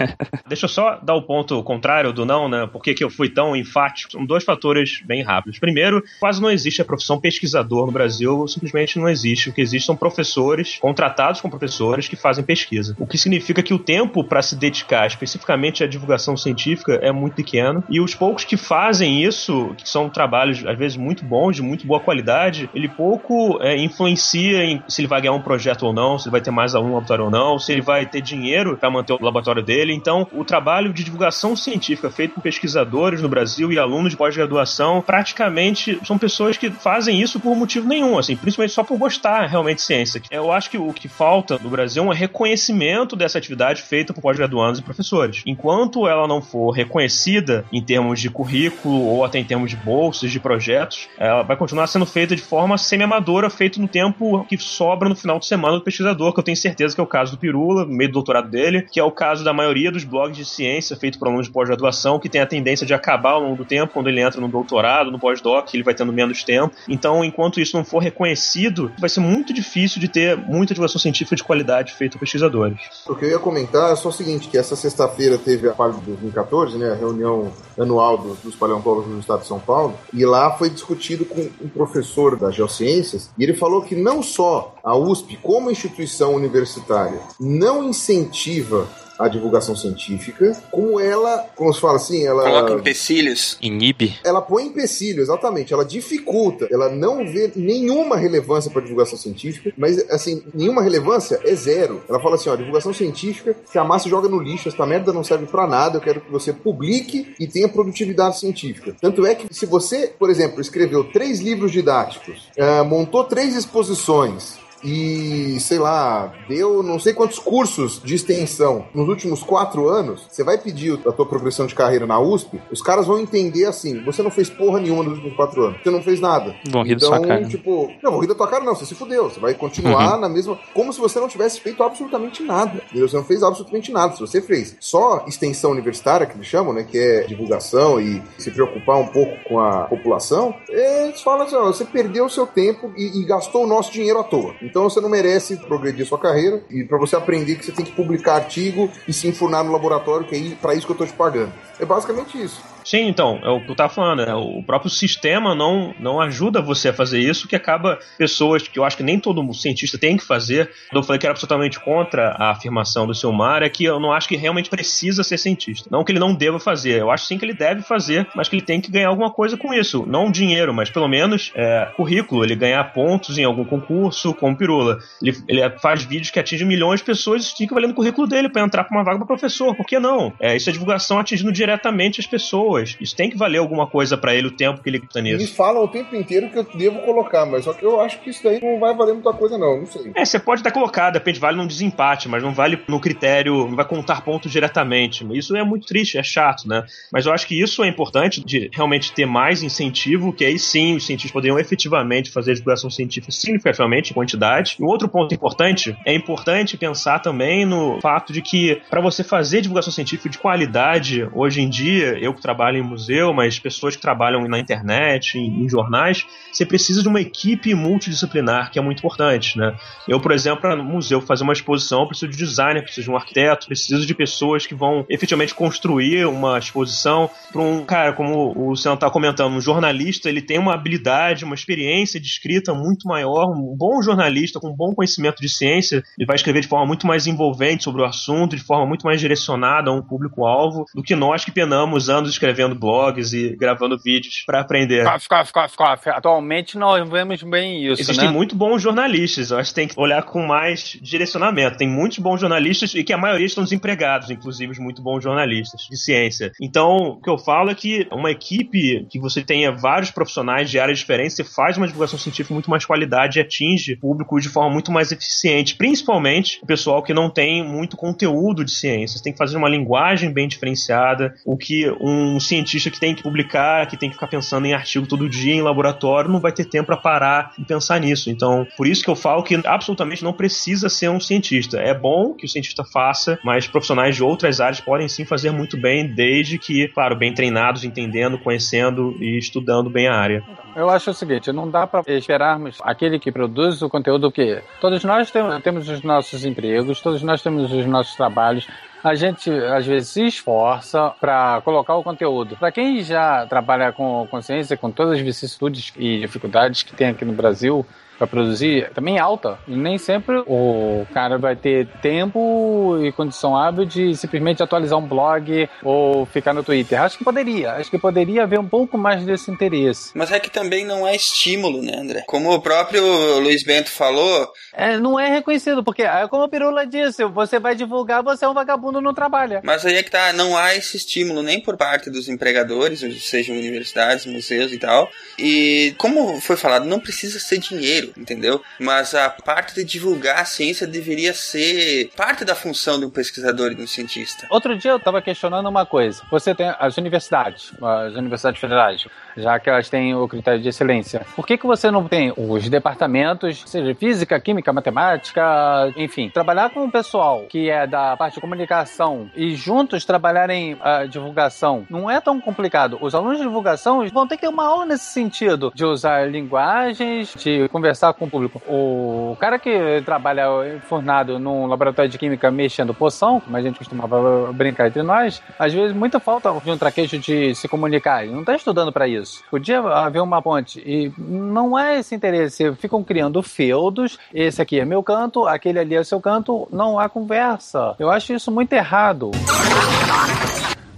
Deixa 0.47 0.65
eu 0.65 0.69
só 0.69 0.99
dar 1.01 1.15
o 1.15 1.21
ponto 1.21 1.61
contrário 1.63 2.11
do 2.11 2.25
não, 2.25 2.49
né? 2.49 2.67
Por 2.71 2.82
que 2.82 2.93
que 2.93 3.03
eu 3.03 3.09
fui 3.09 3.30
tão 3.30 3.55
enfático? 3.55 4.11
São 4.11 4.25
dois 4.25 4.43
fatores 4.43 5.01
bem 5.05 5.21
rápidos. 5.21 5.59
Primeiro, 5.59 6.03
quase 6.19 6.41
não 6.41 6.49
existe 6.49 6.82
a 6.82 6.86
profissão 6.86 7.19
pesquisador 7.19 7.86
no 7.86 7.91
Brasil, 7.91 8.47
simplesmente 8.47 8.97
não 8.97 9.07
existe. 9.07 9.49
O 9.49 9.53
que 9.53 9.61
existe 9.61 9.86
são 9.86 9.95
professores, 9.95 10.77
contratados 10.80 11.41
com 11.41 11.49
professores, 11.49 12.07
que 12.07 12.15
fazem 12.15 12.43
pesquisa. 12.43 12.95
O 12.99 13.05
que 13.05 13.17
significa 13.17 13.61
que 13.61 13.73
o 13.73 13.80
tempo 13.80 14.23
para 14.23 14.41
se 14.41 14.55
dedicar 14.55 15.07
especificamente 15.07 15.84
à 15.84 15.88
divulgação 15.88 16.36
científica 16.36 16.99
é 17.01 17.11
muito 17.11 17.36
pequeno. 17.36 17.84
E 17.89 17.99
os 17.99 18.15
poucos 18.15 18.43
que 18.43 18.57
fazem 18.57 19.18
isso, 19.24 19.74
que 19.78 19.88
são 19.88 20.09
trabalhos 20.09 20.65
às 20.65 20.78
vezes 20.78 20.97
muito 20.97 21.24
bons, 21.24 21.55
de 21.55 21.61
muito 21.61 21.86
boa 21.86 21.99
qualidade, 21.99 22.70
ele 22.74 22.88
pouco 22.88 23.59
é, 23.61 23.78
influencia 23.78 24.63
em 24.63 24.82
se 24.88 25.01
ele 25.01 25.07
vai 25.07 25.22
ganhar 25.22 25.34
um 25.34 25.41
projeto 25.41 25.84
ou 25.84 25.93
não, 25.93 26.17
se 26.17 26.28
ele 26.28 26.32
vai 26.32 26.41
ter 26.41 26.51
mais 26.51 26.76
aluno 26.76 26.89
no 26.89 26.95
laboratório 26.95 27.26
ou 27.26 27.32
não, 27.32 27.59
se 27.59 27.72
ele 27.72 27.82
vai 27.82 28.05
ter 28.05 28.22
dinheiro 28.22 28.78
para 28.78 28.89
manter 28.89 29.13
o 29.13 29.24
laboratório 29.24 29.63
dele. 29.63 29.93
Então, 29.93 30.28
o 30.34 30.43
trabalho 30.43 30.91
de 30.93 31.03
divulgação 31.03 31.55
científica 31.55 32.09
feito 32.09 32.36
por 32.36 32.41
pesquisadores 32.41 33.22
no 33.22 33.30
Brasil 33.30 33.72
e 33.72 33.80
alunos 33.80 34.11
de 34.11 34.17
pós-graduação, 34.17 35.01
praticamente 35.01 35.99
são 36.05 36.17
pessoas 36.17 36.57
que 36.57 36.70
fazem 36.70 37.22
isso 37.22 37.39
por 37.39 37.55
motivo 37.55 37.88
nenhum, 37.88 38.17
assim, 38.17 38.36
principalmente 38.36 38.74
só 38.74 38.84
por 38.84 38.97
gostar 38.97 39.45
realmente 39.45 39.78
de 39.78 39.84
ciência. 39.84 40.22
Eu 40.32 40.51
acho 40.51 40.70
que 40.70 40.78
o 40.78 40.93
que 40.93 41.07
falta 41.07 41.57
no 41.61 41.70
Brasil 41.70 42.03
é 42.03 42.05
um 42.05 42.13
reconhecimento 42.13 43.15
dessa 43.15 43.38
atividade 43.38 43.82
feita 43.82 44.13
por 44.13 44.22
pós-graduandos 44.22 44.80
e 44.80 44.84
professores. 44.84 45.41
Enquanto 45.45 46.07
ela 46.07 46.28
não 46.28 46.41
for 46.41 46.72
reconhecida 46.72 47.65
em 47.72 47.82
termos 47.82 48.20
de 48.20 48.30
currículo 48.30 49.09
ou 49.10 49.26
até 49.26 49.39
em 49.39 49.43
termos 49.43 49.70
de 49.70 49.76
bolsas, 49.76 50.32
de 50.32 50.39
projetos, 50.39 51.10
ela 51.18 51.41
vai 51.43 51.57
continuar 51.57 51.88
sendo 51.88 52.05
feita 52.05 52.36
de 52.36 52.41
forma 52.41 52.78
semi-amadora, 52.78 53.49
feito 53.49 53.82
no 53.82 53.88
tempo 53.88 54.45
que 54.45 54.57
sobra 54.57 55.10
no 55.10 55.16
final 55.16 55.39
de 55.39 55.45
semana 55.45 55.78
do 55.78 55.84
pesquisador, 55.84 56.34
que 56.34 56.39
eu 56.39 56.43
tenho 56.43 56.57
certeza 56.57 56.93
que 56.93 57.01
é 57.01 57.03
o 57.03 57.07
caso 57.07 57.32
do 57.32 57.38
Pirula, 57.38 57.86
no 57.86 57.93
meio 57.93 58.10
do 58.10 58.14
doutorado 58.14 58.49
dele, 58.49 58.84
que 58.91 58.99
é 58.99 59.03
o 59.03 59.12
caso 59.12 59.43
da 59.43 59.53
maioria 59.53 59.91
dos 59.91 60.03
blogs 60.03 60.38
de 60.38 60.45
ciência 60.45 60.95
feito 60.95 61.18
por 61.18 61.28
alunos 61.28 61.47
de 61.47 61.53
pós-graduação, 61.53 62.20
que 62.20 62.30
tem 62.30 62.41
a 62.41 62.45
tendência 62.45 62.86
de 62.86 62.93
acabar 62.93 63.32
ao 63.32 63.41
longo 63.41 63.57
do 63.57 63.66
tempo, 63.66 63.93
quando 63.93 64.07
ele 64.07 64.22
entra 64.22 64.39
no 64.39 64.47
doutorado, 64.47 65.12
no 65.12 65.20
pós-doc, 65.20 65.74
ele 65.74 65.84
vai 65.84 65.93
tendo 65.93 66.14
menos 66.14 66.43
tempo. 66.43 66.76
Então, 66.88 67.24
enquanto 67.24 67.60
isso 67.60 67.76
não 67.76 67.84
for 67.84 67.99
reconhecido, 67.99 68.91
vai 68.99 69.10
ser 69.10 69.20
muito 69.20 69.53
difícil 69.53 69.99
de 69.99 70.07
ter 70.07 70.38
muita 70.38 70.74
divulgação 70.74 70.99
científica 70.99 71.36
de 71.36 71.43
qualidade 71.43 71.93
feita 71.93 72.14
por 72.14 72.22
pesquisadores. 72.22 72.80
O 73.07 73.16
que 73.16 73.26
eu 73.26 73.30
ia 73.30 73.39
comentar 73.39 73.91
é 73.91 73.95
só 73.95 74.10
o 74.10 74.12
seguinte, 74.12 74.47
que 74.47 74.57
essa 74.57 74.76
sexta-feira 74.76 75.38
teve 75.38 75.68
a 75.68 75.74
parte 75.74 75.99
de 75.99 76.05
2014, 76.05 76.78
né, 76.78 76.91
a 76.91 76.95
reunião 76.95 77.51
anual 77.78 78.18
do, 78.18 78.34
dos 78.36 78.55
paleontólogos 78.55 78.99
no 79.08 79.20
estado 79.20 79.41
de 79.41 79.47
São 79.47 79.60
Paulo, 79.60 79.93
e 80.14 80.26
lá 80.26 80.58
foi 80.58 80.70
discutido 80.70 81.26
com 81.26 81.50
um 81.62 81.70
professor 81.70 82.36
das 82.36 82.56
geociências, 82.56 83.30
e 83.38 83.43
ele 83.43 83.54
falou 83.54 83.82
que 83.82 83.95
não 83.95 84.22
só 84.22 84.76
a 84.84 84.95
USP, 84.95 85.38
como 85.38 85.72
instituição 85.72 86.34
universitária, 86.34 87.20
não 87.39 87.84
incentiva 87.84 88.88
a 89.20 89.28
divulgação 89.28 89.76
científica, 89.76 90.57
como 90.72 90.99
ela, 90.99 91.45
como 91.55 91.74
se 91.74 91.82
fala 91.82 91.97
assim, 91.97 92.26
ela 92.26 92.43
Coloca 92.43 92.74
empecilhos. 92.76 93.57
Inibe. 93.61 94.15
ela 94.24 94.41
põe 94.41 94.63
empecilho, 94.63 95.22
exatamente, 95.22 95.74
ela 95.74 95.84
dificulta, 95.84 96.67
ela 96.72 96.89
não 96.89 97.26
vê 97.28 97.51
nenhuma 97.55 98.15
relevância 98.15 98.72
para 98.72 98.82
divulgação 98.82 99.17
científica, 99.17 99.74
mas 99.78 100.09
assim, 100.09 100.41
nenhuma 100.53 100.82
relevância 100.82 101.39
é 101.43 101.53
zero. 101.53 102.01
Ela 102.07 102.20
fala 102.20 102.36
assim, 102.36 102.49
ó, 102.49 102.55
divulgação 102.55 102.93
científica, 102.93 103.55
se 103.65 103.78
a 103.78 103.84
massa 103.84 104.07
joga 104.07 104.30
no 104.30 104.39
lixo, 104.39 104.70
essa 104.70 104.86
merda 104.86 105.11
não 105.11 105.24
serve 105.24 105.45
para 105.45 105.67
nada, 105.67 105.97
eu 105.97 106.01
quero 106.01 106.22
que 106.22 106.32
você 106.32 106.53
publique 106.53 107.36
e 107.39 107.45
tenha 107.45 107.67
produtividade 107.67 108.39
científica. 108.39 108.95
Tanto 109.01 109.26
é 109.26 109.36
que 109.36 109.53
se 109.53 109.65
você, 109.65 110.13
por 110.17 110.30
exemplo, 110.30 110.61
escreveu 110.61 111.03
três 111.03 111.39
livros 111.39 111.72
didáticos, 111.72 112.47
ah, 112.57 112.84
montou 112.84 113.24
três 113.26 113.55
exposições, 113.55 114.57
e, 114.84 115.59
sei 115.59 115.80
lá, 115.80 116.34
deu 116.47 116.82
não 116.84 116.99
sei 116.99 117.13
quantos 117.13 117.39
cursos 117.39 118.01
de 118.03 118.15
extensão 118.15 118.86
nos 118.93 119.07
últimos 119.07 119.43
quatro 119.43 119.88
anos, 119.89 120.27
você 120.30 120.43
vai 120.43 120.57
pedir 120.57 120.99
a 121.07 121.11
tua 121.11 121.25
progressão 121.25 121.65
de 121.65 121.75
carreira 121.75 122.05
na 122.05 122.19
USP, 122.19 122.59
os 122.71 122.82
caras 122.82 123.07
vão 123.07 123.19
entender 123.19 123.65
assim: 123.65 124.03
você 124.03 124.21
não 124.21 124.32
fez 124.32 124.49
porra 124.49 124.80
nenhuma 124.80 125.03
nos 125.03 125.13
últimos 125.13 125.36
quatro 125.36 125.63
anos, 125.63 125.82
você 125.82 125.89
não 125.89 126.01
fez 126.01 126.19
nada. 126.19 126.55
Vão 126.69 126.84
rir 126.84 126.95
da 126.95 127.07
então, 127.07 127.09
sua 127.09 127.27
cara. 127.27 127.45
tipo, 127.47 127.91
não, 128.01 128.11
vão 128.11 128.19
rir 128.21 128.27
da 128.27 128.36
tua 128.36 128.47
cara, 128.47 128.63
não, 128.63 128.75
você 128.75 128.86
se 128.86 128.95
fudeu, 128.95 129.30
você 129.30 129.39
vai 129.39 129.53
continuar 129.53 130.17
na 130.17 130.30
mesma. 130.30 130.59
Como 130.73 130.91
se 130.93 130.99
você 130.99 131.19
não 131.19 131.27
tivesse 131.27 131.59
feito 131.59 131.84
absolutamente 131.84 132.43
nada. 132.43 132.82
Entendeu? 132.86 133.07
Você 133.07 133.15
não 133.15 133.23
fez 133.23 133.43
absolutamente 133.43 133.91
nada. 133.91 134.15
Se 134.15 134.21
você 134.21 134.41
fez 134.41 134.75
só 134.80 135.25
extensão 135.27 135.71
universitária, 135.71 136.25
que 136.25 136.36
eles 136.36 136.47
chamam, 136.47 136.73
né? 136.73 136.84
Que 136.84 136.97
é 136.97 137.23
divulgação 137.23 137.99
e 137.99 138.21
se 138.38 138.51
preocupar 138.51 138.97
um 138.97 139.07
pouco 139.07 139.36
com 139.47 139.59
a 139.59 139.84
população, 139.84 140.55
eles 140.67 141.21
falam 141.21 141.45
assim: 141.45 141.55
ó, 141.55 141.65
você 141.65 141.86
perdeu 141.86 142.25
o 142.25 142.30
seu 142.30 142.45
tempo 142.47 142.91
e, 142.95 143.19
e 143.19 143.25
gastou 143.25 143.63
o 143.63 143.67
nosso 143.67 143.91
dinheiro 143.91 144.19
à 144.19 144.23
toa. 144.23 144.55
Então 144.70 144.84
você 144.84 145.01
não 145.01 145.09
merece 145.09 145.57
progredir 145.57 146.05
sua 146.05 146.20
carreira 146.20 146.61
e 146.70 146.84
para 146.84 146.97
você 146.99 147.15
aprender 147.15 147.55
que 147.55 147.65
você 147.65 147.72
tem 147.72 147.84
que 147.84 147.91
publicar 147.91 148.36
artigo 148.36 148.89
e 149.07 149.11
se 149.11 149.28
enfurnar 149.28 149.63
no 149.63 149.72
laboratório, 149.72 150.28
que 150.28 150.36
é 150.36 150.55
para 150.61 150.76
isso 150.76 150.86
que 150.86 150.93
eu 150.93 150.97
tô 150.97 151.05
te 151.05 151.13
pagando. 151.13 151.51
É 151.80 151.86
basicamente 151.86 152.39
isso. 152.41 152.61
Sim, 152.89 153.07
então, 153.07 153.39
é 153.43 153.49
o 153.49 153.61
que 153.61 153.69
eu 153.69 153.75
tava 153.75 153.93
falando, 153.93 154.25
né? 154.25 154.33
O 154.33 154.63
próprio 154.63 154.89
sistema 154.89 155.53
não, 155.53 155.93
não 155.99 156.19
ajuda 156.19 156.59
você 156.59 156.89
a 156.89 156.93
fazer 156.93 157.19
isso, 157.19 157.47
que 157.47 157.55
acaba 157.55 157.99
pessoas 158.17 158.67
que 158.67 158.79
eu 158.79 158.83
acho 158.83 158.97
que 158.97 159.03
nem 159.03 159.19
todo 159.19 159.53
cientista 159.53 159.95
tem 159.95 160.17
que 160.17 160.25
fazer. 160.25 160.71
Eu 160.91 161.03
falei 161.03 161.19
que 161.19 161.27
era 161.27 161.33
absolutamente 161.33 161.79
contra 161.79 162.29
a 162.29 162.49
afirmação 162.49 163.05
do 163.05 163.13
seu 163.13 163.31
mar, 163.31 163.61
é 163.61 163.69
que 163.69 163.83
eu 163.83 163.99
não 163.99 164.11
acho 164.11 164.27
que 164.27 164.35
realmente 164.35 164.71
precisa 164.71 165.23
ser 165.23 165.37
cientista. 165.37 165.87
Não 165.91 166.03
que 166.03 166.11
ele 166.11 166.17
não 166.17 166.33
deva 166.33 166.59
fazer, 166.59 166.99
eu 166.99 167.11
acho 167.11 167.25
sim 167.25 167.37
que 167.37 167.45
ele 167.45 167.53
deve 167.53 167.83
fazer, 167.83 168.27
mas 168.35 168.49
que 168.49 168.55
ele 168.55 168.63
tem 168.63 168.81
que 168.81 168.89
ganhar 168.89 169.09
alguma 169.09 169.29
coisa 169.29 169.55
com 169.55 169.71
isso. 169.71 170.03
Não 170.07 170.31
dinheiro, 170.31 170.73
mas 170.73 170.89
pelo 170.89 171.07
menos 171.07 171.51
é, 171.53 171.91
currículo, 171.95 172.43
ele 172.43 172.55
ganhar 172.55 172.83
pontos 172.85 173.37
em 173.37 173.43
algum 173.43 173.65
concurso, 173.65 174.33
como 174.33 174.57
Pirula. 174.57 174.97
Ele, 175.21 175.37
ele 175.47 175.69
faz 175.77 176.01
vídeos 176.01 176.31
que 176.31 176.39
atingem 176.39 176.67
milhões 176.67 177.01
de 177.01 177.05
pessoas 177.05 177.45
e 177.45 177.55
fica 177.55 177.75
valendo 177.75 177.91
o 177.91 177.95
currículo 177.95 178.25
dele 178.25 178.49
para 178.49 178.63
entrar 178.63 178.83
para 178.83 178.97
uma 178.97 179.03
vaga 179.03 179.19
para 179.19 179.27
professor. 179.27 179.75
Por 179.75 179.85
que 179.85 179.99
não? 179.99 180.33
É, 180.39 180.55
isso 180.55 180.71
é 180.71 180.73
divulgação 180.73 181.19
atingindo 181.19 181.51
diretamente 181.51 182.19
as 182.19 182.25
pessoas. 182.25 182.78
Isso 182.84 183.15
tem 183.15 183.30
que 183.30 183.38
valer 183.38 183.57
alguma 183.59 183.88
coisa 183.88 184.17
para 184.17 184.34
ele 184.34 184.47
o 184.47 184.51
tempo 184.51 184.82
que 184.82 184.89
ele 184.89 184.99
tá 184.99 185.21
Me 185.21 185.34
nisso. 185.34 185.55
falam 185.55 185.84
o 185.84 185.88
tempo 185.88 186.15
inteiro 186.15 186.49
que 186.49 186.57
eu 186.57 186.63
devo 186.63 186.99
colocar, 187.01 187.45
mas 187.45 187.65
só 187.65 187.73
que 187.73 187.86
eu 187.86 187.99
acho 187.99 188.19
que 188.21 188.30
isso 188.30 188.43
daí 188.43 188.59
não 188.61 188.80
vai 188.80 188.95
valer 188.95 189.13
muita 189.13 189.34
coisa, 189.34 189.57
não. 189.57 189.80
Não 189.80 189.86
sei. 189.86 190.11
É, 190.15 190.25
você 190.25 190.39
pode 190.39 190.61
até 190.61 190.71
colocar, 190.71 191.09
depende, 191.09 191.39
vale 191.39 191.57
num 191.57 191.67
desempate, 191.67 192.27
mas 192.27 192.43
não 192.43 192.53
vale 192.53 192.80
no 192.88 192.99
critério, 192.99 193.67
não 193.67 193.75
vai 193.75 193.86
contar 193.86 194.21
pontos 194.21 194.51
diretamente. 194.51 195.25
Isso 195.32 195.55
é 195.55 195.63
muito 195.63 195.88
triste, 195.88 196.17
é 196.17 196.23
chato, 196.23 196.67
né? 196.67 196.84
Mas 197.11 197.25
eu 197.25 197.34
acho 197.34 197.47
que 197.47 197.59
isso 197.59 197.84
é 197.84 197.88
importante 197.88 198.43
de 198.43 198.69
realmente 198.73 199.11
ter 199.11 199.25
mais 199.25 199.63
incentivo, 199.63 200.34
que 200.34 200.45
aí 200.45 200.59
sim 200.59 200.95
os 200.95 201.05
cientistas 201.05 201.32
poderiam 201.32 201.59
efetivamente 201.59 202.32
fazer 202.32 202.53
divulgação 202.53 202.89
científica 202.89 203.32
significativamente 203.32 204.11
em 204.11 204.13
quantidade. 204.13 204.75
E 204.80 204.84
um 204.84 204.88
outro 204.88 205.07
ponto 205.07 205.34
importante, 205.34 205.95
é 206.05 206.13
importante 206.13 206.77
pensar 206.77 207.19
também 207.19 207.65
no 207.65 207.99
fato 208.01 208.32
de 208.32 208.41
que 208.41 208.82
para 208.89 209.01
você 209.01 209.23
fazer 209.23 209.61
divulgação 209.61 209.91
científica 209.91 210.30
de 210.30 210.38
qualidade, 210.38 211.27
hoje 211.34 211.61
em 211.61 211.69
dia, 211.69 212.17
eu 212.19 212.34
que 212.34 212.41
trabalho 212.41 212.68
em 212.78 212.82
museu, 212.82 213.34
mas 213.34 213.59
pessoas 213.59 213.95
que 213.95 214.01
trabalham 214.01 214.47
na 214.47 214.59
internet, 214.59 215.38
em, 215.38 215.63
em 215.63 215.70
jornais, 215.70 216.26
você 216.51 216.65
precisa 216.65 217.01
de 217.01 217.07
uma 217.07 217.22
equipe 217.22 217.74
multidisciplinar, 217.74 218.72
que 218.72 218.80
é 218.80 218.82
muito 218.82 218.99
importante, 218.99 219.57
né? 219.57 219.76
Eu, 220.07 220.20
por 220.20 220.32
exemplo, 220.32 220.61
para 220.61 220.76
no 220.76 220.84
museu 220.84 221.22
fazer 221.22 221.43
uma 221.43 221.53
exposição, 221.53 222.07
preciso 222.07 222.32
de 222.32 222.38
designer, 222.38 222.82
preciso 222.84 223.05
de 223.05 223.11
um 223.11 223.15
arquiteto, 223.15 223.67
preciso 223.67 224.05
de 224.05 224.13
pessoas 224.13 224.65
que 224.65 224.76
vão 224.76 225.05
efetivamente 225.09 225.53
construir 225.53 226.26
uma 226.26 226.57
exposição 226.57 227.30
para 227.51 227.61
um 227.61 227.86
cara, 227.86 228.13
como 228.13 228.53
o 228.55 228.76
Senhor 228.76 228.95
está 228.95 229.09
comentando, 229.09 229.53
um 229.53 229.61
jornalista, 229.61 230.30
ele 230.30 230.41
tem 230.41 230.57
uma 230.57 230.74
habilidade, 230.74 231.45
uma 231.45 231.55
experiência 231.55 232.20
de 232.20 232.28
escrita 232.28 232.74
muito 232.74 233.07
maior, 233.07 233.49
um 233.49 233.76
bom 233.76 234.01
jornalista 234.01 234.59
com 234.59 234.70
um 234.70 234.76
bom 234.76 234.93
conhecimento 234.93 235.41
de 235.41 235.49
ciência, 235.49 236.03
ele 236.17 236.26
vai 236.26 236.36
escrever 236.36 236.61
de 236.61 236.67
forma 236.67 236.86
muito 236.86 237.07
mais 237.07 237.28
envolvente 237.28 237.84
sobre 237.84 238.01
o 238.01 238.05
assunto, 238.05 238.55
de 238.55 238.63
forma 238.63 238.86
muito 238.86 239.03
mais 239.03 239.20
direcionada 239.20 239.89
a 239.89 239.93
um 239.93 240.01
público-alvo, 240.01 240.86
do 240.93 241.03
que 241.03 241.15
nós 241.15 241.45
que 241.45 241.51
penamos 241.51 242.09
anos 242.09 242.30
escrevendo 242.30 242.49
escrevendo 242.50 242.76
blogs 242.76 243.34
e 243.34 243.56
gravando 243.56 243.97
vídeos 243.97 244.43
para 244.45 244.62
aprender. 244.62 245.06
Cof, 245.06 245.30
cof, 245.30 245.54
cof, 245.54 245.78
cof. 245.78 246.10
Atualmente 246.10 246.78
nós 246.78 247.08
vemos 247.08 247.41
bem 247.43 247.86
isso. 247.86 248.02
Existem 248.02 248.28
né? 248.28 248.34
muito 248.34 248.56
bons 248.56 248.82
jornalistas, 248.82 249.52
eu 249.52 249.58
acho 249.58 249.70
que 249.70 249.76
tem 249.76 249.88
que 249.88 250.00
olhar 250.00 250.24
com 250.24 250.45
mais 250.45 250.97
direcionamento. 251.02 251.78
Tem 251.78 251.88
muitos 251.88 252.20
bons 252.20 252.41
jornalistas 252.41 252.93
e 252.93 253.04
que 253.04 253.14
a 253.14 253.18
maioria 253.18 253.45
estão 253.45 253.64
desempregados, 253.64 254.30
inclusive 254.30 254.72
os 254.72 254.80
muito 254.80 255.02
bons 255.02 255.24
jornalistas 255.24 255.82
de 255.89 255.97
ciência. 255.97 256.52
Então, 256.62 256.95
o 256.97 257.22
que 257.22 257.30
eu 257.30 257.38
falo 257.38 257.70
é 257.70 257.76
que 257.76 258.08
uma 258.12 258.32
equipe 258.32 259.06
que 259.10 259.20
você 259.20 259.41
tenha 259.41 259.72
vários 259.72 260.12
profissionais 260.12 260.70
de 260.70 260.80
áreas 260.80 261.00
diferentes, 261.00 261.36
você 261.36 261.43
faz 261.43 261.78
uma 261.78 261.88
divulgação 261.88 262.18
científica 262.18 262.54
muito 262.54 262.70
mais 262.70 262.86
qualidade 262.86 263.39
e 263.39 263.41
atinge 263.41 263.93
o 263.93 264.00
público 264.00 264.39
de 264.39 264.50
forma 264.50 264.72
muito 264.72 264.91
mais 264.91 265.12
eficiente, 265.12 265.76
principalmente 265.76 266.60
o 266.62 266.66
pessoal 266.66 267.04
que 267.04 267.14
não 267.14 267.30
tem 267.30 267.64
muito 267.64 267.95
conteúdo 267.95 268.64
de 268.66 268.72
ciência. 268.72 269.18
Você 269.18 269.24
tem 269.24 269.34
que 269.34 269.38
fazer 269.38 269.58
uma 269.58 269.70
linguagem 269.70 270.32
bem 270.32 270.47
diferenciada, 270.47 271.36
o 271.45 271.58
que 271.58 271.89
um 272.00 272.38
cientista 272.39 272.89
que 272.89 272.99
tem 272.99 273.15
que 273.15 273.23
publicar, 273.23 273.87
que 273.87 273.97
tem 273.97 274.09
que 274.09 274.15
ficar 274.15 274.27
pensando 274.27 274.65
em 274.65 274.73
artigo 274.73 275.07
todo 275.07 275.29
dia 275.29 275.53
em 275.53 275.61
laboratório, 275.61 276.29
não 276.29 276.39
vai 276.39 276.51
ter 276.51 276.65
tempo 276.65 276.87
para 276.87 276.97
parar 276.97 277.53
e 277.57 277.63
pensar 277.63 277.99
nisso. 277.99 278.29
Então, 278.29 278.67
por 278.77 278.87
isso 278.87 279.03
que 279.03 279.09
eu 279.09 279.15
falo 279.15 279.43
que 279.43 279.59
absolutamente 279.65 280.23
não 280.23 280.33
precisa 280.33 280.89
ser 280.89 281.09
um 281.09 281.19
cientista. 281.19 281.79
É 281.79 281.93
bom 281.93 282.33
que 282.33 282.45
o 282.45 282.49
cientista 282.49 282.83
faça, 282.83 283.39
mas 283.43 283.67
profissionais 283.67 284.15
de 284.15 284.23
outras 284.23 284.59
áreas 284.59 284.79
podem 284.79 285.07
sim 285.07 285.25
fazer 285.25 285.51
muito 285.51 285.77
bem, 285.77 286.07
desde 286.07 286.57
que, 286.57 286.87
claro, 286.89 287.15
bem 287.15 287.33
treinados, 287.33 287.83
entendendo, 287.83 288.37
conhecendo 288.37 289.15
e 289.19 289.37
estudando 289.37 289.89
bem 289.89 290.07
a 290.07 290.15
área. 290.15 290.43
Eu 290.80 290.89
acho 290.89 291.11
o 291.11 291.13
seguinte, 291.13 291.51
não 291.51 291.69
dá 291.69 291.86
para 291.86 292.01
esperarmos 292.07 292.77
aquele 292.84 293.19
que 293.19 293.34
produz 293.34 293.82
o 293.82 293.89
conteúdo 293.89 294.32
que 294.32 294.63
todos 294.80 295.03
nós 295.03 295.30
temos, 295.30 295.61
temos 295.61 295.89
os 295.89 296.01
nossos 296.03 296.45
empregos, 296.45 297.01
todos 297.01 297.21
nós 297.21 297.41
temos 297.41 297.73
os 297.73 297.86
nossos 297.86 298.15
trabalhos. 298.15 298.65
A 299.03 299.13
gente 299.13 299.51
às 299.51 299.86
vezes 299.86 300.07
se 300.07 300.25
esforça 300.25 301.09
para 301.19 301.59
colocar 301.65 301.95
o 301.95 302.03
conteúdo. 302.03 302.55
Para 302.55 302.71
quem 302.71 303.03
já 303.03 303.45
trabalha 303.45 303.91
com 303.91 304.25
consciência, 304.32 304.77
com 304.77 304.89
todas 304.89 305.15
as 305.15 305.19
vicissitudes 305.19 305.91
e 305.97 306.21
dificuldades 306.21 306.82
que 306.82 306.95
tem 306.95 307.09
aqui 307.09 307.25
no 307.25 307.34
Brasil, 307.34 307.86
para 308.20 308.28
produzir 308.28 308.91
também 308.93 309.17
é 309.17 309.20
alta. 309.20 309.57
E 309.65 309.76
nem 309.76 309.97
sempre 309.97 310.43
o 310.45 311.07
cara 311.13 311.38
vai 311.38 311.55
ter 311.55 311.88
tempo 312.01 312.99
e 313.01 313.11
condição 313.13 313.55
hábil 313.55 313.86
de 313.86 314.15
simplesmente 314.15 314.61
atualizar 314.61 314.99
um 314.99 315.07
blog 315.07 315.70
ou 315.82 316.26
ficar 316.26 316.53
no 316.53 316.61
Twitter. 316.61 317.01
Acho 317.01 317.17
que 317.17 317.24
poderia. 317.24 317.74
Acho 317.74 317.89
que 317.89 317.97
poderia 317.97 318.43
haver 318.43 318.59
um 318.59 318.67
pouco 318.67 318.97
mais 318.97 319.24
desse 319.24 319.49
interesse. 319.49 320.11
Mas 320.13 320.32
é 320.32 320.39
que 320.39 320.51
também 320.51 320.86
não 320.86 321.07
é 321.07 321.15
estímulo, 321.15 321.82
né, 321.82 321.97
André? 321.97 322.24
Como 322.28 322.51
o 322.51 322.61
próprio 322.61 323.39
Luiz 323.39 323.63
Bento 323.63 323.89
falou. 323.89 324.51
É, 324.74 324.97
não 324.97 325.17
é 325.17 325.30
reconhecido, 325.30 325.84
porque, 325.84 326.03
é 326.03 326.28
como 326.28 326.43
o 326.43 326.49
Pirula 326.49 326.86
disse, 326.86 327.24
você 327.26 327.57
vai 327.57 327.74
divulgar, 327.74 328.22
você 328.22 328.43
é 328.43 328.49
um 328.49 328.53
vagabundo, 328.53 328.99
não 328.99 329.13
trabalha. 329.13 329.61
Mas 329.63 329.86
aí 329.86 329.95
é 329.95 330.03
que 330.03 330.11
tá, 330.11 330.34
não 330.34 330.57
há 330.57 330.76
esse 330.76 330.97
estímulo 330.97 331.41
nem 331.41 331.61
por 331.61 331.78
parte 331.78 332.09
dos 332.09 332.28
empregadores, 332.28 332.99
sejam 333.24 333.55
universidades, 333.55 334.26
museus 334.26 334.74
e 334.74 334.78
tal. 334.78 335.09
E 335.38 335.95
como 335.97 336.41
foi 336.41 336.57
falado, 336.57 336.86
não 336.86 336.99
precisa 336.99 337.39
ser 337.39 337.59
dinheiro 337.59 338.09
entendeu? 338.18 338.62
Mas 338.80 339.14
a 339.14 339.30
parte 339.30 339.76
de 339.76 339.84
divulgar 339.84 340.39
a 340.39 340.45
ciência 340.45 340.86
deveria 340.86 341.34
ser 341.34 342.12
parte 342.16 342.43
da 342.43 342.55
função 342.55 342.99
de 342.99 343.05
um 343.05 343.10
pesquisador 343.10 343.72
e 343.72 343.76
de 343.76 343.84
um 343.84 343.88
cientista. 343.88 344.47
Outro 344.49 344.78
dia 344.78 344.91
eu 344.91 344.97
estava 344.97 345.22
questionando 345.22 345.68
uma 345.68 345.86
coisa. 345.86 346.24
Você 346.30 346.53
tem 346.53 346.74
as 346.80 346.97
universidades, 346.97 347.72
as 347.82 348.16
universidades 348.16 348.60
federais, 348.60 349.05
já 349.38 349.60
que 349.60 349.70
elas 349.70 349.89
têm 349.89 350.16
o 350.16 350.28
critério 350.28 350.62
de 350.62 350.70
excelência. 350.70 351.26
Por 351.36 351.45
que, 351.45 351.57
que 351.57 351.66
você 351.66 351.89
não 351.89 352.07
tem 352.07 352.34
os 352.36 352.68
departamentos, 352.70 353.64
seja 353.66 353.93
física, 353.95 354.39
química, 354.39 354.74
matemática, 354.74 355.93
enfim, 355.95 356.30
trabalhar 356.30 356.70
com 356.70 356.86
o 356.86 356.91
pessoal 356.91 357.45
que 357.49 357.70
é 357.70 357.88
da 357.88 358.18
parte 358.18 358.36
de 358.36 358.41
comunicação 358.41 359.30
e 359.36 359.55
juntos 359.55 360.05
trabalharem 360.05 360.78
a 360.82 361.05
divulgação? 361.05 361.86
Não 361.89 362.10
é 362.10 362.20
tão 362.20 362.41
complicado. 362.41 362.97
Os 363.01 363.16
alunos 363.16 363.38
de 363.38 363.43
divulgação 363.43 364.05
vão 364.10 364.28
ter 364.28 364.38
que 364.38 364.39
ter 364.39 364.47
uma 364.47 364.66
aula 364.66 364.86
nesse 364.86 365.05
sentido, 365.05 365.72
de 365.76 365.86
usar 365.86 366.30
linguagens, 366.30 367.34
de 367.36 367.68
conversar 367.70 367.99
com 368.14 368.26
o 368.26 368.30
público. 368.30 368.62
O 368.68 369.36
cara 369.39 369.60
que 369.60 370.02
trabalha 370.06 370.45
fornado 370.88 371.38
num 371.38 371.66
laboratório 371.66 372.10
de 372.10 372.18
química 372.18 372.50
mexendo 372.50 372.93
poção, 372.93 373.39
como 373.39 373.56
a 373.56 373.62
gente 373.62 373.78
costumava 373.78 374.52
brincar 374.54 374.88
entre 374.88 375.04
nós, 375.04 375.41
às 375.58 375.74
vezes 375.74 375.95
muita 375.95 376.20
falta 376.20 376.52
de 376.64 376.72
um 376.72 376.78
traquejo 376.78 377.18
de 377.20 377.54
se 377.56 377.68
comunicar. 377.68 378.24
Ele 378.24 378.34
não 378.34 378.41
está 378.41 378.56
estudando 378.56 378.91
para 378.91 379.08
isso. 379.08 379.43
Podia 379.52 379.80
haver 379.80 380.22
uma 380.22 380.41
ponte. 380.41 380.80
E 380.80 381.12
não 381.18 381.78
é 381.78 382.00
esse 382.00 382.16
interesse. 382.16 382.74
Ficam 382.76 383.04
criando 383.04 383.41
feudos. 383.43 384.18
Esse 384.34 384.62
aqui 384.62 384.80
é 384.80 384.86
meu 384.86 385.04
canto, 385.04 385.45
aquele 385.45 385.80
ali 385.80 385.95
é 385.95 386.04
seu 386.04 386.20
canto. 386.20 386.68
Não 386.72 387.00
há 387.00 387.10
conversa. 387.10 387.95
Eu 388.00 388.10
acho 388.10 388.34
isso 388.34 388.52
muito 388.52 388.74
errado. 388.74 389.32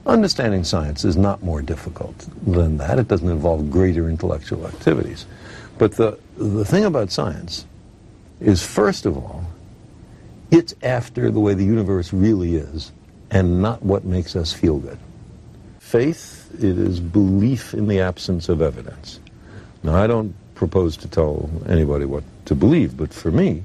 Understanding 0.05 0.63
science 0.63 1.07
is 1.07 1.15
not 1.15 1.43
more 1.43 1.61
difficult 1.61 2.15
than 2.45 2.77
that. 2.77 2.97
It 2.97 3.07
doesn't 3.07 3.29
involve 3.29 3.69
greater 3.69 4.09
intellectual 4.09 4.65
activities. 4.65 5.27
But 5.81 5.93
the, 5.93 6.19
the 6.37 6.63
thing 6.63 6.85
about 6.85 7.09
science 7.09 7.65
is, 8.39 8.63
first 8.63 9.07
of 9.07 9.17
all, 9.17 9.43
it's 10.51 10.75
after 10.83 11.31
the 11.31 11.39
way 11.39 11.55
the 11.55 11.65
universe 11.65 12.13
really 12.13 12.53
is 12.53 12.91
and 13.31 13.63
not 13.63 13.81
what 13.81 14.05
makes 14.05 14.35
us 14.35 14.53
feel 14.53 14.77
good. 14.77 14.99
Faith, 15.79 16.51
it 16.53 16.77
is 16.77 16.99
belief 16.99 17.73
in 17.73 17.87
the 17.87 17.99
absence 17.99 18.47
of 18.47 18.61
evidence. 18.61 19.19
Now, 19.81 19.95
I 19.95 20.05
don't 20.05 20.35
propose 20.53 20.97
to 20.97 21.07
tell 21.07 21.49
anybody 21.67 22.05
what 22.05 22.25
to 22.45 22.53
believe, 22.53 22.95
but 22.95 23.11
for 23.11 23.31
me, 23.31 23.63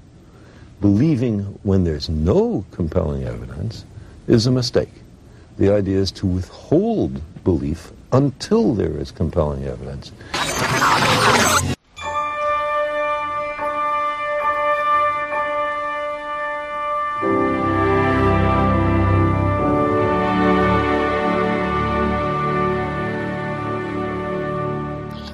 believing 0.80 1.40
when 1.64 1.84
there's 1.84 2.08
no 2.08 2.64
compelling 2.70 3.24
evidence 3.24 3.84
is 4.26 4.46
a 4.46 4.50
mistake. 4.50 5.02
The 5.58 5.70
idea 5.70 5.98
is 5.98 6.12
to 6.12 6.26
withhold 6.26 7.20
belief 7.44 7.92
until 8.12 8.72
there 8.72 8.96
is 8.96 9.10
compelling 9.10 9.64
evidence. 9.64 10.12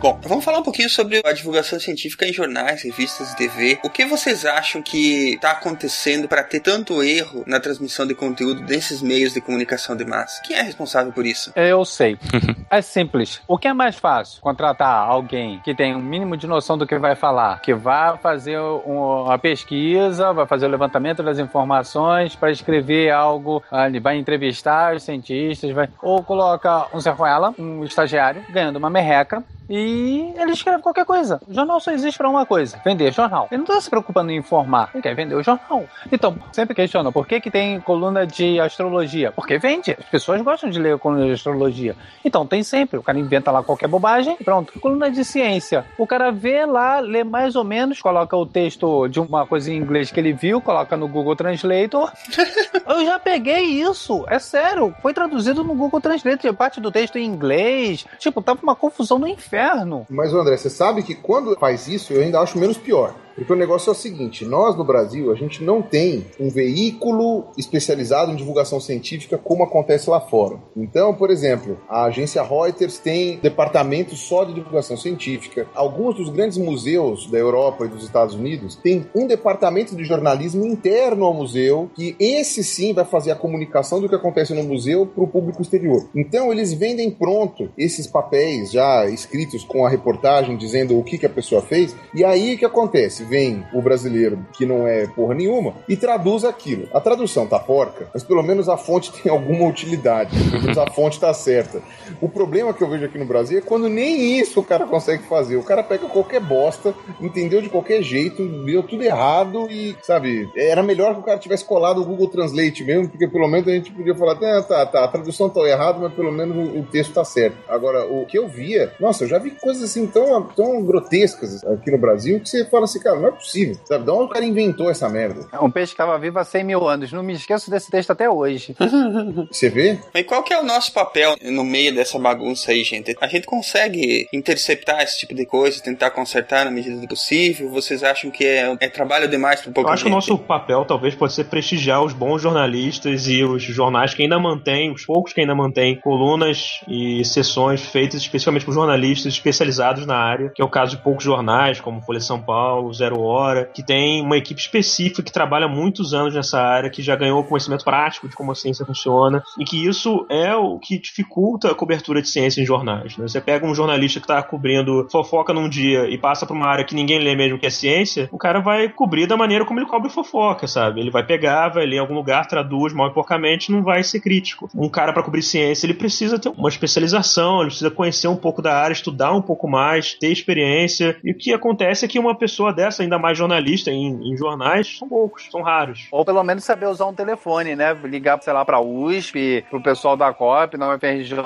Bom, 0.03 0.19
vamos 0.25 0.45
falar 0.45 0.59
um 0.59 0.65
pouquinho 0.65 0.91
sobre 0.91 1.23
a 1.25 1.33
divulgação 1.33 1.79
científica 1.79 2.27
em 2.27 2.33
jornais, 2.33 2.83
revistas 2.83 3.33
e 3.33 3.37
TV. 3.37 3.79
O 3.85 3.89
que 3.89 4.05
vocês 4.05 4.45
acham 4.45 4.83
que 4.83 5.35
está 5.35 5.53
acontecendo 5.53 6.27
para 6.27 6.43
ter 6.43 6.59
tanto 6.59 7.05
erro 7.05 7.45
na 7.47 7.61
transmissão 7.61 8.05
de 8.05 8.13
conteúdo 8.13 8.63
desses 8.63 9.01
meios 9.01 9.33
de 9.33 9.41
comunicação 9.41 9.95
de 9.95 10.05
massa? 10.05 10.43
Quem 10.43 10.57
é 10.57 10.63
responsável 10.63 11.13
por 11.13 11.25
isso? 11.25 11.53
Eu 11.55 11.85
sei. 11.85 12.19
é 12.69 12.83
simples. 12.83 13.41
O 13.47 13.57
que 13.57 13.69
é 13.69 13.73
mais 13.73 13.95
fácil? 13.95 14.41
Contratar 14.41 15.09
alguém 15.09 15.61
que 15.61 15.73
tem 15.73 15.95
um 15.95 16.03
mínimo 16.03 16.37
de 16.37 16.49
noção 16.49 16.77
do 16.77 16.85
que 16.85 16.99
vai 16.99 17.15
falar, 17.15 17.61
que 17.61 17.73
vai 17.73 18.19
fazer 18.19 18.59
uma 18.59 19.39
pesquisa, 19.39 20.33
vai 20.33 20.49
fazer 20.49 20.67
o 20.67 20.71
levantamento 20.71 21.23
das 21.23 21.39
informações 21.39 22.35
para 22.35 22.51
escrever 22.51 23.13
algo, 23.13 23.63
ele 23.87 24.01
vai 24.01 24.19
entrevistar 24.19 24.97
os 24.97 25.05
cientistas, 25.05 25.71
vai... 25.71 25.89
ou 26.03 26.25
coloca 26.25 26.89
um 26.93 26.99
Zé 26.99 27.11
Ruela, 27.11 27.55
um 27.57 27.85
estagiário, 27.85 28.45
ganhando 28.51 28.81
uma 28.81 28.91
merreca, 28.91 29.45
e 29.75 30.35
ele 30.37 30.53
escreve 30.53 30.83
qualquer 30.83 31.07
coisa. 31.07 31.41
O 31.49 31.55
jornal 31.55 31.81
só 31.81 31.93
existe 31.93 32.19
para 32.19 32.29
uma 32.29 32.45
coisa: 32.45 32.79
vender 32.85 33.11
jornal. 33.11 33.49
Ele 33.51 33.63
não 33.63 33.65
está 33.65 33.81
se 33.81 33.89
preocupando 33.89 34.31
em 34.31 34.37
informar, 34.37 34.91
ele 34.93 35.03
quer 35.03 35.15
vender 35.15 35.35
o 35.35 35.43
jornal. 35.43 35.85
Então, 36.13 36.37
sempre 36.53 36.75
questiona 36.75 37.11
por 37.11 37.27
que, 37.27 37.41
que 37.41 37.51
tem 37.51 37.81
coluna 37.81 38.27
de 38.27 38.61
astrologia? 38.61 39.33
Porque 39.33 39.57
vende. 39.57 39.97
As 39.99 40.05
pessoas 40.11 40.43
gostam 40.43 40.69
de 40.69 40.79
ler 40.79 40.97
a 40.97 40.99
coluna 40.99 41.25
de 41.25 41.33
astrologia. 41.33 41.97
Então, 42.23 42.47
tem 42.47 42.63
sempre. 42.63 42.99
O 42.99 43.03
cara 43.03 43.19
inventa 43.19 43.51
lá 43.51 43.63
qualquer 43.63 43.89
bobagem 43.89 44.37
e 44.39 44.45
pronto. 44.45 44.79
Coluna 44.79 45.11
de 45.11 45.25
ciência. 45.25 45.87
O 45.97 46.07
cara 46.07 46.31
vê 46.31 46.67
lá, 46.67 47.01
lê 47.01 47.25
mais 47.25 47.57
ou 47.57 47.65
menos, 47.65 48.03
coloca 48.03 48.37
o 48.37 48.45
texto 48.45 49.09
de 49.09 49.21
uma 49.21 49.47
coisa 49.47 49.73
em 49.73 49.79
inglês 49.79 50.11
que 50.11 50.21
ele 50.21 50.35
viu, 50.35 50.61
coloca 50.61 50.99
no 50.99 51.09
Google 51.09 51.35
Translator. 51.35 52.13
Eu 52.87 53.07
já 53.07 53.19
peguei 53.19 53.63
isso. 53.63 54.23
É 54.29 54.39
sério. 54.39 54.95
Foi 55.01 55.15
traduzido 55.15 55.65
no 55.65 55.75
Google 55.75 56.01
Translator. 56.01 56.53
Parte 56.53 56.79
do 56.79 56.93
texto 56.93 57.17
em 57.17 57.25
inglês. 57.25 58.05
Tipo, 58.19 58.43
tava 58.43 58.61
uma 58.63 58.77
confusão 58.77 59.19
no 59.19 59.27
inferno. 59.27 59.62
Mas, 60.11 60.33
André, 60.35 60.57
você 60.57 60.71
sabe 60.71 61.03
que 61.03 61.15
quando 61.15 61.57
faz 61.59 61.89
isso, 61.89 62.13
eu 62.13 62.21
ainda 62.23 62.41
acho 62.41 62.59
menos 62.59 62.77
pior. 62.77 63.15
Porque 63.35 63.53
o 63.53 63.57
negócio 63.57 63.91
é 63.91 63.93
o 63.93 63.97
seguinte: 63.97 64.45
nós 64.45 64.77
no 64.77 64.85
Brasil, 64.85 65.31
a 65.31 65.35
gente 65.35 65.63
não 65.63 65.83
tem 65.83 66.27
um 66.39 66.49
veículo 66.49 67.47
especializado 67.57 68.33
em 68.33 68.37
divulgação 68.37 68.81
científica 68.81 69.39
como 69.39 69.65
acontece 69.65 70.09
lá 70.09 70.21
fora. 70.21 70.57
Então, 70.77 71.15
por 71.15 71.31
exemplo, 71.31 71.79
a 71.89 72.05
agência 72.05 72.43
Reuters 72.43 72.99
tem 72.99 73.39
departamento 73.39 74.17
só 74.17 74.45
de 74.45 74.55
divulgação 74.55 74.97
científica. 74.97 75.67
Alguns 75.75 76.17
dos 76.17 76.29
grandes 76.29 76.59
museus 76.59 77.31
da 77.31 77.39
Europa 77.39 77.85
e 77.85 77.89
dos 77.89 78.05
Estados 78.05 78.35
Unidos 78.35 78.77
têm 78.77 79.07
um 79.15 79.27
departamento 79.27 79.97
de 79.97 80.05
jornalismo 80.05 80.65
interno 80.65 81.25
ao 81.25 81.35
museu, 81.35 81.91
que 81.95 82.17
esse 82.19 82.63
sim 82.63 82.93
vai 82.93 83.05
fazer 83.05 83.33
a 83.33 83.37
comunicação 83.37 84.01
do 84.01 84.09
que 84.09 84.15
acontece 84.15 84.55
no 84.55 84.63
museu 84.63 85.07
para 85.07 85.25
o 85.25 85.29
público 85.29 85.63
exterior. 85.63 86.09
Então, 86.15 86.53
eles 86.53 86.73
vendem 86.73 87.11
pronto 87.11 87.71
esses 87.77 88.07
papéis 88.07 88.71
já 88.71 89.09
escritos 89.09 89.65
com 89.65 89.87
a 89.87 89.89
reportagem 89.89 90.57
dizendo 90.57 90.99
o 90.99 91.05
que, 91.05 91.19
que 91.19 91.27
a 91.27 91.31
pessoa 91.31 91.63
fez. 91.63 91.95
E 92.15 92.25
aí 92.25 92.55
o 92.55 92.59
que 92.59 92.65
acontece? 92.65 93.22
Vem 93.23 93.65
o 93.73 93.81
brasileiro, 93.81 94.47
que 94.53 94.67
não 94.67 94.87
é 94.87 95.07
porra 95.07 95.35
nenhuma, 95.35 95.75
e 95.89 95.97
traduz 95.97 96.45
aquilo. 96.45 96.89
A 96.93 97.01
tradução 97.01 97.47
tá 97.47 97.59
porca, 97.59 98.09
mas 98.13 98.23
pelo 98.23 98.43
menos 98.43 98.69
a 98.69 98.77
fonte 98.77 99.13
tem 99.13 99.31
alguma 99.31 99.69
utilidade. 99.69 100.37
Pelo 100.51 100.63
menos 100.63 100.79
a 100.79 100.91
fonte 100.91 101.19
tá 101.19 101.33
certa. 101.33 101.81
O 102.21 102.29
problema 102.29 102.73
que 102.73 102.83
eu 102.83 102.89
vejo 102.89 103.05
aqui 103.05 103.19
no 103.19 103.25
Brasil 103.25 103.59
é 103.59 103.63
quando 103.63 103.89
nem 103.89 104.39
isso 104.39 104.61
o 104.61 104.65
cara 104.65 104.87
consegue 104.87 105.25
fazer. 105.25 105.57
O 105.57 105.63
cara 105.63 105.83
pega 105.83 106.07
qualquer 106.07 106.41
bosta, 106.41 106.95
entendeu 107.21 107.61
de 107.61 107.69
qualquer 107.69 108.03
jeito, 108.03 108.47
deu 108.65 108.83
tudo 108.83 109.03
errado 109.03 109.69
e, 109.71 109.97
sabe, 110.03 110.49
era 110.57 110.83
melhor 110.83 111.15
que 111.15 111.21
o 111.21 111.25
cara 111.25 111.39
tivesse 111.39 111.65
colado 111.65 112.01
o 112.01 112.05
Google 112.05 112.29
Translate 112.29 112.85
mesmo, 112.85 113.09
porque 113.09 113.29
pelo 113.29 113.49
menos 113.49 113.69
a 113.69 113.73
gente 113.73 113.93
podia 113.93 114.15
falar, 114.15 114.33
ah, 114.33 114.63
tá, 114.63 114.87
tá, 114.87 115.05
a 115.05 115.09
tradução 115.09 115.49
tá 115.49 115.61
errada, 115.63 115.99
mas 115.99 116.13
pelo 116.13 116.33
menos 116.33 116.57
o, 116.57 116.79
o 116.81 116.83
texto 116.85 117.15
tá 117.15 117.25
certo. 117.25 117.57
Agora, 117.69 118.05
o 118.07 118.27
que 118.27 118.39
eu 118.39 118.49
via, 118.49 118.93
nossa, 119.01 119.25
eu 119.25 119.29
já 119.29 119.39
vi 119.39 119.53
coisas 119.53 119.83
assim 119.83 120.07
tão, 120.07 120.43
tão 120.43 120.83
grotescas 120.85 121.65
aqui 121.65 121.91
no 121.91 121.99
Brasil 121.99 122.41
que 122.41 122.49
você 122.49 122.65
fala 122.65 122.85
assim, 122.85 122.99
cara, 122.99 123.12
não 123.21 123.29
é 123.29 123.33
possível, 123.33 123.77
sabe? 123.85 124.05
De 124.05 124.11
onde 124.11 124.25
o 124.25 124.29
cara 124.29 124.45
inventou 124.45 124.91
essa 124.91 125.09
merda? 125.09 125.47
Um 125.61 125.71
peixe 125.71 125.95
que 125.95 126.03
estava 126.03 126.19
vivo 126.19 126.39
há 126.39 126.45
100 126.45 126.65
mil 126.65 126.89
anos. 126.89 127.13
Não 127.13 127.23
me 127.23 127.33
esqueço 127.33 127.71
desse 127.71 127.91
texto 127.91 128.11
até 128.11 128.29
hoje. 128.29 128.75
Você 129.51 129.69
vê? 129.69 129.99
Mas 130.13 130.27
qual 130.27 130.43
que 130.43 130.53
é 130.53 130.61
o 130.61 130.65
nosso 130.65 130.93
papel 130.93 131.37
no 131.43 131.65
meio 131.65 131.95
dessa 131.95 132.19
bagunça 132.19 132.73
aí, 132.73 132.83
gente? 132.85 133.17
A 133.21 133.27
gente 133.27 133.47
consegue 133.47 134.27
interceptar 134.33 135.03
esse 135.03 135.19
tipo 135.19 135.35
de 135.35 135.47
coisa, 135.47 135.83
tentar 135.83 136.11
consertar 136.11 136.65
na 136.65 136.71
medida 136.71 136.97
do 136.97 137.07
possível? 137.09 137.71
Vocês 137.71 138.03
acham 138.03 138.31
que 138.31 138.45
é, 138.45 138.77
é 138.81 138.89
trabalho 138.89 139.29
demais 139.29 139.61
para 139.61 139.73
pouco 139.73 139.89
Eu 139.89 139.93
acho 139.93 140.05
que 140.05 140.11
o 140.11 140.13
nosso 140.13 140.37
papel 140.39 140.85
talvez 140.85 141.15
pode 141.15 141.33
ser 141.33 141.45
prestigiar 141.45 142.03
os 142.03 142.13
bons 142.13 142.43
jornalistas 142.43 143.27
e 143.29 143.45
os 143.45 143.63
jornais 143.63 144.15
que 144.15 144.23
ainda 144.23 144.39
mantêm, 144.39 144.91
os 144.91 145.05
poucos 145.05 145.33
que 145.33 145.41
ainda 145.41 145.55
mantêm 145.55 145.99
colunas 146.01 146.81
e 146.89 147.25
sessões 147.25 147.85
feitas 147.85 148.21
especificamente 148.21 148.65
por 148.65 148.75
jornalistas 148.75 149.33
especializados 149.33 150.07
na 150.07 150.17
área, 150.17 150.51
que 150.55 150.63
é 150.63 150.65
o 150.65 150.69
caso 150.69 150.97
de 150.97 151.03
poucos 151.03 151.25
jornais, 151.25 151.81
como 151.81 152.03
Folha 152.03 152.19
de 152.19 152.25
São 152.25 152.41
Paulo, 152.41 152.89
Zero 153.03 153.21
Hora, 153.21 153.65
que 153.65 153.85
tem 153.85 154.23
uma 154.23 154.37
equipe 154.37 154.61
específica 154.61 155.23
que 155.23 155.33
trabalha 155.33 155.67
muitos 155.67 156.15
anos 156.15 156.35
nessa 156.35 156.61
área, 156.61 156.91
que 156.91 157.03
já 157.03 157.17
ganhou 157.17 157.43
conhecimento 157.45 157.85
prático 157.85 158.29
de 158.29 158.37
como 158.37 158.53
a 158.53 158.55
ciência 158.55 158.87
funciona, 158.87 159.43
e 159.59 159.65
que 159.65 159.87
isso 159.87 160.27
é 160.31 160.55
o 160.55 160.79
que 160.79 160.99
dificulta 160.99 161.71
a 161.71 161.75
cobertura 161.75 162.23
de 162.23 162.29
ciência 162.29 162.61
em 162.61 162.67
jornais. 162.67 163.17
Né? 163.17 163.27
Você 163.27 163.41
pega 163.41 163.67
um 163.67 163.75
jornalista 163.75 164.21
que 164.21 164.25
está 164.25 164.43
cobrindo 164.43 165.09
fofoca 165.11 165.53
num 165.53 165.69
dia 165.69 166.09
e 166.09 166.17
passa 166.17 166.47
para 166.47 166.55
uma 166.55 166.67
área 166.67 166.85
que 166.85 166.95
ninguém 166.95 167.19
lê 167.19 167.35
mesmo 167.35 167.59
que 167.59 167.67
é 167.67 167.71
ciência, 167.71 168.29
o 168.31 168.39
cara 168.39 168.61
vai 168.61 168.89
cobrir 168.89 169.27
da 169.27 169.37
maneira 169.37 169.65
como 169.65 169.81
ele 169.81 169.87
cobre 169.87 170.11
fofoca, 170.11 170.67
sabe? 170.67 171.01
Ele 171.01 171.11
vai 171.11 171.25
pegar, 171.25 171.69
vai 171.69 171.87
ler 171.87 171.97
em 171.97 172.01
algum 172.01 172.15
lugar, 172.15 172.47
traduz 172.47 172.93
mal 172.93 173.09
e 173.09 173.15
porcamente, 173.15 173.73
não 173.73 173.83
vai 173.83 174.03
ser 174.03 174.21
crítico. 174.21 174.69
Um 174.75 174.89
cara 174.89 175.13
para 175.13 175.23
cobrir 175.23 175.43
ciência, 175.43 175.87
ele 175.87 175.95
precisa 175.95 176.39
ter 176.39 176.51
uma 176.51 176.69
especialização, 176.69 177.61
ele 177.61 177.69
precisa 177.69 177.91
conhecer 177.91 178.29
um 178.29 178.37
pouco 178.37 178.63
da 178.63 178.77
área, 178.77 178.93
estudar 178.93 179.33
um 179.33 179.43
pouco 179.43 179.69
mais, 179.69 180.15
ter 180.15 180.31
experiência. 180.31 181.17
E 181.25 181.33
o 181.33 181.37
que 181.37 181.53
acontece 181.53 182.05
é 182.05 182.09
que 182.09 182.19
uma 182.19 182.35
pessoa 182.35 182.73
dessa, 182.73 182.92
ainda 183.01 183.19
mais 183.19 183.39
jornalista 183.39 183.91
em, 183.91 184.33
em 184.33 184.37
jornais, 184.37 184.99
são 184.99 185.09
poucos, 185.09 185.49
são 185.51 185.63
raros. 185.63 186.09
Ou 186.11 186.25
pelo 186.25 186.43
menos 186.43 186.65
saber 186.65 186.87
usar 186.87 187.07
um 187.07 187.15
telefone, 187.15 187.75
né? 187.75 187.97
Ligar, 188.05 188.43
sei 188.43 188.53
lá, 188.53 188.65
pra 188.65 188.81
USP, 188.81 189.65
pro 189.71 189.83
pessoal 189.83 190.17
da 190.17 190.33
COP, 190.33 190.77
na 190.77 190.95
UFRJ. 190.95 191.37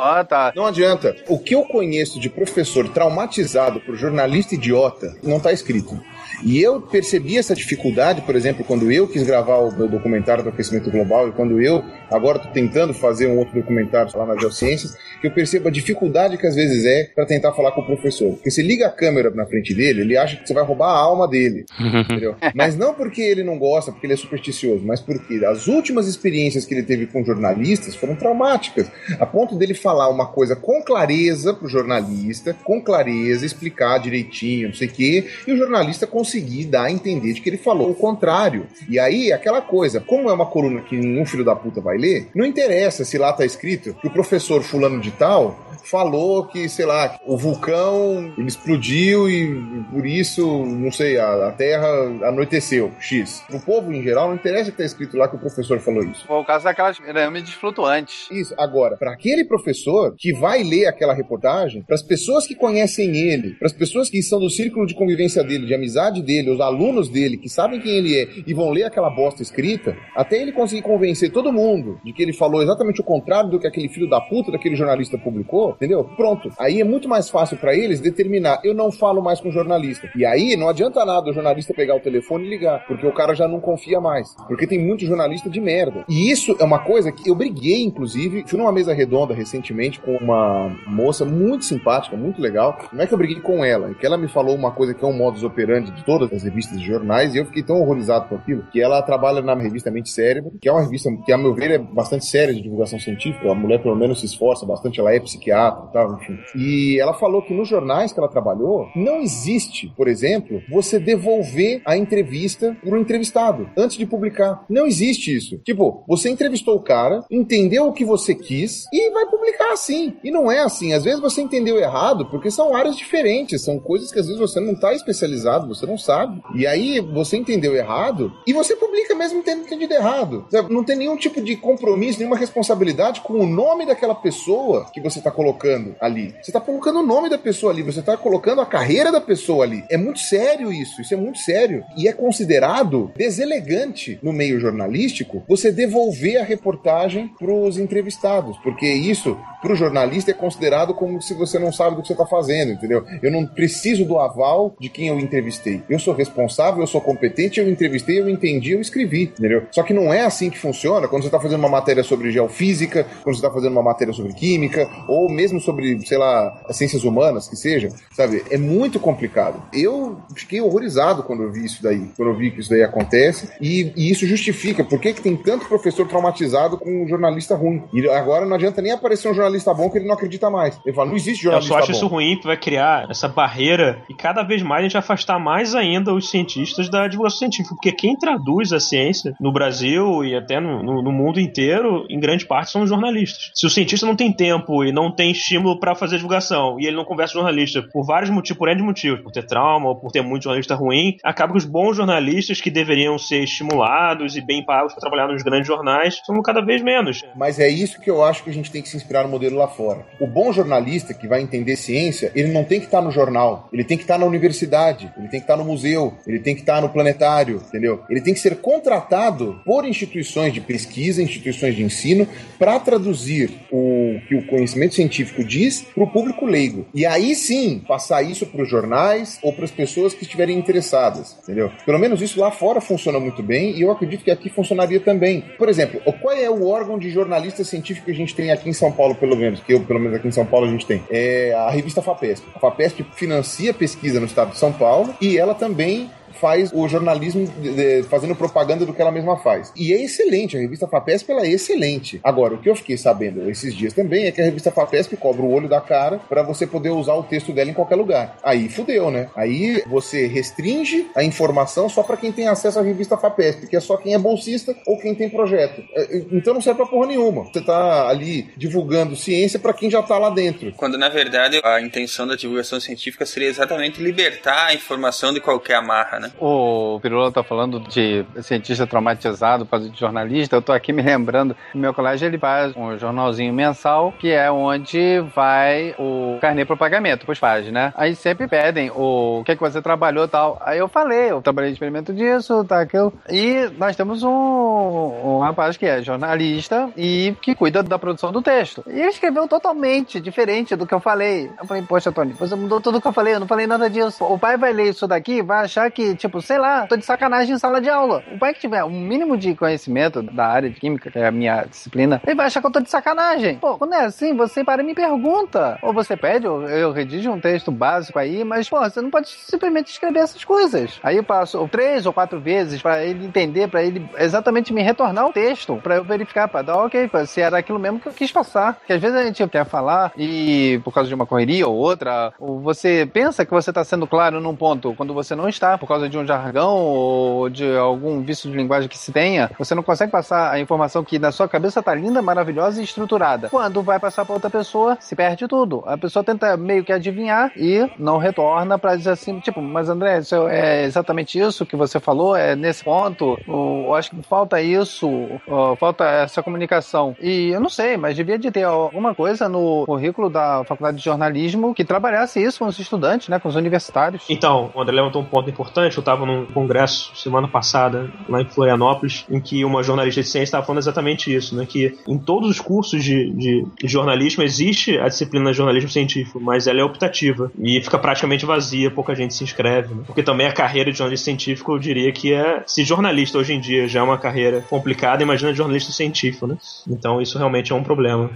Não 0.55 0.67
adianta. 0.67 1.15
O 1.29 1.39
que 1.39 1.55
eu 1.55 1.63
conheço 1.63 2.19
de 2.19 2.29
professor 2.29 2.89
traumatizado 2.89 3.81
por 3.81 3.97
jornalista 3.97 4.55
idiota 4.55 5.15
não 5.23 5.39
tá 5.39 5.53
escrito. 5.53 6.01
E 6.43 6.61
eu 6.61 6.81
percebi 6.81 7.39
essa 7.39 7.55
dificuldade, 7.55 8.23
por 8.23 8.37
exemplo, 8.37 8.65
quando 8.65 8.91
eu 8.91 9.09
quis 9.09 9.23
gravar 9.23 9.59
o 9.59 9.77
meu 9.77 9.89
documentário 9.89 10.43
do 10.43 10.51
aquecimento 10.51 10.91
global 10.91 11.29
e 11.29 11.33
quando 11.33 11.61
eu 11.61 11.83
agora 12.11 12.39
estou 12.39 12.53
tentando 12.53 12.95
fazer 12.95 13.27
um 13.27 13.39
outro 13.39 13.55
documentário 13.55 14.17
lá 14.17 14.27
na 14.27 14.37
Geociências, 14.37 14.97
que 15.21 15.27
eu 15.27 15.31
percebo 15.31 15.69
a 15.69 15.71
dificuldade 15.71 16.37
que 16.37 16.47
às 16.47 16.55
vezes 16.55 16.85
é 16.85 17.05
para 17.15 17.27
tentar 17.27 17.53
falar 17.53 17.73
com 17.73 17.81
o 17.81 17.87
professor. 17.87 18.35
Porque 18.35 18.51
você 18.51 18.63
liga 18.63 18.87
a 18.87 18.91
câmera 18.91 19.31
na 19.31 19.47
frente 19.47 19.75
dele, 19.75 20.03
ele 20.03 20.17
acha 20.17 20.37
que 20.37 20.47
você 20.47 20.55
vai 20.55 20.65
roubar 20.65 20.89
a 20.89 20.99
alma 20.99 21.27
dele. 21.27 21.65
entendeu? 21.81 22.37
Mas 22.55 22.77
não 22.77 22.95
porque 22.95 23.23
ele 23.23 23.43
não 23.43 23.59
gosta, 23.59 23.91
porque 23.91 24.07
ele 24.07 24.15
é 24.15 24.17
supersticioso, 24.17 24.85
mas 24.85 25.01
porque 25.01 25.45
as 25.45 25.67
últimas 25.67 26.07
experiências 26.07 26.65
que 26.65 26.75
ele 26.75 26.83
teve 26.83 27.07
com 27.07 27.25
jornalistas 27.25 27.95
foram 27.95 28.15
traumáticas, 28.15 28.91
a 29.19 29.27
ponto 29.27 29.57
dele 29.57 29.75
falar 29.75 30.09
uma 30.09 30.27
coisa 30.27 30.55
com 30.55 30.83
clareza 30.83 31.55
pro 31.55 31.69
jornalista, 31.69 32.55
com 32.65 32.81
clareza, 32.81 33.45
explicar 33.45 33.99
direitinho, 33.99 34.69
não 34.69 34.75
sei 34.75 34.89
o 34.89 34.91
quê, 34.91 35.27
e 35.47 35.53
o 35.53 35.57
jornalista 35.57 36.07
conseguir 36.27 36.65
dar 36.65 36.85
a 36.85 36.91
entender 36.91 37.33
de 37.33 37.41
que 37.41 37.49
ele 37.49 37.57
falou 37.57 37.91
o 37.91 37.95
contrário. 37.95 38.67
E 38.89 38.99
aí, 38.99 39.33
aquela 39.33 39.63
coisa, 39.63 40.01
como 40.01 40.29
é 40.29 40.33
uma 40.33 40.47
coluna 40.47 40.83
que 40.83 40.97
nenhum 40.97 41.25
filho 41.25 41.45
da 41.45 41.55
puta 41.55 41.81
vai 41.81 41.97
ler, 41.97 42.29
não 42.35 42.45
interessa 42.45 43.05
se 43.05 43.17
lá 43.17 43.33
tá 43.33 43.45
escrito 43.45 43.95
que 43.95 44.09
o 44.09 44.11
professor 44.11 44.63
fulano 44.63 45.01
de 45.01 45.13
tal 45.13 45.57
falou 45.87 46.47
que, 46.47 46.69
sei 46.69 46.85
lá, 46.85 47.19
o 47.25 47.37
vulcão 47.37 48.35
explodiu 48.39 49.31
e 49.31 49.85
por 49.91 50.05
isso, 50.05 50.45
não 50.67 50.91
sei, 50.91 51.19
a, 51.19 51.49
a 51.49 51.53
Terra 51.53 51.89
anoiteceu, 52.25 52.93
X. 52.99 53.43
O 53.53 53.61
povo, 53.61 53.93
em 53.93 54.03
geral, 54.03 54.29
não 54.29 54.35
interessa 54.35 54.71
que 54.71 54.77
tá 54.77 54.85
escrito 54.85 55.17
lá 55.17 55.29
que 55.29 55.37
o 55.37 55.39
professor 55.39 55.79
falou 55.79 56.03
isso. 56.05 56.27
Foi 56.27 56.37
o 56.37 56.45
caso 56.45 56.65
daquelas 56.65 56.99
pirâmides 56.99 57.55
flutuantes. 57.55 58.29
Isso. 58.31 58.55
Agora, 58.59 58.97
para 58.97 59.13
aquele 59.13 59.45
professor 59.45 60.15
que 60.19 60.33
vai 60.33 60.63
ler 60.63 60.87
aquela 60.87 61.15
reportagem, 61.15 61.83
para 61.83 61.95
as 61.95 62.03
pessoas 62.03 62.47
que 62.47 62.55
conhecem 62.55 63.17
ele, 63.17 63.55
para 63.55 63.67
as 63.67 63.73
pessoas 63.73 64.11
que 64.11 64.21
são 64.23 64.41
do 64.41 64.51
círculo 64.51 64.87
de 64.87 64.95
convivência 64.95 65.45
dele, 65.45 65.67
de 65.67 65.75
amizade 65.75 66.16
dele, 66.23 66.51
os 66.51 66.61
alunos 66.61 67.09
dele, 67.09 67.37
que 67.37 67.49
sabem 67.49 67.81
quem 67.81 67.97
ele 67.97 68.17
é 68.19 68.29
e 68.47 68.55
vão 68.55 68.71
ler 68.71 68.85
aquela 68.85 69.11
bosta 69.11 69.43
escrita, 69.43 69.97
até 70.15 70.41
ele 70.41 70.53
conseguir 70.53 70.83
convencer 70.83 71.31
todo 71.31 71.53
mundo 71.53 72.01
de 72.05 72.13
que 72.13 72.23
ele 72.23 72.33
falou 72.33 72.63
exatamente 72.63 73.01
o 73.01 73.05
contrário 73.05 73.51
do 73.51 73.59
que 73.59 73.67
aquele 73.67 73.89
filho 73.89 74.09
da 74.09 74.21
puta 74.21 74.53
daquele 74.53 74.77
jornalista 74.77 75.19
publicou, 75.19 75.71
entendeu? 75.71 76.05
Pronto. 76.17 76.51
Aí 76.59 76.81
é 76.81 76.85
muito 76.85 77.09
mais 77.09 77.29
fácil 77.29 77.57
para 77.57 77.75
eles 77.75 78.01
determinar, 78.01 78.61
eu 78.65 78.75
não 78.75 78.91
falo 78.91 79.23
mais 79.23 79.41
com 79.41 79.49
o 79.49 79.53
jornalista. 79.53 80.11
E 80.17 80.25
aí 80.25 80.57
não 80.57 80.69
adianta 80.69 81.05
nada 81.05 81.31
o 81.31 81.35
jornalista 81.35 81.75
pegar 81.75 81.97
o 81.97 82.01
telefone 82.01 82.47
e 82.47 82.51
ligar, 82.51 82.87
porque 82.87 83.07
o 83.07 83.13
cara 83.13 83.35
já 83.35 83.49
não 83.49 83.61
confia 83.61 84.01
mais. 84.01 84.35
Porque 84.49 84.67
tem 84.67 84.79
muito 84.79 85.07
jornalista 85.07 85.51
de 85.51 85.61
merda. 85.61 86.05
E 86.09 86.31
isso 86.31 86.57
é 86.59 86.65
uma 86.65 86.79
coisa 86.79 87.13
que 87.13 87.29
eu 87.29 87.35
briguei, 87.35 87.83
inclusive, 87.83 88.45
fui 88.47 88.59
numa 88.59 88.73
mesa 88.73 88.93
redonda 88.93 89.35
recentemente 89.35 90.01
com 90.01 90.17
uma 90.17 90.75
moça 90.87 91.25
muito 91.25 91.65
simpática, 91.65 92.17
muito 92.17 92.41
legal. 92.41 92.79
Não 92.93 93.03
é 93.03 93.07
que 93.07 93.15
eu 93.15 93.19
briguei 93.19 93.41
com 93.41 93.65
ela, 93.65 93.91
é 93.91 93.95
que 93.95 94.07
ela 94.07 94.17
me 94.17 94.29
falou 94.29 94.55
uma 94.55 94.71
coisa 94.71 94.95
que 94.95 95.05
é 95.05 95.09
um 95.09 95.13
modus 95.13 95.43
operandi 95.43 95.91
de 95.91 96.05
todas 96.07 96.33
as 96.33 96.45
revistas 96.45 96.79
de 96.79 96.87
jornais, 96.87 97.35
e 97.35 97.39
eu 97.39 97.45
fiquei 97.45 97.63
tão 97.63 97.81
horrorizado 97.81 98.29
com 98.29 98.37
aquilo, 98.37 98.63
que 98.73 98.81
ela 98.81 99.03
trabalha 99.03 99.43
na 99.43 99.55
revista 99.55 99.91
Mente 99.91 100.11
Cérebro, 100.11 100.53
que 100.61 100.69
é 100.69 100.73
uma 100.73 100.83
revista 100.83 101.11
que, 101.25 101.33
a 101.33 101.37
meu 101.37 101.53
ver, 101.53 101.73
é 101.73 101.79
bastante 101.79 102.25
séria 102.25 102.55
de 102.55 102.63
divulgação 102.63 102.99
científica. 102.99 103.51
A 103.51 103.55
mulher, 103.55 103.83
pelo 103.83 103.97
menos, 103.97 104.21
se 104.21 104.27
esforça 104.27 104.65
bastante, 104.65 105.01
ela 105.01 105.13
é 105.13 105.21
psiquiatra 105.21 105.87
e 105.89 105.93
tal, 105.93 106.15
enfim. 106.15 106.39
E 106.55 107.01
ela 107.01 107.13
falou 107.13 107.43
que 107.43 107.53
nos 107.53 107.69
jornais 107.69 108.13
que 108.13 108.19
ela 108.19 108.29
trabalhou, 108.29 108.87
não 108.95 109.21
existe, 109.21 109.93
por 109.97 110.09
exemplo, 110.09 110.63
você 110.71 110.99
devolver 110.99 111.83
a 111.85 111.97
entrevista 111.97 112.77
pro 112.83 112.99
entrevistado 112.99 113.69
antes 113.77 113.97
de 113.97 114.07
publicar. 114.07 114.65
Não 114.71 114.87
existe 114.87 115.35
isso. 115.35 115.59
Tipo, 115.59 116.05
você 116.07 116.31
entrevistou 116.31 116.77
o 116.77 116.83
cara, 116.83 117.25
entendeu 117.31 117.87
o 117.89 117.93
que 117.93 118.05
você 118.05 118.35
quis 118.35 118.85
e 118.93 119.11
vai 119.11 119.27
publicar 119.27 119.73
assim. 119.73 120.15
E 120.23 120.31
não 120.31 120.51
é 120.51 120.61
assim. 120.61 120.93
Às 120.93 121.05
vezes 121.05 121.21
você 121.21 121.41
entendeu 121.41 121.79
errado, 121.79 122.27
porque 122.31 122.51
são 122.51 122.75
áreas 122.75 122.97
diferentes, 122.97 123.65
são 123.65 123.79
coisas 123.79 124.13
que 124.13 124.19
às 124.19 124.27
vezes 124.27 124.41
você 124.41 124.61
não 124.61 124.75
tá 124.75 124.93
especializado, 124.93 125.69
você 125.69 125.87
não 125.87 125.96
sabe. 125.99 126.43
E 126.55 126.67
aí 126.67 127.01
você 127.01 127.37
entendeu 127.37 127.75
errado 127.75 128.33
e 128.47 128.53
você 128.53 128.77
publica 128.77 129.15
mesmo 129.15 129.43
tendo 129.43 129.63
entendido 129.63 129.95
errado. 129.95 130.47
Não 130.69 130.85
tem 130.85 130.97
nenhum 130.97 131.17
tipo 131.17 131.41
de 131.41 131.57
compromisso, 131.57 132.19
nenhuma 132.19 132.37
responsabilidade 132.37 133.21
com 133.21 133.35
o 133.35 133.47
nome 133.47 133.87
daquela 133.87 134.15
pessoa 134.15 134.87
que 134.93 135.01
você 135.01 135.21
tá 135.21 135.31
colocando 135.31 135.95
ali. 136.01 136.35
Você 136.43 136.53
tá 136.53 136.61
colocando 136.61 137.01
o 137.01 137.07
nome 137.07 137.29
da 137.29 137.39
pessoa 137.39 137.73
ali, 137.73 137.83
você 137.83 138.03
tá 138.03 138.17
colocando 138.17 138.61
a 138.61 138.67
carreira 138.67 139.11
da 139.11 139.21
pessoa 139.21 139.65
ali. 139.65 139.85
É 139.91 139.97
muito 139.97 140.21
sério 140.21 140.73
isso, 140.73 141.01
isso 141.01 141.15
é 141.15 141.17
muito 141.17 141.39
sério. 141.39 141.85
E 141.97 142.09
é 142.09 142.13
considerado 142.13 143.11
deselegante 143.17 144.19
no 144.23 144.33
meio 144.33 144.61
jornalístico 144.61 145.45
você 145.49 145.71
devolver 145.71 146.39
a 146.39 146.45
reportagem 146.45 147.29
pros 147.39 147.79
entrevistados, 147.79 148.57
porque 148.59 148.87
isso 148.87 149.37
pro 149.67 149.75
jornalista 149.75 150.31
é 150.31 150.35
considerado 150.35 150.95
como 150.95 151.21
se 151.21 151.35
você 151.35 151.59
não 151.59 151.73
sabe 151.73 151.97
do 151.97 152.03
que 152.03 152.09
você 152.09 152.15
tá 152.15 152.25
fazendo, 152.25 152.71
entendeu? 152.71 153.05
Eu 153.21 153.33
não 153.33 153.45
preciso 153.45 154.05
do 154.05 154.17
aval 154.17 154.77
de 154.79 154.89
quem 154.89 155.09
eu 155.09 155.19
entrevistei. 155.19 155.83
Eu 155.91 155.99
sou 155.99 156.15
responsável, 156.15 156.81
eu 156.81 156.87
sou 156.87 157.01
competente, 157.01 157.59
eu 157.59 157.69
entrevistei, 157.69 158.21
eu 158.21 158.29
entendi, 158.29 158.73
eu 158.73 158.81
escrevi, 158.81 159.25
entendeu? 159.25 159.65
Só 159.73 159.83
que 159.83 159.93
não 159.93 160.15
é 160.15 160.25
assim 160.25 160.51
que 160.51 160.59
funciona 160.59 161.09
quando 161.09 161.25
você 161.25 161.31
tá 161.31 161.41
fazendo 161.41 161.59
uma 161.59 161.69
matéria 161.69 162.05
sobre 162.05 162.31
geofísica, 162.31 163.05
quando 163.25 163.35
você 163.35 163.43
tá 163.43 163.51
fazendo 163.51 163.73
uma 163.73 163.83
matéria 163.83 164.15
sobre 164.15 164.33
química, 164.35 164.89
ou 165.09 165.29
mesmo 165.29 165.61
sobre, 165.61 165.99
sei 166.07 166.17
lá, 166.17 166.63
as 166.69 166.77
ciências 166.77 167.03
humanas, 167.03 167.49
que 167.49 167.57
seja, 167.57 167.89
sabe? 168.13 168.45
É 168.49 168.57
muito 168.57 169.01
complicado. 169.01 169.61
Eu 169.73 170.21
fiquei 170.37 170.61
horrorizado 170.61 171.25
quando 171.25 171.43
eu 171.43 171.51
vi 171.51 171.65
isso 171.65 171.83
daí, 171.83 172.09
quando 172.17 172.29
eu 172.29 172.37
vi 172.37 172.53
que 172.53 172.61
isso 172.61 172.71
daí 172.71 172.85
acontece, 172.85 173.49
e, 173.61 173.93
e 173.97 174.13
isso 174.13 174.27
justifica 174.29 174.85
por 174.85 175.01
que, 175.01 175.13
que 175.13 175.23
tem 175.23 175.37
tanto 175.37 175.67
professor 175.67 176.07
traumatizado 176.07 176.79
com 176.79 177.03
um 177.03 177.09
jornalista 177.09 177.57
ruim. 177.57 177.83
E 177.93 178.09
agora 178.09 178.47
não 178.47 178.55
adianta 178.55 178.81
nem 178.81 178.93
aparecer 178.93 179.29
um 179.29 179.35
jornalista 179.35 179.56
jornalista 179.59 179.75
bom 179.75 179.91
que 179.91 179.99
ele 179.99 180.07
não 180.07 180.15
acredita 180.15 180.51
mais. 180.51 180.79
Ele 180.85 180.95
fala, 180.95 181.09
não 181.09 181.17
existe 181.17 181.45
Eu 181.45 181.53
jornalista 181.53 181.73
só 181.75 181.79
acho 181.79 181.93
bom. 181.93 181.97
isso 181.97 182.07
ruim, 182.07 182.37
que 182.39 182.47
vai 182.47 182.57
criar 182.57 183.07
essa 183.11 183.29
barreira 183.29 183.99
e 184.09 184.15
cada 184.15 184.43
vez 184.43 184.63
mais 184.63 184.81
a 184.81 184.83
gente 184.85 184.93
vai 184.93 185.01
afastar 185.01 185.39
mais 185.39 185.75
ainda 185.75 186.13
os 186.15 186.31
cientistas 186.31 186.89
da 186.89 187.07
divulgação 187.09 187.39
científica, 187.39 187.75
porque 187.75 187.93
quem 187.93 188.17
traduz 188.17 188.73
a 188.73 188.81
ciência 188.81 189.35
no 189.41 189.53
Brasil 189.53 190.25
e 190.25 190.35
até 190.37 190.61
no, 190.61 190.83
no- 190.83 191.03
no 191.03 191.13
mundo 191.13 191.41
inteiro, 191.41 192.05
em 192.11 192.19
grande 192.21 192.47
parte, 192.47 192.71
são 192.71 192.83
os 192.83 192.89
jornalistas. 192.89 193.51
Se 193.55 193.67
o 193.67 193.71
cientista 193.71 194.07
não 194.07 194.17
tem 194.17 194.33
tempo 194.33 194.85
e 194.85 194.93
não 194.93 195.11
tem 195.11 195.31
estímulo 195.31 195.79
para 195.79 195.95
fazer 195.95 196.17
divulgação 196.17 196.79
e 196.81 196.87
ele 196.87 196.97
não 196.97 197.05
conversa 197.05 197.33
com 197.35 197.39
o 197.39 197.43
jornalista 197.43 197.83
por 197.93 198.05
vários 198.05 198.31
motivos, 198.31 198.59
por 198.59 198.69
N 198.69 198.83
motivos, 198.83 199.21
por 199.21 199.33
ter 199.33 199.45
trauma 199.47 199.89
ou 199.89 199.97
por 199.97 200.11
ter 200.11 200.23
muito 200.23 200.45
jornalista 200.45 200.75
ruim, 200.75 201.17
acaba 201.25 201.53
que 201.53 201.59
os 201.59 201.65
bons 201.65 201.97
jornalistas 201.97 202.61
que 202.61 202.71
deveriam 202.71 203.19
ser 203.19 203.43
estimulados 203.43 204.37
e 204.37 204.41
bem 204.41 204.65
pagos 204.65 204.93
para 204.93 205.01
trabalhar 205.01 205.29
nos 205.29 205.43
grandes 205.43 205.67
jornais 205.67 206.21
são 206.25 206.41
cada 206.43 206.61
vez 206.61 206.83
menos. 206.83 207.23
Mas 207.35 207.59
é 207.59 207.69
isso 207.69 208.01
que 208.01 208.11
eu 208.11 208.23
acho 208.25 208.43
que 208.45 208.51
a 208.51 208.53
gente 208.53 208.71
tem 208.71 208.83
que 208.83 208.89
se 208.89 208.97
inspirar 208.97 209.23
no 209.25 209.29
modelo 209.37 209.57
lá 209.57 209.69
fora. 209.69 210.07
O 210.19 210.27
bom 210.27 210.53
jornalista 210.53 211.15
que 211.15 211.29
vai 211.29 211.43
entender 211.43 211.77
ciência, 211.77 212.33
ele 212.35 212.53
não 212.53 212.65
tem 212.65 212.81
que 212.81 212.87
estar 212.87 213.03
no 213.03 213.11
jornal, 213.11 213.69
ele 213.73 213.85
tem 213.85 213.97
que 213.97 214.05
estar 214.05 214.19
na 214.19 214.27
universidade, 214.27 215.13
ele 215.17 215.29
tem 215.29 215.41
que 215.41 215.45
estar 215.45 215.57
no 215.57 215.65
museu, 215.65 216.15
ele 216.27 216.41
tem 216.41 216.55
que 216.55 216.63
estar 216.63 216.81
no 216.81 216.89
planetário, 216.89 217.63
entendeu? 217.69 218.01
Ele 218.09 218.21
tem 218.21 218.35
que 218.35 218.41
ser 218.41 218.57
contratado 218.57 219.61
por 219.65 219.85
instituições 219.85 220.53
de 220.53 220.61
pesquisa, 220.61 221.23
instituições 221.23 221.77
de 221.77 221.83
ensino, 221.83 222.27
para 222.59 222.81
traduzir 222.81 223.51
o 223.71 224.19
que 224.27 224.35
o 224.35 224.47
conhecimento 224.47 224.95
científico 224.95 225.45
diz 225.45 225.83
para 225.83 226.05
o 226.05 226.11
público 226.11 226.47
leigo. 226.47 226.87
E 226.95 227.05
aí 227.05 227.35
sim, 227.35 227.83
passar 227.87 228.23
isso 228.23 228.47
para 228.47 228.63
os 228.63 228.69
jornais 228.69 229.39
ou 229.43 229.53
para 229.53 229.65
as 229.65 229.71
pessoas 229.71 230.15
que 230.15 230.25
estiverem 230.25 230.59
interessadas, 230.59 231.37
entendeu? 231.43 231.71
Pelo 231.85 231.99
menos 231.99 232.23
isso 232.23 232.41
lá 232.41 232.51
fora 232.51 232.81
funciona 232.81 233.21
muito 233.21 233.43
bem 233.43 233.77
e 233.77 233.83
eu 233.83 233.91
acredito 233.91 234.25
que 234.25 234.31
aqui 234.31 234.49
funcionaria 234.49 235.01
também. 235.01 235.45
Por 235.59 235.69
exemplo, 235.69 236.01
qual 236.21 236.35
é 236.35 236.49
o 236.49 236.67
órgão 236.67 236.99
de 236.99 237.11
jornalista 237.11 237.63
científico 237.63 238.07
que 238.07 238.13
a 238.13 238.15
gente 238.15 238.35
tem 238.35 238.51
aqui 238.51 238.69
em 238.69 238.73
São 238.73 238.91
Paulo, 238.91 239.15
pelo 239.27 239.37
menos, 239.37 239.61
que 239.61 239.75
eu, 239.75 239.81
pelo 239.81 239.99
menos 239.99 240.17
aqui 240.17 240.29
em 240.29 240.33
São 240.33 240.47
Paulo 240.47 240.67
a 240.67 240.71
gente 240.71 240.87
tem? 240.87 241.03
É 241.11 241.53
a 241.55 241.69
revista 241.71 242.01
FAPESP. 242.01 242.47
A 242.55 242.61
FAPESP 242.61 243.05
financia 243.15 243.75
pesquisa 243.75 244.21
no 244.21 244.27
estado 244.27 244.53
de 244.53 244.59
São 244.59 244.73
Paulo 244.73 245.15
e 245.21 245.37
ela 245.37 245.55
também 245.55 246.11
faz 246.41 246.71
o 246.73 246.87
jornalismo 246.89 247.47
de- 247.61 247.75
de- 247.75 248.03
fazendo 248.05 248.35
propaganda 248.35 248.85
do 248.87 248.93
que 248.93 249.01
ela 249.03 249.11
mesma 249.11 249.37
faz. 249.37 249.73
E 249.77 249.93
é 249.93 250.03
excelente, 250.03 250.57
a 250.57 250.61
revista 250.61 250.87
FAPESP 250.87 251.31
ela 251.33 251.45
é 251.47 251.51
excelente. 251.51 252.21
Agora, 252.23 252.55
o 252.55 252.59
que 252.59 252.69
eu 252.69 252.77
fiquei 252.77 252.97
sabendo 252.97 253.49
esses 253.51 253.75
dias 253.75 253.93
também 253.93 254.27
é 254.27 254.33
que 254.33 254.41
a 254.41 254.45
revista 254.45 254.71
FAPESP 254.71 255.17
cobra 255.17 255.43
o 255.43 255.51
olho 255.53 255.69
da 255.69 255.81
cara 255.81 256.19
para 256.29 256.43
você 256.43 256.67
poder 256.67 256.91
usar 256.91 257.15
o 257.15 257.23
texto 257.23 257.53
dela 257.53 257.71
em 257.71 257.75
qualquer 257.75 257.97
lugar. 257.97 258.37
Aí 258.43 258.69
fudeu, 258.69 259.11
né? 259.11 259.29
Aí 259.37 259.83
você 259.87 260.27
restringe 260.27 261.07
a 261.15 261.23
informação 261.25 261.89
só 261.89 262.03
para 262.03 262.17
quem 262.17 262.33
tem 262.33 262.49
acesso 262.49 262.79
à 262.79 262.83
revista 262.83 263.17
FAPESP, 263.17 263.67
que 263.69 263.77
é 263.77 263.81
só 263.81 263.97
quem 263.97 264.15
é 264.15 264.19
bolsista 264.19 264.75
ou 264.87 264.99
quem 264.99 265.15
tem 265.15 265.29
projeto. 265.29 265.83
É, 265.95 266.23
Então 266.33 266.55
não 266.55 266.61
serve 266.61 266.79
pra 266.79 266.87
porra 266.87 267.07
nenhuma. 267.09 267.45
Você 267.45 267.61
tá 267.61 268.09
ali 268.09 268.49
divulgando 268.57 269.17
ciência 269.17 269.59
para 269.59 269.73
quem 269.73 269.91
já 269.91 270.03
tá 270.03 270.19
lá 270.19 270.31
dentro. 270.31 270.73
Quando 270.77 270.99
na 270.99 271.09
verdade 271.09 271.61
a 271.65 271.81
intenção 271.81 272.27
da 272.27 272.37
divulgação 272.37 272.79
científica 272.81 273.25
seria 273.27 273.49
exatamente 273.49 274.03
libertar 274.03 274.67
a 274.67 274.75
informação 274.75 275.33
de 275.33 275.41
qualquer 275.41 275.75
amarra, 275.77 276.19
né? 276.21 276.26
O 276.39 276.99
Pirula 277.01 277.31
tá 277.33 277.43
falando 277.43 277.81
de 277.81 278.25
cientista 278.43 278.87
traumatizado 278.87 279.67
de 279.91 279.99
jornalista. 279.99 280.57
Eu 280.57 280.63
tô 280.63 280.73
aqui 280.73 280.93
me 280.93 281.03
lembrando 281.03 281.57
que 281.73 281.79
meu 281.79 281.93
colégio 281.93 282.27
ele 282.27 282.39
faz 282.39 282.75
um 282.77 282.97
jornalzinho 282.99 283.53
mensal 283.53 284.13
que 284.19 284.31
é 284.31 284.51
onde 284.51 285.21
vai 285.35 285.95
o 285.99 286.39
carnê 286.41 286.65
pro 286.65 286.77
pagamento 286.77 287.27
pros 287.27 287.39
pais, 287.39 287.71
né? 287.71 287.93
Aí 287.97 288.15
sempre 288.15 288.49
pedem 288.49 288.91
o, 288.91 289.41
o 289.41 289.45
que 289.45 289.53
é 289.53 289.55
que 289.55 289.61
você 289.61 289.83
trabalhou 289.83 290.27
tal. 290.29 290.61
Aí 290.65 290.79
eu 290.79 290.89
falei, 290.89 291.31
eu 291.31 291.43
trabalhei 291.43 291.73
experimento 291.73 292.13
disso, 292.13 292.65
tá, 292.65 292.81
aquilo. 292.81 293.13
E 293.31 293.71
nós 293.79 293.97
temos 293.97 294.23
um, 294.23 294.29
um 294.77 295.39
rapaz 295.41 295.77
que 295.77 295.87
é 295.87 296.03
jornalista 296.03 296.91
e 296.97 297.35
que 297.41 297.55
cuida 297.55 297.83
da 297.83 297.99
produção 297.99 298.33
do 298.33 298.43
texto. 298.43 298.85
E 298.87 298.99
ele 298.99 299.09
escreveu 299.09 299.49
totalmente 299.49 300.21
diferente 300.21 300.77
do 300.77 300.87
que 300.87 300.95
eu 300.95 301.01
falei. 301.01 301.51
Eu 301.59 301.67
falei, 301.67 301.83
poxa, 301.83 302.13
Tony, 302.13 302.33
você 302.33 302.55
mudou 302.55 302.81
tudo 302.81 303.01
que 303.01 303.07
eu 303.07 303.13
falei, 303.13 303.35
eu 303.35 303.41
não 303.41 303.47
falei 303.47 303.67
nada 303.67 303.89
disso. 303.89 304.25
O 304.25 304.39
pai 304.39 304.57
vai 304.57 304.73
ler 304.73 304.91
isso 304.91 305.07
daqui, 305.07 305.43
vai 305.43 305.65
achar 305.65 305.91
que, 305.91 306.15
tipo, 306.15 306.41
sei 306.41 306.59
lá, 306.59 306.87
tô 306.87 306.97
de 306.97 307.05
sacanagem 307.05 307.55
em 307.55 307.59
sala 307.59 307.81
de 307.81 307.89
aula. 307.89 308.23
O 308.33 308.39
pai 308.39 308.55
que 308.55 308.61
tiver 308.61 308.85
um 308.85 309.01
mínimo 309.01 309.37
de 309.37 309.55
conhecimento 309.55 310.23
da 310.23 310.47
área 310.47 310.71
de 310.71 310.79
química, 310.79 311.11
que 311.11 311.19
é 311.19 311.27
a 311.27 311.33
minha 311.33 311.65
disciplina, 311.65 312.21
ele 312.27 312.37
vai 312.37 312.47
achar 312.47 312.61
que 312.61 312.67
eu 312.67 312.73
tô 312.73 312.81
de 312.81 312.91
sacanagem. 312.91 313.57
Pô, 313.59 313.79
quando 313.79 313.95
é 313.95 314.05
assim, 314.05 314.35
você 314.35 314.65
para 314.65 314.83
e 314.83 314.87
me 314.87 314.95
pergunta. 314.95 315.79
Ou 315.83 315.93
você 315.93 316.17
pede, 316.17 316.47
ou 316.47 316.63
eu 316.69 316.93
redijo 316.93 317.31
um 317.31 317.41
texto 317.41 317.71
básico 317.71 318.19
aí, 318.19 318.45
mas, 318.45 318.69
pô, 318.69 318.79
você 318.79 319.01
não 319.01 319.11
pode 319.11 319.29
simplesmente 319.29 319.91
escrever 319.91 320.21
essas 320.21 320.45
coisas. 320.45 320.99
Aí 321.03 321.17
eu 321.17 321.25
passo 321.25 321.67
três 321.69 322.07
ou 322.07 322.13
quatro 322.13 322.41
vezes 322.41 322.81
pra 322.83 323.05
ele 323.05 323.27
entender, 323.27 323.69
pra 323.69 323.83
ele 323.83 324.09
exatamente 324.19 324.66
me 324.73 324.83
retornar 324.83 325.27
o 325.27 325.33
texto, 325.33 325.77
pra 325.83 325.97
eu 325.97 326.05
verificar, 326.05 326.49
pra 326.49 326.63
dar 326.63 326.77
ok, 326.77 327.11
se 327.27 327.41
era 327.41 327.59
aquilo 327.59 327.79
mesmo 327.79 328.01
que 328.01 328.09
eu 328.09 328.13
quis 328.13 328.31
passar. 328.33 328.75
Porque 328.75 328.93
às 328.93 329.01
vezes 329.01 329.17
a 329.17 329.25
gente 329.25 329.47
quer 329.49 329.65
falar 329.65 330.13
e 330.17 330.81
por 330.85 330.93
causa 330.93 331.09
de 331.09 331.15
uma 331.15 331.27
correria 331.27 331.67
ou 331.67 331.75
outra, 331.75 332.33
ou 332.39 332.61
você 332.61 333.09
pensa 333.13 333.45
que 333.45 333.51
você 333.51 333.73
tá 333.73 333.85
sendo 333.85 334.07
claro 334.07 334.41
num 334.41 334.57
ponto 334.57 334.95
quando 334.95 335.15
você 335.15 335.35
não 335.35 335.49
está, 335.49 335.79
por 335.79 335.87
causa 335.87 336.09
de 336.09 336.19
um 336.19 336.27
jargão 336.27 336.75
ou 336.77 337.49
de 337.49 337.77
algum 337.77 338.21
vício 338.23 338.51
de 338.51 338.57
linguagem 338.57 338.89
que 338.89 338.99
se 338.99 339.13
tenha, 339.13 339.51
você 339.59 339.75
não 339.75 339.83
consegue 339.83 340.11
passar 340.11 340.51
a 340.53 340.61
informação 340.61 341.05
que 341.05 341.19
na 341.19 341.33
sua 341.33 341.49
cabeça 341.49 341.83
tá 341.83 341.95
linda, 341.95 342.21
maravilhosa 342.23 342.81
e 342.81 342.85
estruturada. 342.85 343.49
Quando 343.49 343.83
vai 343.83 343.99
passar 343.99 344.25
pra 344.25 344.35
outra 344.35 344.51
pessoa, 344.51 344.97
se 345.01 345.15
perde 345.15 345.47
tudo. 345.47 345.83
A 345.87 345.97
pessoa 345.97 346.25
tenta 346.25 346.57
meio 346.57 346.85
que 346.85 346.93
adivinhar 346.93 347.53
e 347.57 347.89
não 347.99 348.19
retorna 348.19 348.79
pra 348.79 348.97
dizer 348.97 349.11
assim, 349.11 349.41
tipo, 349.41 349.61
mas 349.61 349.89
André, 349.89 350.21
é 350.51 350.85
exatamente 350.85 351.39
isso 351.39 351.67
que 351.67 351.77
você 351.77 352.01
falou, 352.01 352.37
é 352.37 352.57
nesse 352.57 352.85
ponto, 352.85 353.39
eu 353.47 353.95
acho 353.95 354.11
que 354.11 354.23
falta 354.23 354.56
isso, 354.63 355.09
ó, 355.49 355.77
falta 355.77 356.05
essa 356.05 356.43
comunicação. 356.43 357.17
E 357.21 357.51
eu 357.51 357.61
não 357.61 357.69
sei, 357.69 357.97
mas 357.97 358.17
devia 358.17 358.39
de 358.39 358.51
ter 358.51 358.65
alguma 358.65 359.15
coisa 359.15 359.49
no 359.49 359.85
currículo 359.87 360.29
da 360.31 360.65
faculdade 360.65 360.99
de 360.99 361.05
jornalismo 361.05 361.75
que 361.75 361.85
trabalhasse 361.85 362.43
isso 362.43 362.59
com 362.61 362.67
os 362.67 362.79
estudantes, 362.79 363.29
né, 363.29 363.39
com 363.39 363.49
os 363.49 363.57
universitários. 363.57 364.25
Então, 364.29 364.71
o 364.75 364.81
André 364.81 364.95
levantou 364.97 365.23
um 365.23 365.25
ponto 365.25 365.49
importante. 365.51 365.97
Eu 365.97 366.01
estava 366.01 366.25
num 366.27 366.47
congresso 366.47 367.15
semana 367.17 367.49
passada, 367.49 368.11
lá 368.29 368.41
em 368.41 368.47
Florianópolis, 368.47 369.25
em 369.31 369.41
que 369.41 369.65
uma 369.65 369.83
jornalista 369.83 370.21
de 370.21 370.27
ciência 370.29 370.45
estava 370.45 370.65
falando 370.65 370.81
exatamente 370.81 371.35
isso, 371.35 371.55
né? 371.57 371.67
Que 371.67 371.97
em 372.09 372.19
todos 372.19 372.51
os 372.51 372.61
cursos 372.61 373.03
de, 373.03 373.33
de 373.33 373.67
jornalismo 373.85 374.43
existe 374.43 374.99
a 374.99 375.09
disciplina 375.09 375.51
de 375.51 375.57
jornalismo 375.57 375.89
científico, 375.91 376.41
mas 376.41 376.67
ela 376.67 376.81
é 376.81 376.85
optativa 376.85 377.51
e 377.59 377.81
fica 377.81 377.99
praticamente 377.99 378.47
vazia, 378.47 378.91
pouca 378.91 379.15
gente 379.15 379.35
se 379.35 379.45
inscreve. 379.45 379.95
né? 379.95 380.03
Porque 380.07 380.23
também 380.23 380.47
a 380.47 380.53
carreira 380.53 380.91
de 380.91 380.99
jornalista 380.99 381.25
científico, 381.25 381.73
eu 381.73 381.79
diria 381.79 382.13
que 382.13 382.33
é. 382.33 382.63
Se 382.67 382.85
jornalista 382.85 383.39
hoje 383.39 383.55
em 383.55 383.61
dia 383.61 383.89
já 383.89 384.01
é 384.01 384.03
uma 384.03 384.19
carreira 384.19 384.46
complicada, 384.69 385.23
imagina 385.23 385.53
jornalista 385.53 385.93
científico, 385.93 386.47
né? 386.47 386.57
Então 386.89 387.21
isso 387.21 387.39
realmente 387.39 387.73
é 387.73 387.75
um 387.75 387.83
problema. 387.83 388.31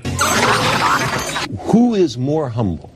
Who 1.72 1.96
is 1.96 2.16
more 2.16 2.50
humble? 2.50 2.90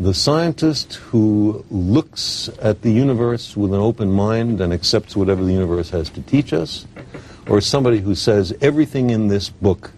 The 0.00 0.14
scientist 0.14 0.98
who 1.12 1.62
looks 1.70 2.50
at 2.62 2.80
the 2.80 2.90
universe 2.90 3.54
with 3.54 3.74
an 3.74 3.80
open 3.80 4.10
mind 4.10 4.62
and 4.62 4.72
accepts 4.72 5.14
whatever 5.14 5.44
the 5.44 5.52
universe 5.52 5.90
has 5.90 6.08
to 6.10 6.22
teach 6.22 6.54
us? 6.54 6.86
Or 7.46 7.60
somebody 7.60 7.98
who 7.98 8.14
says 8.14 8.54
everything 8.62 9.10
in 9.10 9.28
this 9.28 9.50
book 9.50 9.90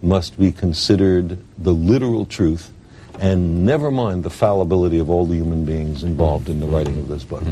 must 0.00 0.38
be 0.38 0.50
considered 0.50 1.38
the 1.58 1.72
literal 1.72 2.24
truth 2.24 2.72
and 3.20 3.66
never 3.66 3.90
mind 3.90 4.22
the 4.22 4.30
fallibility 4.30 4.98
of 4.98 5.10
all 5.10 5.26
the 5.26 5.34
human 5.34 5.64
beings 5.64 6.02
involved 6.04 6.48
in 6.48 6.60
the 6.60 6.66
writing 6.66 6.98
of 6.98 7.08
this 7.08 7.24
book? 7.24 7.42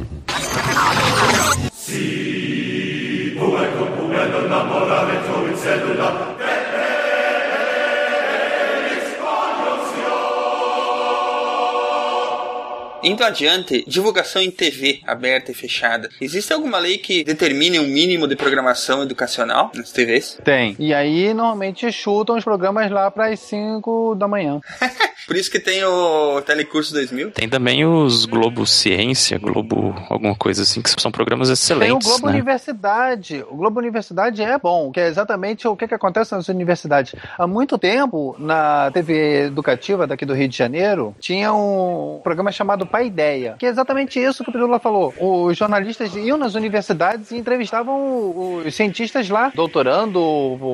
Indo 13.02 13.24
adiante, 13.24 13.84
divulgação 13.86 14.40
em 14.40 14.50
TV 14.50 15.00
aberta 15.04 15.50
e 15.50 15.54
fechada. 15.54 16.08
Existe 16.20 16.52
alguma 16.52 16.78
lei 16.78 16.98
que 16.98 17.24
determine 17.24 17.80
um 17.80 17.86
mínimo 17.86 18.28
de 18.28 18.36
programação 18.36 19.02
educacional 19.02 19.72
nas 19.74 19.90
TVs? 19.90 20.38
Tem. 20.44 20.76
E 20.78 20.94
aí, 20.94 21.34
normalmente, 21.34 21.90
chutam 21.90 22.36
os 22.36 22.44
programas 22.44 22.90
lá 22.90 23.10
para 23.10 23.26
as 23.26 23.40
5 23.40 24.14
da 24.14 24.28
manhã. 24.28 24.60
Por 25.26 25.36
isso 25.36 25.50
que 25.50 25.60
tem 25.60 25.84
o 25.84 26.42
Telecurso 26.42 26.92
2000. 26.92 27.30
Tem 27.30 27.48
também 27.48 27.84
os 27.86 28.24
Globo 28.24 28.66
Ciência, 28.66 29.38
Globo 29.38 29.94
alguma 30.10 30.34
coisa 30.34 30.62
assim, 30.62 30.82
que 30.82 30.90
são 31.00 31.12
programas 31.12 31.48
Tem 31.48 31.52
o 31.52 31.54
excelentes, 31.54 32.06
Globo 32.06 32.26
né? 32.26 32.32
Universidade. 32.32 33.44
O 33.48 33.56
Globo 33.56 33.78
Universidade 33.78 34.42
é 34.42 34.58
bom, 34.58 34.90
que 34.90 35.00
é 35.00 35.06
exatamente 35.06 35.66
o 35.66 35.76
que, 35.76 35.86
que 35.86 35.94
acontece 35.94 36.32
nas 36.34 36.48
universidades. 36.48 37.14
Há 37.38 37.46
muito 37.46 37.78
tempo, 37.78 38.34
na 38.38 38.90
TV 38.90 39.46
educativa 39.46 40.06
daqui 40.06 40.26
do 40.26 40.34
Rio 40.34 40.48
de 40.48 40.56
Janeiro, 40.56 41.14
tinha 41.20 41.52
um 41.52 42.20
programa 42.22 42.50
chamado 42.50 42.84
dissipar 42.92 43.04
ideia. 43.04 43.56
Que 43.58 43.66
é 43.66 43.68
exatamente 43.68 44.20
isso 44.20 44.44
que 44.44 44.50
o 44.50 44.52
Pirula 44.52 44.78
falou. 44.78 45.14
Os 45.18 45.56
jornalistas 45.56 46.14
iam 46.14 46.36
nas 46.36 46.54
universidades 46.54 47.30
e 47.30 47.36
entrevistavam 47.36 48.60
os 48.64 48.74
cientistas 48.74 49.28
lá, 49.28 49.50
doutorando, 49.54 50.20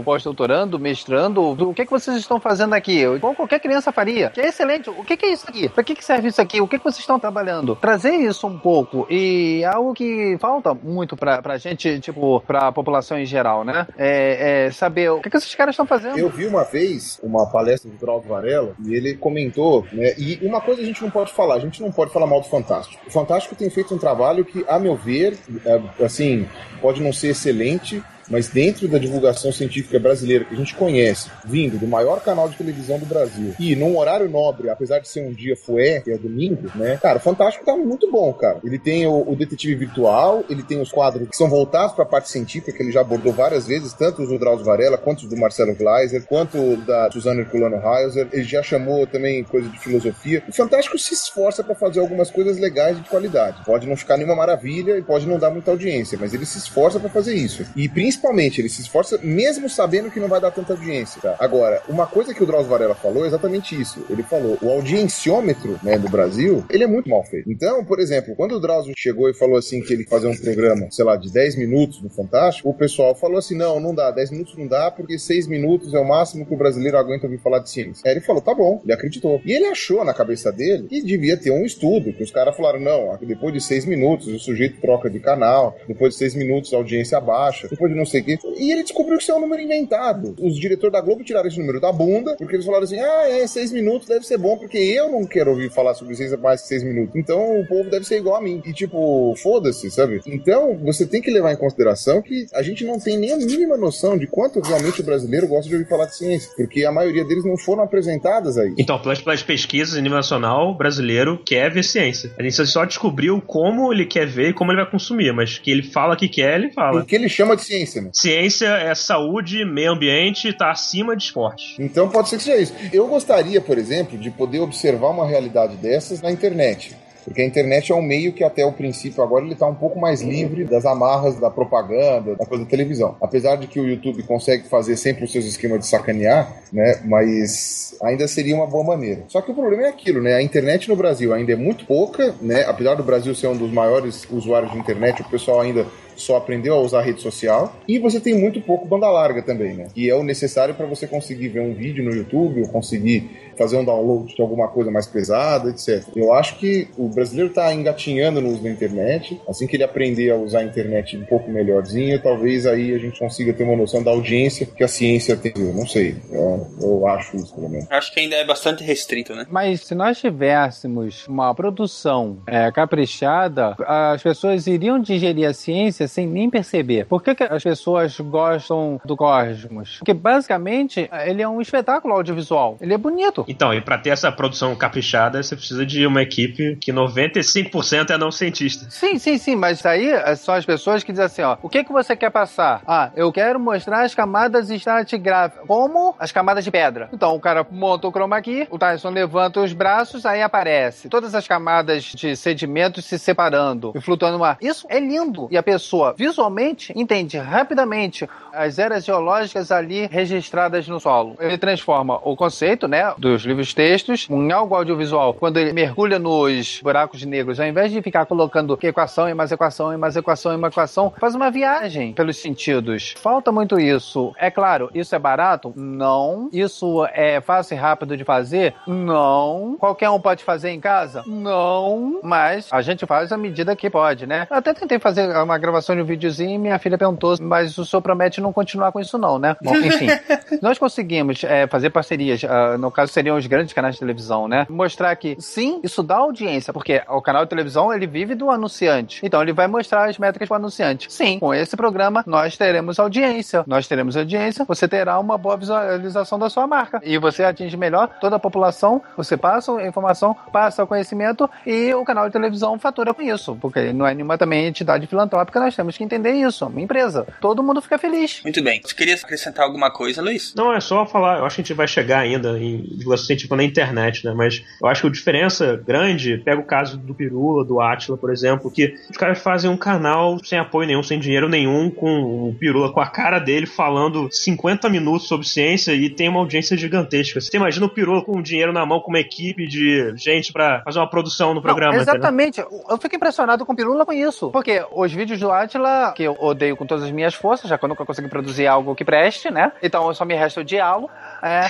pós-doutorando, 0.05 0.78
mestrando. 0.78 1.43
O 1.43 1.74
que, 1.74 1.85
que 1.85 1.90
vocês 1.90 2.16
estão 2.16 2.40
fazendo 2.40 2.74
aqui? 2.74 3.03
Igual 3.03 3.35
qualquer 3.35 3.61
criança 3.61 3.93
faria. 3.93 4.31
Que 4.31 4.40
é 4.40 4.49
excelente. 4.49 4.90
O 4.90 5.05
que, 5.05 5.24
é 5.24 5.32
isso 5.32 5.47
aqui? 5.49 5.69
Para 5.69 5.85
que, 5.85 5.95
que 5.95 6.05
serve 6.05 6.28
isso 6.28 6.40
aqui? 6.40 6.61
O 6.61 6.66
que, 6.66 6.78
que 6.78 6.85
vocês 6.85 7.01
estão 7.01 7.19
trabalhando? 7.19 7.77
Trazer 7.77 8.15
isso 8.15 8.47
um 8.47 8.59
pouco 8.59 9.07
e 9.11 9.65
algo 9.65 9.95
que 9.95 10.36
falta 10.40 10.74
muito 10.74 11.16
pra, 11.16 11.40
pra 11.40 11.59
gente, 11.59 12.01
tipo, 12.01 12.40
pra 12.47 12.73
população 12.73 13.19
em 13.19 13.24
geral, 13.24 13.65
né? 13.65 13.86
É, 13.97 14.66
é 14.66 14.70
saber 14.70 15.11
o 15.11 15.20
que, 15.20 15.31
que 15.31 15.36
esses 15.36 15.55
caras 15.55 15.74
estão 15.74 15.86
fazendo. 15.86 16.19
Eu 16.19 16.28
vi 16.28 16.47
uma 16.47 16.65
vez 16.65 17.20
uma 17.23 17.51
palestra 17.51 17.90
do 17.90 17.97
Drauzio 17.97 18.28
Varela 18.28 18.74
e 18.85 18.95
ele 18.95 19.15
comentou, 19.15 19.86
né? 19.93 20.15
E 20.19 20.39
uma 20.43 20.61
coisa 20.61 20.82
a 20.82 20.85
gente 20.85 21.03
não 21.03 21.11
pode 21.11 21.32
falar, 21.32 21.57
a 21.57 21.61
gente 21.61 21.82
não 21.82 21.93
pode 21.93 22.07
falar 22.09 22.26
mal 22.26 22.40
do 22.40 22.48
Fantástico. 22.48 23.02
O 23.06 23.10
Fantástico 23.10 23.55
tem 23.55 23.70
feito 23.70 23.94
um 23.94 23.98
trabalho 23.98 24.44
que, 24.44 24.64
a 24.68 24.78
meu 24.78 24.97
ver, 24.97 25.39
é, 25.64 26.05
assim, 26.05 26.47
pode 26.80 27.02
não 27.02 27.12
ser 27.12 27.28
excelente, 27.28 28.02
mas 28.31 28.49
dentro 28.49 28.89
da 28.89 28.99
divulgação 28.99 29.53
científica 29.53 29.99
brasileira 29.99 30.45
que 30.45 30.55
a 30.55 30.59
gente 30.59 30.75
conhece, 30.75 31.31
vindo 31.45 31.79
do 31.79 31.87
maior 31.87 32.21
canal 32.21 32.49
de 32.49 32.57
televisão 32.57 32.99
do 32.99 33.07
Brasil, 33.07 33.55
e 33.59 33.75
num 33.75 33.97
horário 33.97 34.29
nobre, 34.29 34.71
apesar 34.71 34.99
de 34.99 35.09
ser 35.09 35.23
um 35.23 35.33
dia 35.33 35.57
fué, 35.57 36.01
que 36.01 36.11
é 36.11 36.19
domingo, 36.19 36.71
né? 36.75 36.99
Cara, 37.01 37.19
o 37.19 37.21
Fantástico 37.21 37.65
tá 37.65 37.77
muito 37.77 38.11
bom, 38.11 38.33
cara. 38.33 38.59
Ele 38.65 38.79
tem 38.79 39.07
o, 39.07 39.25
o 39.27 39.37
detetive 39.37 39.75
virtual, 39.75 40.45
ele 40.49 40.63
tem 40.63 40.81
os 40.81 40.91
quadros 40.91 41.29
que 41.29 41.37
são 41.37 41.49
voltados 41.49 41.95
para 41.95 42.05
a 42.05 42.09
parte 42.09 42.31
científica, 42.31 42.73
que 42.73 42.83
ele 42.83 42.93
já 42.93 43.01
abordou 43.01 43.33
várias 43.33 43.67
vezes, 43.67 43.93
tanto 43.93 44.23
os 44.23 44.29
do 44.29 44.39
Drauzio 44.39 44.65
Varela, 44.65 44.99
quanto 44.99 45.23
os 45.23 45.29
do 45.29 45.37
Marcelo 45.37 45.75
Gleiser, 45.75 46.25
quanto 46.27 46.77
da 46.79 47.11
Suzana 47.11 47.41
Herculano 47.41 47.77
Hauser. 47.77 48.29
Ele 48.33 48.45
já 48.45 48.63
chamou 48.63 49.07
também 49.07 49.45
coisa 49.45 49.69
de 49.69 49.79
filosofia. 49.79 50.43
O 50.49 50.53
Fantástico 50.53 50.99
se 50.99 51.15
esforça 51.15 51.63
para 51.63 51.75
fazer 51.75 52.01
algumas 52.01 52.31
coisas 52.31 52.59
legais 52.59 52.97
de 52.97 53.09
qualidade. 53.09 53.65
Pode 53.65 53.87
não 53.87 53.97
ficar 53.97 54.17
nenhuma 54.17 54.37
maravilha 54.37 54.99
e 54.99 55.03
pode 55.03 55.27
não 55.27 55.39
dar 55.39 55.51
muita 55.51 55.71
audiência, 55.71 56.19
mas 56.21 56.35
ele 56.35 56.47
se 56.47 56.59
esforça 56.59 57.01
para 57.01 57.09
fazer 57.09 57.35
isso. 57.35 57.65
E 57.77 57.89
principalmente, 57.89 58.18
ele 58.59 58.69
se 58.69 58.82
esforça 58.82 59.19
mesmo 59.23 59.69
sabendo 59.69 60.11
que 60.11 60.20
não 60.20 60.28
vai 60.28 60.40
dar 60.40 60.51
tanta 60.51 60.73
audiência. 60.73 61.20
Tá? 61.20 61.36
Agora, 61.39 61.82
uma 61.89 62.07
coisa 62.07 62.35
que 62.35 62.43
o 62.43 62.47
Drauzio 62.47 62.70
Varela 62.70 62.95
falou 62.95 63.24
é 63.24 63.28
exatamente 63.28 63.78
isso. 63.81 64.05
Ele 64.09 64.23
falou, 64.23 64.59
o 64.62 64.70
audienciômetro 64.70 65.78
né, 65.82 65.99
do 65.99 66.09
Brasil, 66.09 66.65
ele 66.70 66.85
é 66.85 66.86
muito 66.86 67.09
mal 67.09 67.24
feito. 67.24 67.51
Então, 67.51 67.85
por 67.85 67.99
exemplo, 68.01 68.35
quando 68.36 68.53
o 68.53 68.61
Drauzio 68.61 68.95
chegou 68.97 69.28
e 69.28 69.35
falou 69.35 69.57
assim 69.57 69.81
que 69.81 69.93
ele 69.93 70.05
fazia 70.05 70.28
um 70.28 70.36
programa, 70.36 70.89
sei 70.90 71.05
lá, 71.05 71.16
de 71.16 71.32
10 71.32 71.57
minutos 71.57 72.03
no 72.03 72.09
Fantástico, 72.11 72.69
o 72.69 72.74
pessoal 72.74 73.15
falou 73.15 73.39
assim, 73.39 73.57
não, 73.57 73.81
não 73.81 73.95
dá, 73.95 74.11
10 74.11 74.31
minutos 74.31 74.57
não 74.57 74.66
dá, 74.66 74.90
porque 74.90 75.19
6 75.19 75.47
minutos 75.47 75.95
é 75.95 75.99
o 75.99 76.07
máximo 76.07 76.47
que 76.47 76.55
o 76.55 76.57
brasileiro 76.57 76.97
aguenta 76.97 77.27
ouvir 77.27 77.39
falar 77.39 77.61
de 77.61 77.70
ciência. 77.70 78.03
Aí 78.07 78.12
ele 78.12 78.20
falou, 78.20 78.43
tá 78.43 78.55
bom, 78.55 78.81
ele 78.85 78.93
acreditou. 78.93 79.40
E 79.45 79.53
ele 79.53 79.66
achou 79.66 80.05
na 80.05 80.15
cabeça 80.15 80.53
dele 80.53 80.89
que 80.89 81.03
devia 81.03 81.36
ter 81.36 81.51
um 81.51 81.65
estudo, 81.65 82.12
que 82.12 82.23
os 82.23 82.31
caras 82.31 82.57
falaram, 82.57 82.81
não, 82.81 83.19
depois 83.23 83.53
de 83.53 83.61
6 83.61 83.85
minutos 83.86 84.27
o 84.28 84.39
sujeito 84.39 84.81
troca 84.81 85.09
de 85.11 85.20
canal, 85.20 85.77
depois 85.86 86.12
de 86.12 86.19
6 86.19 86.35
minutos 86.35 86.73
a 86.73 86.77
audiência 86.77 87.20
baixa, 87.20 87.69
depois 87.69 87.93
de 87.93 87.99
não 87.99 88.05
sei 88.09 88.20
o 88.20 88.24
quê. 88.24 88.39
E 88.59 88.72
ele 88.72 88.82
descobriu 88.82 89.16
que 89.16 89.22
isso 89.22 89.32
é 89.32 89.36
um 89.36 89.40
número 89.40 89.62
inventado. 89.62 90.35
Os 90.40 90.59
diretores 90.59 90.93
da 90.93 91.01
Globo 91.01 91.24
tiraram 91.24 91.48
esse 91.48 91.59
número 91.59 91.80
da 91.80 91.93
bunda, 91.93 92.36
porque 92.36 92.56
eles 92.56 92.66
falaram 92.66 92.85
assim: 92.85 92.98
ah, 92.98 93.28
é, 93.28 93.47
seis 93.47 93.72
minutos 93.72 94.09
deve 94.09 94.26
ser 94.26 94.39
bom, 94.39 94.56
porque 94.56 94.78
eu 94.78 95.10
não 95.10 95.24
quero 95.26 95.51
ouvir 95.51 95.70
falar 95.70 95.94
sobre 95.94 96.14
ciência 96.14 96.36
mais 96.36 96.62
que 96.62 96.68
seis 96.68 96.82
minutos. 96.82 97.14
Então 97.14 97.60
o 97.60 97.66
povo 97.66 97.90
deve 97.90 98.05
ser 98.05 98.18
igual 98.18 98.36
a 98.36 98.40
mim. 98.40 98.62
E 98.64 98.72
tipo, 98.72 99.35
foda-se, 99.43 99.90
sabe? 99.90 100.20
Então 100.26 100.76
você 100.82 101.06
tem 101.06 101.20
que 101.22 101.30
levar 101.30 101.52
em 101.52 101.56
consideração 101.56 102.22
que 102.22 102.47
a 102.55 102.62
gente 102.62 102.85
não 102.85 102.98
tem 102.98 103.16
nem 103.16 103.32
a 103.32 103.36
mínima 103.36 103.76
noção 103.76 104.16
de 104.16 104.26
quanto 104.26 104.60
realmente 104.60 105.01
o 105.01 105.05
brasileiro 105.05 105.47
gosta 105.47 105.68
de 105.68 105.74
ouvir 105.74 105.89
falar 105.89 106.06
de 106.06 106.16
ciência, 106.16 106.51
porque 106.56 106.85
a 106.85 106.93
maioria 106.93 107.24
deles 107.24 107.44
não 107.44 107.56
foram 107.56 107.82
apresentadas 107.82 108.56
aí. 108.59 108.74
Então, 108.78 108.98
pelas, 108.98 109.20
pelas 109.20 109.43
pesquisas 109.43 109.97
a 109.97 110.01
nível 110.01 110.16
nacional, 110.16 110.70
o 110.70 110.74
brasileiro 110.74 111.40
quer 111.44 111.70
ver 111.70 111.85
ciência. 111.85 112.32
A 112.39 112.43
gente 112.43 112.66
só 112.66 112.85
descobriu 112.85 113.40
como 113.40 113.93
ele 113.93 114.06
quer 114.06 114.26
ver 114.26 114.51
e 114.51 114.52
como 114.52 114.70
ele 114.70 114.82
vai 114.82 114.90
consumir, 114.90 115.32
mas 115.32 115.59
que 115.59 115.70
ele 115.70 115.82
fala 115.82 116.16
que 116.16 116.28
quer, 116.28 116.55
ele 116.56 116.70
fala. 116.70 117.01
O 117.01 117.05
que 117.05 117.14
ele 117.14 117.28
chama 117.28 117.56
de 117.56 117.62
ciência, 117.62 117.98
Ciência 118.12 118.66
é 118.69 118.95
saúde, 118.95 119.65
meio 119.65 119.93
ambiente, 119.93 120.53
tá 120.53 120.70
acima 120.70 121.16
de 121.16 121.25
esporte. 121.25 121.77
Então 121.79 122.09
pode 122.09 122.29
ser 122.29 122.37
que 122.39 122.45
seja 122.45 122.59
isso. 122.59 122.75
Eu 122.93 123.07
gostaria, 123.09 123.61
por 123.61 123.79
exemplo, 123.79 124.19
de 124.19 124.31
poder 124.31 124.61
observar 124.61 125.09
uma 125.09 125.27
realidade 125.27 125.77
dessas 125.77 126.20
na 126.20 126.31
internet. 126.31 126.97
Porque 127.29 127.43
a 127.43 127.45
internet 127.45 127.93
é 127.93 127.95
um 127.95 128.01
meio 128.01 128.33
que 128.33 128.43
até 128.43 128.65
o 128.65 128.73
princípio 128.73 129.23
agora 129.23 129.45
ele 129.45 129.53
está 129.53 129.66
um 129.66 129.75
pouco 129.75 130.01
mais 130.01 130.23
livre 130.23 130.65
das 130.65 130.87
amarras 130.87 131.39
da 131.39 131.51
propaganda, 131.51 132.35
da 132.35 132.47
coisa 132.47 132.65
da 132.65 132.70
televisão. 132.70 133.16
Apesar 133.20 133.57
de 133.57 133.66
que 133.66 133.79
o 133.79 133.87
YouTube 133.87 134.23
consegue 134.23 134.66
fazer 134.66 134.97
sempre 134.97 135.25
os 135.25 135.33
seus 135.33 135.45
esquemas 135.45 135.81
de 135.81 135.87
sacanear, 135.87 136.51
né? 136.73 137.03
Mas 137.05 137.95
ainda 138.03 138.27
seria 138.27 138.57
uma 138.57 138.66
boa 138.66 138.83
maneira. 138.83 139.25
Só 139.29 139.43
que 139.43 139.51
o 139.51 139.55
problema 139.55 139.83
é 139.83 139.89
aquilo, 139.89 140.23
né? 140.23 140.37
A 140.37 140.43
internet 140.43 140.89
no 140.89 140.97
Brasil 140.97 141.35
ainda 141.35 141.53
é 141.53 141.57
muito 141.57 141.85
pouca, 141.85 142.35
né? 142.41 142.65
Apesar 142.66 142.95
do 142.95 143.03
Brasil 143.03 143.35
ser 143.35 143.49
um 143.49 143.57
dos 143.57 143.70
maiores 143.70 144.27
usuários 144.31 144.73
de 144.73 144.79
internet, 144.79 145.20
o 145.20 145.29
pessoal 145.29 145.61
ainda 145.61 145.87
só 146.20 146.36
aprendeu 146.36 146.74
a 146.74 146.81
usar 146.81 146.99
a 146.99 147.03
rede 147.03 147.23
social. 147.23 147.77
E 147.86 147.99
você 147.99 148.20
tem 148.20 148.39
muito 148.39 148.61
pouco 148.61 148.86
banda 148.86 149.11
larga 149.11 149.43
também, 149.43 149.74
né? 149.74 149.89
Que 149.95 150.11
é 150.11 150.15
o 150.15 150.23
necessário 150.23 150.74
para 150.74 150.86
você 150.86 151.07
conseguir 151.07 151.49
ver 151.49 151.61
um 151.61 151.74
vídeo 151.74 152.05
no 152.05 152.11
YouTube, 152.11 152.62
ou 152.62 152.69
conseguir 152.69 153.31
fazer 153.59 153.76
um 153.76 153.85
download 153.85 154.35
de 154.35 154.40
alguma 154.40 154.68
coisa 154.68 154.90
mais 154.90 155.06
pesada, 155.06 155.70
etc. 155.70 156.05
Eu 156.14 156.32
acho 156.32 156.56
que 156.56 156.89
o 156.97 157.09
brasileiro 157.09 157.51
está 157.51 157.72
engatinhando 157.74 158.40
no 158.40 158.51
uso 158.51 158.62
da 158.62 158.70
internet. 158.70 159.40
Assim 159.48 159.66
que 159.66 159.76
ele 159.76 159.85
aprender 159.85 160.30
a 160.30 160.36
usar 160.36 160.60
a 160.60 160.64
internet 160.64 161.16
um 161.16 161.24
pouco 161.24 161.51
melhorzinho, 161.51 162.20
talvez 162.22 162.66
aí 162.66 162.94
a 162.94 162.98
gente 162.98 163.18
consiga 163.18 163.52
ter 163.52 163.64
uma 163.64 163.76
noção 163.76 164.02
da 164.02 164.10
audiência 164.10 164.66
que 164.66 164.85
a 164.85 164.89
ciência 164.89 165.36
tem. 165.36 165.52
Eu 165.56 165.74
não 165.74 165.86
sei. 165.86 166.16
Eu, 166.30 166.66
eu 166.80 167.06
acho 167.06 167.36
isso, 167.36 167.55
pelo 167.55 167.68
menos. 167.68 167.90
Acho 167.90 168.12
que 168.12 168.20
ainda 168.20 168.36
é 168.36 168.44
bastante 168.44 168.82
restrito, 168.85 169.35
né? 169.35 169.47
Mas 169.51 169.82
se 169.82 169.94
nós 169.94 170.18
tivéssemos 170.18 171.26
uma 171.26 171.55
produção 171.55 172.39
é, 172.47 172.70
caprichada, 172.70 173.76
as 173.86 174.22
pessoas 174.22 174.66
iriam 174.66 175.01
digerir 175.01 175.48
a 175.48 175.52
ciência 175.52 176.06
sem 176.06 176.26
nem 176.26 176.48
perceber. 176.48 177.06
Por 177.06 177.22
que, 177.22 177.35
que 177.35 177.43
as 177.43 177.62
pessoas 177.62 178.18
gostam 178.20 179.01
do 179.05 179.16
Cosmos? 179.16 179.98
Porque 179.98 180.14
basicamente 180.14 181.09
ele 181.26 181.43
é 181.43 181.48
um 181.48 181.60
espetáculo 181.60 182.14
audiovisual. 182.14 182.76
Ele 182.80 182.94
é 182.94 182.98
bonito. 182.98 183.44
Então, 183.49 183.73
e 183.73 183.81
para 183.81 183.97
ter 183.97 184.11
essa 184.11 184.31
produção 184.31 184.77
caprichada, 184.77 185.43
você 185.43 185.57
precisa 185.57 185.87
de 185.87 186.07
uma 186.07 186.23
equipe 186.23 186.77
que 186.77 186.93
95% 186.93 188.11
é 188.11 188.19
não 188.19 188.31
cientista. 188.31 188.87
Sim, 188.91 189.19
sim, 189.19 189.39
sim, 189.39 189.57
mas 189.57 189.85
aí 189.87 190.11
são 190.37 190.55
as 190.55 190.66
pessoas 190.66 191.03
que 191.03 191.11
dizem 191.11 191.25
assim, 191.25 191.43
ó, 191.43 191.57
o 191.62 191.69
que 191.69 191.83
que 191.83 191.93
você 191.93 192.15
quer 192.15 192.31
passar? 192.31 192.83
Ah, 192.87 193.11
eu 193.16 193.33
quero 193.33 193.59
mostrar 193.59 194.03
as 194.03 194.15
camadas 194.15 194.70
estratigráficas, 194.70 195.66
como 195.66 196.15
as 196.19 196.31
camadas 196.31 196.62
de 196.62 196.70
pedra. 196.70 197.09
Então, 197.12 197.35
o 197.35 197.41
cara 197.41 197.66
monta 197.70 198.07
o 198.07 198.12
chroma 198.12 198.41
key, 198.43 198.69
o 198.70 198.79
Tyson 198.79 199.11
levanta 199.11 199.61
os 199.61 199.73
braços, 199.73 200.27
aí 200.27 200.43
aparece 200.43 201.09
todas 201.09 201.35
as 201.35 201.49
camadas 201.49 202.05
de 202.05 202.37
sedimentos 202.37 203.07
se 203.07 203.19
separando 203.19 203.93
e 203.95 204.01
flutuando 204.01 204.35
no 204.35 204.41
mar. 204.41 204.59
Isso 204.61 204.87
é 204.91 205.01
lindo. 205.01 205.49
E 205.51 205.57
a 205.57 205.62
pessoa 205.62 206.15
visualmente 206.16 206.93
entende 206.95 207.39
rapidamente 207.39 208.29
as 208.53 208.79
eras 208.79 209.05
geológicas 209.05 209.73
ali 209.73 210.07
registradas 210.07 210.87
no 210.87 211.01
solo. 211.01 211.37
Ele 211.41 211.57
transforma 211.57 212.20
o 212.23 212.37
conceito, 212.37 212.87
né, 212.87 213.15
dos 213.39 213.44
livros 213.44 213.73
textos 213.73 214.27
em 214.28 214.51
algo 214.51 214.74
audiovisual. 214.74 215.32
Quando 215.32 215.59
ele 215.59 215.73
mergulha 215.73 216.19
nos 216.19 216.81
buracos 216.82 217.23
negros, 217.23 217.60
ao 217.60 217.66
invés 217.66 217.93
de 217.93 218.02
ficar 218.02 218.27
colocando 218.27 218.77
equação 218.82 219.28
e 219.28 219.35
mais 219.35 219.52
equação 219.52 219.93
e 219.93 219.97
mais 219.97 220.16
equação 220.16 220.52
e 220.52 220.56
mais 220.56 220.73
equação, 220.73 221.12
faz 221.20 221.36
uma 221.36 221.51
viagem 221.51 222.12
pelos 222.12 222.39
sentidos. 222.39 223.15
Falta 223.19 223.52
muito 223.52 223.78
isso. 223.78 224.35
É 224.36 224.51
claro, 224.51 224.90
isso 224.93 225.15
é 225.15 225.19
barato? 225.19 225.73
Não. 225.77 226.48
Isso 226.52 227.06
é 227.12 227.40
fácil 227.40 227.77
e 227.77 227.78
rápido 227.78 228.16
de 228.16 228.24
fazer? 228.24 228.74
Não. 228.86 229.77
Qualquer 229.78 230.10
um 230.10 230.20
pode 230.20 230.43
fazer 230.43 230.70
em 230.70 230.81
casa? 230.81 231.23
Não. 231.24 232.19
Mas 232.24 232.69
a 232.73 232.82
gente 232.82 233.06
faz 233.06 233.31
à 233.31 233.36
medida 233.36 233.77
que 233.77 233.89
pode, 233.89 234.27
né? 234.27 234.48
Eu 234.51 234.56
até 234.56 234.74
tentei 234.74 234.98
fazer 234.98 235.28
uma 235.36 235.59
gravação 235.59 235.94
de 235.94 236.02
um 236.02 236.05
videozinho 236.05 236.56
e 236.56 236.59
minha 236.59 236.78
filha 236.81 236.98
perguntou, 236.98 237.36
mas 237.40 237.78
o 237.78 237.85
senhor 237.85 238.02
promete 238.02 238.40
não 238.40 238.52
continuar 238.52 238.90
com 238.90 238.98
isso 238.98 239.16
não, 239.16 239.39
né? 239.39 239.56
Bom, 239.62 239.77
enfim. 239.77 240.09
nós 240.60 240.77
conseguimos 240.77 241.44
é, 241.44 241.69
fazer 241.69 241.90
parcerias, 241.90 242.43
uh, 242.43 242.77
no 242.78 242.90
caso 242.90 243.12
seriam 243.29 243.37
os 243.37 243.47
grandes 243.47 243.73
canais 243.73 243.95
de 243.95 244.01
televisão, 244.01 244.49
né? 244.49 244.67
Mostrar 244.69 245.15
que 245.17 245.37
sim, 245.39 245.81
isso 245.83 246.03
dá 246.03 246.17
audiência, 246.17 246.73
porque 246.73 247.03
o 247.09 247.21
canal 247.21 247.45
de 247.45 247.51
televisão 247.51 247.93
ele 247.93 248.07
vive 248.07 248.35
do 248.35 248.51
anunciante. 248.51 249.21
Então 249.23 249.43
ele 249.43 249.53
vai 249.53 249.67
mostrar 249.67 250.09
as 250.09 250.19
métricas 250.19 250.49
para 250.49 250.55
o 250.55 250.59
anunciante. 250.59 251.13
Sim, 251.13 251.39
com 251.39 251.53
esse 251.53 251.77
programa 251.77 252.25
nós 252.27 252.57
teremos 252.57 252.99
audiência. 252.99 253.65
Nós 253.67 253.87
teremos 253.87 254.17
audiência, 254.17 254.65
você 254.65 254.89
terá 254.89 255.19
uma 255.19 255.37
boa 255.37 255.57
visualização 255.57 256.39
da 256.39 256.49
sua 256.49 256.67
marca. 256.67 257.01
E 257.05 257.19
você 257.19 257.45
atinge 257.45 257.77
melhor 257.77 258.09
toda 258.21 258.37
a 258.37 258.39
população, 258.39 259.03
você 259.17 259.37
passa 259.37 259.77
a 259.77 259.87
informação, 259.87 260.35
passa 260.53 260.83
o 260.83 260.87
conhecimento 260.87 261.49
e 261.67 261.93
o 261.95 262.05
canal 262.05 262.27
de 262.27 262.33
televisão 262.33 262.79
fatura 262.79 263.13
com 263.13 263.23
isso, 263.23 263.57
porque 263.61 263.93
não 263.93 264.07
é 264.07 264.15
nenhuma 264.15 264.39
também 264.39 264.67
entidade 264.67 265.07
filantrópica, 265.07 265.61
nós 265.61 265.77
temos 265.77 265.97
que 265.97 266.05
entender 266.05 266.33
isso. 266.33 266.67
Uma 266.67 266.81
empresa. 266.81 267.27
Todo 267.41 267.63
mundo 267.63 267.83
fica 267.83 267.99
feliz. 267.99 268.41
Muito 268.43 268.63
bem. 268.63 268.81
Você 268.83 268.95
queria 268.95 269.15
acrescentar 269.15 269.65
alguma 269.65 269.91
coisa, 269.91 270.23
Luiz? 270.23 270.55
Não, 270.55 270.73
é 270.73 270.81
só 270.81 271.05
falar, 271.05 271.39
eu 271.39 271.45
acho 271.45 271.57
que 271.57 271.63
a 271.63 271.65
gente 271.65 271.75
vai 271.75 271.89
chegar 271.89 272.21
ainda 272.21 272.59
em 272.59 272.99
divulgação 273.09 273.26
científica 273.26 273.56
na 273.56 273.64
internet, 273.64 274.24
né? 274.24 274.32
Mas 274.35 274.62
eu 274.80 274.89
acho 274.89 275.02
que 275.02 275.09
a 275.09 275.10
diferença 275.10 275.82
grande, 275.85 276.39
pega 276.39 276.60
o 276.60 276.64
caso 276.64 276.98
do 276.98 277.14
Pirula, 277.14 277.64
do 277.64 277.80
Atila, 277.80 278.16
por 278.16 278.30
exemplo, 278.30 278.70
que 278.70 278.94
os 279.10 279.16
caras 279.16 279.40
fazem 279.40 279.70
um 279.70 279.76
canal 279.76 280.39
sem 280.44 280.59
apoio 280.59 280.86
nenhum, 280.86 281.02
sem 281.02 281.18
dinheiro 281.18 281.48
nenhum, 281.48 281.90
com 281.90 282.48
o 282.48 282.55
Pirula 282.55 282.93
com 282.93 283.01
a 283.01 283.06
cara 283.06 283.39
dele 283.39 283.66
falando 283.66 284.28
50 284.30 284.89
minutos 284.89 285.26
sobre 285.26 285.47
ciência 285.47 285.93
e 285.93 286.10
tem 286.10 286.28
uma 286.28 286.40
audiência 286.40 286.76
gigantesca. 286.76 287.40
Você 287.40 287.56
imagina 287.56 287.86
o 287.86 287.89
Pirula 287.89 288.22
com 288.22 288.43
dinheiro 288.43 288.72
na 288.72 288.85
mão, 288.85 289.01
com 289.01 289.10
uma 289.10 289.20
equipe 289.20 289.66
de 289.66 290.12
gente 290.16 290.52
para 290.52 290.82
fazer 290.82 290.98
uma 290.98 291.09
produção 291.09 291.55
no 291.55 291.62
programa. 291.62 291.93
Não, 291.94 292.02
entendeu? 292.02 292.20
exatamente. 292.20 292.60
Eu 292.60 292.98
fico 292.98 293.16
impressionado 293.16 293.64
com 293.64 293.72
o 293.72 293.76
Pirula 293.76 294.05
com 294.05 294.12
isso. 294.12 294.51
Porque 294.51 294.85
os 294.93 295.12
vídeos 295.12 295.40
do 295.40 295.51
Atila, 295.51 296.12
que 296.14 296.24
eu 296.24 296.36
odeio 296.39 296.76
com 296.76 296.86
todas 296.86 297.05
as 297.05 297.10
minhas 297.10 297.35
forças, 297.35 297.68
já 297.68 297.78
que 297.78 297.85
eu 297.85 297.89
nunca 297.89 298.05
consegui 298.05 298.28
produzir 298.28 298.66
algo 298.66 298.94
que 298.94 299.05
preste, 299.05 299.51
né? 299.51 299.72
Então 299.82 300.12
só 300.14 300.24
me 300.24 300.35
resta 300.35 300.60
odiá-lo. 300.60 301.09
É, 301.43 301.68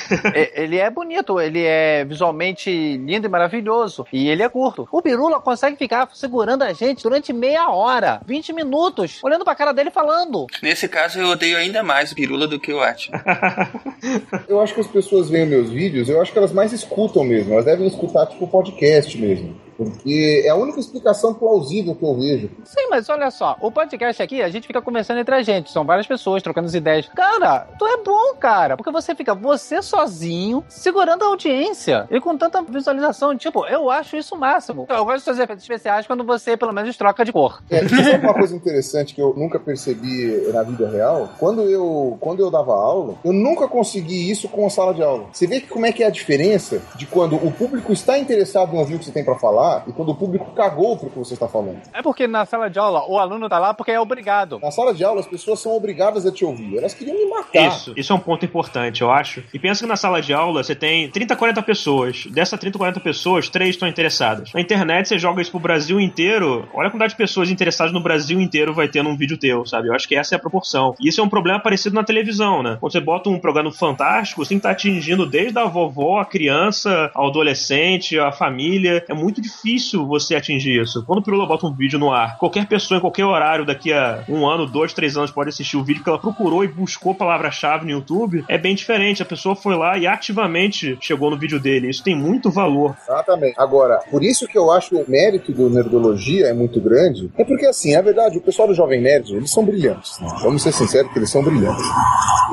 ele 0.63 0.79
é 0.79 0.91
bonito, 0.91 1.28
ele 1.41 1.65
é 1.65 2.05
visualmente 2.05 2.71
lindo 2.97 3.27
e 3.27 3.31
maravilhoso. 3.31 4.07
E 4.13 4.29
ele 4.29 4.43
é 4.43 4.49
curto. 4.49 4.89
O 4.91 5.03
Pirula 5.03 5.41
consegue 5.41 5.77
ficar 5.77 6.09
segurando 6.15 6.63
a 6.63 6.73
gente 6.73 7.03
durante 7.03 7.33
meia 7.33 7.69
hora, 7.71 8.21
20 8.25 8.53
minutos, 8.53 9.19
olhando 9.23 9.45
pra 9.45 9.55
cara 9.55 9.73
dele 9.73 9.91
e 9.91 9.93
falando. 9.93 10.47
Nesse 10.63 10.89
caso, 10.89 11.19
eu 11.19 11.29
odeio 11.29 11.59
ainda 11.59 11.83
mais 11.83 12.13
o 12.13 12.15
Pirula 12.15 12.47
do 12.47 12.59
que 12.59 12.73
o 12.73 12.81
Atila. 12.81 13.23
Eu 14.49 14.61
acho 14.61 14.75
que 14.75 14.81
as 14.81 14.87
pessoas 14.87 15.29
veem 15.29 15.47
meus 15.47 15.71
vídeos, 15.71 16.09
eu 16.09 16.21
acho 16.21 16.33
que 16.33 16.39
elas 16.39 16.53
mais 16.53 16.73
escutam 16.73 17.25
mesmo. 17.25 17.53
Elas 17.53 17.65
devem 17.65 17.87
escutar, 17.87 18.27
tipo, 18.27 18.47
podcast 18.47 19.19
mesmo. 19.19 19.68
Porque 19.79 20.43
é 20.45 20.49
a 20.49 20.57
única 20.57 20.81
explicação 20.81 21.33
plausível 21.33 21.95
que 21.95 22.05
eu 22.05 22.15
vejo. 22.17 22.51
Sim, 22.65 22.89
mas 22.91 23.09
olha 23.09 23.31
só, 23.31 23.57
o 23.61 23.71
podcast 23.71 24.21
aqui, 24.21 24.43
a 24.43 24.49
gente 24.49 24.67
fica 24.67 24.83
conversando 24.83 25.21
entre 25.21 25.33
a 25.33 25.41
gente. 25.41 25.71
São 25.71 25.85
várias 25.85 26.05
pessoas 26.05 26.43
trocando 26.43 26.67
as 26.67 26.75
ideias. 26.75 27.09
Cara, 27.15 27.69
tu 27.79 27.87
é 27.87 27.97
bom, 28.03 28.35
cara. 28.41 28.77
Porque 28.77 28.91
você 28.91 29.15
fica 29.15 29.37
você 29.37 29.81
sozinho, 29.81 30.65
segurando 30.69 31.23
a 31.23 31.29
audiência. 31.29 32.09
E 32.11 32.21
com 32.21 32.37
tanta 32.37 32.61
visualização. 32.61 33.37
Tipo, 33.37 33.67
eu 33.67 33.89
acho 33.89 34.17
isso 34.17 34.35
o 34.35 34.39
máximo. 34.39 34.85
Eu 34.89 35.05
gosto 35.05 35.19
de 35.21 35.25
fazer 35.27 35.45
efeitos 35.45 35.63
especiais 35.63 36.09
quando 36.09 36.25
você, 36.25 36.57
pelo 36.57 36.73
menos, 36.73 36.97
troca 36.97 37.25
de 37.25 37.33
cor. 37.33 37.63
É, 37.71 37.85
isso 37.85 37.95
é 37.95 38.19
uma 38.19 38.35
coisa 38.35 38.57
interessante 38.57 39.15
que 39.15 39.23
eu 39.23 39.33
nunca 39.37 39.61
percebi 39.61 40.51
na 40.53 40.65
vida 40.65 40.91
real. 40.91 41.29
Quando 41.39 41.63
eu, 41.63 42.19
quando 42.21 42.41
eu 42.41 42.51
dava 42.51 42.73
aula, 42.73 43.15
eu 43.25 43.33
nunca 43.33 43.69
consegui 43.69 44.29
isso 44.29 44.49
com 44.49 44.67
a 44.67 44.71
sala 44.71 44.93
de 44.93 45.05
aula. 45.05 45.27
Você 45.33 45.47
vê 45.47 45.61
que 45.61 45.69
como 45.69 45.87
é 45.87 45.93
que 45.93 46.03
é 46.03 46.07
a 46.07 46.11
diferença 46.11 46.83
de 46.97 47.07
quando 47.07 47.37
o 47.37 47.53
público 47.53 47.93
está 47.93 48.19
interessado 48.19 48.75
em 48.75 48.79
ouvir 48.79 48.97
o 48.97 48.99
que 48.99 49.05
você 49.05 49.13
tem 49.13 49.25
pra 49.25 49.37
falar 49.37 49.68
e 49.87 49.93
quando 49.93 50.11
o 50.11 50.15
público 50.15 50.53
cagou 50.53 50.97
pro 50.97 51.11
que 51.11 51.19
você 51.19 51.35
está 51.35 51.49
falando. 51.49 51.81
É 51.93 52.03
porque 52.03 52.27
na 52.27 52.45
sala 52.45 52.69
de 52.69 52.79
aula 52.79 53.05
o 53.09 53.19
aluno 53.19 53.49
tá 53.49 53.59
lá 53.59 53.75
porque 53.75 53.91
é 53.91 54.01
obrigado. 54.01 54.59
Na 54.63 54.71
sala 54.71 54.95
de 54.95 55.05
aula 55.05 55.21
as 55.21 55.27
pessoas 55.27 55.61
são 55.61 55.73
obrigadas 55.77 56.27
a 56.27 56.33
te 56.33 56.45
ouvir. 56.45 56.79
Elas 56.79 56.95
queriam 56.95 57.17
me 57.17 57.27
matar. 57.27 57.69
Isso, 57.69 57.93
isso 57.97 58.13
é 58.13 58.17
um 58.17 58.21
ponto 58.21 58.45
importante, 58.45 59.03
eu 59.03 59.11
acho. 59.11 59.43
E 59.53 59.59
pensa 59.59 59.83
que 59.83 59.89
na 59.89 59.97
sala 59.97 60.21
de 60.21 60.33
aula 60.33 60.63
você 60.63 60.75
tem 60.75 61.11
30, 61.11 61.37
40 61.37 61.63
pessoas. 61.63 62.27
Dessas 62.27 62.59
30, 62.59 62.79
40 62.79 63.01
pessoas, 63.01 63.49
três 63.49 63.71
estão 63.71 63.89
interessadas. 63.89 64.53
Na 64.53 64.61
internet 64.61 65.09
você 65.09 65.19
joga 65.19 65.43
isso 65.43 65.51
pro 65.51 65.61
Brasil 65.61 66.01
inteiro. 66.01 66.69
Olha 66.73 66.89
a 66.89 66.91
quantidade 66.91 67.13
de 67.13 67.19
pessoas 67.19 67.51
interessadas 67.51 67.93
no 67.93 68.01
Brasil 68.01 68.41
inteiro 68.41 68.73
vai 68.75 68.89
ter 68.89 69.03
num 69.03 69.17
vídeo 69.17 69.39
teu, 69.39 69.65
sabe? 69.67 69.89
Eu 69.89 69.95
acho 69.95 70.09
que 70.09 70.17
essa 70.17 70.35
é 70.35 70.37
a 70.37 70.41
proporção. 70.41 70.95
E 71.01 71.09
isso 71.09 71.21
é 71.21 71.25
um 71.25 71.29
problema 71.29 71.61
parecido 71.61 71.95
na 71.95 72.05
televisão, 72.05 72.63
né? 72.63 72.77
Quando 72.81 72.93
você 72.93 73.01
bota 73.01 73.29
um 73.29 73.39
programa 73.39 73.73
fantástico, 73.73 74.45
você 74.45 74.51
tem 74.51 74.59
que 74.59 74.61
estar 74.61 74.71
atingindo 74.71 75.27
desde 75.27 75.59
a 75.59 75.65
vovó, 75.65 76.21
a 76.21 76.25
criança, 76.25 77.11
ao 77.15 77.29
adolescente, 77.29 78.19
a 78.19 78.33
família. 78.33 79.05
É 79.09 79.15
muito 79.15 79.41
difícil 79.41 79.58
você 80.07 80.35
atingir 80.35 80.81
isso. 80.81 81.05
Quando 81.05 81.21
o 81.21 81.23
Pirula 81.23 81.47
bota 81.47 81.67
um 81.67 81.73
vídeo 81.75 81.99
no 81.99 82.13
ar, 82.13 82.37
qualquer 82.39 82.67
pessoa 82.67 82.99
em 82.99 83.01
qualquer 83.01 83.25
horário 83.25 83.65
daqui 83.65 83.93
a 83.93 84.25
um 84.29 84.47
ano, 84.47 84.67
dois, 84.67 84.93
três 84.93 85.17
anos 85.17 85.31
pode 85.31 85.49
assistir 85.51 85.77
o 85.77 85.85
vídeo 85.85 86.03
que 86.03 86.09
ela 86.09 86.19
procurou 86.19 86.65
e 86.65 86.69
buscou 86.69 87.15
palavra-chave 87.15 87.85
no 87.85 87.91
YouTube. 87.93 88.45
É 88.49 88.59
bem 88.59 88.75
diferente. 88.75 89.23
A 89.23 89.27
pessoa 89.27 89.55
foi 89.57 89.77
lá 89.77 89.97
e 89.99 90.07
ativamente 90.07 90.97
chegou 91.01 91.31
no 91.31 91.39
vídeo 91.39 91.59
dele. 91.61 91.91
Isso 91.91 92.03
tem 92.03 92.15
muito 92.17 92.51
valor. 92.51 92.97
Exatamente. 93.03 93.55
Agora, 93.59 93.99
por 94.11 94.23
isso 94.23 94.47
que 94.47 94.57
eu 94.57 94.71
acho 94.71 94.91
que 94.91 94.97
o 94.97 95.05
mérito 95.09 95.53
do 95.53 95.69
Nerdologia 95.71 96.47
é 96.47 96.53
muito 96.53 96.81
grande, 96.81 97.31
é 97.37 97.45
porque, 97.45 97.67
assim, 97.67 97.95
é 97.95 98.03
verdade, 98.03 98.39
o 98.39 98.41
pessoal 98.41 98.69
do 98.69 98.75
Jovem 98.75 99.01
Nerd, 99.01 99.35
eles 99.35 99.51
são 99.51 99.65
brilhantes. 99.65 100.19
né? 100.21 100.29
Vamos 100.43 100.63
ser 100.63 100.73
sinceros 100.73 101.13
que 101.13 101.19
eles 101.19 101.31
são 101.31 101.43
brilhantes. 101.43 101.85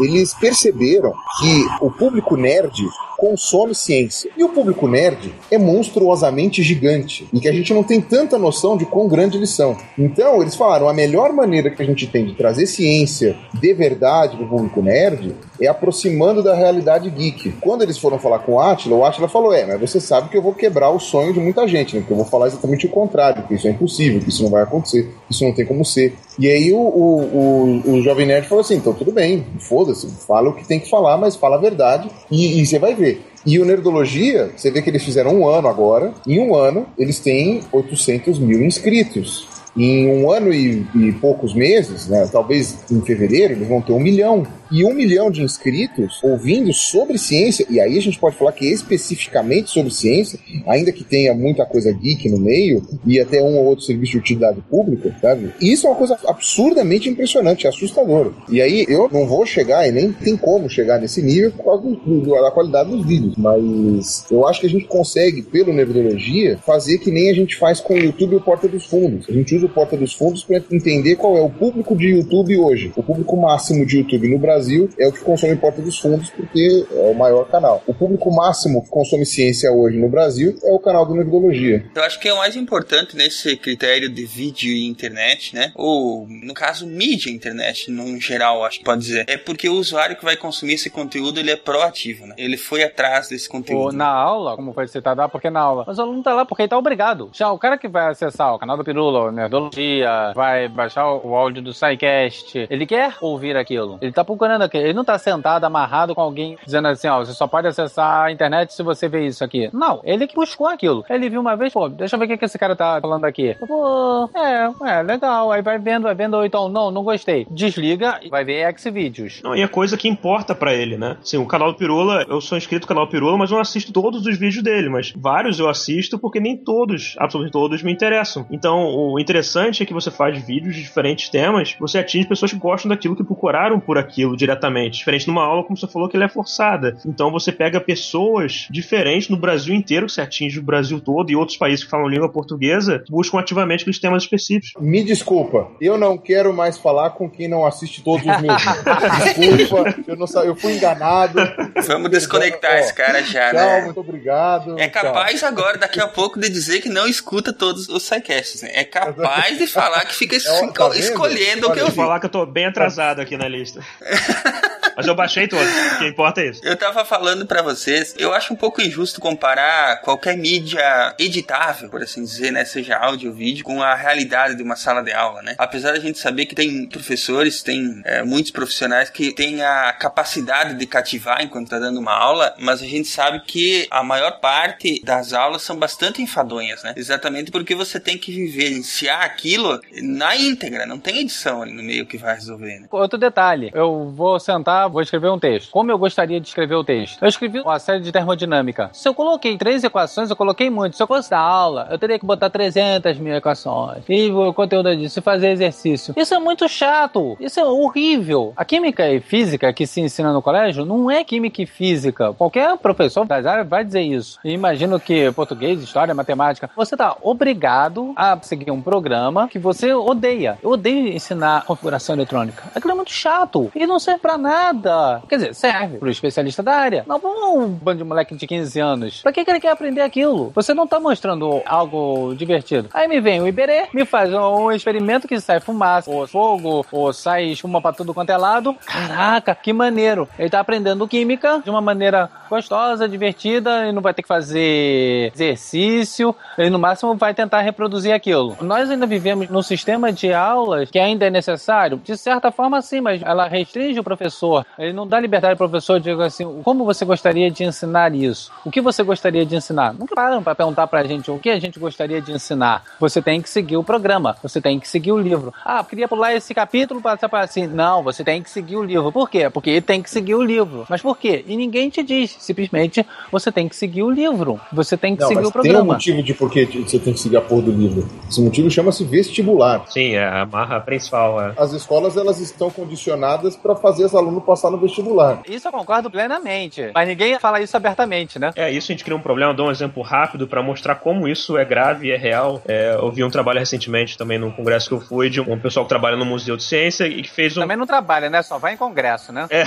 Eles 0.02 0.34
perceberam 0.34 1.14
que 1.40 1.68
o 1.86 1.91
público 1.91 2.36
nerd 2.36 2.73
consome 3.17 3.73
ciência. 3.73 4.29
E 4.37 4.43
o 4.43 4.49
público 4.49 4.87
nerd 4.87 5.33
é 5.49 5.57
monstruosamente 5.57 6.61
gigante. 6.61 7.27
E 7.33 7.39
que 7.39 7.47
a 7.47 7.53
gente 7.53 7.73
não 7.73 7.83
tem 7.83 8.01
tanta 8.01 8.37
noção 8.37 8.77
de 8.77 8.85
quão 8.85 9.07
grande 9.07 9.37
eles 9.37 9.49
são. 9.49 9.77
Então, 9.97 10.41
eles 10.41 10.55
falaram: 10.55 10.87
a 10.87 10.93
melhor 10.93 11.33
maneira 11.33 11.69
que 11.69 11.81
a 11.81 11.85
gente 11.85 12.07
tem 12.07 12.25
de 12.25 12.33
trazer 12.33 12.65
ciência 12.67 13.35
de 13.53 13.73
verdade 13.73 14.37
pro 14.37 14.47
público 14.47 14.81
nerd 14.81 15.35
é 15.61 15.67
aproximando 15.67 16.43
da 16.43 16.53
realidade 16.53 17.09
geek. 17.09 17.53
Quando 17.61 17.81
eles 17.81 17.97
foram 17.97 18.19
falar 18.19 18.39
com 18.39 18.53
o 18.53 18.59
Atila, 18.59 18.95
o 18.95 19.05
Atila 19.05 19.27
falou: 19.27 19.53
É, 19.53 19.65
mas 19.65 19.79
você 19.79 19.99
sabe 19.99 20.29
que 20.29 20.37
eu 20.37 20.41
vou 20.41 20.53
quebrar 20.53 20.89
o 20.89 20.99
sonho 20.99 21.33
de 21.33 21.39
muita 21.39 21.67
gente, 21.67 21.95
né? 21.95 22.03
Que 22.05 22.11
eu 22.11 22.17
vou 22.17 22.25
falar 22.25 22.47
exatamente 22.47 22.85
o 22.85 22.89
contrário, 22.89 23.43
que 23.47 23.55
isso 23.55 23.67
é 23.67 23.71
impossível, 23.71 24.19
que 24.19 24.29
isso 24.29 24.43
não 24.43 24.49
vai 24.49 24.63
acontecer, 24.63 25.03
que 25.27 25.33
isso 25.33 25.43
não 25.43 25.53
tem 25.53 25.65
como 25.65 25.83
ser. 25.85 26.15
E 26.37 26.49
aí 26.49 26.73
o, 26.73 26.77
o, 26.77 27.81
o, 27.85 27.91
o 27.93 28.01
Jovem 28.01 28.25
Nerd 28.25 28.47
falou 28.47 28.61
assim: 28.61 28.75
então 28.75 28.93
tudo 28.93 29.11
bem, 29.11 29.45
foda-se, 29.59 30.07
fala 30.27 30.49
o 30.49 30.53
que 30.53 30.67
tem 30.67 30.79
que 30.79 30.89
falar, 30.89 31.17
mas 31.17 31.35
fala 31.35 31.55
a 31.55 31.59
verdade 31.59 32.09
e, 32.29 32.65
você 32.65 32.79
vai 32.79 32.93
ver. 32.93 33.21
E 33.45 33.59
o 33.59 33.65
Nerdologia, 33.65 34.51
você 34.55 34.71
vê 34.71 34.81
que 34.81 34.89
eles 34.89 35.03
fizeram 35.03 35.35
um 35.35 35.47
ano 35.47 35.67
agora. 35.67 36.13
Em 36.27 36.39
um 36.39 36.55
ano, 36.55 36.87
eles 36.97 37.19
têm 37.19 37.61
800 37.71 38.39
mil 38.39 38.63
inscritos. 38.63 39.47
Em 39.77 40.07
um 40.07 40.31
ano 40.31 40.53
e, 40.53 40.87
e 40.95 41.11
poucos 41.11 41.53
meses, 41.53 42.07
né, 42.07 42.27
talvez 42.31 42.77
em 42.89 43.01
fevereiro, 43.01 43.53
eles 43.53 43.67
vão 43.67 43.81
ter 43.81 43.91
um 43.91 43.99
milhão. 43.99 44.47
E 44.71 44.83
um 44.83 44.93
milhão 44.93 45.29
de 45.29 45.41
inscritos 45.41 46.19
ouvindo 46.23 46.73
sobre 46.73 47.17
ciência, 47.17 47.65
e 47.69 47.79
aí 47.79 47.97
a 47.97 48.01
gente 48.01 48.19
pode 48.19 48.35
falar 48.35 48.51
que 48.51 48.65
especificamente 48.65 49.69
sobre 49.69 49.93
ciência, 49.93 50.39
ainda 50.67 50.91
que 50.91 51.03
tenha 51.03 51.33
muita 51.33 51.65
coisa 51.65 51.91
geek 51.91 52.29
no 52.29 52.39
meio, 52.39 52.85
e 53.05 53.19
até 53.19 53.41
um 53.41 53.57
ou 53.57 53.65
outro 53.65 53.85
serviço 53.85 54.13
de 54.13 54.17
utilidade 54.19 54.61
pública, 54.69 55.15
sabe? 55.21 55.51
Isso 55.61 55.85
é 55.85 55.89
uma 55.89 55.95
coisa 55.95 56.17
absurdamente 56.27 57.09
impressionante, 57.09 57.67
assustadora. 57.67 58.31
E 58.49 58.61
aí 58.61 58.85
eu 58.89 59.09
não 59.11 59.25
vou 59.27 59.45
chegar, 59.45 59.87
e 59.87 59.91
nem 59.91 60.11
tem 60.11 60.35
como 60.35 60.69
chegar 60.69 60.99
nesse 60.99 61.21
nível 61.21 61.51
por 61.51 61.65
causa 61.65 61.83
do- 61.83 62.41
da 62.41 62.51
qualidade 62.51 62.89
dos 62.89 63.05
vídeos, 63.05 63.35
mas 63.37 64.25
eu 64.31 64.47
acho 64.47 64.61
que 64.61 64.67
a 64.67 64.69
gente 64.69 64.85
consegue, 64.85 65.41
pelo 65.41 65.73
Nerdologia, 65.73 66.57
fazer 66.65 66.97
que 66.97 67.11
nem 67.11 67.29
a 67.29 67.33
gente 67.33 67.55
faz 67.55 67.79
com 67.79 67.93
o 67.93 67.97
YouTube 67.97 68.33
e 68.33 68.37
o 68.37 68.41
Porta 68.41 68.67
dos 68.67 68.85
Fundos. 68.85 69.27
A 69.29 69.31
gente 69.31 69.55
usa 69.55 69.65
o 69.65 69.69
Porta 69.69 69.95
dos 69.95 70.13
Fundos 70.13 70.43
para 70.43 70.61
entender 70.71 71.15
qual 71.15 71.37
é 71.37 71.41
o 71.41 71.49
público 71.49 71.95
de 71.95 72.07
YouTube 72.07 72.57
hoje. 72.57 72.91
O 72.95 73.03
público 73.03 73.37
máximo 73.37 73.85
de 73.85 73.97
YouTube 73.97 74.27
no 74.27 74.39
Brasil 74.39 74.55
é 74.98 75.07
o 75.07 75.11
que 75.11 75.19
consome 75.19 75.56
Porta 75.56 75.82
dos 75.82 75.99
Fundos, 75.99 76.30
porque 76.30 76.86
é 76.91 77.11
o 77.11 77.14
maior 77.14 77.45
canal. 77.45 77.84
O 77.86 77.94
público 77.94 78.34
máximo 78.34 78.84
que 78.84 78.90
consome 78.90 79.26
ciência 79.26 79.72
hoje 79.72 79.98
no 79.98 80.10
Brasil 80.10 80.57
é 80.64 80.72
o 80.72 80.80
canal 80.80 81.06
do 81.06 81.14
Nerdologia. 81.14 81.86
Eu 81.95 82.03
acho 82.03 82.19
que 82.19 82.27
é 82.27 82.34
o 82.34 82.38
mais 82.38 82.56
importante 82.56 83.15
nesse 83.15 83.56
critério 83.57 84.10
de 84.10 84.26
vídeo 84.26 84.72
e 84.72 84.88
internet, 84.88 85.53
né? 85.53 85.72
Ou, 85.76 86.27
no 86.27 86.53
caso, 86.53 86.88
mídia 86.88 87.30
e 87.30 87.34
internet, 87.34 87.91
no 87.91 88.19
geral, 88.19 88.64
acho 88.64 88.80
que 88.80 88.86
pode 88.86 89.02
dizer. 89.02 89.26
É 89.27 89.38
porque 89.38 89.68
o 89.69 89.73
usuário 89.73 90.15
que 90.15 90.23
vai 90.23 90.38
consumir 90.38 90.73
esse 90.73 90.90
conteúdo, 90.90 91.40
ele 91.40 91.52
é 91.52 91.56
proativo, 91.56 92.26
né? 92.26 92.36
Ele 92.38 92.57
foi 92.57 92.84
atrás 92.84 93.30
desse 93.30 93.48
Ou 93.48 93.52
conteúdo. 93.52 93.95
na 93.95 94.07
aula, 94.07 94.56
como 94.56 94.73
foi 94.73 94.88
citado 94.88 95.19
lá, 95.19 95.27
porque 95.30 95.49
na 95.49 95.60
aula. 95.60 95.84
Mas 95.88 95.98
o 95.98 96.02
aluno 96.02 96.23
tá 96.23 96.34
lá 96.34 96.45
porque 96.45 96.64
ele 96.64 96.69
tá 96.69 96.77
obrigado. 96.77 97.30
Já 97.34 97.52
o 97.52 97.60
cara 97.60 97.77
que 97.77 97.88
vai 97.88 98.11
acessar 98.11 98.53
o 98.53 98.60
canal 98.60 98.77
do 98.77 98.84
Pirula, 98.84 99.30
o 99.30 99.32
Nerdologia, 99.32 100.32
vai 100.36 100.68
baixar 100.68 101.11
o 101.11 101.36
áudio 101.36 101.61
do 101.61 101.73
SciCast, 101.73 102.68
ele 102.69 102.86
quer 102.86 103.15
ouvir 103.22 103.56
aquilo. 103.57 103.98
Ele 104.02 104.11
tá 104.11 104.23
procurando 104.23 104.44
aquilo. 104.53 104.84
Ele 104.84 104.93
não 104.93 105.03
tá 105.03 105.17
sentado, 105.17 105.63
amarrado 105.65 106.15
com 106.15 106.22
alguém 106.22 106.57
dizendo 106.63 106.88
assim, 106.88 107.07
ó, 107.07 107.19
você 107.19 107.34
só 107.34 107.47
pode 107.47 107.67
acessar 107.67 108.26
a 108.26 108.31
internet 108.31 108.73
se 108.73 108.84
você 108.84 109.07
vê 109.07 109.26
isso 109.26 109.43
aqui. 109.43 109.69
Não, 109.73 109.99
ele 110.03 110.27
que 110.27 110.35
buscou 110.35 110.67
aquilo. 110.67 111.03
Ele 111.09 111.30
viu 111.30 111.41
uma 111.41 111.55
vez, 111.55 111.73
pô, 111.73 111.89
deixa 111.89 112.15
eu 112.15 112.19
ver 112.19 112.26
o 112.26 112.27
que, 112.30 112.38
que 112.38 112.45
esse 112.45 112.57
cara 112.57 112.76
tá 112.76 112.99
falando 113.01 113.26
aqui. 113.26 113.55
Pô, 113.67 114.30
é, 114.35 114.72
é, 114.89 115.01
legal. 115.01 115.51
Aí 115.51 115.61
vai 115.61 115.77
vendo, 115.77 116.03
vai 116.03 116.15
vendo, 116.15 116.35
ou 116.35 116.45
então, 116.45 116.69
não, 116.69 116.91
não 116.91 117.03
gostei. 117.03 117.47
Desliga 117.49 118.19
e 118.22 118.30
vai 118.30 118.43
ver 118.43 118.61
X-Vídeos. 118.69 119.41
Não, 119.43 119.55
e 119.55 119.63
a 119.63 119.67
coisa 119.67 119.97
que 119.97 120.07
importa 120.07 120.53
pra 120.53 120.73
ele, 120.73 120.97
né? 120.97 121.17
Assim, 121.22 121.38
o 121.38 121.45
canal 121.45 121.72
do 121.72 121.77
Pirula, 121.77 122.26
eu 122.27 122.41
sou 122.41 122.57
inscrito 122.57 122.85
no 122.85 122.88
canal 122.88 123.07
Pirula, 123.07 123.38
mas 123.38 123.49
eu 123.49 123.55
não 123.55 123.61
assisto 123.61 123.91
todos 123.91 124.26
os 124.26 124.38
vídeos 124.38 124.63
dele, 124.63 124.89
mas 124.89 125.13
vários 125.15 125.59
eu 125.59 125.69
assisto 125.69 126.17
porque 126.17 126.39
nem 126.39 126.57
todos, 126.57 127.15
absolutamente 127.17 127.51
todos, 127.51 127.84
me 127.84 127.91
interessam. 127.91 128.45
Então, 128.51 128.95
o 128.95 129.19
interessante 129.19 129.84
é 129.84 129.85
que 129.85 129.93
você 129.93 130.11
faz 130.11 130.38
vídeos 130.45 130.76
de 130.76 130.81
diferentes 130.81 131.30
temas, 131.30 131.76
você 131.80 131.99
atinge 131.99 132.27
pessoas 132.27 132.51
que 132.51 132.59
gostam 132.59 132.89
daquilo, 132.89 133.15
que 133.15 133.23
procuraram 133.23 133.80
por 133.80 133.97
aquilo 133.97 134.34
diretamente. 134.35 134.97
Diferente 134.99 135.27
numa 135.27 135.43
aula, 135.43 135.63
como 135.63 135.77
você 135.77 135.87
falou, 135.87 136.07
que 136.09 136.15
ela 136.15 136.25
é 136.25 136.29
forçada. 136.29 136.97
Então, 137.05 137.31
você 137.31 137.51
pega 137.51 137.79
pessoas 137.79 138.67
diferentes 138.69 139.29
no 139.29 139.37
Brasil 139.37 139.73
inteiro, 139.73 140.05
que 140.05 140.11
você 140.11 140.21
atinge 140.21 140.59
o 140.59 140.63
Brasil 140.63 140.99
todo, 140.99 141.31
e 141.31 141.35
outros 141.35 141.57
países 141.57 141.83
que 141.83 141.89
falam 141.89 142.07
língua 142.07 142.29
portuguesa, 142.29 143.03
buscam 143.09 143.39
ativamente 143.39 143.81
aqueles 143.81 143.99
temas 143.99 144.23
específicos. 144.23 144.71
Me 144.81 145.03
desculpa, 145.03 145.67
eu 145.79 145.97
não 145.97 146.17
quero 146.17 146.53
mais 146.53 146.77
falar 146.77 147.11
com 147.11 147.29
quem 147.29 147.47
não 147.47 147.65
assiste 147.65 148.03
todos 148.03 148.25
os 148.25 148.41
meus. 148.41 148.61
Desculpa, 149.57 149.95
eu, 150.07 150.15
não, 150.15 150.27
sa- 150.27 150.43
eu 150.43 150.55
fui 150.55 150.73
enganado. 150.73 151.39
Vamos 151.87 152.09
desconectar 152.09 152.77
esse 152.79 152.93
cara 152.93 153.21
já, 153.23 153.49
Tchau, 153.51 153.59
né? 153.59 153.81
muito 153.85 153.99
obrigado. 153.99 154.77
É 154.79 154.87
Tchau. 154.87 155.01
capaz 155.03 155.43
agora, 155.43 155.77
daqui 155.77 155.99
a 155.99 156.07
pouco, 156.07 156.39
de 156.39 156.49
dizer 156.49 156.81
que 156.81 156.89
não 156.89 157.07
escuta 157.07 157.51
todos 157.53 157.87
os 157.89 158.03
sidecasts, 158.03 158.61
né? 158.61 158.71
É 158.73 158.83
capaz. 158.83 159.57
de 159.57 159.67
falar 159.67 160.05
que 160.05 160.15
fica 160.15 160.35
É, 160.35 160.39
tá 160.39 160.89
vendo? 160.89 160.95
escolhendo 160.99 161.67
o 161.67 161.71
que 161.71 161.79
Eu 161.79 161.85
eu 161.85 161.85
vou 161.87 161.91
vi. 161.91 161.95
falar 161.95 162.19
que 162.19 162.25
eu 162.25 162.29
tô 162.29 162.45
bem 162.45 162.65
atrasado 162.65 163.19
aqui 163.21 163.37
na 163.37 163.47
lista. 163.47 163.81
Mas 164.95 165.07
eu 165.07 165.15
baixei 165.15 165.47
todos, 165.47 165.68
o 165.68 165.97
que 165.99 166.07
importa 166.07 166.41
é 166.41 166.49
isso. 166.49 166.61
Eu 166.64 166.77
tava 166.77 167.03
falando 167.03 167.45
pra 167.45 167.61
vocês, 167.61 168.15
eu 168.18 168.34
acho 168.34 168.53
um 168.53 168.56
pouco 168.56 168.81
injusto 168.81 169.19
comparar 169.19 170.02
qualquer 170.02 170.38
mídia 170.38 171.14
editável, 171.19 171.89
por 171.89 172.02
assim 172.02 172.23
dizer, 172.23 172.52
né, 172.52 172.64
seja 172.64 172.95
áudio 172.97 173.30
ou 173.31 173.35
vídeo, 173.35 173.65
com 173.65 173.84
a 173.84 173.93
realidade 173.93 174.56
de 174.56 174.64
uma 174.64 174.76
sala 174.77 175.03
de 175.03 175.11
aula, 175.11 175.41
né? 175.41 175.56
Apesar 175.57 175.91
da 175.91 175.99
gente 175.99 176.18
saber 176.18 176.45
que 176.45 176.56
tem 176.56 176.88
professores, 176.88 177.61
tem 177.61 178.02
é, 178.06 178.23
muitos 178.23 178.52
profissionais 178.52 179.10
que 179.10 179.34
têm 179.34 179.61
a 179.61 179.91
capacidade 179.91 180.76
de 180.76 180.85
cativar 180.85 181.41
enquanto 181.41 181.69
tá 181.69 181.80
dando 181.80 181.99
uma 181.99 182.14
aula, 182.14 182.56
mas 182.57 182.81
a 182.81 182.85
gente 182.85 183.10
sabe 183.10 183.41
que 183.41 183.88
a 183.91 184.02
maior 184.02 184.39
parte 184.39 185.02
das 185.03 185.34
aulas 185.34 185.61
são 185.61 185.76
bastante 185.76 186.22
enfadonhas, 186.22 186.84
né? 186.84 186.93
Exatamente 186.95 187.52
porque 187.52 187.76
você 187.76 187.99
tem 187.99 188.18
que 188.18 188.31
vivenciar 188.31 189.23
aquilo 189.23 189.81
na 190.02 190.38
íntegra, 190.38 190.85
não 190.85 190.99
tem 190.99 191.19
edição 191.19 191.61
ali 191.61 191.73
no 191.73 191.84
meio 191.84 192.06
que 192.06 192.18
vai 192.18 192.35
resolver, 192.35 192.80
né? 192.80 192.88
Outro 192.91 193.19
detalhe, 193.19 193.72
eu 193.73 194.14
vou 194.15 194.39
sentar, 194.39 194.89
vou 194.89 195.01
escrever 195.01 195.29
um 195.29 195.37
texto. 195.37 195.69
Como 195.71 195.91
eu 195.91 195.97
gostaria 195.97 196.39
de 196.39 196.47
escrever 196.47 196.75
o 196.75 196.83
texto? 196.83 197.21
Eu 197.21 197.27
escrevi 197.27 197.59
uma 197.59 197.77
série 197.77 197.99
de 197.99 198.11
termodinâmica. 198.11 198.89
Se 198.93 199.07
eu 199.07 199.13
coloquei 199.13 199.57
três 199.57 199.83
equações, 199.83 200.29
eu 200.29 200.35
coloquei 200.35 200.69
muito. 200.69 200.95
Se 200.95 201.03
eu 201.03 201.07
fosse 201.07 201.29
dar 201.29 201.39
aula, 201.39 201.87
eu 201.91 201.99
teria 201.99 202.17
que 202.17 202.25
botar 202.25 202.49
300 202.49 203.19
mil 203.19 203.35
equações. 203.35 204.03
E 204.07 204.31
o 204.31 204.53
conteúdo 204.53 204.95
disso, 204.95 205.19
e 205.19 205.21
fazer 205.21 205.49
exercício. 205.49 206.13
Isso 206.17 206.33
é 206.33 206.39
muito 206.39 206.67
chato. 206.69 207.35
Isso 207.39 207.59
é 207.59 207.65
horrível. 207.65 208.53
A 208.55 208.63
química 208.63 209.07
e 209.11 209.19
física 209.19 209.73
que 209.73 209.85
se 209.85 209.99
ensina 209.99 210.31
no 210.31 210.41
colégio 210.41 210.85
não 210.85 211.11
é 211.11 211.23
química 211.23 211.61
e 211.61 211.65
física. 211.65 212.33
Qualquer 212.33 212.77
professor 212.77 213.25
das 213.25 213.45
áreas 213.45 213.67
vai 213.67 213.83
dizer 213.83 214.01
isso. 214.01 214.39
E 214.43 214.51
imagino 214.51 214.99
que 214.99 215.31
português, 215.33 215.83
história, 215.83 216.15
matemática, 216.15 216.69
você 216.75 216.95
tá 216.95 217.17
obrigado 217.21 218.13
a 218.15 218.37
seguir 218.41 218.71
um 218.71 218.81
programa 218.81 219.47
que 219.47 219.59
você 219.59 219.93
odeia. 219.93 220.57
Eu 220.63 220.71
odeio 220.71 221.09
ensinar 221.09 221.65
configuração 221.65 222.15
eletrônica. 222.15 222.63
Aquilo 222.73 222.93
é 222.93 222.95
muito 222.95 223.11
chato 223.11 223.71
e 223.75 223.85
não 223.85 223.99
serve 224.06 224.19
pra 224.19 224.38
nada. 224.38 225.22
Quer 225.27 225.36
dizer, 225.36 225.56
serve 225.56 225.98
pro 225.98 226.10
especialista 226.10 226.64
da 226.64 226.73
área. 226.73 227.03
Não 227.07 227.19
pra 227.19 227.30
um 227.30 227.68
bando 227.68 227.98
de 227.98 228.03
moleque 228.03 228.36
de 228.36 228.48
15 228.48 228.80
anos. 228.80 229.22
Pra 229.22 229.32
que, 229.32 229.44
que 229.44 229.49
ele 229.49 229.60
quer 229.60 229.72
aprender 229.72 230.02
aquilo? 230.02 230.52
Você 230.56 230.73
não 230.73 230.88
tá 230.88 230.99
mostrando 230.99 231.61
algo 231.65 232.34
divertido. 232.36 232.90
Aí 232.94 233.07
me 233.07 233.19
vem 233.19 233.41
o 233.41 233.48
Iberê, 233.48 233.88
me 233.94 234.06
faz 234.06 234.34
um 234.34 234.72
experimento 234.72 235.27
que 235.27 235.40
sai 235.40 235.60
fumaça, 235.60 236.10
ou 236.10 236.27
fogo, 236.27 236.86
ou 236.91 237.11
sai 237.11 237.45
espuma 237.45 237.82
pra 237.82 237.91
tudo 237.94 238.14
quanto 238.14 238.30
é 238.30 238.38
lado. 238.38 238.76
Caraca, 238.86 239.56
que 239.56 239.73
maneiro. 239.73 240.27
Ele 240.38 240.49
tá 240.49 240.60
aprendendo 240.60 241.07
química 241.07 241.61
de 241.64 241.69
uma 241.69 241.82
maneira 241.82 242.30
gostosa, 242.49 243.07
divertida, 243.07 243.88
e 243.88 243.91
não 243.91 244.02
vai 244.02 244.14
ter 244.14 244.22
que 244.22 244.27
fazer 244.27 245.32
exercício, 245.34 246.36
ele 246.57 246.69
no 246.69 246.80
máximo 246.80 247.15
vai 247.15 247.34
tentar 247.34 247.61
reproduzir 247.61 248.14
aquilo. 248.14 248.56
Nós 248.61 248.90
ainda 248.90 249.06
vivemos 249.06 249.49
num 249.49 249.61
sistema 249.61 250.11
de 250.11 250.32
aulas 250.34 250.90
que 250.90 250.99
ainda 250.99 251.26
é 251.26 251.30
necessário, 251.30 251.98
de 251.98 252.18
certa 252.18 252.52
forma 252.52 252.82
sim, 252.82 253.02
mas 253.02 253.22
ela 253.22 253.48
restringe 253.48 253.94
o 253.99 254.03
professor. 254.03 254.65
Ele 254.77 254.93
não 254.93 255.07
dá 255.07 255.19
liberdade 255.19 255.53
ao 255.53 255.57
professor 255.57 255.99
de 255.99 256.11
dizer 256.11 256.23
assim, 256.23 256.61
como 256.63 256.85
você 256.85 257.05
gostaria 257.05 257.49
de 257.49 257.63
ensinar 257.63 258.13
isso? 258.13 258.51
O 258.63 258.72
que 258.72 258.81
você 258.81 259.03
gostaria 259.03 259.45
de 259.45 259.55
ensinar? 259.55 259.93
Nunca 259.93 260.15
param 260.15 260.41
para 260.43 260.55
perguntar 260.55 260.88
pra 260.88 261.03
gente 261.03 261.30
o 261.31 261.39
que 261.39 261.49
a 261.49 261.59
gente 261.59 261.80
gostaria 261.80 262.22
de 262.22 262.31
ensinar. 262.31 262.84
Você 262.99 263.22
tem 263.22 263.41
que 263.41 263.49
seguir 263.49 263.77
o 263.77 263.84
programa, 263.84 264.35
você 264.41 264.61
tem 264.61 264.80
que 264.80 264.88
seguir 264.88 265.11
o 265.11 265.19
livro. 265.19 265.53
Ah, 265.63 265.84
queria 265.84 266.07
pular 266.07 266.34
esse 266.34 266.53
capítulo 266.53 267.01
para 267.01 267.15
passar 267.15 267.30
para 267.30 267.41
assim. 267.41 267.67
Não, 267.67 268.03
você 268.03 268.23
tem 268.23 268.41
que 268.41 268.49
seguir 268.49 268.76
o 268.76 268.84
livro. 268.84 269.11
Por 269.11 269.30
quê? 269.30 269.49
Porque 269.49 269.81
tem 269.81 270.01
que 270.01 270.09
seguir 270.09 270.35
o 270.35 270.43
livro. 270.43 270.85
Mas 270.89 271.01
por 271.01 271.17
quê? 271.17 271.43
E 271.47 271.55
ninguém 271.55 271.89
te 271.89 272.03
diz. 272.03 272.35
Simplesmente 272.39 273.05
você 273.31 273.51
tem 273.51 273.67
que 273.67 273.76
seguir 273.76 274.03
o 274.03 274.09
livro. 274.09 274.59
Você 274.72 274.97
tem 274.97 275.15
que 275.15 275.22
Não, 275.22 275.27
seguir 275.27 275.41
mas 275.41 275.49
o 275.49 275.51
tem 275.51 275.59
um 275.59 275.63
programa. 275.63 275.93
motivo 275.93 276.23
de 276.23 276.34
por 276.34 276.49
que 276.51 276.65
você 276.65 276.99
tem 276.99 277.13
que 277.13 277.19
seguir 277.19 277.38
a 277.38 277.41
porra 277.41 277.63
do 277.63 277.72
livro. 277.72 278.07
Esse 278.30 278.41
motivo 278.41 278.69
chama-se 278.69 279.03
vestibular. 279.03 279.85
Sim, 279.88 280.13
é 280.13 280.26
a 280.26 280.45
marra 280.45 280.80
principal. 280.80 281.41
É. 281.41 281.53
As 281.57 281.72
escolas 281.73 282.17
elas 282.17 282.39
estão 282.39 282.69
condicionadas 282.69 283.55
para 283.55 283.76
fazer 283.85 284.05
os 284.05 284.15
alunos 284.15 284.43
passar 284.43 284.71
no 284.71 284.79
vestibular. 284.79 285.43
Isso 285.47 285.67
eu 285.67 285.71
concordo 285.71 286.09
plenamente. 286.09 286.89
Mas 286.91 287.07
ninguém 287.07 287.37
fala 287.37 287.61
isso 287.61 287.77
abertamente, 287.77 288.39
né? 288.39 288.51
É, 288.55 288.71
isso 288.71 288.91
a 288.91 288.93
gente 288.93 289.03
cria 289.03 289.15
um 289.15 289.21
problema, 289.21 289.51
eu 289.51 289.55
dou 289.55 289.67
um 289.67 289.71
exemplo 289.71 290.01
rápido 290.01 290.47
para 290.47 290.63
mostrar 290.63 290.95
como 290.95 291.27
isso 291.27 291.55
é 291.55 291.63
grave 291.63 292.07
e 292.07 292.11
é 292.11 292.17
real. 292.17 292.59
É, 292.67 292.95
eu 292.95 293.11
vi 293.11 293.23
um 293.23 293.29
trabalho 293.29 293.59
recentemente 293.59 294.17
também 294.17 294.39
num 294.39 294.49
congresso 294.49 294.87
que 294.89 294.95
eu 294.95 294.99
fui 294.99 295.29
de 295.29 295.39
um 295.39 295.59
pessoal 295.59 295.85
que 295.85 295.89
trabalha 295.89 296.17
no 296.17 296.25
Museu 296.25 296.57
de 296.57 296.63
Ciência 296.63 297.05
e 297.05 297.21
que 297.21 297.29
fez 297.29 297.55
um. 297.55 297.61
Também 297.61 297.77
não 297.77 297.85
trabalha, 297.85 298.27
né? 298.27 298.41
Só 298.41 298.57
vai 298.57 298.73
em 298.73 298.77
congresso, 298.77 299.31
né? 299.31 299.45
É, 299.51 299.65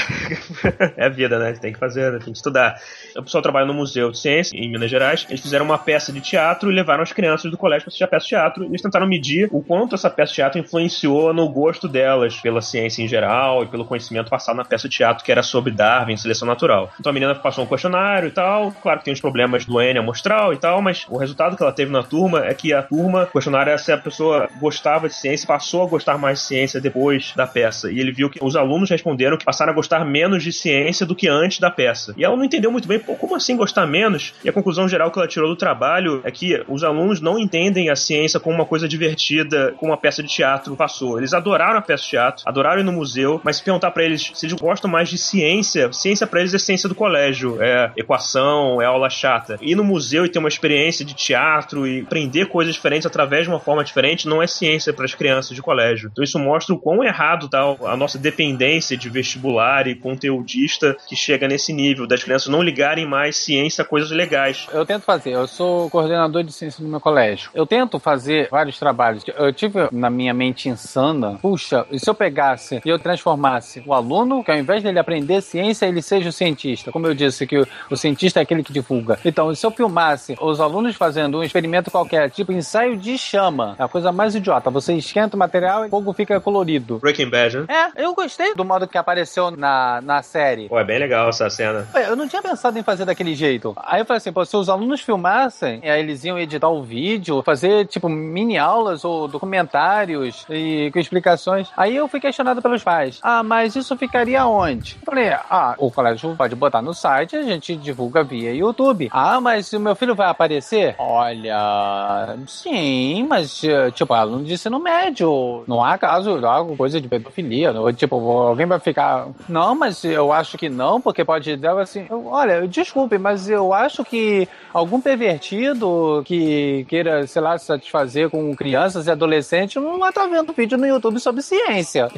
é 1.05 1.07
a 1.07 1.09
vida, 1.09 1.39
né? 1.39 1.53
Tem 1.53 1.73
que 1.73 1.79
fazer, 1.79 2.11
tem 2.19 2.33
que 2.33 2.39
estudar. 2.39 2.75
O 3.17 3.23
pessoal 3.23 3.41
trabalha 3.41 3.67
no 3.67 3.75
Museu 3.75 4.11
de 4.11 4.19
Ciência, 4.19 4.59
em 4.59 4.69
Minas 4.69 4.91
Gerais. 4.91 5.27
Eles 5.29 5.41
fizeram 5.41 5.65
uma 5.65 5.79
peça 5.79 6.13
de 6.13 6.21
teatro 6.21 6.73
e 6.73 6.75
levaram 6.75 7.05
as 7.05 7.13
crianças 7.13 7.49
do 7.49 7.57
colégio 7.57 7.85
para 7.85 7.91
assistir 7.91 8.05
a 8.05 8.09
peça 8.09 8.25
de 8.25 8.31
teatro. 8.31 8.65
E 8.65 8.67
eles 8.67 8.83
tentaram 8.83 9.07
medir 9.07 9.49
o 9.53 9.63
quanto 9.63 9.95
essa 9.95 10.11
peça 10.11 10.31
de 10.31 10.37
teatro 10.37 10.59
influenciou 10.59 11.33
no 11.33 11.49
gosto 11.49 11.87
delas 11.87 12.35
pela 12.41 12.61
ciência 12.61 13.01
em 13.01 13.07
geral 13.07 13.63
e 13.63 13.69
pelo 13.69 13.85
conhecimento 13.85 13.98
passado 14.31 14.57
na 14.57 14.65
peça 14.65 14.89
de 14.89 14.97
teatro 14.97 15.25
que 15.25 15.33
era 15.33 15.43
sobre 15.43 15.73
Darwin, 15.73 16.17
seleção 16.17 16.47
natural. 16.47 16.93
Então 16.99 17.11
a 17.11 17.13
menina 17.13 17.35
passou 17.35 17.65
um 17.65 17.67
questionário 17.67 18.29
e 18.29 18.33
tal. 18.33 18.73
Claro 18.73 18.99
que 18.99 19.07
tem 19.07 19.15
os 19.15 19.21
problemas 19.21 19.65
do 19.65 19.81
N 19.81 19.99
amostral 19.99 20.53
e 20.53 20.57
tal, 20.57 20.81
mas 20.83 21.07
o 21.09 21.17
resultado 21.17 21.57
que 21.57 21.63
ela 21.63 21.73
teve 21.73 21.91
na 21.91 22.03
turma 22.03 22.45
é 22.45 22.55
que 22.55 22.73
a 22.73 22.83
turma, 22.83 23.25
o 23.25 23.33
questionário 23.33 23.71
era 23.71 23.79
se 23.79 23.93
a 23.93 23.99
pessoa 23.99 24.49
gostava 24.61 25.09
de 25.09 25.15
ciência, 25.15 25.47
passou 25.47 25.83
a 25.83 25.87
gostar 25.87 26.19
mais 26.19 26.41
de 26.41 26.45
ciência 26.47 26.81
depois 26.81 27.33
da 27.37 27.47
peça. 27.47 27.91
E 27.91 27.99
ele 27.99 28.13
viu 28.13 28.31
que 28.31 28.39
os 28.43 28.57
alunos 28.57 28.91
responderam 28.91 29.37
que 29.37 29.45
passaram 29.45 29.73
a 29.73 29.75
gostar 29.75 30.05
menos 30.05 30.43
de 30.43 30.53
ciência 30.53 31.07
do 31.07 31.15
que 31.15 31.29
antes 31.29 31.59
da 31.59 31.71
peça. 31.71 32.15
E 32.17 32.25
ela 32.25 32.37
não 32.37 32.45
entendeu 32.45 32.71
muito 32.71 32.89
bem, 32.89 32.99
pô, 32.99 33.15
como 33.15 33.35
assim 33.35 33.57
gostar 33.57 33.87
menos? 33.87 34.35
E 34.45 34.49
a 34.49 34.53
conclusão 34.53 34.89
geral 34.89 35.11
que 35.11 35.19
ela 35.19 35.29
tirou 35.29 35.49
do 35.49 35.57
trabalho 35.57 36.21
é 36.25 36.31
que 36.31 36.63
os 36.69 36.85
alunos 36.85 37.21
não 37.21 37.39
entendem 37.39 37.91
a 37.91 37.97
ciência 37.97 38.41
como 38.41 38.55
uma 38.55 38.67
coisa 38.67 38.89
divertida, 38.89 39.75
como 39.77 39.93
uma 39.93 39.99
peça 39.99 40.23
de 40.23 40.29
teatro 40.29 40.77
passou. 40.77 41.19
Eles 41.19 41.33
adoraram 41.33 41.79
a 41.79 41.83
peça 41.83 42.03
de 42.03 42.11
teatro, 42.11 42.45
adoraram 42.47 42.81
ir 42.81 42.85
no 42.85 42.93
museu, 42.93 43.41
mas 43.45 43.57
se 43.57 43.63
perguntar 43.63 43.88
pra 43.91 44.05
eles 44.05 44.31
se 44.35 44.47
eles 44.47 44.55
gostam 44.59 44.91
mais 44.91 45.09
de 45.09 45.19
ciência, 45.19 45.93
ciência 45.93 46.27
pra 46.27 46.41
eles 46.41 46.55
é 46.55 46.59
ciência 46.59 46.89
do 46.89 46.95
colégio, 46.95 47.63
é 47.63 47.93
equação, 47.97 48.81
é 48.81 48.87
aula 48.87 49.11
chata. 49.11 49.59
Ir 49.61 49.75
no 49.75 49.85
museu 49.85 50.25
e 50.25 50.29
ter 50.29 50.39
uma 50.39 50.49
experiência 50.49 51.05
de 51.05 51.15
teatro 51.15 51.87
e 51.87 52.01
aprender 52.01 52.47
coisas 52.47 52.75
diferentes 52.75 53.07
através 53.07 53.45
de 53.45 53.51
uma 53.51 53.61
forma 53.61 53.85
diferente 53.85 54.29
não 54.29 54.43
é 54.43 54.47
ciência 54.47 54.93
para 54.93 55.05
as 55.05 55.15
crianças 55.15 55.55
de 55.55 55.63
colégio. 55.63 56.11
Então 56.13 56.25
isso 56.25 56.39
mostra 56.39 56.75
o 56.75 56.79
quão 56.79 57.03
errado 57.03 57.49
tá 57.49 57.61
a 57.85 57.97
nossa 57.97 58.19
dependência 58.19 58.97
de 58.97 59.09
vestibular 59.09 59.87
e 59.87 59.95
conteudista 59.95 60.97
que 61.09 61.17
chega 61.17 61.49
nesse 61.49 61.73
nível 61.73 62.07
das 62.07 62.23
crianças 62.23 62.49
não 62.49 62.63
ligarem 62.63 63.07
mais 63.07 63.37
ciência 63.37 63.83
a 63.83 63.85
coisas 63.85 64.11
legais. 64.11 64.67
Eu 64.73 64.85
tento 64.85 65.03
fazer, 65.03 65.31
eu 65.31 65.47
sou 65.47 65.89
coordenador 65.91 66.43
de 66.43 66.53
ciência 66.53 66.83
no 66.83 66.91
meu 66.91 67.01
colégio. 67.01 67.51
Eu 67.55 67.67
tento 67.67 67.99
fazer 67.99 68.49
vários 68.51 68.79
trabalhos. 68.79 69.25
Eu 69.37 69.53
tive 69.53 69.89
na 69.93 70.11
minha 70.11 70.35
mente 70.35 70.69
insana, 70.69 71.39
puxa, 71.41 71.87
e 71.91 71.99
se 71.99 72.09
eu 72.09 72.15
pegasse 72.15 72.81
e 72.85 72.89
eu 72.89 72.99
transformasse 72.99 73.78
o 73.87 73.95
aluno, 73.95 74.43
que 74.43 74.51
ao 74.51 74.59
invés 74.59 74.83
dele 74.83 74.99
aprender 74.99 75.41
ciência, 75.41 75.87
ele 75.87 76.03
seja 76.03 76.29
o 76.29 76.33
cientista. 76.33 76.91
Como 76.91 77.07
eu 77.07 77.15
disse, 77.15 77.47
que 77.47 77.59
o, 77.59 77.67
o 77.91 77.97
cientista 77.97 78.41
é 78.41 78.43
aquele 78.43 78.63
que 78.63 78.73
divulga. 78.73 79.19
Então, 79.25 79.55
se 79.55 79.65
eu 79.65 79.71
filmasse 79.71 80.37
os 80.41 80.61
alunos 80.61 80.97
fazendo 80.97 81.39
um 81.39 81.43
experimento 81.43 81.91
qualquer, 81.91 82.31
tipo 82.31 82.53
ensaio 82.53 82.97
de 82.97 83.17
chama, 83.19 83.77
é 83.79 83.83
a 83.83 83.89
coisa 83.89 84.13
mais 84.13 84.35
idiota. 84.35 84.71
Você 84.71 84.95
esquenta 84.95 85.37
o 85.37 85.39
material 85.39 85.85
e 85.85 85.89
o 85.89 85.91
fogo 85.91 86.13
fica 86.13 86.41
colorido. 86.41 86.99
Breaking 86.99 87.31
Bad, 87.31 87.59
né? 87.59 87.67
É, 87.69 88.05
eu 88.05 88.15
gostei 88.15 88.55
do 88.55 88.65
modo 88.65 88.87
que 88.87 88.99
apareceu 88.99 89.51
na, 89.51 90.01
na 90.03 90.23
série. 90.23 90.69
Pô, 90.69 90.79
é 90.79 90.85
bem 90.85 90.99
legal 90.99 91.29
essa 91.29 91.49
cena. 91.51 91.87
Eu 92.09 92.17
não 92.17 92.29
tinha 92.29 92.43
pensado 92.43 92.79
em 92.79 92.83
fazer 92.83 93.05
daquele 93.05 93.35
jeito. 93.35 93.75
Aí 93.77 94.01
eu 94.01 94.05
falei 94.05 94.19
assim, 94.19 94.33
pô, 94.33 94.45
se 94.45 94.57
os 94.57 94.69
alunos 94.69 95.01
filmassem, 95.01 95.81
aí 95.83 96.01
eles 96.01 96.25
iam 96.25 96.39
editar 96.39 96.69
o 96.69 96.83
vídeo, 96.83 97.43
fazer 97.43 97.87
tipo 97.87 98.09
mini 98.09 98.59
aulas 98.59 99.05
ou 99.05 99.29
documentários 99.29 100.47
e 100.51 100.91
com 100.93 100.99
explicações. 100.99 101.69
Aí 101.77 101.97
eu 101.97 102.09
fui 102.09 102.21
questionado 102.21 102.63
pelos 102.63 102.83
pais. 102.83 103.19
Ah, 103.23 103.43
mas 103.43 103.68
isso 103.77 103.97
ficaria 103.97 104.47
onde? 104.47 104.97
Eu 105.01 105.07
falei, 105.07 105.31
ah, 105.31 105.75
o 105.79 105.91
colégio 105.91 106.35
pode 106.37 106.55
botar 106.55 106.83
no 106.83 106.95
site, 106.95 107.37
a 107.37 107.43
gente 107.43 107.77
divulga 107.77 108.23
via 108.23 108.55
YouTube. 108.55 109.09
Ah, 109.13 109.41
mas 109.41 109.73
o 109.73 109.81
meu 109.81 109.95
filho 109.95 110.15
vai 110.15 110.29
aparecer? 110.29 110.95
Olha, 110.99 112.37
sim, 112.47 113.27
mas 113.29 113.61
tipo, 113.95 114.13
aluno 114.15 114.45
de 114.45 114.55
ensino 114.55 114.79
médio. 114.79 115.65
Não 115.67 115.85
há 115.85 115.97
caso, 115.99 116.45
há 116.47 116.65
coisa 116.77 117.01
de 117.01 117.09
pedofilia. 117.09 117.73
Não, 117.73 117.93
tipo, 117.93 118.17
alguém 118.17 118.67
vai 118.67 118.79
ficar. 118.79 119.29
Não, 119.49 119.75
mas 119.75 120.05
eu 120.05 120.33
acho 120.33 120.57
que 120.59 120.69
não, 120.69 121.01
porque 121.01 121.25
pode 121.25 121.57
dar 121.57 121.79
assim. 121.79 122.07
olha, 122.11 122.67
desculpe, 122.67 123.19
mas 123.19 123.49
eu 123.49 123.73
acho 123.73 124.05
que 124.05 124.49
algum 124.73 125.01
pervertido 125.01 126.23
que 126.25 126.85
queira, 126.89 127.27
sei 127.27 127.43
lá, 127.43 127.59
satisfazer 127.59 128.31
com 128.31 128.55
crianças 128.55 129.07
e 129.07 129.11
adolescentes 129.11 129.83
não 129.83 129.99
vai 129.99 130.11
estar 130.11 130.27
vendo 130.27 130.53
vídeo 130.53 130.79
no 130.79 130.87
YouTube 130.87 131.19
sobre 131.21 131.43
ciência. 131.43 132.09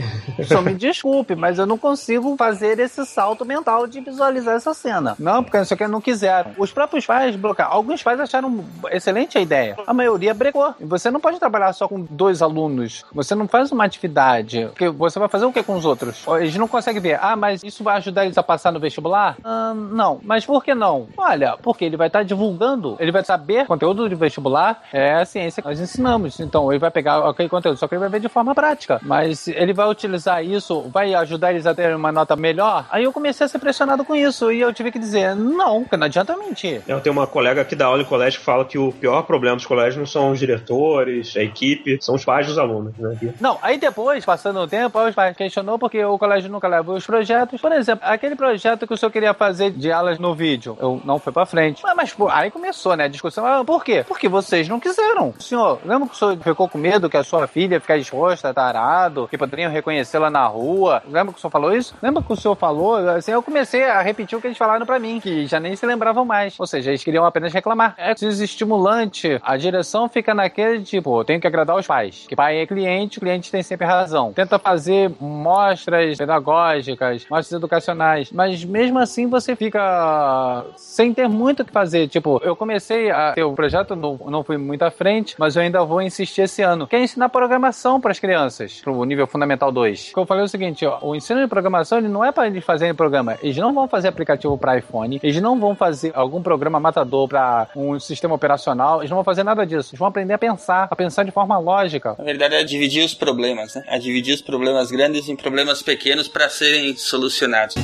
Só 0.47 0.61
me 0.61 0.75
desculpe, 0.75 1.35
mas 1.41 1.59
eu 1.59 1.67
não 1.67 1.79
consigo 1.79 2.37
fazer 2.37 2.79
esse 2.79 3.05
salto 3.07 3.45
mental 3.45 3.87
de 3.87 4.01
visualizar 4.01 4.55
essa 4.55 4.75
cena. 4.75 5.17
Não, 5.19 5.43
porque 5.43 5.59
não 5.59 5.65
sei 5.65 5.75
o 5.75 5.79
que, 5.79 5.89
não 5.89 6.01
quiseram. 6.01 6.53
Os 6.57 6.73
próprios 6.73 7.07
pais 7.07 7.35
bloquearam. 7.35 7.73
Alguns 7.73 8.03
pais 8.03 8.21
acharam 8.21 8.65
excelente 8.91 9.39
a 9.39 9.41
ideia. 9.41 9.77
A 9.87 9.95
maioria 9.95 10.33
brecou. 10.35 10.75
Você 10.81 11.11
não 11.11 11.19
pode 11.19 11.41
trabalhar 11.41 11.73
só 11.73 11.89
com 11.89 12.07
dois 12.09 12.43
alunos. 12.43 13.05
Você 13.13 13.35
não 13.35 13.49
faz 13.49 13.73
uma 13.73 13.85
atividade. 13.85 14.67
Porque 14.67 14.89
você 14.89 15.19
vai 15.19 15.29
fazer 15.29 15.47
o 15.47 15.53
que 15.53 15.63
com 15.63 15.75
os 15.75 15.85
outros? 15.85 16.25
Eles 16.39 16.55
não 16.57 16.69
conseguem 16.69 17.01
ver. 17.01 17.19
Ah, 17.21 17.35
mas 17.35 17.65
isso 17.65 17.83
vai 17.83 17.97
ajudar 17.97 18.25
eles 18.25 18.39
a 18.39 18.43
passar 18.43 18.71
no 18.71 18.79
vestibular? 18.79 19.37
Ah, 19.43 19.73
não. 19.75 20.21
Mas 20.23 20.45
por 20.45 20.63
que 20.63 20.75
não? 20.75 21.09
Olha, 21.17 21.57
porque 21.63 21.85
ele 21.85 21.97
vai 21.97 22.09
estar 22.09 22.23
divulgando. 22.23 22.97
Ele 23.01 23.11
vai 23.11 23.25
saber 23.25 23.67
conteúdo 23.67 24.09
de 24.09 24.15
vestibular. 24.15 24.83
É 24.93 25.15
a 25.15 25.25
ciência 25.25 25.63
que 25.63 25.69
nós 25.69 25.81
ensinamos. 25.81 26.39
Então, 26.39 26.71
ele 26.71 26.79
vai 26.79 26.91
pegar 26.91 27.27
aquele 27.29 27.49
conteúdo. 27.49 27.79
Só 27.79 27.89
que 27.89 27.95
ele 27.95 28.01
vai 28.01 28.11
ver 28.11 28.21
de 28.21 28.29
forma 28.29 28.55
prática. 28.55 29.01
Mas 29.03 29.49
ele 29.49 29.73
vai 29.73 29.89
utilizar 29.89 30.45
isso, 30.45 30.83
vai 30.93 31.15
ajudar 31.15 31.30
eles 31.51 31.67
a 31.67 31.75
ter 31.75 31.95
uma 31.95 32.13
nota 32.13 32.37
melhor. 32.37 32.87
Aí 32.91 33.05
eu 33.05 33.13
comecei 33.13 33.45
a 33.45 33.49
ser 33.49 33.59
pressionado 33.59 34.05
com 34.05 34.15
isso. 34.15 34.51
E 34.51 34.61
eu 34.61 34.73
tive 34.73 34.91
que 34.91 34.99
dizer, 34.99 35.35
não, 35.35 35.87
não 35.91 36.05
adianta 36.05 36.37
mentir. 36.37 36.83
Eu 36.87 37.01
tenho 37.01 37.13
uma 37.13 37.27
colega 37.27 37.65
que 37.65 37.77
dá 37.77 37.87
aula 37.87 38.03
em 38.03 38.05
colégio 38.05 38.39
que 38.39 38.45
fala 38.45 38.65
que 38.65 38.79
o 38.79 38.93
pior 38.93 39.23
problema 39.23 39.57
dos 39.57 39.67
colégios 39.67 39.97
não 39.97 40.07
são 40.07 40.31
os 40.31 40.39
diretores, 40.39 41.37
a 41.37 41.43
equipe, 41.43 41.99
são 42.01 42.15
os 42.15 42.25
pais 42.25 42.47
dos 42.47 42.59
alunos, 42.59 42.97
né? 42.99 43.17
Não, 43.41 43.59
aí 43.63 43.79
depois, 43.79 44.25
passando 44.25 44.61
o 44.61 44.67
tempo, 44.67 44.99
os 44.99 45.15
pais 45.15 45.37
questionou 45.37 45.79
porque 45.79 46.05
o 46.05 46.19
colégio 46.19 46.51
nunca 46.51 46.69
leva 46.69 46.93
os 46.93 47.07
projetos. 47.07 47.61
Por 47.61 47.73
exemplo, 47.73 48.07
aquele 48.07 48.37
projeto 48.37 48.87
que 48.87 48.95
o 48.95 48.97
senhor 48.97 49.11
queria 49.11 49.35
fazer 49.35 49.71
de 49.71 49.91
aulas 49.91 50.19
no 50.19 50.35
vídeo, 50.35 50.77
eu 50.81 51.01
não 51.05 51.19
fui 51.19 51.33
pra 51.33 51.47
frente. 51.47 51.83
Mas, 51.83 51.97
mas 51.97 52.13
pô, 52.13 52.29
aí 52.29 52.51
começou, 52.51 52.97
né, 52.97 53.05
a 53.05 53.09
discussão. 53.09 53.47
Ah, 53.47 53.65
por 53.65 53.85
quê? 53.85 54.05
Porque 54.07 54.29
vocês 54.29 54.69
não 54.69 54.81
quiseram. 54.81 55.35
Senhor, 55.39 55.79
lembra 55.85 56.09
que 56.09 56.15
o 56.15 56.19
senhor 56.19 56.37
ficou 56.39 56.69
com 56.69 56.79
medo 56.79 57.09
que 57.09 57.17
a 57.17 57.25
sua 57.25 57.47
filha 57.47 57.81
ficasse 57.81 58.01
exposta, 58.01 58.53
tarado, 58.53 59.29
que 59.29 59.39
poderiam 59.39 59.71
reconhecê-la 59.71 60.31
na 60.31 60.47
rua? 60.47 61.03
Lembra 61.21 61.35
que 61.35 61.39
o 61.39 61.41
senhor 61.43 61.51
falou 61.51 61.77
isso? 61.77 61.95
Lembra 62.03 62.23
que 62.23 62.33
o 62.33 62.37
senhor 62.37 62.55
falou? 62.55 62.97
Assim, 62.97 63.31
eu 63.31 63.43
comecei 63.43 63.85
a 63.85 64.01
repetir 64.01 64.39
o 64.39 64.41
que 64.41 64.47
eles 64.47 64.57
falaram 64.57 64.87
pra 64.87 64.99
mim, 64.99 65.21
que 65.21 65.47
já 65.47 65.61
nem 65.61 65.77
se 65.77 65.85
lembravam 65.85 66.25
mais. 66.25 66.59
Ou 66.59 66.67
seja, 66.67 66.91
eles 66.91 67.05
queriam 67.05 67.27
apenas 67.27 67.53
reclamar. 67.53 67.95
É 67.99 68.15
desestimulante. 68.15 69.39
A 69.43 69.57
direção 69.59 70.09
fica 70.09 70.33
naquele 70.33 70.83
tipo, 70.83 71.23
tenho 71.25 71.39
que 71.39 71.47
agradar 71.47 71.77
os 71.77 71.87
pais. 71.87 72.25
Que 72.27 72.35
pai 72.35 72.61
é 72.61 72.67
cliente, 72.67 73.19
o 73.19 73.21
cliente 73.21 73.51
tem 73.51 73.63
sempre 73.63 73.87
razão. 73.87 74.33
Tenta 74.33 74.59
fazer 74.59 75.13
mostras 75.21 76.17
pedagógicas, 76.17 77.27
mostras 77.29 77.53
educacionais, 77.53 78.33
mas 78.33 78.65
mesmo 78.65 78.99
assim 78.99 79.27
você 79.27 79.55
fica 79.55 80.65
sem 80.75 81.13
ter 81.13 81.29
muito 81.29 81.61
o 81.61 81.65
que 81.67 81.73
fazer. 81.73 82.09
Tipo, 82.09 82.41
eu 82.43 82.57
comecei 82.57 83.11
a 83.11 83.33
ter 83.35 83.45
o 83.45 83.53
projeto, 83.53 83.95
não, 83.95 84.19
não 84.27 84.43
fui 84.43 84.57
muito 84.57 84.83
à 84.85 84.91
frente, 84.91 85.35
mas 85.39 85.55
eu 85.55 85.61
ainda 85.61 85.85
vou 85.85 86.01
insistir 86.01 86.43
esse 86.43 86.63
ano, 86.63 86.87
que 86.87 86.97
é 86.97 87.03
ensinar 87.03 87.29
programação 87.29 88.01
para 88.01 88.11
as 88.11 88.19
crianças, 88.19 88.81
pro 88.81 89.05
nível 89.05 89.27
fundamental 89.27 89.71
2. 89.71 90.13
eu 90.17 90.25
falei 90.25 90.43
é 90.43 90.47
o 90.47 90.49
seguinte, 90.49 90.87
ó, 90.87 91.10
o 91.11 91.17
ensino 91.17 91.41
de 91.41 91.47
programação 91.47 91.99
ele 91.99 92.09
não 92.09 92.25
é 92.25 92.33
para 92.33 92.47
eles 92.47 92.65
fazerem 92.65 92.95
programa, 92.95 93.37
eles 93.43 93.57
não 93.57 93.75
vão 93.75 93.89
fazer 93.89 94.09
aplicativo 94.09 94.57
para 94.57 94.79
iPhone, 94.79 95.21
eles 95.23 95.41
não 95.41 95.59
vão 95.59 95.75
fazer 95.75 96.13
algum 96.15 96.43
programa 96.43 96.79
matador 96.79 97.29
para 97.29 97.69
um 97.75 97.99
sistema 97.99 98.35
operacional, 98.35 99.01
eles 99.01 99.11
não 99.11 99.17
vão 99.17 99.25
fazer 99.25 99.43
nada 99.43 99.67
disso. 99.67 99.91
Eles 99.91 99.99
vão 99.99 100.09
aprender 100.09 100.35
a 100.35 100.39
pensar, 100.39 100.89
a 100.91 100.97
pensar 100.97 101.25
de 101.25 101.31
forma 101.31 101.59
lógica. 101.59 102.15
Na 102.19 102.25
verdade 102.25 102.55
é 102.55 102.65
dividir 102.65 103.05
os 103.05 103.15
problemas, 103.15 103.75
né? 103.75 103.85
É 103.87 103.99
dividir 103.99 104.35
os 104.35 104.43
problemas 104.43 104.91
grandes 104.91 105.29
em 105.29 105.37
problemas 105.37 105.83
pequenos 105.83 106.29
para 106.29 106.49
serem 106.49 106.97
solucionados. 106.97 107.75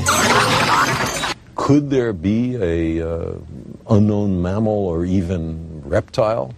Could 1.55 1.89
there 1.89 2.13
be 2.13 2.57
a 2.57 3.05
uh, 3.05 3.43
unknown 3.89 4.41
mammal 4.41 4.87
or 4.87 5.05
even 5.05 5.83
reptile 5.85 6.55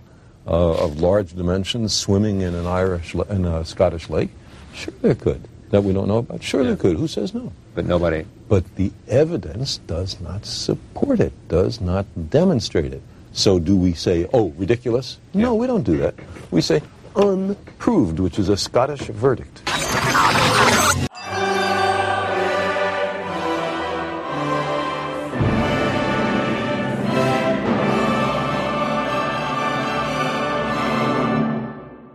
uh, 0.46 0.84
of 0.84 1.00
large 1.00 1.34
dimensions 1.34 1.94
swimming 1.94 2.42
in 2.42 2.54
an 2.54 2.66
Irish 2.66 3.14
in 3.14 3.44
a 3.44 3.64
Scottish 3.64 4.10
lake? 4.10 4.30
Sure, 4.74 4.92
there 5.00 5.14
could. 5.14 5.40
That 5.70 5.84
we 5.84 5.92
don't 5.92 6.08
know 6.08 6.18
about. 6.18 6.42
Sure, 6.42 6.62
yeah. 6.62 6.68
there 6.68 6.76
could. 6.76 6.96
Who 6.96 7.08
says 7.08 7.34
no? 7.34 7.52
But 7.74 7.84
nobody. 7.84 8.24
But 8.48 8.76
the 8.76 8.90
evidence 9.06 9.78
does 9.78 10.20
not 10.20 10.46
support 10.46 11.20
it. 11.20 11.32
Does 11.48 11.80
not 11.80 12.06
demonstrate 12.30 12.92
it. 12.92 13.02
So 13.32 13.58
do 13.58 13.76
we 13.76 13.92
say, 13.92 14.28
oh, 14.32 14.48
ridiculous? 14.56 15.18
Yeah. 15.32 15.42
No, 15.42 15.54
we 15.54 15.66
don't 15.66 15.84
do 15.84 15.98
that. 15.98 16.14
We 16.50 16.60
say 16.62 16.80
unproved, 17.14 18.18
which 18.18 18.38
is 18.38 18.48
a 18.48 18.56
Scottish 18.56 19.02
verdict. 19.02 19.62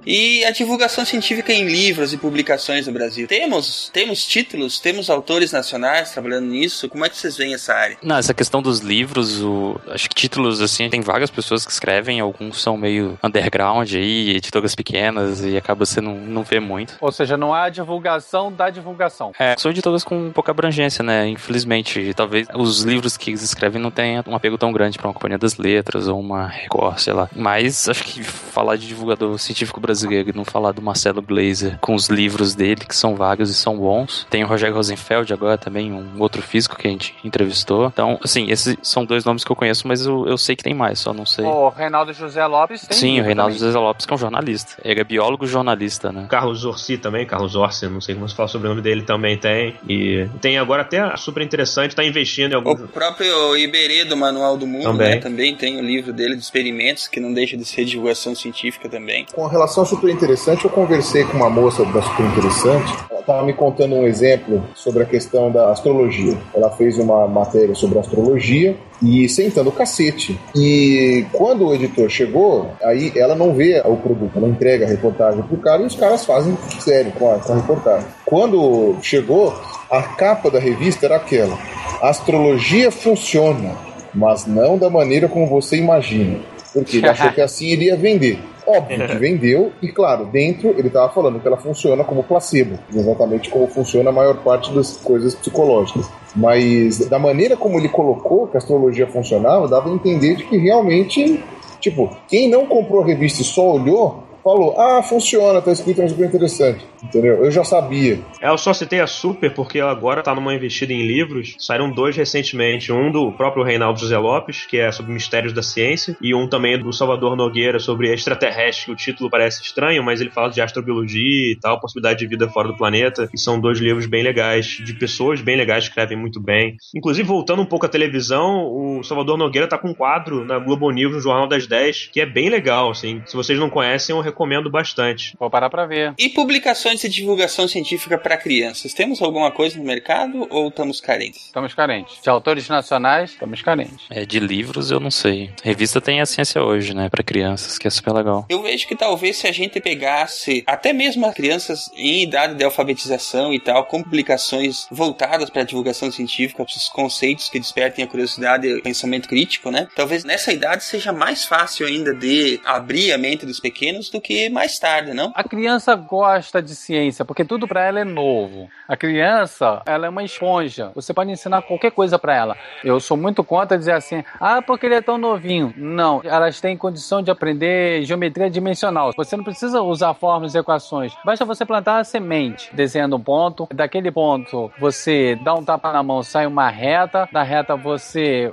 E 0.06 0.44
a 0.46 0.52
divulgação 0.52 1.06
científica 1.06 1.54
em 1.54 1.66
livros 1.66 2.14
e 2.14 2.18
publicações 2.18 2.88
no 2.88 2.94
Brasil. 2.94 3.28
Temos, 3.28 3.90
temos 3.94 4.26
títulos, 4.26 4.80
temos 4.80 5.10
autores 5.10 5.52
nacionais 5.52 6.12
trabalhando 6.12 6.48
nisso. 6.48 6.90
Como 6.90 7.06
é 7.06 7.10
que 7.10 7.18
vocês 7.18 7.38
veem 7.38 7.54
essa 7.54 7.74
área? 7.74 7.98
Não, 8.04 8.18
essa 8.18 8.34
questão 8.34 8.62
dos 8.62 8.80
livros, 8.80 9.42
o, 9.42 9.80
acho 9.88 10.10
que 10.10 10.16
títulos 10.16 10.62
assim, 10.62 10.90
tem 10.90 11.02
várias 11.02 11.32
pessoas 11.32 11.66
que 11.66 11.72
escrevem, 11.72 12.20
alguns 12.20 12.62
são 12.62 12.78
meio 12.78 13.18
underground 13.24 13.90
aí, 13.94 14.32
editoras 14.32 14.76
pequenas 14.76 15.44
e 15.44 15.56
acaba 15.58 15.86
você 15.86 16.02
não, 16.02 16.16
não 16.16 16.44
vê 16.44 16.60
muito. 16.60 16.96
Ou 17.00 17.12
seja, 17.12 17.38
não 17.38 17.54
há 17.54 17.70
divulgação 17.70 18.52
da 18.52 18.70
divulgação. 18.70 19.32
É, 19.40 19.56
são 19.58 19.72
editoras 19.72 20.04
com 20.04 20.32
pouca 20.32 20.52
abrangência, 20.52 21.04
né? 21.04 21.28
Infelizmente, 21.28 22.14
talvez 22.14 22.48
os 22.54 22.82
livros 22.82 23.18
que 23.18 23.32
eles 23.32 23.42
escrevem 23.42 23.82
não 23.82 23.92
tenham 23.92 24.24
um 24.28 24.36
apego 24.36 24.58
tão 24.58 24.72
grande 24.72 24.98
para 24.98 25.08
uma 25.08 25.14
companhia 25.14 25.38
das 25.38 25.58
letras 25.58 26.08
ou 26.08 26.20
uma 26.20 26.48
Record, 26.48 27.00
sei 27.00 27.14
lá. 27.14 27.30
Mas 27.36 27.88
acho 27.88 28.04
que 28.04 28.24
falar 28.24 28.76
de 28.76 28.88
divulgador 28.88 29.38
científico 29.40 29.80
brasileiro 29.80 29.93
brasileiro 29.94 30.32
e 30.32 30.34
não 30.36 30.44
falar 30.44 30.72
do 30.72 30.82
Marcelo 30.82 31.22
Glazer 31.22 31.78
com 31.80 31.94
os 31.94 32.10
livros 32.10 32.56
dele, 32.56 32.82
que 32.88 32.96
são 32.96 33.16
vários 33.16 33.50
e 33.50 33.54
são 33.54 33.78
bons. 33.78 34.26
Tem 34.30 34.44
o 34.44 34.48
Rogério 34.48 34.76
Rosenfeld 34.76 35.32
agora 35.32 35.58
também, 35.58 35.92
um 35.94 36.20
outro 36.20 36.42
físico 36.42 36.76
que 36.76 36.88
a 36.88 36.90
gente 36.92 37.16
entrevistou. 37.24 37.88
Então, 37.88 38.20
assim, 38.24 38.50
esses 38.50 38.76
são 38.82 39.06
dois 39.06 39.24
nomes 39.24 39.44
que 39.44 39.52
eu 39.52 39.56
conheço, 39.56 39.88
mas 39.88 40.06
eu, 40.06 40.28
eu 40.28 40.38
sei 40.38 40.56
que 40.56 40.64
tem 40.64 40.74
mais, 40.74 41.00
só 41.00 41.14
não 41.14 41.26
sei. 41.26 41.46
O 41.46 41.70
Reinaldo 41.70 42.12
José 42.12 42.46
Lopes 42.46 42.88
tem 42.88 42.98
Sim, 42.98 43.22
o 43.22 43.24
Reinaldo 43.24 43.54
também. 43.54 43.68
José 43.68 43.80
Lopes, 43.80 44.06
que 44.06 44.14
é 44.14 44.16
um 44.16 44.18
jornalista. 44.18 44.74
Ele 44.84 45.00
é 45.00 45.04
biólogo 45.04 45.46
jornalista, 45.46 46.12
né? 46.12 46.26
Carlos 46.30 46.66
Orsi 46.66 46.98
também, 46.98 47.26
Carlos 47.26 47.56
Orsi, 47.56 47.88
não 47.88 48.02
sei 48.02 48.16
como 48.16 48.28
se 48.28 48.36
fala 48.36 48.50
sobre 48.50 48.68
o 48.68 48.72
nome 48.72 48.82
dele, 48.82 49.04
também 49.04 49.38
tem. 49.38 49.76
E 49.88 50.28
tem 50.42 50.58
agora 50.58 50.82
até 50.82 51.16
super 51.18 51.44
interessante, 51.44 51.96
tá 51.96 52.04
investindo 52.04 52.54
em 52.54 52.56
algum. 52.56 52.72
O 52.72 52.88
próprio 52.88 53.56
Iberê 53.56 54.06
do 54.06 54.18
Manual 54.18 54.58
do 54.58 54.66
Mundo, 54.66 54.84
também. 54.86 55.10
né? 55.12 55.18
Também 55.18 55.56
tem 55.56 55.78
o 55.78 55.84
livro 55.84 56.12
dele 56.12 56.36
de 56.36 56.42
experimentos, 56.42 57.08
que 57.08 57.20
não 57.20 57.32
deixa 57.34 57.56
de 57.56 57.66
ser 57.66 57.86
divulgação 57.86 58.34
científica 58.36 58.90
também. 58.90 59.26
Com 59.34 59.46
relação 59.48 59.83
relação 59.84 59.86
super 59.86 60.10
interessante, 60.10 60.66
eu 60.66 60.72
conversei 60.72 61.24
com 61.26 61.38
uma 61.38 61.50
moça 61.50 61.86
da 61.86 62.02
super 62.02 62.26
interessante. 62.26 62.94
Ela 63.10 63.20
estava 63.20 63.46
me 63.46 63.54
contando 63.54 63.96
um 63.96 64.08
exemplo 64.08 64.64
sobre 64.74 65.04
a 65.04 65.06
questão 65.06 65.52
da 65.52 65.72
astrologia. 65.72 66.38
Ela 66.54 66.70
fez 66.72 66.98
uma 66.98 67.28
matéria 67.28 67.76
sobre 67.76 68.00
astrologia 68.00 68.76
e 69.02 69.28
sentando 69.28 69.70
o 69.70 69.74
cacete. 69.74 70.40
E 70.56 71.26
quando 71.34 71.68
o 71.68 71.76
editor 71.76 72.10
chegou, 72.10 72.72
aí 72.82 73.12
ela 73.16 73.36
não 73.36 73.54
vê 73.54 73.82
o 73.86 73.98
produto, 73.98 74.38
ela 74.38 74.48
entrega 74.48 74.86
a 74.86 74.90
reportagem 74.90 75.44
pro 75.44 75.58
cara 75.58 75.84
e 75.84 75.86
os 75.86 75.96
caras 75.96 76.26
fazem 76.26 76.58
sério 76.80 77.12
com 77.12 77.32
a, 77.32 77.40
com 77.40 77.54
a 77.54 77.56
reportagem. 77.56 78.08
Quando 78.26 78.96
chegou, 79.02 79.54
a 79.92 80.02
capa 80.02 80.50
da 80.50 80.60
revista 80.60 81.06
era 81.06 81.18
aquela: 81.18 81.58
astrologia 82.02 82.90
funciona, 82.92 83.76
mas 84.14 84.46
não 84.46 84.78
da 84.78 84.90
maneira 84.90 85.28
como 85.28 85.46
você 85.48 85.78
imagina. 85.78 86.40
Porque 86.74 86.98
ele 86.98 87.08
achou 87.08 87.32
que 87.32 87.42
assim 87.42 87.68
iria 87.68 87.96
vender. 87.96 88.40
Óbvio 88.66 89.08
que 89.08 89.16
vendeu, 89.16 89.72
e 89.82 89.90
claro, 89.90 90.26
dentro 90.26 90.70
ele 90.70 90.88
estava 90.88 91.12
falando 91.12 91.40
que 91.40 91.48
ela 91.48 91.58
funciona 91.58 92.04
como 92.04 92.24
placebo, 92.24 92.78
exatamente 92.94 93.50
como 93.50 93.68
funciona 93.68 94.10
a 94.10 94.14
maior 94.14 94.38
parte 94.38 94.74
das 94.74 94.98
coisas 94.98 95.36
psicológicas. 95.36 96.10
Mas 96.36 97.00
da 97.10 97.20
maneira 97.20 97.56
como 97.56 97.78
ele 97.78 97.90
colocou 97.90 98.48
que 98.48 98.58
a 98.58 98.60
astrologia 98.60 99.08
funcionava, 99.08 99.68
dava 99.68 99.90
a 99.90 99.94
entender 99.94 100.36
de 100.36 100.46
que 100.46 100.58
realmente, 100.58 101.44
tipo, 101.80 102.10
quem 102.28 102.50
não 102.50 102.66
comprou 102.66 103.04
a 103.04 103.06
revista 103.06 103.42
e 103.42 103.46
só 103.46 103.74
olhou, 103.74 104.24
falou: 104.44 104.80
Ah, 104.80 105.02
funciona, 105.04 105.62
tá 105.62 105.72
escrito 105.72 106.02
um 106.02 106.10
super 106.10 106.26
interessante. 106.26 106.93
Entendeu? 107.04 107.44
Eu 107.44 107.52
já 107.52 107.64
sabia. 107.64 108.20
É, 108.42 108.50
eu 108.50 108.58
só 108.58 108.74
citei 108.74 109.00
a 109.00 109.08
Super 109.08 109.54
porque 109.54 109.80
ela 109.80 109.92
agora 109.92 110.24
tá 110.24 110.34
numa 110.34 110.54
investida 110.54 110.94
em 110.94 111.06
livros. 111.06 111.56
Saíram 111.60 111.92
dois 111.92 112.16
recentemente. 112.16 112.92
Um 112.92 113.12
do 113.12 113.32
próprio 113.32 113.64
Reinaldo 113.64 114.00
José 114.00 114.18
Lopes, 114.18 114.66
que 114.66 114.78
é 114.78 114.92
sobre 114.92 115.12
mistérios 115.12 115.54
da 115.54 115.62
ciência, 115.62 116.18
e 116.22 116.34
um 116.34 116.48
também 116.48 116.80
do 116.80 116.94
Salvador 116.94 117.36
Nogueira 117.36 117.80
sobre 117.80 118.12
extraterrestre, 118.14 118.86
que 118.86 118.92
o 118.92 118.96
título 118.96 119.30
parece 119.30 119.62
estranho, 119.62 120.04
mas 120.04 120.22
ele 120.22 120.30
fala 120.30 120.50
de 120.50 120.62
astrobiologia 120.62 121.52
e 121.52 121.58
tal, 121.60 121.80
possibilidade 121.80 122.20
de 122.20 122.28
vida 122.28 122.50
fora 122.50 122.68
do 122.68 122.78
planeta. 122.78 123.30
E 123.34 123.40
são 123.40 123.60
dois 123.60 123.80
livros 123.80 124.06
bem 124.06 124.24
legais, 124.24 124.66
de 124.66 124.94
pessoas 124.94 125.42
bem 125.42 125.58
legais, 125.58 125.84
que 125.84 125.90
escrevem 125.90 126.18
muito 126.18 126.40
bem. 126.40 126.78
Inclusive, 126.96 127.28
voltando 127.28 127.62
um 127.62 127.66
pouco 127.66 127.86
à 127.86 127.90
televisão, 127.90 128.66
o 128.66 129.04
Salvador 129.04 129.38
Nogueira 129.38 129.68
tá 129.68 129.78
com 129.78 129.90
um 129.90 129.94
quadro 129.94 130.46
na 130.46 130.60
Globo 130.60 130.90
News, 130.92 131.14
no 131.14 131.20
Jornal 131.20 131.48
das 131.48 131.68
10, 131.68 132.10
que 132.12 132.22
é 132.22 132.26
bem 132.26 132.50
legal, 132.50 132.92
assim. 132.92 133.22
Se 133.26 133.36
vocês 133.36 133.60
não 133.60 133.70
conhecem, 133.70 134.16
eu 134.16 134.22
recomendo 134.22 134.70
bastante. 134.70 135.36
Vou 135.40 135.50
parar 135.50 135.70
pra 135.70 135.86
ver. 135.86 136.14
E 136.18 136.30
publicações 136.30 136.93
de 137.02 137.10
divulgação 137.10 137.68
científica 137.68 138.18
para 138.18 138.38
crianças, 138.38 138.94
temos 138.94 139.22
alguma 139.22 139.52
coisa 139.52 139.78
no 139.78 139.84
mercado 139.84 140.48
ou 140.50 140.70
estamos 140.70 141.02
carentes? 141.02 141.46
Estamos 141.46 141.74
carentes. 141.74 142.22
De 142.22 142.30
autores 142.30 142.68
nacionais, 142.70 143.32
estamos 143.32 143.62
carentes. 143.62 144.06
É, 144.10 144.26
de 144.26 144.40
livros 144.40 144.92
eu 144.92 145.00
não 145.00 145.12
sei. 145.12 145.52
Revista 145.64 146.00
tem 146.00 146.22
a 146.22 146.26
ciência 146.26 146.62
hoje, 146.62 146.94
né, 146.94 147.10
para 147.10 147.24
crianças, 147.24 147.78
que 147.78 147.88
é 147.88 147.92
super 147.92 148.14
legal. 148.14 148.46
Eu 148.50 148.62
vejo 148.62 148.88
que 148.88 148.96
talvez 148.96 149.38
se 149.38 149.48
a 149.48 149.52
gente 149.52 149.80
pegasse 149.80 150.64
até 150.66 150.94
mesmo 150.94 151.26
as 151.26 151.34
crianças 151.34 151.90
em 151.96 152.24
idade 152.24 152.56
de 152.56 152.64
alfabetização 152.64 153.54
e 153.54 153.60
tal, 153.60 153.86
com 153.86 154.04
publicações 154.04 154.88
voltadas 154.92 155.50
para 155.50 155.62
a 155.62 155.66
divulgação 155.66 156.12
científica, 156.12 156.64
para 156.64 156.72
os 156.72 156.90
conceitos 156.90 157.50
que 157.50 157.60
despertem 157.60 158.04
a 158.06 158.08
curiosidade 158.08 158.68
e 158.68 158.80
o 158.80 158.84
pensamento 158.84 159.28
crítico, 159.28 159.72
né? 159.72 159.88
Talvez 159.96 160.24
nessa 160.24 160.52
idade 160.52 160.84
seja 160.84 161.12
mais 161.12 161.46
fácil 161.46 161.88
ainda 161.88 162.14
de 162.14 162.60
abrir 162.64 163.12
a 163.12 163.18
mente 163.18 163.46
dos 163.46 163.60
pequenos 163.60 164.10
do 164.10 164.22
que 164.22 164.50
mais 164.50 164.78
tarde, 164.78 165.14
não? 165.14 165.32
A 165.36 165.44
criança 165.44 165.96
gosta 165.96 166.62
de 166.62 166.76
ciência 166.84 167.26
porque 167.26 167.46
tudo 167.46 167.68
para 167.68 167.84
ela 167.86 168.00
é 168.00 168.04
novo. 168.04 168.70
A 168.88 168.96
criança, 168.96 169.82
ela 169.86 170.06
é 170.06 170.10
uma 170.10 170.24
esponja. 170.24 170.92
Você 170.96 171.14
pode 171.14 171.32
ensinar 171.32 171.62
qualquer 171.62 171.92
coisa 171.92 172.20
para 172.20 172.36
ela. 172.36 172.58
Eu 172.84 173.00
sou 173.00 173.18
muito 173.18 173.44
contra 173.44 173.78
dizer 173.78 173.94
assim: 173.94 174.24
"Ah, 174.40 174.62
porque 174.62 174.86
ele 174.86 174.96
é 174.96 175.02
tão 175.02 175.18
novinho". 175.18 175.74
Não, 175.78 176.22
elas 176.24 176.60
têm 176.60 176.78
condição 176.78 177.22
de 177.22 177.32
aprender 177.32 178.04
geometria 178.04 178.50
dimensional. 178.50 179.12
Você 179.16 179.38
não 179.38 179.44
precisa 179.44 179.82
usar 179.82 180.14
fórmulas 180.14 180.56
e 180.56 180.58
equações. 180.58 181.14
Basta 181.26 181.46
você 181.46 181.66
plantar 181.66 182.00
a 182.00 182.04
semente, 182.04 182.70
desenhando 182.74 183.16
um 183.16 183.22
ponto, 183.22 183.68
daquele 183.74 184.12
ponto 184.12 184.72
você 184.80 185.36
dá 185.42 185.54
um 185.54 185.64
tapa 185.64 185.92
na 185.92 186.04
mão, 186.04 186.24
sai 186.24 186.46
uma 186.46 186.70
reta, 186.70 187.28
da 187.32 187.44
reta 187.44 187.76
você 187.76 188.52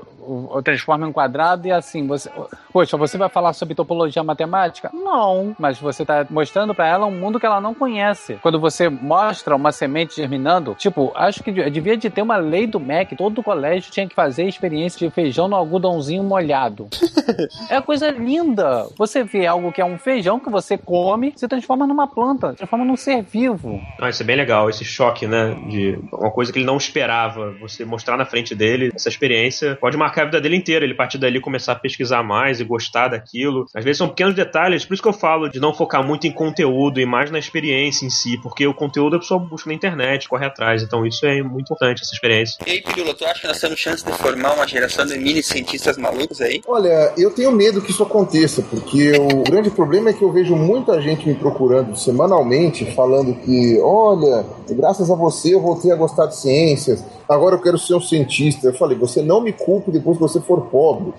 transforma 0.62 1.06
em 1.06 1.10
um 1.10 1.12
quadrado 1.12 1.66
e 1.66 1.72
assim, 1.72 2.06
você, 2.06 2.30
poxa, 2.72 2.96
você 2.96 3.16
vai 3.16 3.28
falar 3.28 3.52
sobre 3.52 3.74
topologia 3.74 4.22
matemática? 4.22 4.90
Não, 4.92 5.54
mas 5.58 5.78
você 5.78 6.02
está 6.02 6.26
mostrando 6.30 6.74
para 6.74 6.86
ela 6.86 7.06
um 7.06 7.10
mundo 7.10 7.40
que 7.40 7.46
ela 7.46 7.60
não 7.60 7.74
conhece. 7.74 8.19
Quando 8.42 8.60
você 8.60 8.88
mostra 8.88 9.54
uma 9.56 9.72
semente 9.72 10.16
germinando, 10.16 10.74
tipo, 10.74 11.12
acho 11.14 11.42
que 11.42 11.52
devia 11.70 11.96
de 11.96 12.10
ter 12.10 12.22
uma 12.22 12.36
lei 12.36 12.66
do 12.66 12.80
MEC, 12.80 13.16
todo 13.16 13.42
colégio 13.42 13.90
tinha 13.90 14.08
que 14.08 14.14
fazer 14.14 14.44
experiência 14.44 14.98
de 14.98 15.12
feijão 15.12 15.48
no 15.48 15.56
algodãozinho 15.56 16.22
molhado. 16.22 16.88
é 17.70 17.80
coisa 17.80 18.10
linda. 18.10 18.86
Você 18.96 19.24
vê 19.24 19.46
algo 19.46 19.72
que 19.72 19.80
é 19.80 19.84
um 19.84 19.98
feijão 19.98 20.38
que 20.38 20.50
você 20.50 20.76
come, 20.76 21.32
se 21.36 21.46
transforma 21.48 21.86
numa 21.86 22.06
planta, 22.06 22.54
transforma 22.54 22.84
num 22.84 22.96
ser 22.96 23.22
vivo. 23.22 23.80
Ah, 24.00 24.08
isso 24.08 24.22
é 24.22 24.26
bem 24.26 24.36
legal, 24.36 24.68
esse 24.68 24.84
choque, 24.84 25.26
né, 25.26 25.56
de 25.68 25.98
uma 26.12 26.30
coisa 26.30 26.52
que 26.52 26.58
ele 26.58 26.66
não 26.66 26.76
esperava, 26.76 27.52
você 27.60 27.84
mostrar 27.84 28.16
na 28.16 28.24
frente 28.24 28.54
dele, 28.54 28.90
essa 28.94 29.08
experiência 29.08 29.76
pode 29.76 29.96
marcar 29.96 30.22
a 30.22 30.24
vida 30.26 30.40
dele 30.40 30.56
inteira, 30.56 30.84
ele 30.84 30.94
partir 30.94 31.18
dali 31.18 31.40
começar 31.40 31.72
a 31.72 31.76
pesquisar 31.76 32.22
mais 32.22 32.60
e 32.60 32.64
gostar 32.64 33.08
daquilo. 33.08 33.66
Às 33.74 33.84
vezes 33.84 33.98
são 33.98 34.08
pequenos 34.08 34.34
detalhes, 34.34 34.84
por 34.84 34.94
isso 34.94 35.02
que 35.02 35.08
eu 35.08 35.12
falo 35.12 35.48
de 35.48 35.60
não 35.60 35.72
focar 35.72 36.06
muito 36.06 36.26
em 36.26 36.32
conteúdo 36.32 37.00
e 37.00 37.06
mais 37.06 37.30
na 37.30 37.38
experiência 37.38 37.99
em 38.04 38.10
si, 38.10 38.38
porque 38.38 38.66
o 38.66 38.74
conteúdo 38.74 39.16
a 39.16 39.18
pessoa 39.18 39.40
busca 39.40 39.68
na 39.68 39.74
internet, 39.74 40.28
corre 40.28 40.46
atrás, 40.46 40.82
então 40.82 41.06
isso 41.06 41.24
é 41.26 41.42
muito 41.42 41.66
importante, 41.66 42.02
essa 42.02 42.14
experiência. 42.14 42.58
E 42.66 42.70
aí, 42.70 42.82
Pirula, 42.82 43.14
tu 43.14 43.24
acha 43.24 43.40
que 43.40 43.46
nós 43.46 43.58
temos 43.58 43.78
chance 43.78 44.04
de 44.04 44.12
formar 44.12 44.54
uma 44.54 44.66
geração 44.66 45.06
de 45.06 45.18
mini 45.18 45.42
cientistas 45.42 45.96
malucos 45.96 46.40
aí? 46.40 46.60
Olha, 46.66 47.12
eu 47.16 47.30
tenho 47.30 47.52
medo 47.52 47.80
que 47.80 47.90
isso 47.90 48.02
aconteça, 48.02 48.62
porque 48.62 49.12
o 49.12 49.42
grande 49.44 49.70
problema 49.70 50.10
é 50.10 50.12
que 50.12 50.22
eu 50.22 50.32
vejo 50.32 50.54
muita 50.56 51.00
gente 51.00 51.26
me 51.26 51.34
procurando 51.34 51.96
semanalmente 51.96 52.84
falando 52.94 53.34
que, 53.34 53.78
olha, 53.80 54.44
graças 54.70 55.10
a 55.10 55.14
você 55.14 55.54
eu 55.54 55.60
voltei 55.60 55.90
a 55.90 55.96
gostar 55.96 56.26
de 56.26 56.36
ciências, 56.36 57.04
agora 57.28 57.54
eu 57.54 57.60
quero 57.60 57.78
ser 57.78 57.94
um 57.94 58.00
cientista. 58.00 58.66
Eu 58.66 58.74
falei, 58.74 58.96
você 58.96 59.22
não 59.22 59.40
me 59.40 59.52
culpe 59.52 59.90
depois 59.90 60.16
que 60.16 60.22
você 60.22 60.40
for 60.40 60.62
pobre. 60.66 61.12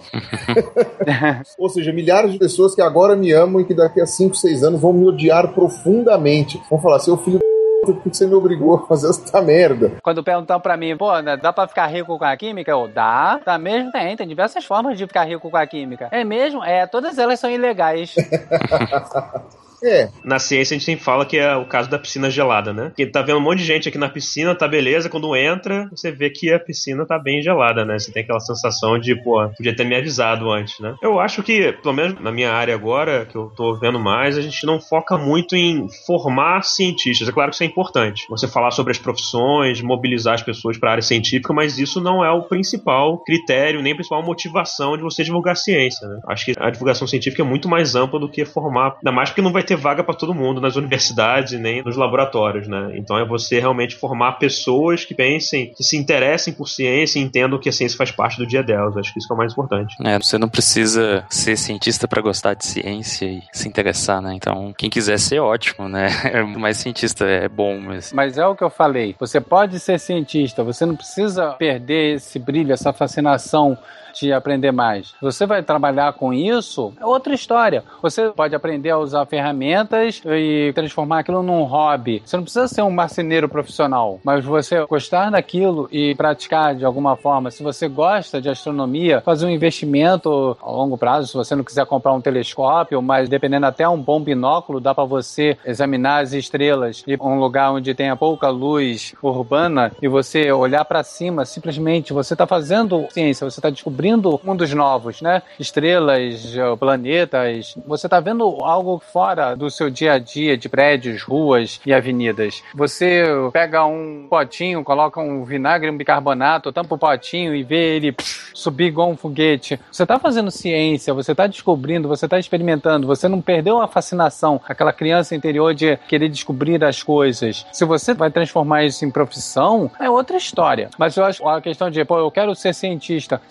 Ou 1.58 1.70
seja, 1.70 1.92
milhares 1.92 2.34
de 2.34 2.40
pessoas 2.40 2.76
que 2.76 2.82
agora 2.82 3.16
me 3.16 3.32
amam 3.32 3.62
e 3.62 3.66
que 3.66 3.74
daqui 3.74 4.02
a 4.02 4.06
5, 4.06 4.36
6 4.36 4.64
anos 4.64 4.82
vão 4.82 4.94
me 4.94 5.06
odiar 5.08 5.54
profundamente. 5.54 6.62
Vão 6.72 6.80
falar, 6.80 7.00
seu 7.00 7.18
filho 7.18 7.38
por 7.84 8.00
que 8.00 8.16
você 8.16 8.26
me 8.28 8.36
obrigou 8.36 8.76
a 8.76 8.86
fazer 8.86 9.10
essa 9.10 9.42
merda? 9.42 9.94
Quando 10.04 10.24
perguntam 10.24 10.60
pra 10.60 10.78
mim, 10.78 10.96
pô, 10.96 11.20
né, 11.20 11.36
dá 11.36 11.52
pra 11.52 11.68
ficar 11.68 11.88
rico 11.88 12.18
com 12.18 12.24
a 12.24 12.38
química? 12.38 12.72
Eu, 12.72 12.88
dá, 12.88 13.40
dá 13.44 13.58
mesmo? 13.58 13.92
Tem, 13.92 14.16
tem 14.16 14.28
diversas 14.28 14.64
formas 14.64 14.98
de 14.98 15.06
ficar 15.06 15.24
rico 15.26 15.50
com 15.50 15.58
a 15.58 15.66
química. 15.66 16.08
É 16.12 16.24
mesmo? 16.24 16.64
É, 16.64 16.86
todas 16.86 17.18
elas 17.18 17.40
são 17.40 17.50
ilegais. 17.50 18.16
É. 19.84 20.10
Na 20.24 20.40
ciência 20.40 20.76
a 20.76 20.78
gente 20.78 20.86
sempre 20.86 21.04
fala 21.04 21.26
que 21.26 21.38
é 21.38 21.56
o 21.56 21.66
caso 21.66 21.90
da 21.90 21.98
piscina 21.98 22.30
gelada, 22.30 22.74
né? 22.74 22.92
Que 22.96 23.06
tá 23.06 23.22
vendo 23.22 23.38
um 23.38 23.42
monte 23.42 23.60
de 23.60 23.66
gente 23.66 23.90
aqui 23.90 23.98
na 23.98 24.10
piscina, 24.10 24.56
tá 24.56 24.68
beleza, 24.68 25.10
quando 25.10 25.36
entra, 25.36 25.88
você 25.90 26.12
vê 26.12 26.30
que 26.30 26.54
a 26.54 26.60
piscina 26.60 27.06
tá 27.06 27.18
bem 27.18 27.42
gelada, 27.42 27.84
né? 27.84 27.98
Você 27.98 28.12
tem 28.12 28.24
aquela 28.24 28.40
sensação 28.40 29.00
de, 29.00 29.16
pô, 29.16 29.48
podia 29.50 29.76
ter 29.76 29.84
me 29.84 29.96
avisado 29.96 30.52
antes, 30.52 30.80
né? 30.80 30.96
Eu 31.02 31.20
acho 31.20 31.42
que, 31.44 31.72
pelo 31.74 31.94
menos 31.94 32.20
na 32.22 32.32
minha 32.32 32.52
área 32.52 32.76
agora, 32.76 33.26
que 33.26 33.36
eu 33.36 33.52
tô 33.56 33.76
vendo 33.76 34.00
mais, 34.00 34.38
a 34.38 34.42
gente 34.42 34.66
não 34.66 34.80
foca 34.80 35.18
muito 35.18 35.56
em 35.56 35.88
formar 36.06 36.64
cientistas. 36.64 37.28
É 37.28 37.32
claro 37.32 37.50
que 37.50 37.56
isso 37.56 37.64
é 37.64 37.68
importante. 37.68 38.26
Você 38.30 38.48
falar 38.48 38.72
sobre 38.72 38.92
as 38.92 38.98
profissões, 38.98 39.82
mobilizar 39.82 40.36
as 40.36 40.44
pessoas 40.44 40.78
para 40.78 40.90
a 40.90 40.92
área 40.94 41.02
científica, 41.02 41.54
mas 41.54 41.80
isso 41.80 42.00
não 42.00 42.24
é 42.24 42.32
o 42.32 42.44
principal 42.44 43.18
critério, 43.24 43.82
nem 43.82 43.94
a 43.94 43.96
principal 43.96 44.24
motivação 44.24 44.96
de 44.96 45.04
você 45.04 45.24
divulgar 45.24 45.58
ciência, 45.58 46.08
né? 46.08 46.20
Acho 46.28 46.46
que 46.46 46.54
a 46.58 46.70
divulgação 46.70 47.08
científica 47.08 47.42
é 47.42 47.46
muito 47.46 47.68
mais 47.68 47.96
ampla 47.96 48.20
do 48.20 48.30
que 48.30 48.46
formar, 48.46 48.96
ainda 48.98 49.12
mais 49.12 49.30
porque 49.30 49.42
não 49.42 49.52
vai 49.52 49.64
ter 49.64 49.71
ter 49.72 49.78
vaga 49.78 50.04
para 50.04 50.14
todo 50.14 50.34
mundo 50.34 50.60
nas 50.60 50.76
universidades 50.76 51.58
nem 51.60 51.82
nos 51.82 51.96
laboratórios, 51.96 52.68
né? 52.68 52.92
Então 52.96 53.18
é 53.18 53.26
você 53.26 53.60
realmente 53.60 53.96
formar 53.96 54.34
pessoas 54.34 55.06
que 55.06 55.16
pensem, 55.16 55.74
que 55.74 55.84
se 55.84 55.96
interessem 55.96 56.54
por 56.54 56.68
ciência 56.68 57.20
e 57.20 57.22
entendam 57.22 57.58
que 57.58 57.70
a 57.70 57.72
ciência 57.72 57.98
faz 57.98 58.12
parte 58.12 58.38
do 58.38 58.46
dia 58.46 58.62
delas. 58.62 58.98
Acho 58.98 59.14
que 59.14 59.20
isso 59.20 59.32
é 59.32 59.34
o 59.34 59.38
mais 59.38 59.54
importante. 59.54 59.96
É, 60.04 60.20
você 60.20 60.38
não 60.38 60.50
precisa 60.50 61.24
ser 61.30 61.58
cientista 61.58 62.08
para 62.08 62.22
gostar 62.22 62.54
de 62.54 62.66
ciência 62.66 63.26
e 63.26 63.42
se 63.54 63.68
interessar, 63.68 64.22
né? 64.22 64.34
Então, 64.34 64.74
quem 64.78 64.90
quiser 64.90 65.18
ser 65.18 65.40
ótimo, 65.40 65.88
né? 65.88 66.10
Mas 66.58 66.78
cientista 66.78 67.26
é 67.26 67.48
bom 67.48 67.80
mesmo. 67.80 68.16
Mas 68.16 68.38
é 68.38 68.46
o 68.46 68.56
que 68.56 68.64
eu 68.64 68.70
falei. 68.70 69.16
Você 69.20 69.40
pode 69.40 69.80
ser 69.80 70.00
cientista, 70.00 70.64
você 70.64 70.86
não 70.86 70.96
precisa 70.96 71.52
perder 71.54 72.16
esse 72.16 72.38
brilho, 72.38 72.74
essa 72.74 72.92
fascinação 72.92 73.78
de 74.14 74.34
aprender 74.34 74.72
mais. 74.72 75.14
Você 75.22 75.46
vai 75.46 75.64
trabalhar 75.64 76.14
com 76.14 76.34
isso, 76.34 76.94
é 77.00 77.06
outra 77.06 77.34
história. 77.34 77.84
Você 78.02 78.30
pode 78.30 78.56
aprender 78.56 78.90
a 78.90 78.98
usar 78.98 79.26
ferramentas 79.26 80.22
e 80.26 80.72
transformar 80.74 81.20
aquilo 81.20 81.42
num 81.42 81.64
hobby. 81.64 82.22
Você 82.26 82.36
não 82.36 82.44
precisa 82.44 82.68
ser 82.68 82.82
um 82.82 82.92
marceneiro 82.92 83.48
profissional, 83.48 84.20
mas 84.24 84.44
você 84.44 84.86
gostar 84.86 85.30
daquilo 85.30 85.88
e 85.92 86.16
praticar 86.16 86.76
de 86.76 86.86
alguma 86.86 87.16
forma. 87.16 87.52
Se 87.52 87.64
você 87.64 87.88
gosta 87.88 88.42
de 88.42 88.50
astronomia, 88.50 89.22
fazer 89.22 89.46
um 89.46 89.50
investimento 89.50 90.58
a 90.62 90.70
longo 90.70 90.98
prazo, 90.98 91.28
se 91.28 91.34
você 91.34 91.56
não 91.56 91.64
quiser 91.64 91.86
comprar 91.86 92.14
um 92.14 92.22
telescópio, 92.22 93.02
mas 93.02 93.30
dependendo 93.30 93.66
até 93.66 93.88
um 93.88 94.02
bom 94.02 94.20
binóculo, 94.20 94.80
dá 94.80 94.94
para 94.94 95.06
você 95.06 95.58
examinar 95.66 96.24
as 96.24 96.34
estrelas 96.34 97.04
e 97.08 97.18
um 97.20 97.40
lugar 97.40 97.72
onde 97.72 97.94
tenha 97.94 98.16
pouca 98.16 98.50
luz 98.50 99.14
urbana 99.22 99.92
e 100.02 100.08
você 100.08 100.52
olhar 100.52 100.86
para 100.86 101.04
cima, 101.04 101.46
simplesmente 101.46 102.14
você 102.14 102.34
está 102.34 102.46
fazendo 102.46 103.06
ciência, 103.10 103.50
você 103.50 103.60
está 103.60 103.70
descobrindo 103.70 104.01
mundos 104.44 104.74
novos, 104.74 105.22
né? 105.22 105.42
Estrelas, 105.60 106.54
planetas. 106.80 107.76
Você 107.86 108.08
está 108.08 108.20
vendo 108.20 108.44
algo 108.64 109.02
fora 109.12 109.56
do 109.56 109.70
seu 109.70 109.90
dia 109.90 110.14
a 110.14 110.20
dia 110.20 110.58
de 110.58 110.68
prédios, 110.68 111.24
ruas 111.24 111.80
e 111.86 111.94
avenidas. 111.94 112.64
Você 112.74 113.24
pega 113.52 113.86
um 113.86 114.28
potinho, 114.30 114.84
coloca 114.84 115.20
um 115.20 115.44
vinagre, 115.44 115.90
um 115.90 115.98
bicarbonato, 115.98 116.72
tampa 116.72 116.96
o 116.96 116.98
potinho 116.98 117.56
e 117.56 117.64
vê 117.64 117.96
ele 117.96 118.16
subir 118.54 118.86
igual 118.86 119.10
um 119.10 119.18
foguete. 119.18 119.80
Você 119.92 120.04
está 120.04 120.20
fazendo 120.20 120.52
ciência, 120.52 121.14
você 121.14 121.32
está 121.32 121.48
descobrindo, 121.48 122.08
você 122.08 122.26
está 122.26 122.40
experimentando, 122.40 123.08
você 123.08 123.28
não 123.28 123.42
perdeu 123.42 123.82
a 123.82 123.88
fascinação, 123.88 124.60
aquela 124.68 124.94
criança 124.94 125.36
interior 125.36 125.74
de 125.74 125.98
querer 126.08 126.30
descobrir 126.30 126.84
as 126.84 127.04
coisas. 127.04 127.66
Se 127.72 127.86
você 127.86 128.14
vai 128.14 128.32
transformar 128.32 128.84
isso 128.84 129.06
em 129.06 129.12
profissão, 129.12 129.92
é 130.00 130.10
outra 130.10 130.38
história. 130.38 130.90
Mas 130.98 131.16
eu 131.16 131.26
acho 131.26 131.48
a 131.48 131.62
questão 131.62 131.90
de, 131.90 132.04
pô, 132.06 132.18
eu 132.20 132.32
quero 132.32 132.56
ser 132.56 132.74
cientista. 132.74 133.42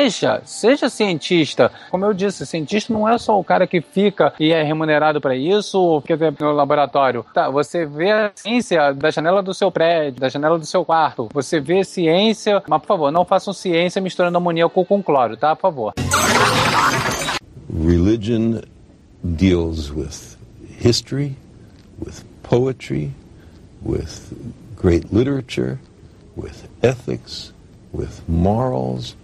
Seja, 0.00 0.40
seja 0.46 0.88
cientista. 0.88 1.70
Como 1.90 2.06
eu 2.06 2.14
disse, 2.14 2.46
cientista 2.46 2.90
não 2.90 3.06
é 3.06 3.18
só 3.18 3.38
o 3.38 3.44
cara 3.44 3.66
que 3.66 3.82
fica 3.82 4.32
e 4.40 4.50
é 4.50 4.62
remunerado 4.62 5.20
para 5.20 5.36
isso, 5.36 5.78
ou 5.78 6.00
ver 6.00 6.32
no 6.40 6.52
laboratório. 6.52 7.22
Tá, 7.34 7.50
você 7.50 7.84
vê 7.84 8.10
a 8.10 8.32
ciência 8.34 8.94
da 8.94 9.10
janela 9.10 9.42
do 9.42 9.52
seu 9.52 9.70
prédio, 9.70 10.18
da 10.18 10.30
janela 10.30 10.58
do 10.58 10.64
seu 10.64 10.86
quarto. 10.86 11.28
Você 11.34 11.60
vê 11.60 11.84
ciência, 11.84 12.62
mas 12.66 12.80
por 12.80 12.86
favor, 12.86 13.12
não 13.12 13.26
façam 13.26 13.52
ciência 13.52 14.00
misturando 14.00 14.38
amoníaco 14.38 14.86
com 14.86 15.02
cloro, 15.02 15.36
tá? 15.36 15.54
Por 15.54 15.60
favor. 15.60 15.92
Religion 17.70 18.62
deals 19.22 19.90
with 19.92 20.38
history, 20.78 21.36
with 22.02 22.24
poetry, 22.42 23.12
with 23.82 24.32
great 24.76 25.12
literature, 25.12 25.78
with 26.34 26.70
ethics, 26.82 27.52
with 27.92 28.26
morals, 28.26 29.14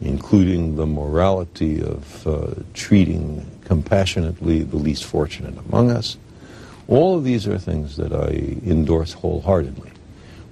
including 0.00 0.76
the 0.76 0.86
morality 0.86 1.82
of 1.82 2.26
uh, 2.26 2.54
treating 2.74 3.46
compassionately 3.64 4.62
the 4.62 4.76
least 4.76 5.04
fortunate 5.04 5.56
among 5.58 5.90
us. 5.90 6.16
All 6.88 7.16
of 7.16 7.24
these 7.24 7.46
are 7.46 7.58
things 7.58 7.96
that 7.96 8.12
I 8.12 8.58
endorse 8.68 9.12
wholeheartedly. 9.12 9.92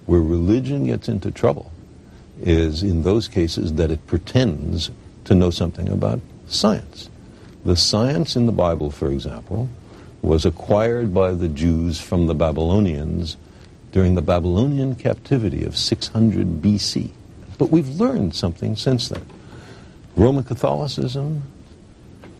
Where 0.06 0.20
religion 0.20 0.86
gets 0.86 1.08
into 1.08 1.30
trouble 1.30 1.72
is 2.40 2.82
in 2.82 3.02
those 3.02 3.26
cases 3.26 3.74
that 3.74 3.90
it 3.90 4.06
pretends 4.06 4.90
to 5.24 5.34
know 5.34 5.50
something 5.50 5.88
about 5.88 6.20
science. 6.46 7.10
The 7.64 7.76
science 7.76 8.36
in 8.36 8.46
the 8.46 8.52
Bible, 8.52 8.90
for 8.90 9.10
example, 9.10 9.68
was 10.22 10.46
acquired 10.46 11.12
by 11.12 11.32
the 11.32 11.48
Jews 11.48 12.00
from 12.00 12.26
the 12.26 12.34
Babylonians 12.34 13.36
during 13.92 14.14
the 14.14 14.22
Babylonian 14.22 14.94
captivity 14.94 15.64
of 15.64 15.76
600 15.76 16.62
BC. 16.62 17.10
But 17.56 17.70
we've 17.70 17.88
learned 17.88 18.34
something 18.34 18.76
since 18.76 19.08
then. 19.08 19.26
Roman 20.18 20.42
Catholicism, 20.42 21.44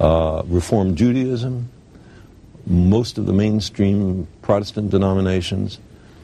uh, 0.01 0.43
Reformed 0.47 0.99
Judaism, 0.99 1.69
most 2.67 3.19
of 3.19 3.27
the 3.27 3.33
mainstream 3.33 4.27
Protestant 4.43 4.91
denominations 4.91 5.79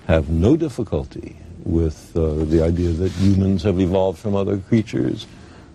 have 0.08 0.28
no 0.28 0.56
difficulty 0.56 1.36
with 1.64 2.10
uh, 2.16 2.44
the 2.46 2.60
idea 2.60 2.90
that 2.90 3.12
humans 3.12 3.62
have 3.62 3.78
evolved 3.78 4.18
from 4.18 4.34
other 4.34 4.58
creatures, 4.58 5.28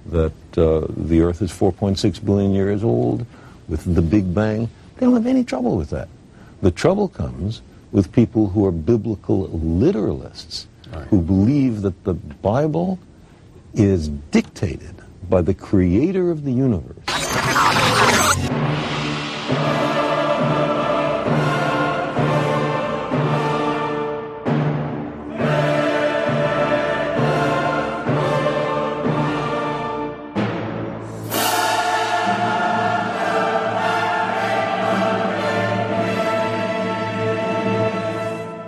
that 0.07 0.33
uh, 0.57 0.85
the 0.97 1.21
Earth 1.21 1.41
is 1.41 1.49
4.6 1.49 2.25
billion 2.25 2.53
years 2.53 2.83
old, 2.83 3.25
with 3.69 3.95
the 3.95 4.01
Big 4.01 4.35
Bang. 4.35 4.69
They 4.97 5.05
don't 5.05 5.15
have 5.15 5.27
any 5.27 5.45
trouble 5.45 5.77
with 5.77 5.91
that. 5.91 6.09
The 6.61 6.71
trouble 6.71 7.07
comes 7.07 7.61
with 7.93 8.11
people 8.11 8.49
who 8.49 8.65
are 8.65 8.73
biblical 8.73 9.47
literalists, 9.47 10.65
who 11.09 11.21
believe 11.21 11.83
that 11.83 12.03
the 12.03 12.15
Bible 12.15 12.99
is 13.73 14.09
dictated 14.09 14.98
by 15.29 15.41
the 15.43 15.53
creator 15.53 16.31
of 16.31 16.43
the 16.43 16.51
universe. 16.51 16.97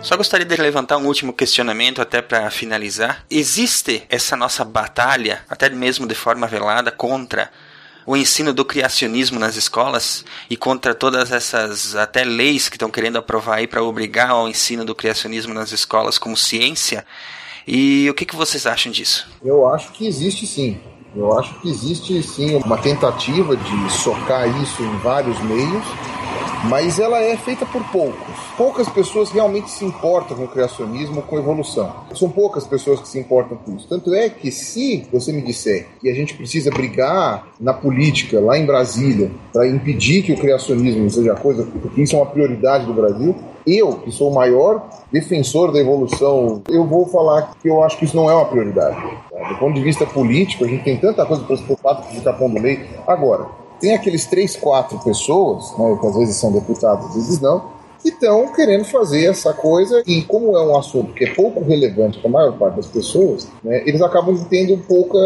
Só 0.03 0.17
gostaria 0.17 0.45
de 0.45 0.55
levantar 0.55 0.97
um 0.97 1.05
último 1.05 1.31
questionamento 1.31 2.01
até 2.01 2.23
para 2.23 2.49
finalizar. 2.49 3.23
Existe 3.29 4.03
essa 4.09 4.35
nossa 4.35 4.65
batalha, 4.65 5.43
até 5.47 5.69
mesmo 5.69 6.07
de 6.07 6.15
forma 6.15 6.47
velada, 6.47 6.91
contra 6.91 7.51
o 8.03 8.17
ensino 8.17 8.51
do 8.51 8.65
criacionismo 8.65 9.39
nas 9.39 9.55
escolas 9.55 10.25
e 10.49 10.57
contra 10.57 10.95
todas 10.95 11.31
essas 11.31 11.95
até 11.95 12.23
leis 12.23 12.67
que 12.67 12.77
estão 12.77 12.89
querendo 12.89 13.17
aprovar 13.17 13.57
aí 13.57 13.67
para 13.67 13.83
obrigar 13.83 14.31
ao 14.31 14.49
ensino 14.49 14.83
do 14.83 14.95
criacionismo 14.95 15.53
nas 15.53 15.71
escolas 15.71 16.17
como 16.17 16.35
ciência? 16.35 17.05
E 17.67 18.09
o 18.09 18.15
que, 18.15 18.25
que 18.25 18.35
vocês 18.35 18.65
acham 18.65 18.91
disso? 18.91 19.27
Eu 19.45 19.69
acho 19.69 19.91
que 19.91 20.07
existe 20.07 20.47
sim. 20.47 20.79
Eu 21.15 21.37
acho 21.37 21.53
que 21.61 21.69
existe 21.69 22.23
sim 22.23 22.55
uma 22.55 22.77
tentativa 22.79 23.55
de 23.55 23.89
socar 23.91 24.47
isso 24.63 24.81
em 24.81 24.97
vários 24.97 25.39
meios, 25.41 25.85
mas 26.69 26.99
ela 26.99 27.19
é 27.19 27.35
feita 27.37 27.65
por 27.65 27.83
poucos. 27.91 28.35
Poucas 28.57 28.87
pessoas 28.89 29.31
realmente 29.31 29.69
se 29.69 29.83
importam 29.83 30.37
com 30.37 30.43
o 30.43 30.47
criacionismo, 30.47 31.21
com 31.21 31.35
a 31.35 31.39
evolução. 31.39 31.93
São 32.13 32.29
poucas 32.29 32.65
pessoas 32.65 32.99
que 32.99 33.07
se 33.07 33.19
importam 33.19 33.57
com 33.57 33.75
isso. 33.75 33.87
Tanto 33.87 34.13
é 34.13 34.29
que 34.29 34.51
se 34.51 35.07
você 35.11 35.31
me 35.31 35.41
disser 35.41 35.87
que 35.99 36.09
a 36.09 36.13
gente 36.13 36.35
precisa 36.35 36.69
brigar 36.69 37.47
na 37.59 37.73
política, 37.73 38.39
lá 38.39 38.57
em 38.57 38.65
Brasília, 38.65 39.31
para 39.51 39.67
impedir 39.67 40.23
que 40.23 40.33
o 40.33 40.37
criacionismo 40.37 41.09
seja 41.09 41.35
coisa, 41.35 41.67
porque 41.81 42.01
isso 42.01 42.15
é 42.15 42.19
uma 42.19 42.27
prioridade 42.27 42.85
do 42.85 42.93
Brasil, 42.93 43.35
eu, 43.65 43.93
que 43.93 44.11
sou 44.11 44.31
o 44.31 44.33
maior 44.33 44.89
defensor 45.11 45.71
da 45.71 45.79
evolução, 45.79 46.61
eu 46.67 46.85
vou 46.85 47.05
falar 47.07 47.53
que 47.61 47.69
eu 47.69 47.83
acho 47.83 47.97
que 47.97 48.05
isso 48.05 48.15
não 48.15 48.29
é 48.29 48.33
uma 48.33 48.45
prioridade. 48.45 48.97
Do 49.49 49.55
ponto 49.59 49.75
de 49.75 49.83
vista 49.83 50.05
político, 50.05 50.65
a 50.65 50.67
gente 50.67 50.83
tem 50.83 50.97
tanta 50.97 51.25
coisa 51.25 51.43
para 51.43 51.57
se 51.57 51.63
preocupar 51.63 51.97
com 51.97 52.03
ficar 52.03 52.33
pondo 52.33 52.59
lei. 52.59 52.79
Agora, 53.07 53.60
tem 53.81 53.93
aqueles 53.93 54.25
três, 54.25 54.55
quatro 54.55 54.99
pessoas, 54.99 55.75
né, 55.77 55.97
que 55.99 56.07
às 56.07 56.15
vezes 56.15 56.35
são 56.35 56.51
deputados, 56.51 57.07
às 57.07 57.15
vezes 57.15 57.41
não, 57.41 57.80
que 58.01 58.09
estão 58.09 58.51
querendo 58.53 58.83
fazer 58.85 59.25
essa 59.25 59.53
coisa 59.53 60.03
e 60.05 60.21
como 60.23 60.55
é 60.57 60.63
um 60.63 60.75
assunto 60.77 61.13
que 61.13 61.25
é 61.25 61.33
pouco 61.33 61.63
relevante 61.63 62.19
para 62.19 62.29
a 62.29 62.31
maior 62.31 62.57
parte 62.57 62.75
das 62.75 62.87
pessoas, 62.87 63.47
né, 63.63 63.83
eles 63.85 64.01
acabam 64.01 64.35
tendo 64.49 64.77
pouca, 64.77 65.19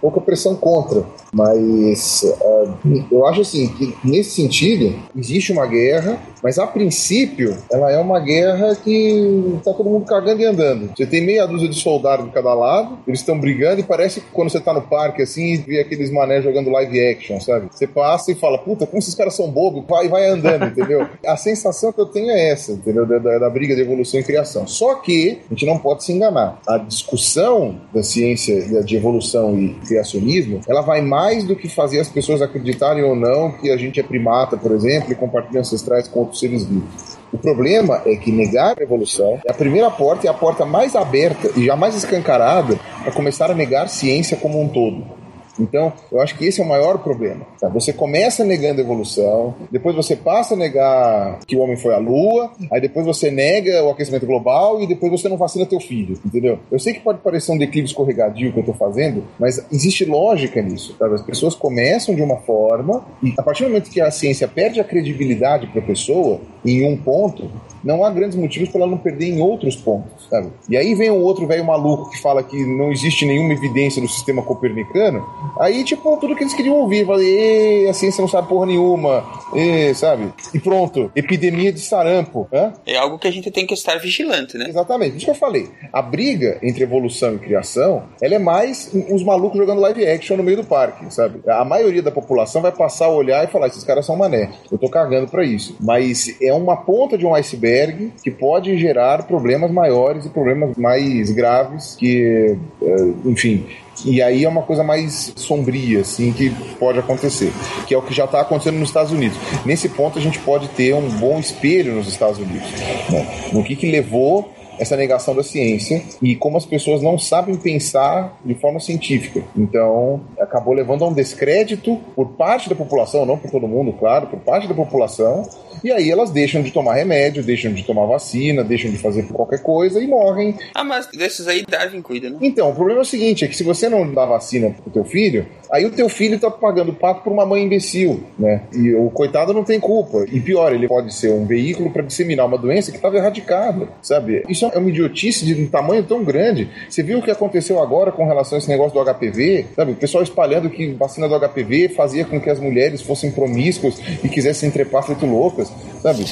pouca 0.00 0.20
pressão 0.20 0.54
contra. 0.54 1.04
Mas 1.32 2.22
uh, 2.22 3.04
eu 3.10 3.26
acho 3.26 3.42
assim 3.42 3.68
que 3.68 3.94
nesse 4.04 4.30
sentido 4.30 4.94
existe 5.16 5.52
uma 5.52 5.66
guerra, 5.66 6.18
mas 6.42 6.58
a 6.58 6.66
princípio 6.66 7.56
ela 7.70 7.90
é 7.90 7.98
uma 7.98 8.18
guerra 8.20 8.74
que 8.76 9.54
está 9.58 9.72
todo 9.72 9.90
mundo 9.90 10.06
cagando 10.06 10.40
e 10.40 10.44
andando. 10.44 10.90
Você 10.96 11.06
tem 11.06 11.24
meia 11.24 11.46
dúzia 11.46 11.68
de 11.68 11.78
soldados 11.78 12.26
de 12.26 12.32
cada 12.32 12.54
lado, 12.54 12.98
eles 13.06 13.20
estão 13.20 13.38
brigando 13.38 13.80
e 13.80 13.84
parece 13.84 14.20
que 14.20 14.30
quando 14.32 14.50
você 14.50 14.58
está 14.58 14.72
no 14.72 14.82
parque 14.82 15.22
assim 15.22 15.52
e 15.52 15.56
vê 15.58 15.80
aqueles 15.80 16.10
mané 16.10 16.40
jogando 16.40 16.70
live 16.70 17.06
action, 17.06 17.40
sabe? 17.40 17.68
Você 17.70 17.86
passa 17.86 18.32
e 18.32 18.34
fala, 18.34 18.58
puta, 18.58 18.86
como 18.86 18.98
esses 18.98 19.14
caras 19.14 19.34
são 19.34 19.50
bobos, 19.50 19.84
vai 19.88 20.08
vai 20.08 20.28
andando, 20.28 20.64
entendeu? 20.66 21.06
A 21.26 21.36
sensação 21.36 21.92
que 21.92 22.00
eu 22.00 22.06
tenho 22.08 22.30
é 22.30 22.50
essa, 22.50 22.72
entendeu? 22.72 23.06
Da, 23.06 23.18
da, 23.18 23.38
da 23.38 23.50
briga 23.50 23.74
de 23.74 23.82
evolução 23.82 24.20
e 24.20 24.24
criação. 24.24 24.66
Só 24.66 24.96
que 24.96 25.38
a 25.50 25.54
gente 25.54 25.66
não 25.66 25.78
pode 25.78 26.04
se 26.04 26.12
enganar. 26.12 26.60
A 26.66 26.78
discussão 26.78 27.80
da 27.92 28.02
ciência 28.02 28.82
de 28.82 28.96
evolução 28.96 29.58
e 29.58 29.74
criacionismo, 29.86 30.60
ela 30.68 30.80
vai 30.80 31.00
mais 31.00 31.44
do 31.44 31.54
que 31.54 31.68
fazer 31.68 32.00
as 32.00 32.08
pessoas 32.08 32.42
acreditarem 32.42 33.04
ou 33.04 33.14
não 33.14 33.52
que 33.52 33.70
a 33.70 33.76
gente 33.76 34.00
é 34.00 34.02
primata, 34.02 34.56
por 34.56 34.72
exemplo, 34.72 35.12
e 35.12 35.14
compartilha 35.14 35.60
ancestrais 35.60 36.08
com 36.08 36.20
outros 36.20 36.40
seres 36.40 36.64
vivos. 36.64 37.18
O 37.32 37.36
problema 37.36 38.02
é 38.06 38.16
que 38.16 38.32
negar 38.32 38.76
a 38.78 38.82
evolução 38.82 39.38
é 39.46 39.50
a 39.50 39.54
primeira 39.54 39.90
porta 39.90 40.26
e 40.26 40.28
a 40.28 40.34
porta 40.34 40.64
mais 40.64 40.96
aberta 40.96 41.50
e 41.56 41.66
já 41.66 41.76
mais 41.76 41.94
escancarada 41.94 42.78
para 43.02 43.12
começar 43.12 43.50
a 43.50 43.54
negar 43.54 43.88
ciência 43.88 44.36
como 44.36 44.60
um 44.60 44.68
todo. 44.68 45.17
Então, 45.58 45.92
eu 46.10 46.20
acho 46.20 46.36
que 46.36 46.44
esse 46.44 46.60
é 46.60 46.64
o 46.64 46.68
maior 46.68 46.98
problema. 46.98 47.46
Tá? 47.60 47.68
Você 47.68 47.92
começa 47.92 48.44
negando 48.44 48.80
a 48.80 48.84
evolução, 48.84 49.54
depois 49.70 49.94
você 49.94 50.16
passa 50.16 50.54
a 50.54 50.56
negar 50.56 51.40
que 51.46 51.56
o 51.56 51.60
homem 51.60 51.76
foi 51.76 51.94
à 51.94 51.98
lua, 51.98 52.50
aí 52.70 52.80
depois 52.80 53.04
você 53.04 53.30
nega 53.30 53.84
o 53.84 53.90
aquecimento 53.90 54.26
global 54.26 54.80
e 54.82 54.86
depois 54.86 55.10
você 55.10 55.28
não 55.28 55.36
vacina 55.36 55.66
teu 55.66 55.80
filho, 55.80 56.18
entendeu? 56.24 56.58
Eu 56.70 56.78
sei 56.78 56.94
que 56.94 57.00
pode 57.00 57.18
parecer 57.20 57.52
um 57.52 57.58
declive 57.58 57.86
escorregadio 57.86 58.52
que 58.52 58.58
eu 58.58 58.62
estou 58.62 58.74
fazendo, 58.74 59.24
mas 59.38 59.64
existe 59.72 60.04
lógica 60.04 60.60
nisso. 60.62 60.94
Tá? 60.98 61.06
As 61.06 61.22
pessoas 61.22 61.54
começam 61.54 62.14
de 62.14 62.22
uma 62.22 62.36
forma 62.38 63.04
e 63.22 63.34
a 63.36 63.42
partir 63.42 63.64
do 63.64 63.70
momento 63.70 63.90
que 63.90 64.00
a 64.00 64.10
ciência 64.10 64.46
perde 64.46 64.80
a 64.80 64.84
credibilidade 64.84 65.66
para 65.68 65.80
a 65.80 65.84
pessoa 65.84 66.40
em 66.64 66.86
um 66.86 66.96
ponto, 66.96 67.50
não 67.82 68.04
há 68.04 68.10
grandes 68.10 68.36
motivos 68.36 68.68
para 68.68 68.82
ela 68.82 68.90
não 68.90 68.98
perder 68.98 69.26
em 69.26 69.40
outros 69.40 69.76
pontos, 69.76 70.26
sabe? 70.28 70.48
E 70.68 70.76
aí 70.76 70.94
vem 70.94 71.10
o 71.10 71.20
outro 71.20 71.46
velho 71.46 71.64
maluco 71.64 72.10
que 72.10 72.20
fala 72.20 72.42
que 72.42 72.56
não 72.64 72.90
existe 72.90 73.24
nenhuma 73.24 73.52
evidência 73.52 74.02
do 74.02 74.08
sistema 74.08 74.42
copernicano, 74.42 75.24
aí, 75.58 75.84
tipo, 75.84 76.16
tudo 76.16 76.34
que 76.34 76.42
eles 76.42 76.54
queriam 76.54 76.76
ouvir, 76.76 77.06
falei, 77.06 77.88
a 77.88 77.92
ciência 77.92 78.20
não 78.20 78.28
sabe 78.28 78.48
porra 78.48 78.66
nenhuma, 78.66 79.24
e, 79.54 79.94
sabe? 79.94 80.32
E 80.52 80.58
pronto, 80.58 81.10
epidemia 81.14 81.72
de 81.72 81.80
sarampo, 81.80 82.48
hã? 82.52 82.72
É 82.86 82.96
algo 82.96 83.18
que 83.18 83.28
a 83.28 83.30
gente 83.30 83.50
tem 83.50 83.66
que 83.66 83.74
estar 83.74 83.98
vigilante, 83.98 84.56
né? 84.56 84.66
Exatamente, 84.68 85.16
isso 85.16 85.24
que 85.24 85.30
eu 85.30 85.34
falei. 85.34 85.68
A 85.92 86.02
briga 86.02 86.58
entre 86.62 86.82
evolução 86.82 87.34
e 87.34 87.38
criação, 87.38 88.04
ela 88.20 88.34
é 88.34 88.38
mais 88.38 88.90
uns 88.94 89.22
malucos 89.22 89.58
jogando 89.58 89.80
live 89.80 90.06
action 90.06 90.36
no 90.36 90.42
meio 90.42 90.58
do 90.58 90.64
parque, 90.64 91.12
sabe? 91.12 91.40
A 91.46 91.64
maioria 91.64 92.02
da 92.02 92.10
população 92.10 92.62
vai 92.62 92.72
passar 92.72 93.06
a 93.06 93.10
olhar 93.10 93.44
e 93.44 93.50
falar, 93.50 93.68
esses 93.68 93.84
caras 93.84 94.06
são 94.06 94.16
mané, 94.16 94.50
eu 94.70 94.78
tô 94.78 94.88
cagando 94.88 95.28
pra 95.28 95.44
isso. 95.44 95.76
Mas 95.80 96.36
é 96.40 96.52
uma 96.52 96.76
ponta 96.76 97.16
de 97.16 97.26
um 97.26 97.34
iceberg 97.34 98.12
que 98.22 98.30
pode 98.30 98.76
gerar 98.78 99.26
problemas 99.26 99.70
maiores 99.70 100.26
e 100.26 100.30
problemas 100.30 100.76
mais 100.76 101.30
graves 101.30 101.96
que, 101.96 102.56
eh, 102.82 103.12
enfim, 103.24 103.66
e 104.04 104.22
aí 104.22 104.44
é 104.44 104.48
uma 104.48 104.62
coisa 104.62 104.82
mais 104.82 105.32
sombria, 105.36 106.00
assim, 106.00 106.32
que 106.32 106.50
pode 106.78 106.98
acontecer, 106.98 107.52
que 107.86 107.94
é 107.94 107.98
o 107.98 108.02
que 108.02 108.14
já 108.14 108.24
está 108.24 108.40
acontecendo 108.40 108.78
nos 108.78 108.88
Estados 108.88 109.12
Unidos. 109.12 109.38
Nesse 109.64 109.88
ponto, 109.88 110.18
a 110.18 110.22
gente 110.22 110.38
pode 110.38 110.68
ter 110.68 110.94
um 110.94 111.08
bom 111.08 111.38
espelho 111.38 111.94
nos 111.94 112.08
Estados 112.08 112.38
Unidos, 112.38 112.68
né? 113.10 113.26
no 113.52 113.62
que, 113.62 113.76
que 113.76 113.90
levou 113.90 114.52
essa 114.78 114.96
negação 114.96 115.34
da 115.34 115.42
ciência 115.42 116.02
e 116.22 116.34
como 116.36 116.56
as 116.56 116.66
pessoas 116.66 117.02
não 117.02 117.18
sabem 117.18 117.56
pensar 117.56 118.38
de 118.44 118.54
forma 118.54 118.80
científica. 118.80 119.42
Então, 119.56 120.20
acabou 120.38 120.74
levando 120.74 121.04
a 121.04 121.08
um 121.08 121.12
descrédito 121.12 121.96
por 122.14 122.30
parte 122.30 122.68
da 122.68 122.74
população, 122.74 123.26
não 123.26 123.38
por 123.38 123.50
todo 123.50 123.66
mundo, 123.68 123.92
claro, 123.92 124.26
por 124.28 124.40
parte 124.40 124.68
da 124.68 124.74
população. 124.74 125.42
E 125.82 125.92
aí 125.92 126.10
elas 126.10 126.30
deixam 126.30 126.62
de 126.62 126.70
tomar 126.70 126.94
remédio, 126.94 127.42
deixam 127.42 127.72
de 127.72 127.84
tomar 127.84 128.06
vacina, 128.06 128.64
deixam 128.64 128.90
de 128.90 128.98
fazer 128.98 129.24
qualquer 129.28 129.62
coisa 129.62 130.02
e 130.02 130.06
morrem. 130.06 130.54
Ah, 130.74 130.84
mas 130.84 131.06
desses 131.06 131.46
aí 131.46 131.64
Darwin 131.68 132.02
cuida, 132.02 132.30
né? 132.30 132.38
Então, 132.40 132.70
o 132.70 132.74
problema 132.74 133.00
é 133.00 133.02
o 133.02 133.06
seguinte, 133.06 133.44
é 133.44 133.48
que 133.48 133.56
se 133.56 133.62
você 133.62 133.88
não 133.88 134.12
dá 134.12 134.26
vacina 134.26 134.70
pro 134.70 134.90
teu 134.90 135.04
filho, 135.04 135.46
aí 135.70 135.84
o 135.84 135.90
teu 135.90 136.08
filho 136.08 136.38
tá 136.38 136.50
pagando 136.50 136.92
pato 136.92 137.22
por 137.22 137.32
uma 137.32 137.46
mãe 137.46 137.62
imbecil, 137.62 138.24
né? 138.38 138.62
E 138.72 138.94
o 138.94 139.10
coitado 139.10 139.52
não 139.52 139.64
tem 139.64 139.78
culpa. 139.78 140.24
E 140.30 140.40
pior, 140.40 140.72
ele 140.72 140.88
pode 140.88 141.14
ser 141.14 141.30
um 141.30 141.46
veículo 141.46 141.90
para 141.90 142.02
disseminar 142.02 142.46
uma 142.46 142.58
doença 142.58 142.90
que 142.90 142.96
estava 142.96 143.16
erradicada, 143.16 143.88
sabe? 144.02 144.42
Isso 144.48 144.64
é 144.64 144.67
uma 144.76 144.88
idiotice 144.88 145.44
de 145.44 145.54
um 145.60 145.66
tamanho 145.66 146.02
tão 146.02 146.22
grande. 146.22 146.68
Você 146.88 147.02
viu 147.02 147.18
o 147.18 147.22
que 147.22 147.30
aconteceu 147.30 147.80
agora 147.80 148.12
com 148.12 148.26
relação 148.26 148.56
a 148.56 148.58
esse 148.58 148.68
negócio 148.68 148.92
do 148.92 149.04
HPV? 149.04 149.66
Sabe? 149.74 149.92
O 149.92 149.96
pessoal 149.96 150.22
espalhando 150.22 150.68
que 150.68 150.92
vacina 150.92 151.28
do 151.28 151.38
HPV 151.38 151.90
fazia 151.90 152.24
com 152.24 152.40
que 152.40 152.50
as 152.50 152.60
mulheres 152.60 153.02
fossem 153.02 153.30
promíscuas 153.30 154.00
e 154.22 154.28
quisessem 154.28 154.70
trepar 154.70 155.04
feito 155.04 155.24
loucas, 155.26 155.72
sabe? 156.02 156.24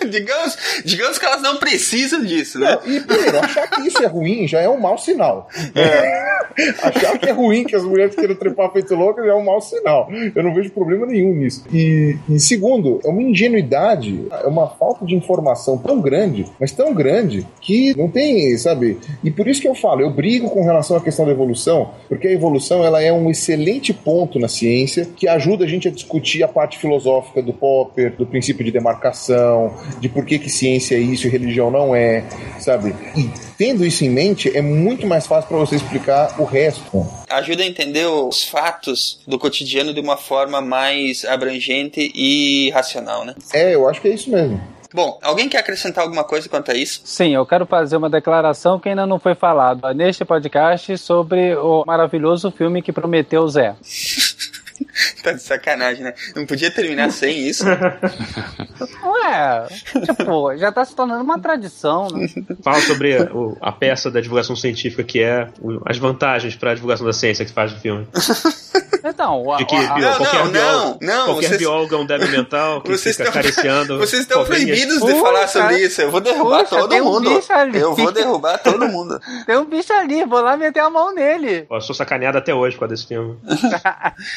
digamos, 0.08 0.56
digamos 0.84 1.18
que 1.18 1.24
elas 1.24 1.42
não 1.42 1.56
precisam 1.58 2.24
disso, 2.24 2.58
né? 2.58 2.78
Não, 2.84 2.92
e 2.92 3.00
primeiro, 3.00 3.38
achar 3.38 3.68
que 3.68 3.86
isso 3.86 4.02
é 4.02 4.06
ruim 4.06 4.46
já 4.46 4.60
é 4.60 4.68
um 4.68 4.80
mau 4.80 4.98
sinal. 4.98 5.48
É. 5.74 6.30
Achar 6.82 7.18
que 7.18 7.28
é 7.28 7.32
ruim 7.32 7.64
que 7.64 7.74
as 7.74 7.84
mulheres 7.84 8.14
queiram 8.14 8.34
trepar 8.34 8.72
feito 8.72 8.94
louca 8.94 9.24
já 9.24 9.32
é 9.32 9.34
um 9.34 9.44
mau 9.44 9.60
sinal. 9.60 10.08
Eu 10.34 10.42
não 10.42 10.54
vejo 10.54 10.70
problema 10.70 11.06
nenhum 11.06 11.34
nisso. 11.34 11.64
E, 11.72 12.16
e 12.28 12.38
segundo, 12.40 13.00
é 13.04 13.08
uma 13.08 13.22
ingenuidade, 13.22 14.26
é 14.30 14.46
uma 14.46 14.68
falta 14.68 15.04
de 15.04 15.14
informação 15.14 15.78
tão 15.78 16.00
grande, 16.00 16.46
mas 16.58 16.72
tão 16.72 16.92
grande, 16.94 17.46
que 17.60 17.96
não 17.96 18.08
tem, 18.08 18.56
sabe? 18.56 18.98
E 19.22 19.30
por 19.30 19.46
isso 19.48 19.60
que 19.60 19.68
eu 19.68 19.74
falo, 19.74 20.00
eu 20.00 20.10
brigo 20.10 20.50
com 20.50 20.62
relação 20.62 20.96
à 20.96 21.00
questão 21.00 21.24
da 21.24 21.32
evolução, 21.32 21.90
porque 22.08 22.28
a 22.28 22.32
evolução 22.32 22.84
ela 22.84 23.02
é 23.02 23.12
um 23.12 23.30
excelente 23.30 23.92
ponto 23.92 24.38
na 24.38 24.48
ciência 24.48 25.06
que 25.16 25.28
ajuda 25.28 25.64
a 25.64 25.68
gente 25.68 25.88
a 25.88 25.90
discutir 25.90 26.42
a 26.42 26.48
parte 26.48 26.78
filosófica 26.78 27.42
do 27.42 27.52
Popper, 27.52 28.14
do 28.16 28.26
princípio 28.26 28.64
de 28.64 28.70
demarcação, 28.70 29.74
de 29.98 30.08
por 30.08 30.24
que, 30.24 30.38
que 30.38 30.50
ciência 30.50 30.94
é 30.94 30.98
isso 30.98 31.26
e 31.26 31.30
religião 31.30 31.70
não 31.70 31.94
é, 31.94 32.24
sabe? 32.58 32.94
E 33.16 33.30
tendo 33.56 33.84
isso 33.84 34.04
em 34.04 34.10
mente, 34.10 34.54
é 34.56 34.62
muito 34.62 35.06
mais 35.06 35.26
fácil 35.26 35.48
para 35.48 35.58
você 35.58 35.76
explicar 35.76 36.40
o 36.40 36.44
resto. 36.44 37.06
Ajuda 37.28 37.62
a 37.62 37.66
entender 37.66 38.06
os 38.06 38.44
fatos 38.44 39.20
do 39.26 39.38
cotidiano 39.38 39.92
de 39.92 40.00
uma 40.00 40.16
forma 40.16 40.60
mais 40.60 41.24
abrangente 41.24 42.10
e 42.14 42.70
racional, 42.70 43.24
né? 43.24 43.34
É, 43.52 43.74
eu 43.74 43.88
acho 43.88 44.00
que 44.00 44.08
é 44.08 44.14
isso 44.14 44.30
mesmo. 44.30 44.60
Bom, 44.92 45.18
alguém 45.22 45.48
quer 45.48 45.58
acrescentar 45.58 46.02
alguma 46.02 46.24
coisa 46.24 46.48
quanto 46.48 46.72
a 46.72 46.74
isso? 46.74 47.02
Sim, 47.04 47.32
eu 47.32 47.46
quero 47.46 47.64
fazer 47.64 47.96
uma 47.96 48.10
declaração 48.10 48.78
que 48.78 48.88
ainda 48.88 49.06
não 49.06 49.20
foi 49.20 49.36
falado 49.36 49.88
neste 49.94 50.24
podcast 50.24 50.98
sobre 50.98 51.54
o 51.54 51.84
maravilhoso 51.86 52.50
filme 52.50 52.82
que 52.82 52.92
prometeu 52.92 53.46
Zé. 53.46 53.76
tá 55.22 55.32
de 55.32 55.42
sacanagem, 55.42 56.02
né? 56.04 56.14
Não 56.34 56.46
podia 56.46 56.70
terminar 56.70 57.10
sem 57.10 57.38
isso. 57.46 57.64
Ué, 59.02 59.66
tipo, 60.04 60.56
já 60.56 60.72
tá 60.72 60.84
se 60.84 60.94
tornando 60.94 61.22
uma 61.22 61.38
tradição, 61.38 62.08
né? 62.08 62.26
Fala 62.62 62.80
sobre 62.80 63.16
o- 63.32 63.56
a 63.60 63.72
peça 63.72 64.10
da 64.10 64.20
divulgação 64.20 64.56
científica 64.56 65.02
que 65.04 65.22
é 65.22 65.48
o- 65.60 65.80
as 65.86 65.98
vantagens 65.98 66.54
para 66.56 66.72
a 66.72 66.74
divulgação 66.74 67.06
da 67.06 67.12
ciência 67.12 67.44
que 67.44 67.52
faz 67.52 67.72
no 67.72 67.78
filme. 67.80 68.06
Então, 69.02 69.42
o- 69.46 69.56
De 69.56 69.64
que 69.64 69.74
a- 69.74 69.94
bio- 69.94 70.04
Não, 70.04 70.16
qualquer, 70.18 70.44
não, 70.44 70.50
biólogo, 70.52 70.98
não, 71.00 71.24
qualquer 71.26 71.46
vocês- 71.48 71.58
biólogo 71.58 71.94
é 71.94 71.98
um 71.98 72.06
débil 72.06 72.28
mental 72.28 72.82
que 72.82 72.90
Vocês 72.90 73.16
fica 73.16 73.28
estão- 73.28 73.40
acariciando. 73.40 73.98
Vocês 73.98 74.22
estão 74.22 74.44
proibidos 74.44 74.94
de 74.96 75.00
Puxa, 75.00 75.20
falar 75.22 75.48
sobre 75.48 75.78
isso. 75.78 76.02
Eu 76.02 76.10
vou 76.10 76.20
derrubar 76.20 76.64
puxa, 76.64 76.76
todo 76.76 76.90
tem 76.90 77.00
um 77.00 77.04
mundo. 77.06 77.34
bicho 77.34 77.52
ali. 77.52 77.78
Eu 77.78 77.94
vou 77.94 78.12
derrubar 78.12 78.58
todo 78.58 78.86
mundo. 78.88 79.18
tem 79.46 79.56
um 79.56 79.64
bicho 79.64 79.90
ali, 79.94 80.24
vou 80.26 80.40
lá 80.42 80.54
meter 80.56 80.80
a 80.80 80.90
mão 80.90 81.14
nele. 81.14 81.66
Eu 81.70 81.80
sou 81.80 81.94
sacaneado 81.94 82.36
até 82.38 82.54
hoje 82.54 82.76
por 82.76 82.80
causa 82.80 82.94
desse 82.94 83.06
filme. 83.08 83.38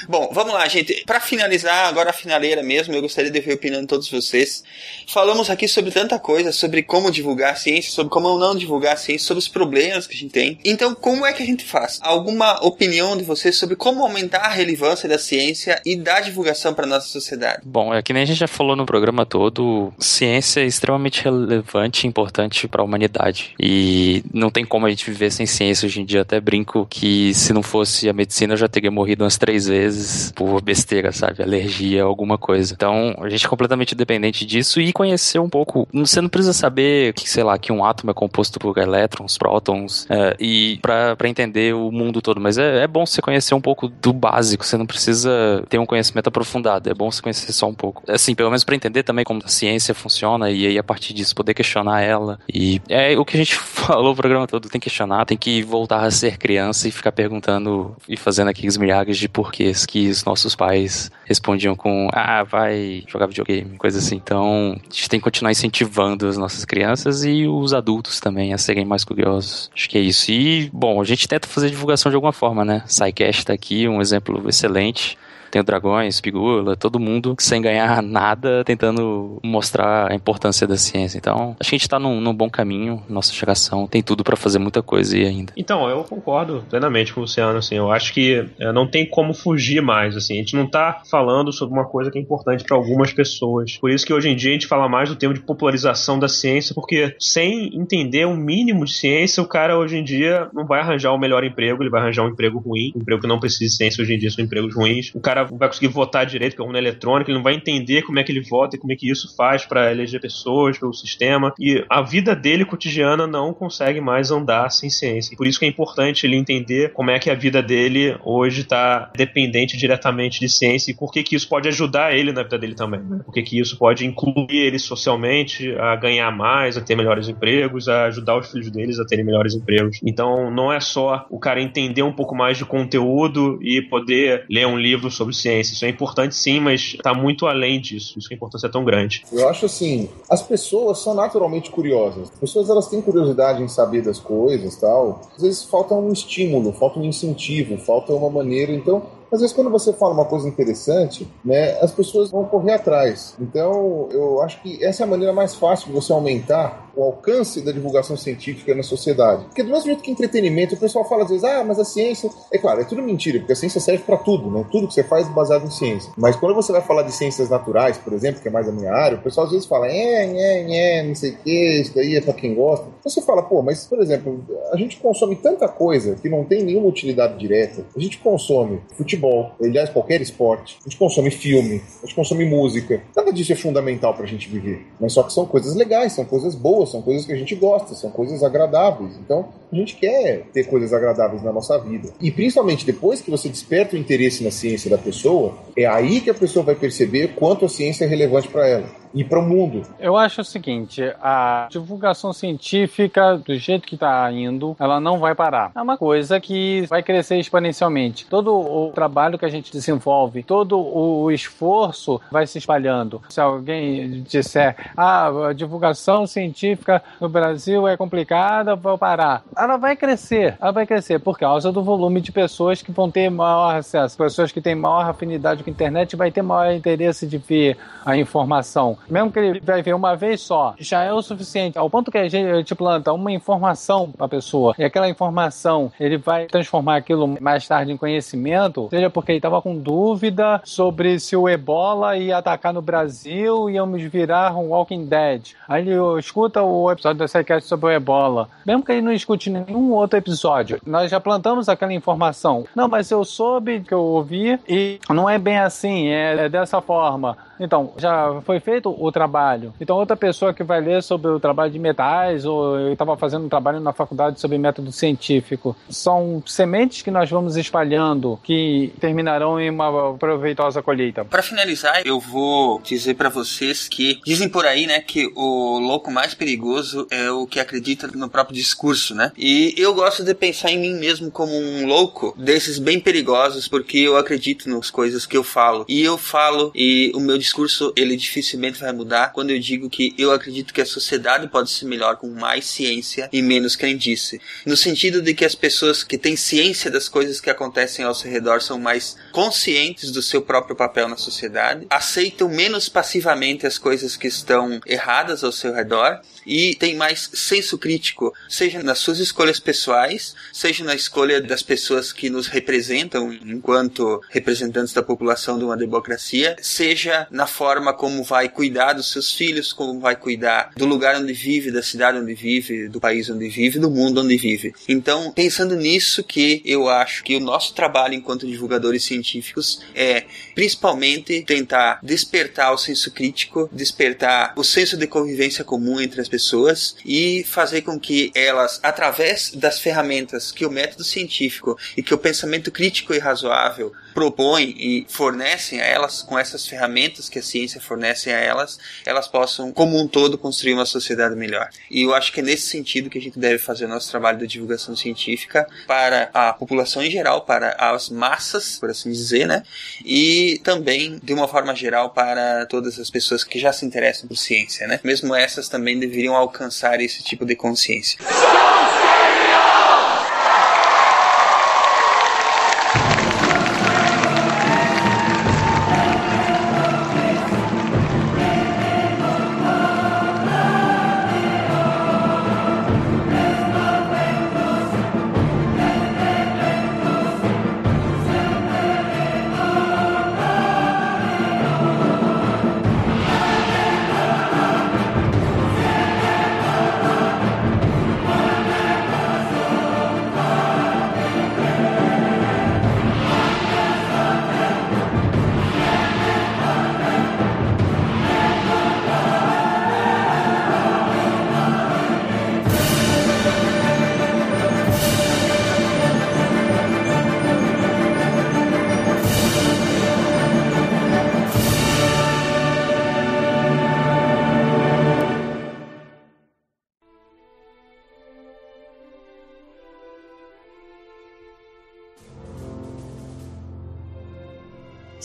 Bom, 0.08 0.30
vamos 0.34 0.54
lá, 0.54 0.68
gente. 0.68 1.04
Pra 1.06 1.20
finalizar, 1.20 1.88
agora 1.88 2.10
a 2.10 2.14
finaleira 2.14 2.64
mesmo, 2.64 2.94
eu 2.94 3.02
gostaria 3.02 3.32
de 3.32 3.40
ver 3.40 3.52
a 3.52 3.56
opinião 3.56 3.82
de 3.82 3.88
todos 3.88 4.10
vocês. 4.10 4.64
Falamos 5.08 5.50
aqui 5.50 5.68
sobre 5.68 5.92
tanta 5.92 6.20
coisa, 6.20 6.52
sobre 6.52 6.84
como 6.84 7.12
divulgar 7.12 7.54
a 7.54 7.56
ciência, 7.56 7.92
sobre 7.92 8.12
como 8.12 8.38
não 8.38 8.56
divulgar 8.56 8.94
a 8.94 8.98
ciência, 8.98 9.28
sobre 9.28 9.40
os 9.40 9.48
problemas 9.48 10.08
que 10.08 10.16
a 10.16 10.18
gente 10.18 10.32
tem. 10.32 10.58
Então, 10.66 10.96
como 10.96 11.26
é 11.26 11.34
que 11.34 11.44
a 11.44 11.46
gente 11.46 11.64
faz? 11.64 12.00
Alguma 12.02 12.66
opinião 12.66 13.16
de 13.16 13.24
vocês 13.24 13.58
sobre 13.58 13.76
como 13.76 14.04
aumentar 14.04 14.46
a 14.46 14.50
relevância 14.50 15.08
da 15.08 15.18
ciência 15.18 15.82
e 15.86 15.96
da 15.96 16.20
divulgação 16.20 16.74
para 16.74 16.88
nossa 16.88 17.08
sociedade? 17.08 17.62
Bom, 17.64 17.94
é 17.94 18.02
que 18.02 18.14
nem 18.14 18.24
a 18.24 18.26
gente 18.26 18.40
já 18.40 18.48
falou 18.48 18.76
no 18.76 18.86
programa 18.86 19.26
todo, 19.26 19.94
ciência 20.00 20.62
é 20.62 20.66
extremamente 20.66 21.24
relevante 21.24 22.06
e 22.06 22.10
importante 22.10 22.68
para 22.68 22.82
a 22.82 22.86
humanidade. 22.86 23.54
E 23.60 24.24
não 24.34 24.50
tem 24.50 24.66
como 24.66 24.86
a 24.86 24.90
gente 24.90 25.06
viver 25.10 25.32
sem 25.32 25.46
ciência 25.46 25.86
hoje 25.86 26.02
em 26.02 26.06
dia. 26.06 26.22
Até 26.22 26.40
brinco 26.40 26.88
que 26.90 27.34
se 27.34 27.54
não 27.54 27.62
fosse 27.62 28.10
a 28.10 28.14
medicina 28.14 28.54
eu 28.54 28.58
já 28.58 28.68
teria 28.68 28.92
morrido 28.92 29.24
umas 29.24 29.38
três 29.38 29.68
vezes 29.68 30.23
por 30.32 30.62
besteira, 30.62 31.12
sabe? 31.12 31.44
Alergia, 31.44 32.04
alguma 32.04 32.38
coisa. 32.38 32.74
Então, 32.74 33.16
a 33.20 33.30
gente 33.30 33.46
é 33.46 33.50
completamente 33.50 33.96
dependente 33.96 34.46
disso 34.46 34.80
e 34.80 34.94
conhecer 34.94 35.40
um 35.40 35.50
pouco. 35.50 35.88
Você 35.94 36.22
não 36.22 36.30
precisa 36.30 36.54
saber 36.54 37.14
que, 37.14 37.30
sei 37.30 37.44
lá, 37.44 37.58
que 37.58 37.72
um 37.72 37.84
átomo 37.84 38.12
é 38.12 38.14
composto 38.14 38.60
por 38.60 38.78
elétrons, 38.78 39.38
prótons, 39.38 40.06
é, 40.10 40.36
e 40.40 40.80
para 40.82 41.28
entender 41.28 41.74
o 41.74 41.92
mundo 41.92 42.22
todo. 42.22 42.40
Mas 42.40 42.58
é, 42.58 42.84
é 42.84 42.88
bom 42.88 43.06
você 43.06 43.22
conhecer 43.22 43.54
um 43.54 43.62
pouco 43.62 43.88
do 43.88 44.14
básico. 44.14 44.66
Você 44.66 44.78
não 44.78 44.86
precisa 44.86 45.64
ter 45.70 45.78
um 45.78 45.86
conhecimento 45.86 46.28
aprofundado. 46.28 46.90
É 46.90 46.94
bom 46.94 47.12
você 47.12 47.22
conhecer 47.22 47.52
só 47.52 47.68
um 47.68 47.74
pouco. 47.74 48.04
Assim, 48.08 48.36
pelo 48.36 48.50
menos 48.50 48.64
para 48.64 48.76
entender 48.76 49.04
também 49.04 49.26
como 49.26 49.42
a 49.44 49.48
ciência 49.48 49.94
funciona 49.94 50.50
e 50.50 50.68
aí 50.68 50.78
a 50.78 50.84
partir 50.84 51.14
disso 51.14 51.36
poder 51.36 51.54
questionar 51.54 52.02
ela. 52.02 52.40
E 52.52 52.82
é 52.88 53.18
o 53.18 53.26
que 53.26 53.36
a 53.36 53.40
gente 53.40 53.56
falou 53.58 54.14
o 54.14 54.16
programa 54.16 54.48
todo. 54.48 54.70
Tem 54.70 54.80
que 54.80 54.90
questionar, 54.90 55.26
tem 55.26 55.38
que 55.38 55.64
voltar 55.64 56.04
a 56.04 56.12
ser 56.12 56.38
criança 56.38 56.88
e 56.88 56.92
ficar 56.92 57.12
perguntando 57.12 57.96
e 58.08 58.18
fazendo 58.18 58.50
aqueles 58.50 58.78
milhares 58.78 59.18
de 59.18 59.28
porquês 59.28 59.86
que 59.86 60.03
os 60.10 60.24
nossos 60.24 60.56
pais 60.56 61.12
respondiam 61.26 61.76
com 61.76 62.10
ah, 62.12 62.44
vai 62.44 63.04
jogar 63.08 63.28
videogame, 63.28 63.78
coisa 63.78 64.00
assim. 64.00 64.16
Então, 64.16 64.76
a 64.80 64.94
gente 64.94 65.10
tem 65.10 65.20
que 65.20 65.24
continuar 65.24 65.52
incentivando 65.52 66.28
as 66.28 66.38
nossas 66.38 66.66
crianças 66.66 67.24
e 67.24 67.48
os 67.48 67.74
adultos 67.74 68.20
também 68.20 68.54
a 68.54 68.58
serem 68.58 68.86
mais 68.86 69.04
curiosos. 69.04 69.70
Acho 69.74 69.90
que 69.90 69.98
é 69.98 70.02
isso. 70.02 70.32
E, 70.32 70.70
bom, 70.74 71.02
a 71.02 71.04
gente 71.04 71.28
tenta 71.28 71.48
fazer 71.48 71.70
divulgação 71.70 72.10
de 72.10 72.16
alguma 72.16 72.34
forma, 72.34 72.64
né? 72.64 72.84
SciCast 72.88 73.46
tá 73.46 73.54
aqui, 73.54 73.88
um 73.88 74.02
exemplo 74.02 74.48
excelente. 74.48 75.18
Tem 75.54 75.62
o 75.62 75.64
Dragões, 75.64 76.20
Pigula, 76.20 76.76
todo 76.76 77.00
mundo 77.00 77.36
sem 77.38 77.62
ganhar 77.62 78.02
nada, 78.02 78.64
tentando 78.64 79.40
mostrar 79.44 80.12
a 80.12 80.16
importância 80.16 80.66
da 80.66 80.76
ciência. 80.76 81.16
Então, 81.16 81.56
acho 81.60 81.70
que 81.70 81.76
a 81.76 81.78
gente 81.78 81.88
tá 81.88 82.00
num, 82.00 82.20
num 82.20 82.34
bom 82.34 82.50
caminho, 82.50 83.04
nossa 83.08 83.32
geração 83.32 83.86
tem 83.86 84.02
tudo 84.02 84.24
pra 84.24 84.36
fazer 84.36 84.58
muita 84.58 84.82
coisa 84.82 85.16
aí 85.16 85.28
ainda. 85.28 85.54
Então, 85.56 85.88
eu 85.88 86.04
concordo 86.06 86.64
plenamente 86.68 87.14
com 87.14 87.20
o 87.20 87.24
Luciano, 87.24 87.60
assim, 87.60 87.76
eu 87.76 87.92
acho 87.92 88.16
que 88.16 88.44
é, 88.60 88.74
não 88.74 88.88
tem 88.88 89.08
como 89.08 89.32
fugir 89.32 89.80
mais, 89.80 90.18
assim, 90.18 90.34
a 90.34 90.38
gente 90.38 90.56
não 90.56 90.66
tá 90.66 91.04
falando 91.08 91.54
sobre 91.54 91.76
uma 91.78 91.86
coisa 91.86 92.10
que 92.10 92.18
é 92.18 92.22
importante 92.22 92.64
para 92.64 92.76
algumas 92.76 93.14
pessoas. 93.14 93.78
Por 93.78 93.92
isso 93.92 94.08
que 94.08 94.14
hoje 94.14 94.30
em 94.30 94.36
dia 94.36 94.50
a 94.50 94.54
gente 94.54 94.66
fala 94.66 94.90
mais 94.90 95.08
do 95.08 95.16
termo 95.16 95.36
de 95.36 95.42
popularização 95.42 96.18
da 96.18 96.28
ciência, 96.28 96.74
porque 96.74 97.16
sem 97.20 97.80
entender 97.80 98.26
o 98.26 98.36
mínimo 98.36 98.86
de 98.86 98.94
ciência, 98.94 99.44
o 99.44 99.48
cara 99.48 99.78
hoje 99.78 99.98
em 99.98 100.04
dia 100.04 100.50
não 100.52 100.66
vai 100.66 100.80
arranjar 100.80 101.12
o 101.12 101.20
melhor 101.20 101.44
emprego, 101.44 101.84
ele 101.84 101.92
vai 101.92 102.02
arranjar 102.02 102.26
um 102.26 102.30
emprego 102.30 102.58
ruim, 102.58 102.92
um 102.96 103.02
emprego 103.02 103.22
que 103.22 103.28
não 103.28 103.40
precisa 103.40 103.66
de 103.66 103.78
ciência 103.78 104.02
hoje 104.02 104.16
em 104.16 104.18
dia 104.18 104.32
são 104.32 104.44
empregos 104.44 104.76
ruins. 104.76 105.12
O 105.14 105.20
cara 105.20 105.43
não 105.50 105.58
vai 105.58 105.68
conseguir 105.68 105.88
votar 105.88 106.26
direito, 106.26 106.54
porque 106.54 106.64
é 106.64 106.66
urna 106.66 106.80
eletrônica, 106.80 107.30
ele 107.30 107.38
não 107.38 107.44
vai 107.44 107.56
entender 107.56 108.02
como 108.04 108.20
é 108.20 108.24
que 108.24 108.32
ele 108.32 108.42
vota 108.42 108.76
e 108.76 108.80
como 108.80 108.92
é 108.92 108.96
que 108.96 109.10
isso 109.10 109.36
faz 109.36 109.66
para 109.66 109.92
eleger 109.92 110.22
pessoas 110.22 110.78
pelo 110.78 110.94
sistema. 110.94 111.54
E 111.60 111.84
a 111.90 112.02
vida 112.02 112.36
dele 112.36 112.66
cotidiana 112.66 113.28
não 113.28 113.54
consegue 113.54 114.02
mais 114.02 114.32
andar 114.32 114.70
sem 114.70 114.90
ciência. 114.90 115.36
Por 115.38 115.48
isso 115.48 115.60
que 115.60 115.66
é 115.66 115.68
importante 115.68 116.26
ele 116.26 116.36
entender 116.36 116.92
como 116.94 117.12
é 117.12 117.20
que 117.20 117.30
a 117.30 117.36
vida 117.36 117.62
dele 117.62 118.18
hoje 118.24 118.62
está 118.62 119.12
dependente 119.16 119.78
diretamente 119.78 120.40
de 120.40 120.50
ciência 120.50 120.92
e 120.92 120.94
por 120.94 121.12
que 121.12 121.24
que 121.24 121.36
isso 121.36 121.48
pode 121.48 121.68
ajudar 121.68 122.16
ele 122.16 122.32
na 122.32 122.44
vida 122.44 122.58
dele 122.58 122.76
também. 122.76 123.02
Né? 123.02 123.20
Por 123.26 123.34
que 123.34 123.42
que 123.42 123.60
isso 123.60 123.78
pode 123.78 124.06
incluir 124.06 124.48
ele 124.52 124.80
socialmente 124.80 125.74
a 125.76 125.96
ganhar 125.96 126.32
mais, 126.32 126.78
a 126.78 126.82
ter 126.82 126.96
melhores 126.96 127.28
empregos, 127.28 127.88
a 127.88 128.06
ajudar 128.06 128.38
os 128.38 128.52
filhos 128.52 128.70
deles 128.72 129.00
a 129.00 129.06
terem 129.06 129.26
melhores 129.26 129.56
empregos. 129.56 130.00
Então 130.04 130.52
não 130.52 130.72
é 130.72 130.80
só 130.80 131.26
o 131.30 131.40
cara 131.40 131.62
entender 131.62 132.04
um 132.04 132.14
pouco 132.14 132.36
mais 132.36 132.58
de 132.58 132.66
conteúdo 132.66 133.60
e 133.62 133.82
poder 133.82 134.46
ler 134.50 134.68
um 134.68 134.78
livro 134.78 135.10
sobre 135.10 135.33
ciência. 135.34 135.74
Isso 135.74 135.86
é 135.86 135.90
importante 135.90 136.36
sim, 136.36 136.60
mas 136.60 136.94
está 136.96 137.14
muito 137.14 137.46
além 137.46 137.80
disso. 137.80 138.18
Isso 138.18 138.28
que 138.28 138.34
a 138.34 138.38
importância 138.38 138.68
é 138.68 138.70
tão 138.70 138.84
grande. 138.84 139.24
Eu 139.32 139.48
acho 139.50 139.66
assim, 139.66 140.10
as 140.30 140.42
pessoas 140.42 141.00
são 141.00 141.14
naturalmente 141.14 141.70
curiosas. 141.70 142.30
As 142.32 142.40
pessoas 142.40 142.70
elas 142.70 142.88
têm 142.88 143.02
curiosidade 143.02 143.62
em 143.62 143.68
saber 143.68 144.02
das 144.02 144.20
coisas, 144.20 144.76
tal. 144.76 145.22
Às 145.36 145.42
vezes 145.42 145.64
falta 145.64 145.94
um 145.96 146.12
estímulo, 146.12 146.74
falta 146.74 147.00
um 147.00 147.04
incentivo, 147.04 147.78
falta 147.78 148.14
uma 148.14 148.30
maneira. 148.30 148.72
Então, 148.72 149.04
às 149.34 149.42
vezes 149.42 149.56
quando 149.56 149.70
você 149.70 149.92
fala 149.94 150.14
uma 150.14 150.26
coisa 150.26 150.48
interessante, 150.48 151.28
né, 151.44 151.78
as 151.82 151.92
pessoas 151.92 152.32
vão 152.32 152.46
correr 152.46 152.74
atrás. 152.74 153.36
Então, 153.40 154.08
eu 154.12 154.42
acho 154.42 154.62
que 154.62 154.84
essa 154.84 155.04
é 155.04 155.06
a 155.06 155.10
maneira 155.10 155.34
mais 155.34 155.56
fácil 155.56 155.88
de 155.88 155.94
você 155.94 156.14
aumentar 156.14 156.92
o 156.96 157.04
alcance 157.04 157.62
da 157.62 157.72
divulgação 157.72 158.16
científica 158.16 158.76
na 158.76 158.84
sociedade. 158.84 159.46
Porque 159.46 159.64
do 159.64 159.70
mesmo 159.70 159.86
jeito 159.86 160.04
que 160.04 160.12
entretenimento, 160.12 160.76
o 160.76 160.78
pessoal 160.78 161.08
fala 161.08 161.24
às 161.24 161.30
vezes, 161.30 161.44
ah, 161.44 161.64
mas 161.64 161.80
a 161.80 161.86
ciência, 161.86 162.30
é 162.52 162.58
claro, 162.58 162.82
é 162.82 162.84
tudo 162.84 163.02
mentira, 163.02 163.40
porque 163.40 163.54
a 163.54 163.56
ciência 163.56 163.82
serve 163.82 164.04
para 164.04 164.18
tudo, 164.18 164.52
né? 164.52 164.66
Tudo 164.72 164.88
que 164.88 164.94
você 164.94 165.04
faz 165.04 165.28
é 165.28 165.32
baseado 165.32 165.66
em 165.66 165.72
ciência. 165.72 166.12
Mas 166.18 166.36
quando 166.36 166.54
você 166.54 166.72
vai 166.72 166.82
falar 166.82 167.04
de 167.04 167.12
ciências 167.12 167.50
naturais, 167.50 167.98
por 167.98 168.14
exemplo, 168.14 168.42
que 168.42 168.48
é 168.48 168.52
mais 168.52 168.68
a 168.68 168.72
minha 168.72 168.92
área, 168.92 169.18
o 169.18 169.22
pessoal 169.22 169.48
às 169.48 169.52
vezes 169.52 169.66
fala, 169.66 169.88
é, 169.88 170.26
é, 170.26 171.00
é, 171.00 171.04
não 171.04 171.16
sei 171.16 171.32
o 171.32 171.38
que, 171.38 171.82
isso 171.82 171.96
daí 171.96 172.16
é 172.16 172.22
para 172.22 172.34
quem 172.34 172.54
gosta. 172.54 172.86
Você 173.04 173.22
fala, 173.22 173.42
pô, 173.42 173.62
mas 173.62 173.86
por 173.88 174.00
exemplo, 174.00 174.44
a 174.72 174.78
gente 174.78 174.98
consome 174.98 175.36
tanta 175.36 175.68
coisa 175.68 176.16
que 176.16 176.30
não 176.30 176.44
tem 176.44 176.64
nenhuma 176.64 176.88
utilidade 176.88 177.38
direta. 177.38 177.86
A 177.96 178.00
gente 178.00 178.20
consome 178.20 178.82
futebol, 178.96 179.23
aliás, 179.62 179.90
qualquer 179.90 180.22
esporte. 180.22 180.78
A 180.82 180.90
gente 180.90 180.98
consome 180.98 181.32
filme, 181.32 181.82
a 182.02 182.06
gente 182.06 182.16
consome 182.16 182.46
música. 182.46 183.02
Nada 183.16 183.32
disso 183.32 183.54
é 183.54 183.56
fundamental 183.56 184.14
pra 184.14 184.26
gente 184.26 184.50
viver. 184.50 184.86
Mas 185.00 185.14
só 185.14 185.24
que 185.24 185.34
são 185.34 185.46
coisas 185.46 185.76
legais, 185.76 186.14
são 186.14 186.26
coisas 186.26 186.56
boas, 186.56 186.90
são 186.90 187.02
coisas 187.02 187.26
que 187.26 187.32
a 187.32 187.38
gente 187.38 187.56
gosta, 187.56 187.96
são 187.96 188.10
coisas 188.10 188.44
agradáveis. 188.44 189.18
Então, 189.18 189.48
a 189.72 189.76
gente 189.76 189.96
quer 189.96 190.46
ter 190.54 190.66
coisas 190.66 190.94
agradáveis 190.94 191.44
na 191.44 191.52
nossa 191.52 191.78
vida. 191.80 192.10
E 192.22 192.32
principalmente 192.32 192.86
depois 192.86 193.22
que 193.22 193.32
você 193.32 193.50
desperta 193.50 193.96
o 193.96 194.00
interesse 194.00 194.44
na 194.44 194.52
ciência 194.52 194.90
da 194.90 194.98
pessoa, 194.98 195.54
é 195.76 195.86
aí 195.86 196.22
que 196.22 196.30
a 196.30 196.34
pessoa 196.34 196.64
vai 196.64 196.76
perceber 196.76 197.30
quanto 197.36 197.66
a 197.66 197.70
ciência 197.70 198.06
é 198.06 198.08
relevante 198.08 198.48
para 198.48 198.68
ela 198.68 199.04
e 199.14 199.24
para 199.24 199.40
o 199.40 199.44
mundo. 199.44 199.84
Eu 200.00 200.18
acho 200.18 200.42
o 200.42 200.44
seguinte, 200.44 201.02
a 201.22 201.68
divulgação 201.70 202.34
científica, 202.34 203.38
do 203.38 203.56
jeito 203.56 203.88
que 203.88 203.96
está 203.96 204.32
indo, 204.32 204.76
ela 204.80 205.00
não 205.00 205.20
vai 205.20 205.36
parar. 205.36 205.72
É 205.76 205.82
uma 205.82 205.98
coisa 205.98 206.40
que 206.40 206.86
vai 206.88 207.04
crescer 207.04 207.38
exponencialmente. 207.38 208.26
Todo 208.26 208.52
o 208.54 208.92
trabalho 208.92 209.13
que 209.38 209.46
a 209.46 209.50
gente 209.50 209.72
desenvolve, 209.72 210.44
todo 210.44 210.78
o 210.80 211.32
esforço 211.32 212.20
vai 212.32 212.46
se 212.48 212.58
espalhando. 212.58 213.22
Se 213.30 213.40
alguém 213.40 214.22
disser, 214.24 214.76
ah, 214.96 215.48
a 215.50 215.54
divulgação 215.54 216.28
científica 216.28 217.02
no 217.20 217.30
Brasil 217.30 217.88
é 217.88 217.96
complicada, 217.96 218.76
vou 218.76 218.98
parar. 218.98 219.44
Ela 219.56 219.78
vai 219.78 219.96
crescer, 219.96 220.58
ela 220.62 220.72
vai 220.72 220.86
crescer 220.86 221.20
por 221.20 221.38
causa 221.38 221.72
do 221.72 221.84
volume 221.84 222.22
de 222.22 222.32
pessoas 222.32 222.82
que 222.82 222.92
vão 222.92 223.10
ter 223.10 223.30
maior 223.30 223.76
acesso. 223.76 224.18
Pessoas 224.18 224.52
que 224.52 224.62
têm 224.62 224.76
maior 224.76 225.10
afinidade 225.10 225.64
com 225.64 225.70
a 225.70 225.74
internet 225.74 226.16
vai 226.16 226.32
ter 226.32 226.42
maior 226.42 226.74
interesse 226.74 227.26
de 227.28 227.38
ver 227.38 227.78
a 228.06 228.18
informação. 228.18 228.98
Mesmo 229.10 229.32
que 229.32 229.40
ele 229.40 229.60
vai 229.60 229.82
ver 229.82 229.94
uma 229.94 230.16
vez 230.16 230.42
só, 230.42 230.76
já 230.78 231.04
é 231.04 231.14
o 231.14 231.22
suficiente. 231.22 231.78
Ao 231.78 231.90
ponto 231.90 232.12
que 232.12 232.18
a 232.18 232.28
gente 232.28 232.76
planta 232.76 233.14
uma 233.14 233.32
informação 233.32 234.12
para 234.12 234.26
a 234.26 234.30
pessoa 234.30 234.76
e 234.78 234.84
aquela 234.84 235.10
informação 235.10 235.92
ele 236.00 236.18
vai 236.18 236.46
transformar 236.48 236.98
aquilo 236.98 237.28
mais 237.42 237.68
tarde 237.68 237.92
em 237.92 237.98
conhecimento, 237.98 238.90
porque 239.10 239.32
ele 239.32 239.40
estava 239.40 239.62
com 239.62 239.78
dúvida 239.78 240.62
sobre 240.64 241.20
se 241.20 241.36
o 241.36 241.48
ebola 241.48 242.18
ia 242.18 242.38
atacar 242.38 242.74
no 242.74 242.82
Brasil 242.82 243.70
e 243.70 243.74
íamos 243.74 244.02
virar 244.04 244.56
um 244.56 244.70
Walking 244.70 245.06
Dead. 245.06 245.54
Aí 245.68 245.88
ele 245.88 246.20
escuta 246.20 246.62
o 246.62 246.92
episódio 246.92 247.20
da 247.20 247.28
SciCast 247.28 247.68
sobre 247.68 247.88
o 247.88 247.92
ebola. 247.92 248.50
Mesmo 248.66 248.84
que 248.84 248.92
ele 248.92 249.02
não 249.02 249.12
escute 249.12 249.50
nenhum 249.50 249.92
outro 249.92 250.18
episódio, 250.18 250.80
nós 250.86 251.10
já 251.10 251.20
plantamos 251.20 251.70
aquela 251.70 251.94
informação. 251.94 252.66
Não, 252.76 252.88
mas 252.88 253.10
eu 253.12 253.24
soube 253.24 253.82
que 253.82 253.94
eu 253.94 254.02
ouvi 254.02 254.60
e 254.68 255.00
não 255.10 255.30
é 255.30 255.38
bem 255.38 255.58
assim, 255.58 256.08
é, 256.08 256.46
é 256.46 256.50
dessa 256.50 256.82
forma. 256.82 257.38
Então, 257.60 257.94
já 257.98 258.42
foi 258.46 258.60
feito 258.60 258.90
o 258.90 259.12
trabalho. 259.12 259.74
Então, 259.80 259.98
outra 259.98 260.16
pessoa 260.16 260.54
que 260.54 260.64
vai 260.64 260.82
ler 260.82 261.04
sobre 261.04 261.30
o 261.32 261.40
trabalho 261.40 261.72
de 261.72 261.80
metais, 261.80 262.46
ou 262.46 262.80
eu 262.80 262.94
estava 262.94 263.16
fazendo 263.18 263.46
um 263.46 263.50
trabalho 263.50 263.80
na 263.80 263.94
faculdade 263.94 264.40
sobre 264.40 264.58
método 264.58 264.92
científico, 264.92 265.76
são 265.90 266.42
sementes 266.46 267.02
que 267.02 267.12
nós 267.12 267.30
vamos 267.30 267.56
espalhando 267.56 268.40
que 268.44 268.94
terminarão 269.00 269.60
em 269.60 269.70
uma 269.70 270.14
proveitosa 270.18 270.82
colheita. 270.82 271.26
Para 271.26 271.44
finalizar, 271.44 272.02
eu 272.06 272.20
vou 272.20 272.82
dizer 272.82 273.16
para 273.16 273.30
vocês 273.30 273.88
que 273.88 274.20
dizem 274.26 274.50
por 274.50 274.66
aí, 274.66 274.86
né, 274.88 275.00
que 275.00 275.32
o 275.36 275.80
louco 275.80 276.12
mais 276.12 276.34
perigoso 276.34 277.08
é 277.10 277.30
o 277.32 277.46
que 277.46 277.60
acredita 277.60 278.08
no 278.08 278.30
próprio 278.30 278.56
discurso, 278.56 279.16
né? 279.16 279.32
E 279.38 279.74
eu 279.78 279.94
gosto 279.94 280.24
de 280.24 280.34
pensar 280.34 280.72
em 280.72 280.80
mim 280.80 280.94
mesmo 280.94 281.32
como 281.32 281.52
um 281.54 281.86
louco 281.86 282.34
desses 282.38 282.80
bem 282.80 283.00
perigosos, 283.00 283.68
porque 283.68 283.98
eu 283.98 284.18
acredito 284.18 284.70
nas 284.70 284.90
coisas 284.90 285.26
que 285.26 285.38
eu 285.38 285.44
falo. 285.44 285.86
E 285.88 286.04
eu 286.04 286.18
falo 286.18 286.72
e 286.76 287.12
o 287.16 287.20
meu 287.20 287.38
discurso 287.44 287.94
ele 287.96 288.16
dificilmente 288.16 288.80
vai 288.80 288.94
mudar 288.94 289.34
quando 289.34 289.52
eu 289.52 289.60
digo 289.60 289.90
que 289.90 290.16
eu 290.18 290.32
acredito 290.32 290.74
que 290.74 290.82
a 290.82 290.86
sociedade 290.86 291.48
pode 291.50 291.70
ser 291.70 291.86
melhor 291.86 292.16
com 292.16 292.30
mais 292.30 292.66
ciência 292.66 293.30
e 293.32 293.42
menos 293.42 293.76
crendice. 293.76 294.40
No 294.66 294.78
sentido 294.78 295.22
de 295.22 295.34
que 295.34 295.44
as 295.44 295.54
pessoas 295.54 296.04
que 296.04 296.18
têm 296.18 296.36
ciência 296.38 296.90
das 296.90 297.10
coisas 297.10 297.42
que 297.42 297.50
acontecem 297.50 298.06
ao 298.06 298.16
seu 298.16 298.32
redor 298.32 298.62
são 298.62 298.80
mais 298.80 299.18
conscientes 299.32 300.10
do 300.12 300.22
seu 300.22 300.42
próprio 300.42 300.76
papel 300.76 301.10
na 301.10 301.18
sociedade, 301.18 301.86
aceitam 301.90 302.48
menos 302.48 302.88
passivamente 302.88 303.68
as 303.68 303.78
coisas 303.78 304.16
que 304.16 304.28
estão 304.28 304.80
erradas 304.86 305.44
ao 305.44 305.52
seu 305.52 305.74
redor 305.74 306.22
e 306.46 306.76
têm 306.76 306.96
mais 306.96 307.30
senso 307.34 307.78
crítico, 307.78 308.34
seja 308.50 308.82
nas 308.82 309.00
suas 309.00 309.20
escolhas 309.20 309.60
pessoais, 309.60 310.36
seja 310.52 310.84
na 310.84 310.96
escolha 310.96 311.42
das 311.42 311.62
pessoas 311.62 312.12
que 312.12 312.30
nos 312.30 312.48
representam 312.48 313.34
enquanto 313.34 314.22
representantes 314.30 314.94
da 314.94 315.04
população 315.04 315.58
de 315.58 315.66
uma 315.66 315.78
democracia, 315.78 316.56
seja 316.62 317.28
na 317.32 317.48
forma 317.48 317.94
como 317.94 318.24
vai 318.24 318.50
cuidar 318.50 318.94
dos 318.94 319.12
seus 319.12 319.34
filhos, 319.34 319.74
como 319.74 320.00
vai 320.00 320.16
cuidar 320.16 320.72
do 320.76 320.86
lugar 320.86 321.16
onde 321.16 321.34
vive, 321.34 321.72
da 321.72 321.82
cidade 321.82 322.18
onde 322.18 322.34
vive, 322.34 322.88
do 322.88 323.00
país 323.00 323.30
onde 323.30 323.48
vive, 323.50 323.80
do 323.80 323.90
mundo 323.90 324.22
onde 324.22 324.38
vive. 324.38 324.74
Então, 324.88 325.32
pensando 325.32 325.76
nisso 325.76 326.24
que 326.24 326.62
eu 326.66 326.90
acho 326.90 327.24
que 327.24 327.36
o 327.36 327.40
nosso 327.40 327.74
trabalho 327.74 328.14
enquanto 328.14 328.48
divulgadores 328.48 329.04
científicos 329.04 329.82
é 329.96 330.26
principalmente 330.56 331.44
tentar 331.44 332.00
despertar 332.02 332.74
o 332.74 332.78
senso 332.78 333.12
crítico, 333.12 333.70
despertar 333.72 334.54
o 334.56 334.64
senso 334.64 334.98
de 334.98 335.08
convivência 335.08 335.64
comum 335.64 336.00
entre 336.00 336.22
as 336.22 336.28
pessoas 336.34 336.96
e 337.06 337.44
fazer 337.44 337.84
com 337.84 338.00
que 338.00 338.32
elas, 338.34 338.80
através 338.82 339.52
das 339.52 339.80
ferramentas 339.80 340.52
que 340.52 340.66
o 340.66 340.72
método 340.72 341.04
científico 341.04 341.78
e 341.96 342.02
que 342.02 342.12
o 342.12 342.18
pensamento 342.18 342.72
crítico 342.72 343.14
e 343.14 343.20
razoável 343.20 343.94
propõem 344.14 344.76
e 344.78 345.06
fornecem 345.10 345.82
a 345.82 345.86
elas, 345.86 346.22
com 346.22 346.38
essas 346.38 346.66
ferramentas 346.68 347.30
que 347.30 347.40
a 347.40 347.44
ciência 347.44 347.82
fornece 347.82 348.32
a 348.32 348.40
elas, 348.40 348.80
elas 349.06 349.28
possam, 349.28 349.72
como 349.72 350.00
um 350.00 350.08
todo, 350.08 350.38
construir 350.38 350.74
uma 350.74 350.86
sociedade 350.86 351.36
melhor. 351.36 351.70
E 351.90 352.04
eu 352.04 352.14
acho 352.14 352.32
que 352.32 352.40
é 352.40 352.44
nesse 352.44 352.68
sentido 352.68 353.10
que 353.10 353.18
a 353.18 353.22
gente 353.22 353.40
deve 353.40 353.58
fazer 353.58 353.86
o 353.86 353.88
nosso 353.88 354.10
trabalho 354.10 354.38
de 354.38 354.48
divulgação 354.48 354.96
científica 354.96 355.68
para 355.88 356.30
a 356.34 356.54
população 356.54 357.04
em 357.04 357.10
geral, 357.10 357.42
para 357.42 357.76
as 357.78 358.10
massas, 358.10 358.78
por 358.80 358.90
assim 358.90 359.12
dizer, 359.12 359.48
né? 359.48 359.64
E 360.06 360.60
também, 360.64 361.20
de 361.22 361.34
uma 361.34 361.48
forma 361.48 361.76
geral, 361.76 362.12
para 362.12 362.66
todas 362.66 363.00
as 363.00 363.10
pessoas 363.10 363.44
que 363.44 363.60
já 363.60 363.74
se 363.74 363.86
interessam 363.86 364.28
por 364.28 364.38
ciência, 364.38 364.88
né? 364.88 365.00
Mesmo 365.04 365.36
essas 365.36 365.70
também 365.70 366.00
deveriam 366.00 366.36
alcançar 366.36 367.00
esse 367.02 367.24
tipo 367.24 367.46
de 367.46 367.56
consciência. 367.56 368.20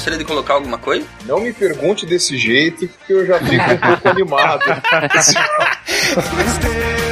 Gostaria 0.00 0.18
de 0.18 0.24
colocar 0.24 0.54
alguma 0.54 0.78
coisa? 0.78 1.06
Não 1.26 1.40
me 1.40 1.52
pergunte 1.52 2.06
desse 2.06 2.38
jeito, 2.38 2.88
que 3.06 3.12
eu 3.12 3.26
já 3.26 3.38
fico 3.38 3.70
um 3.70 3.76
pouco 3.76 4.08
animado. 4.08 4.64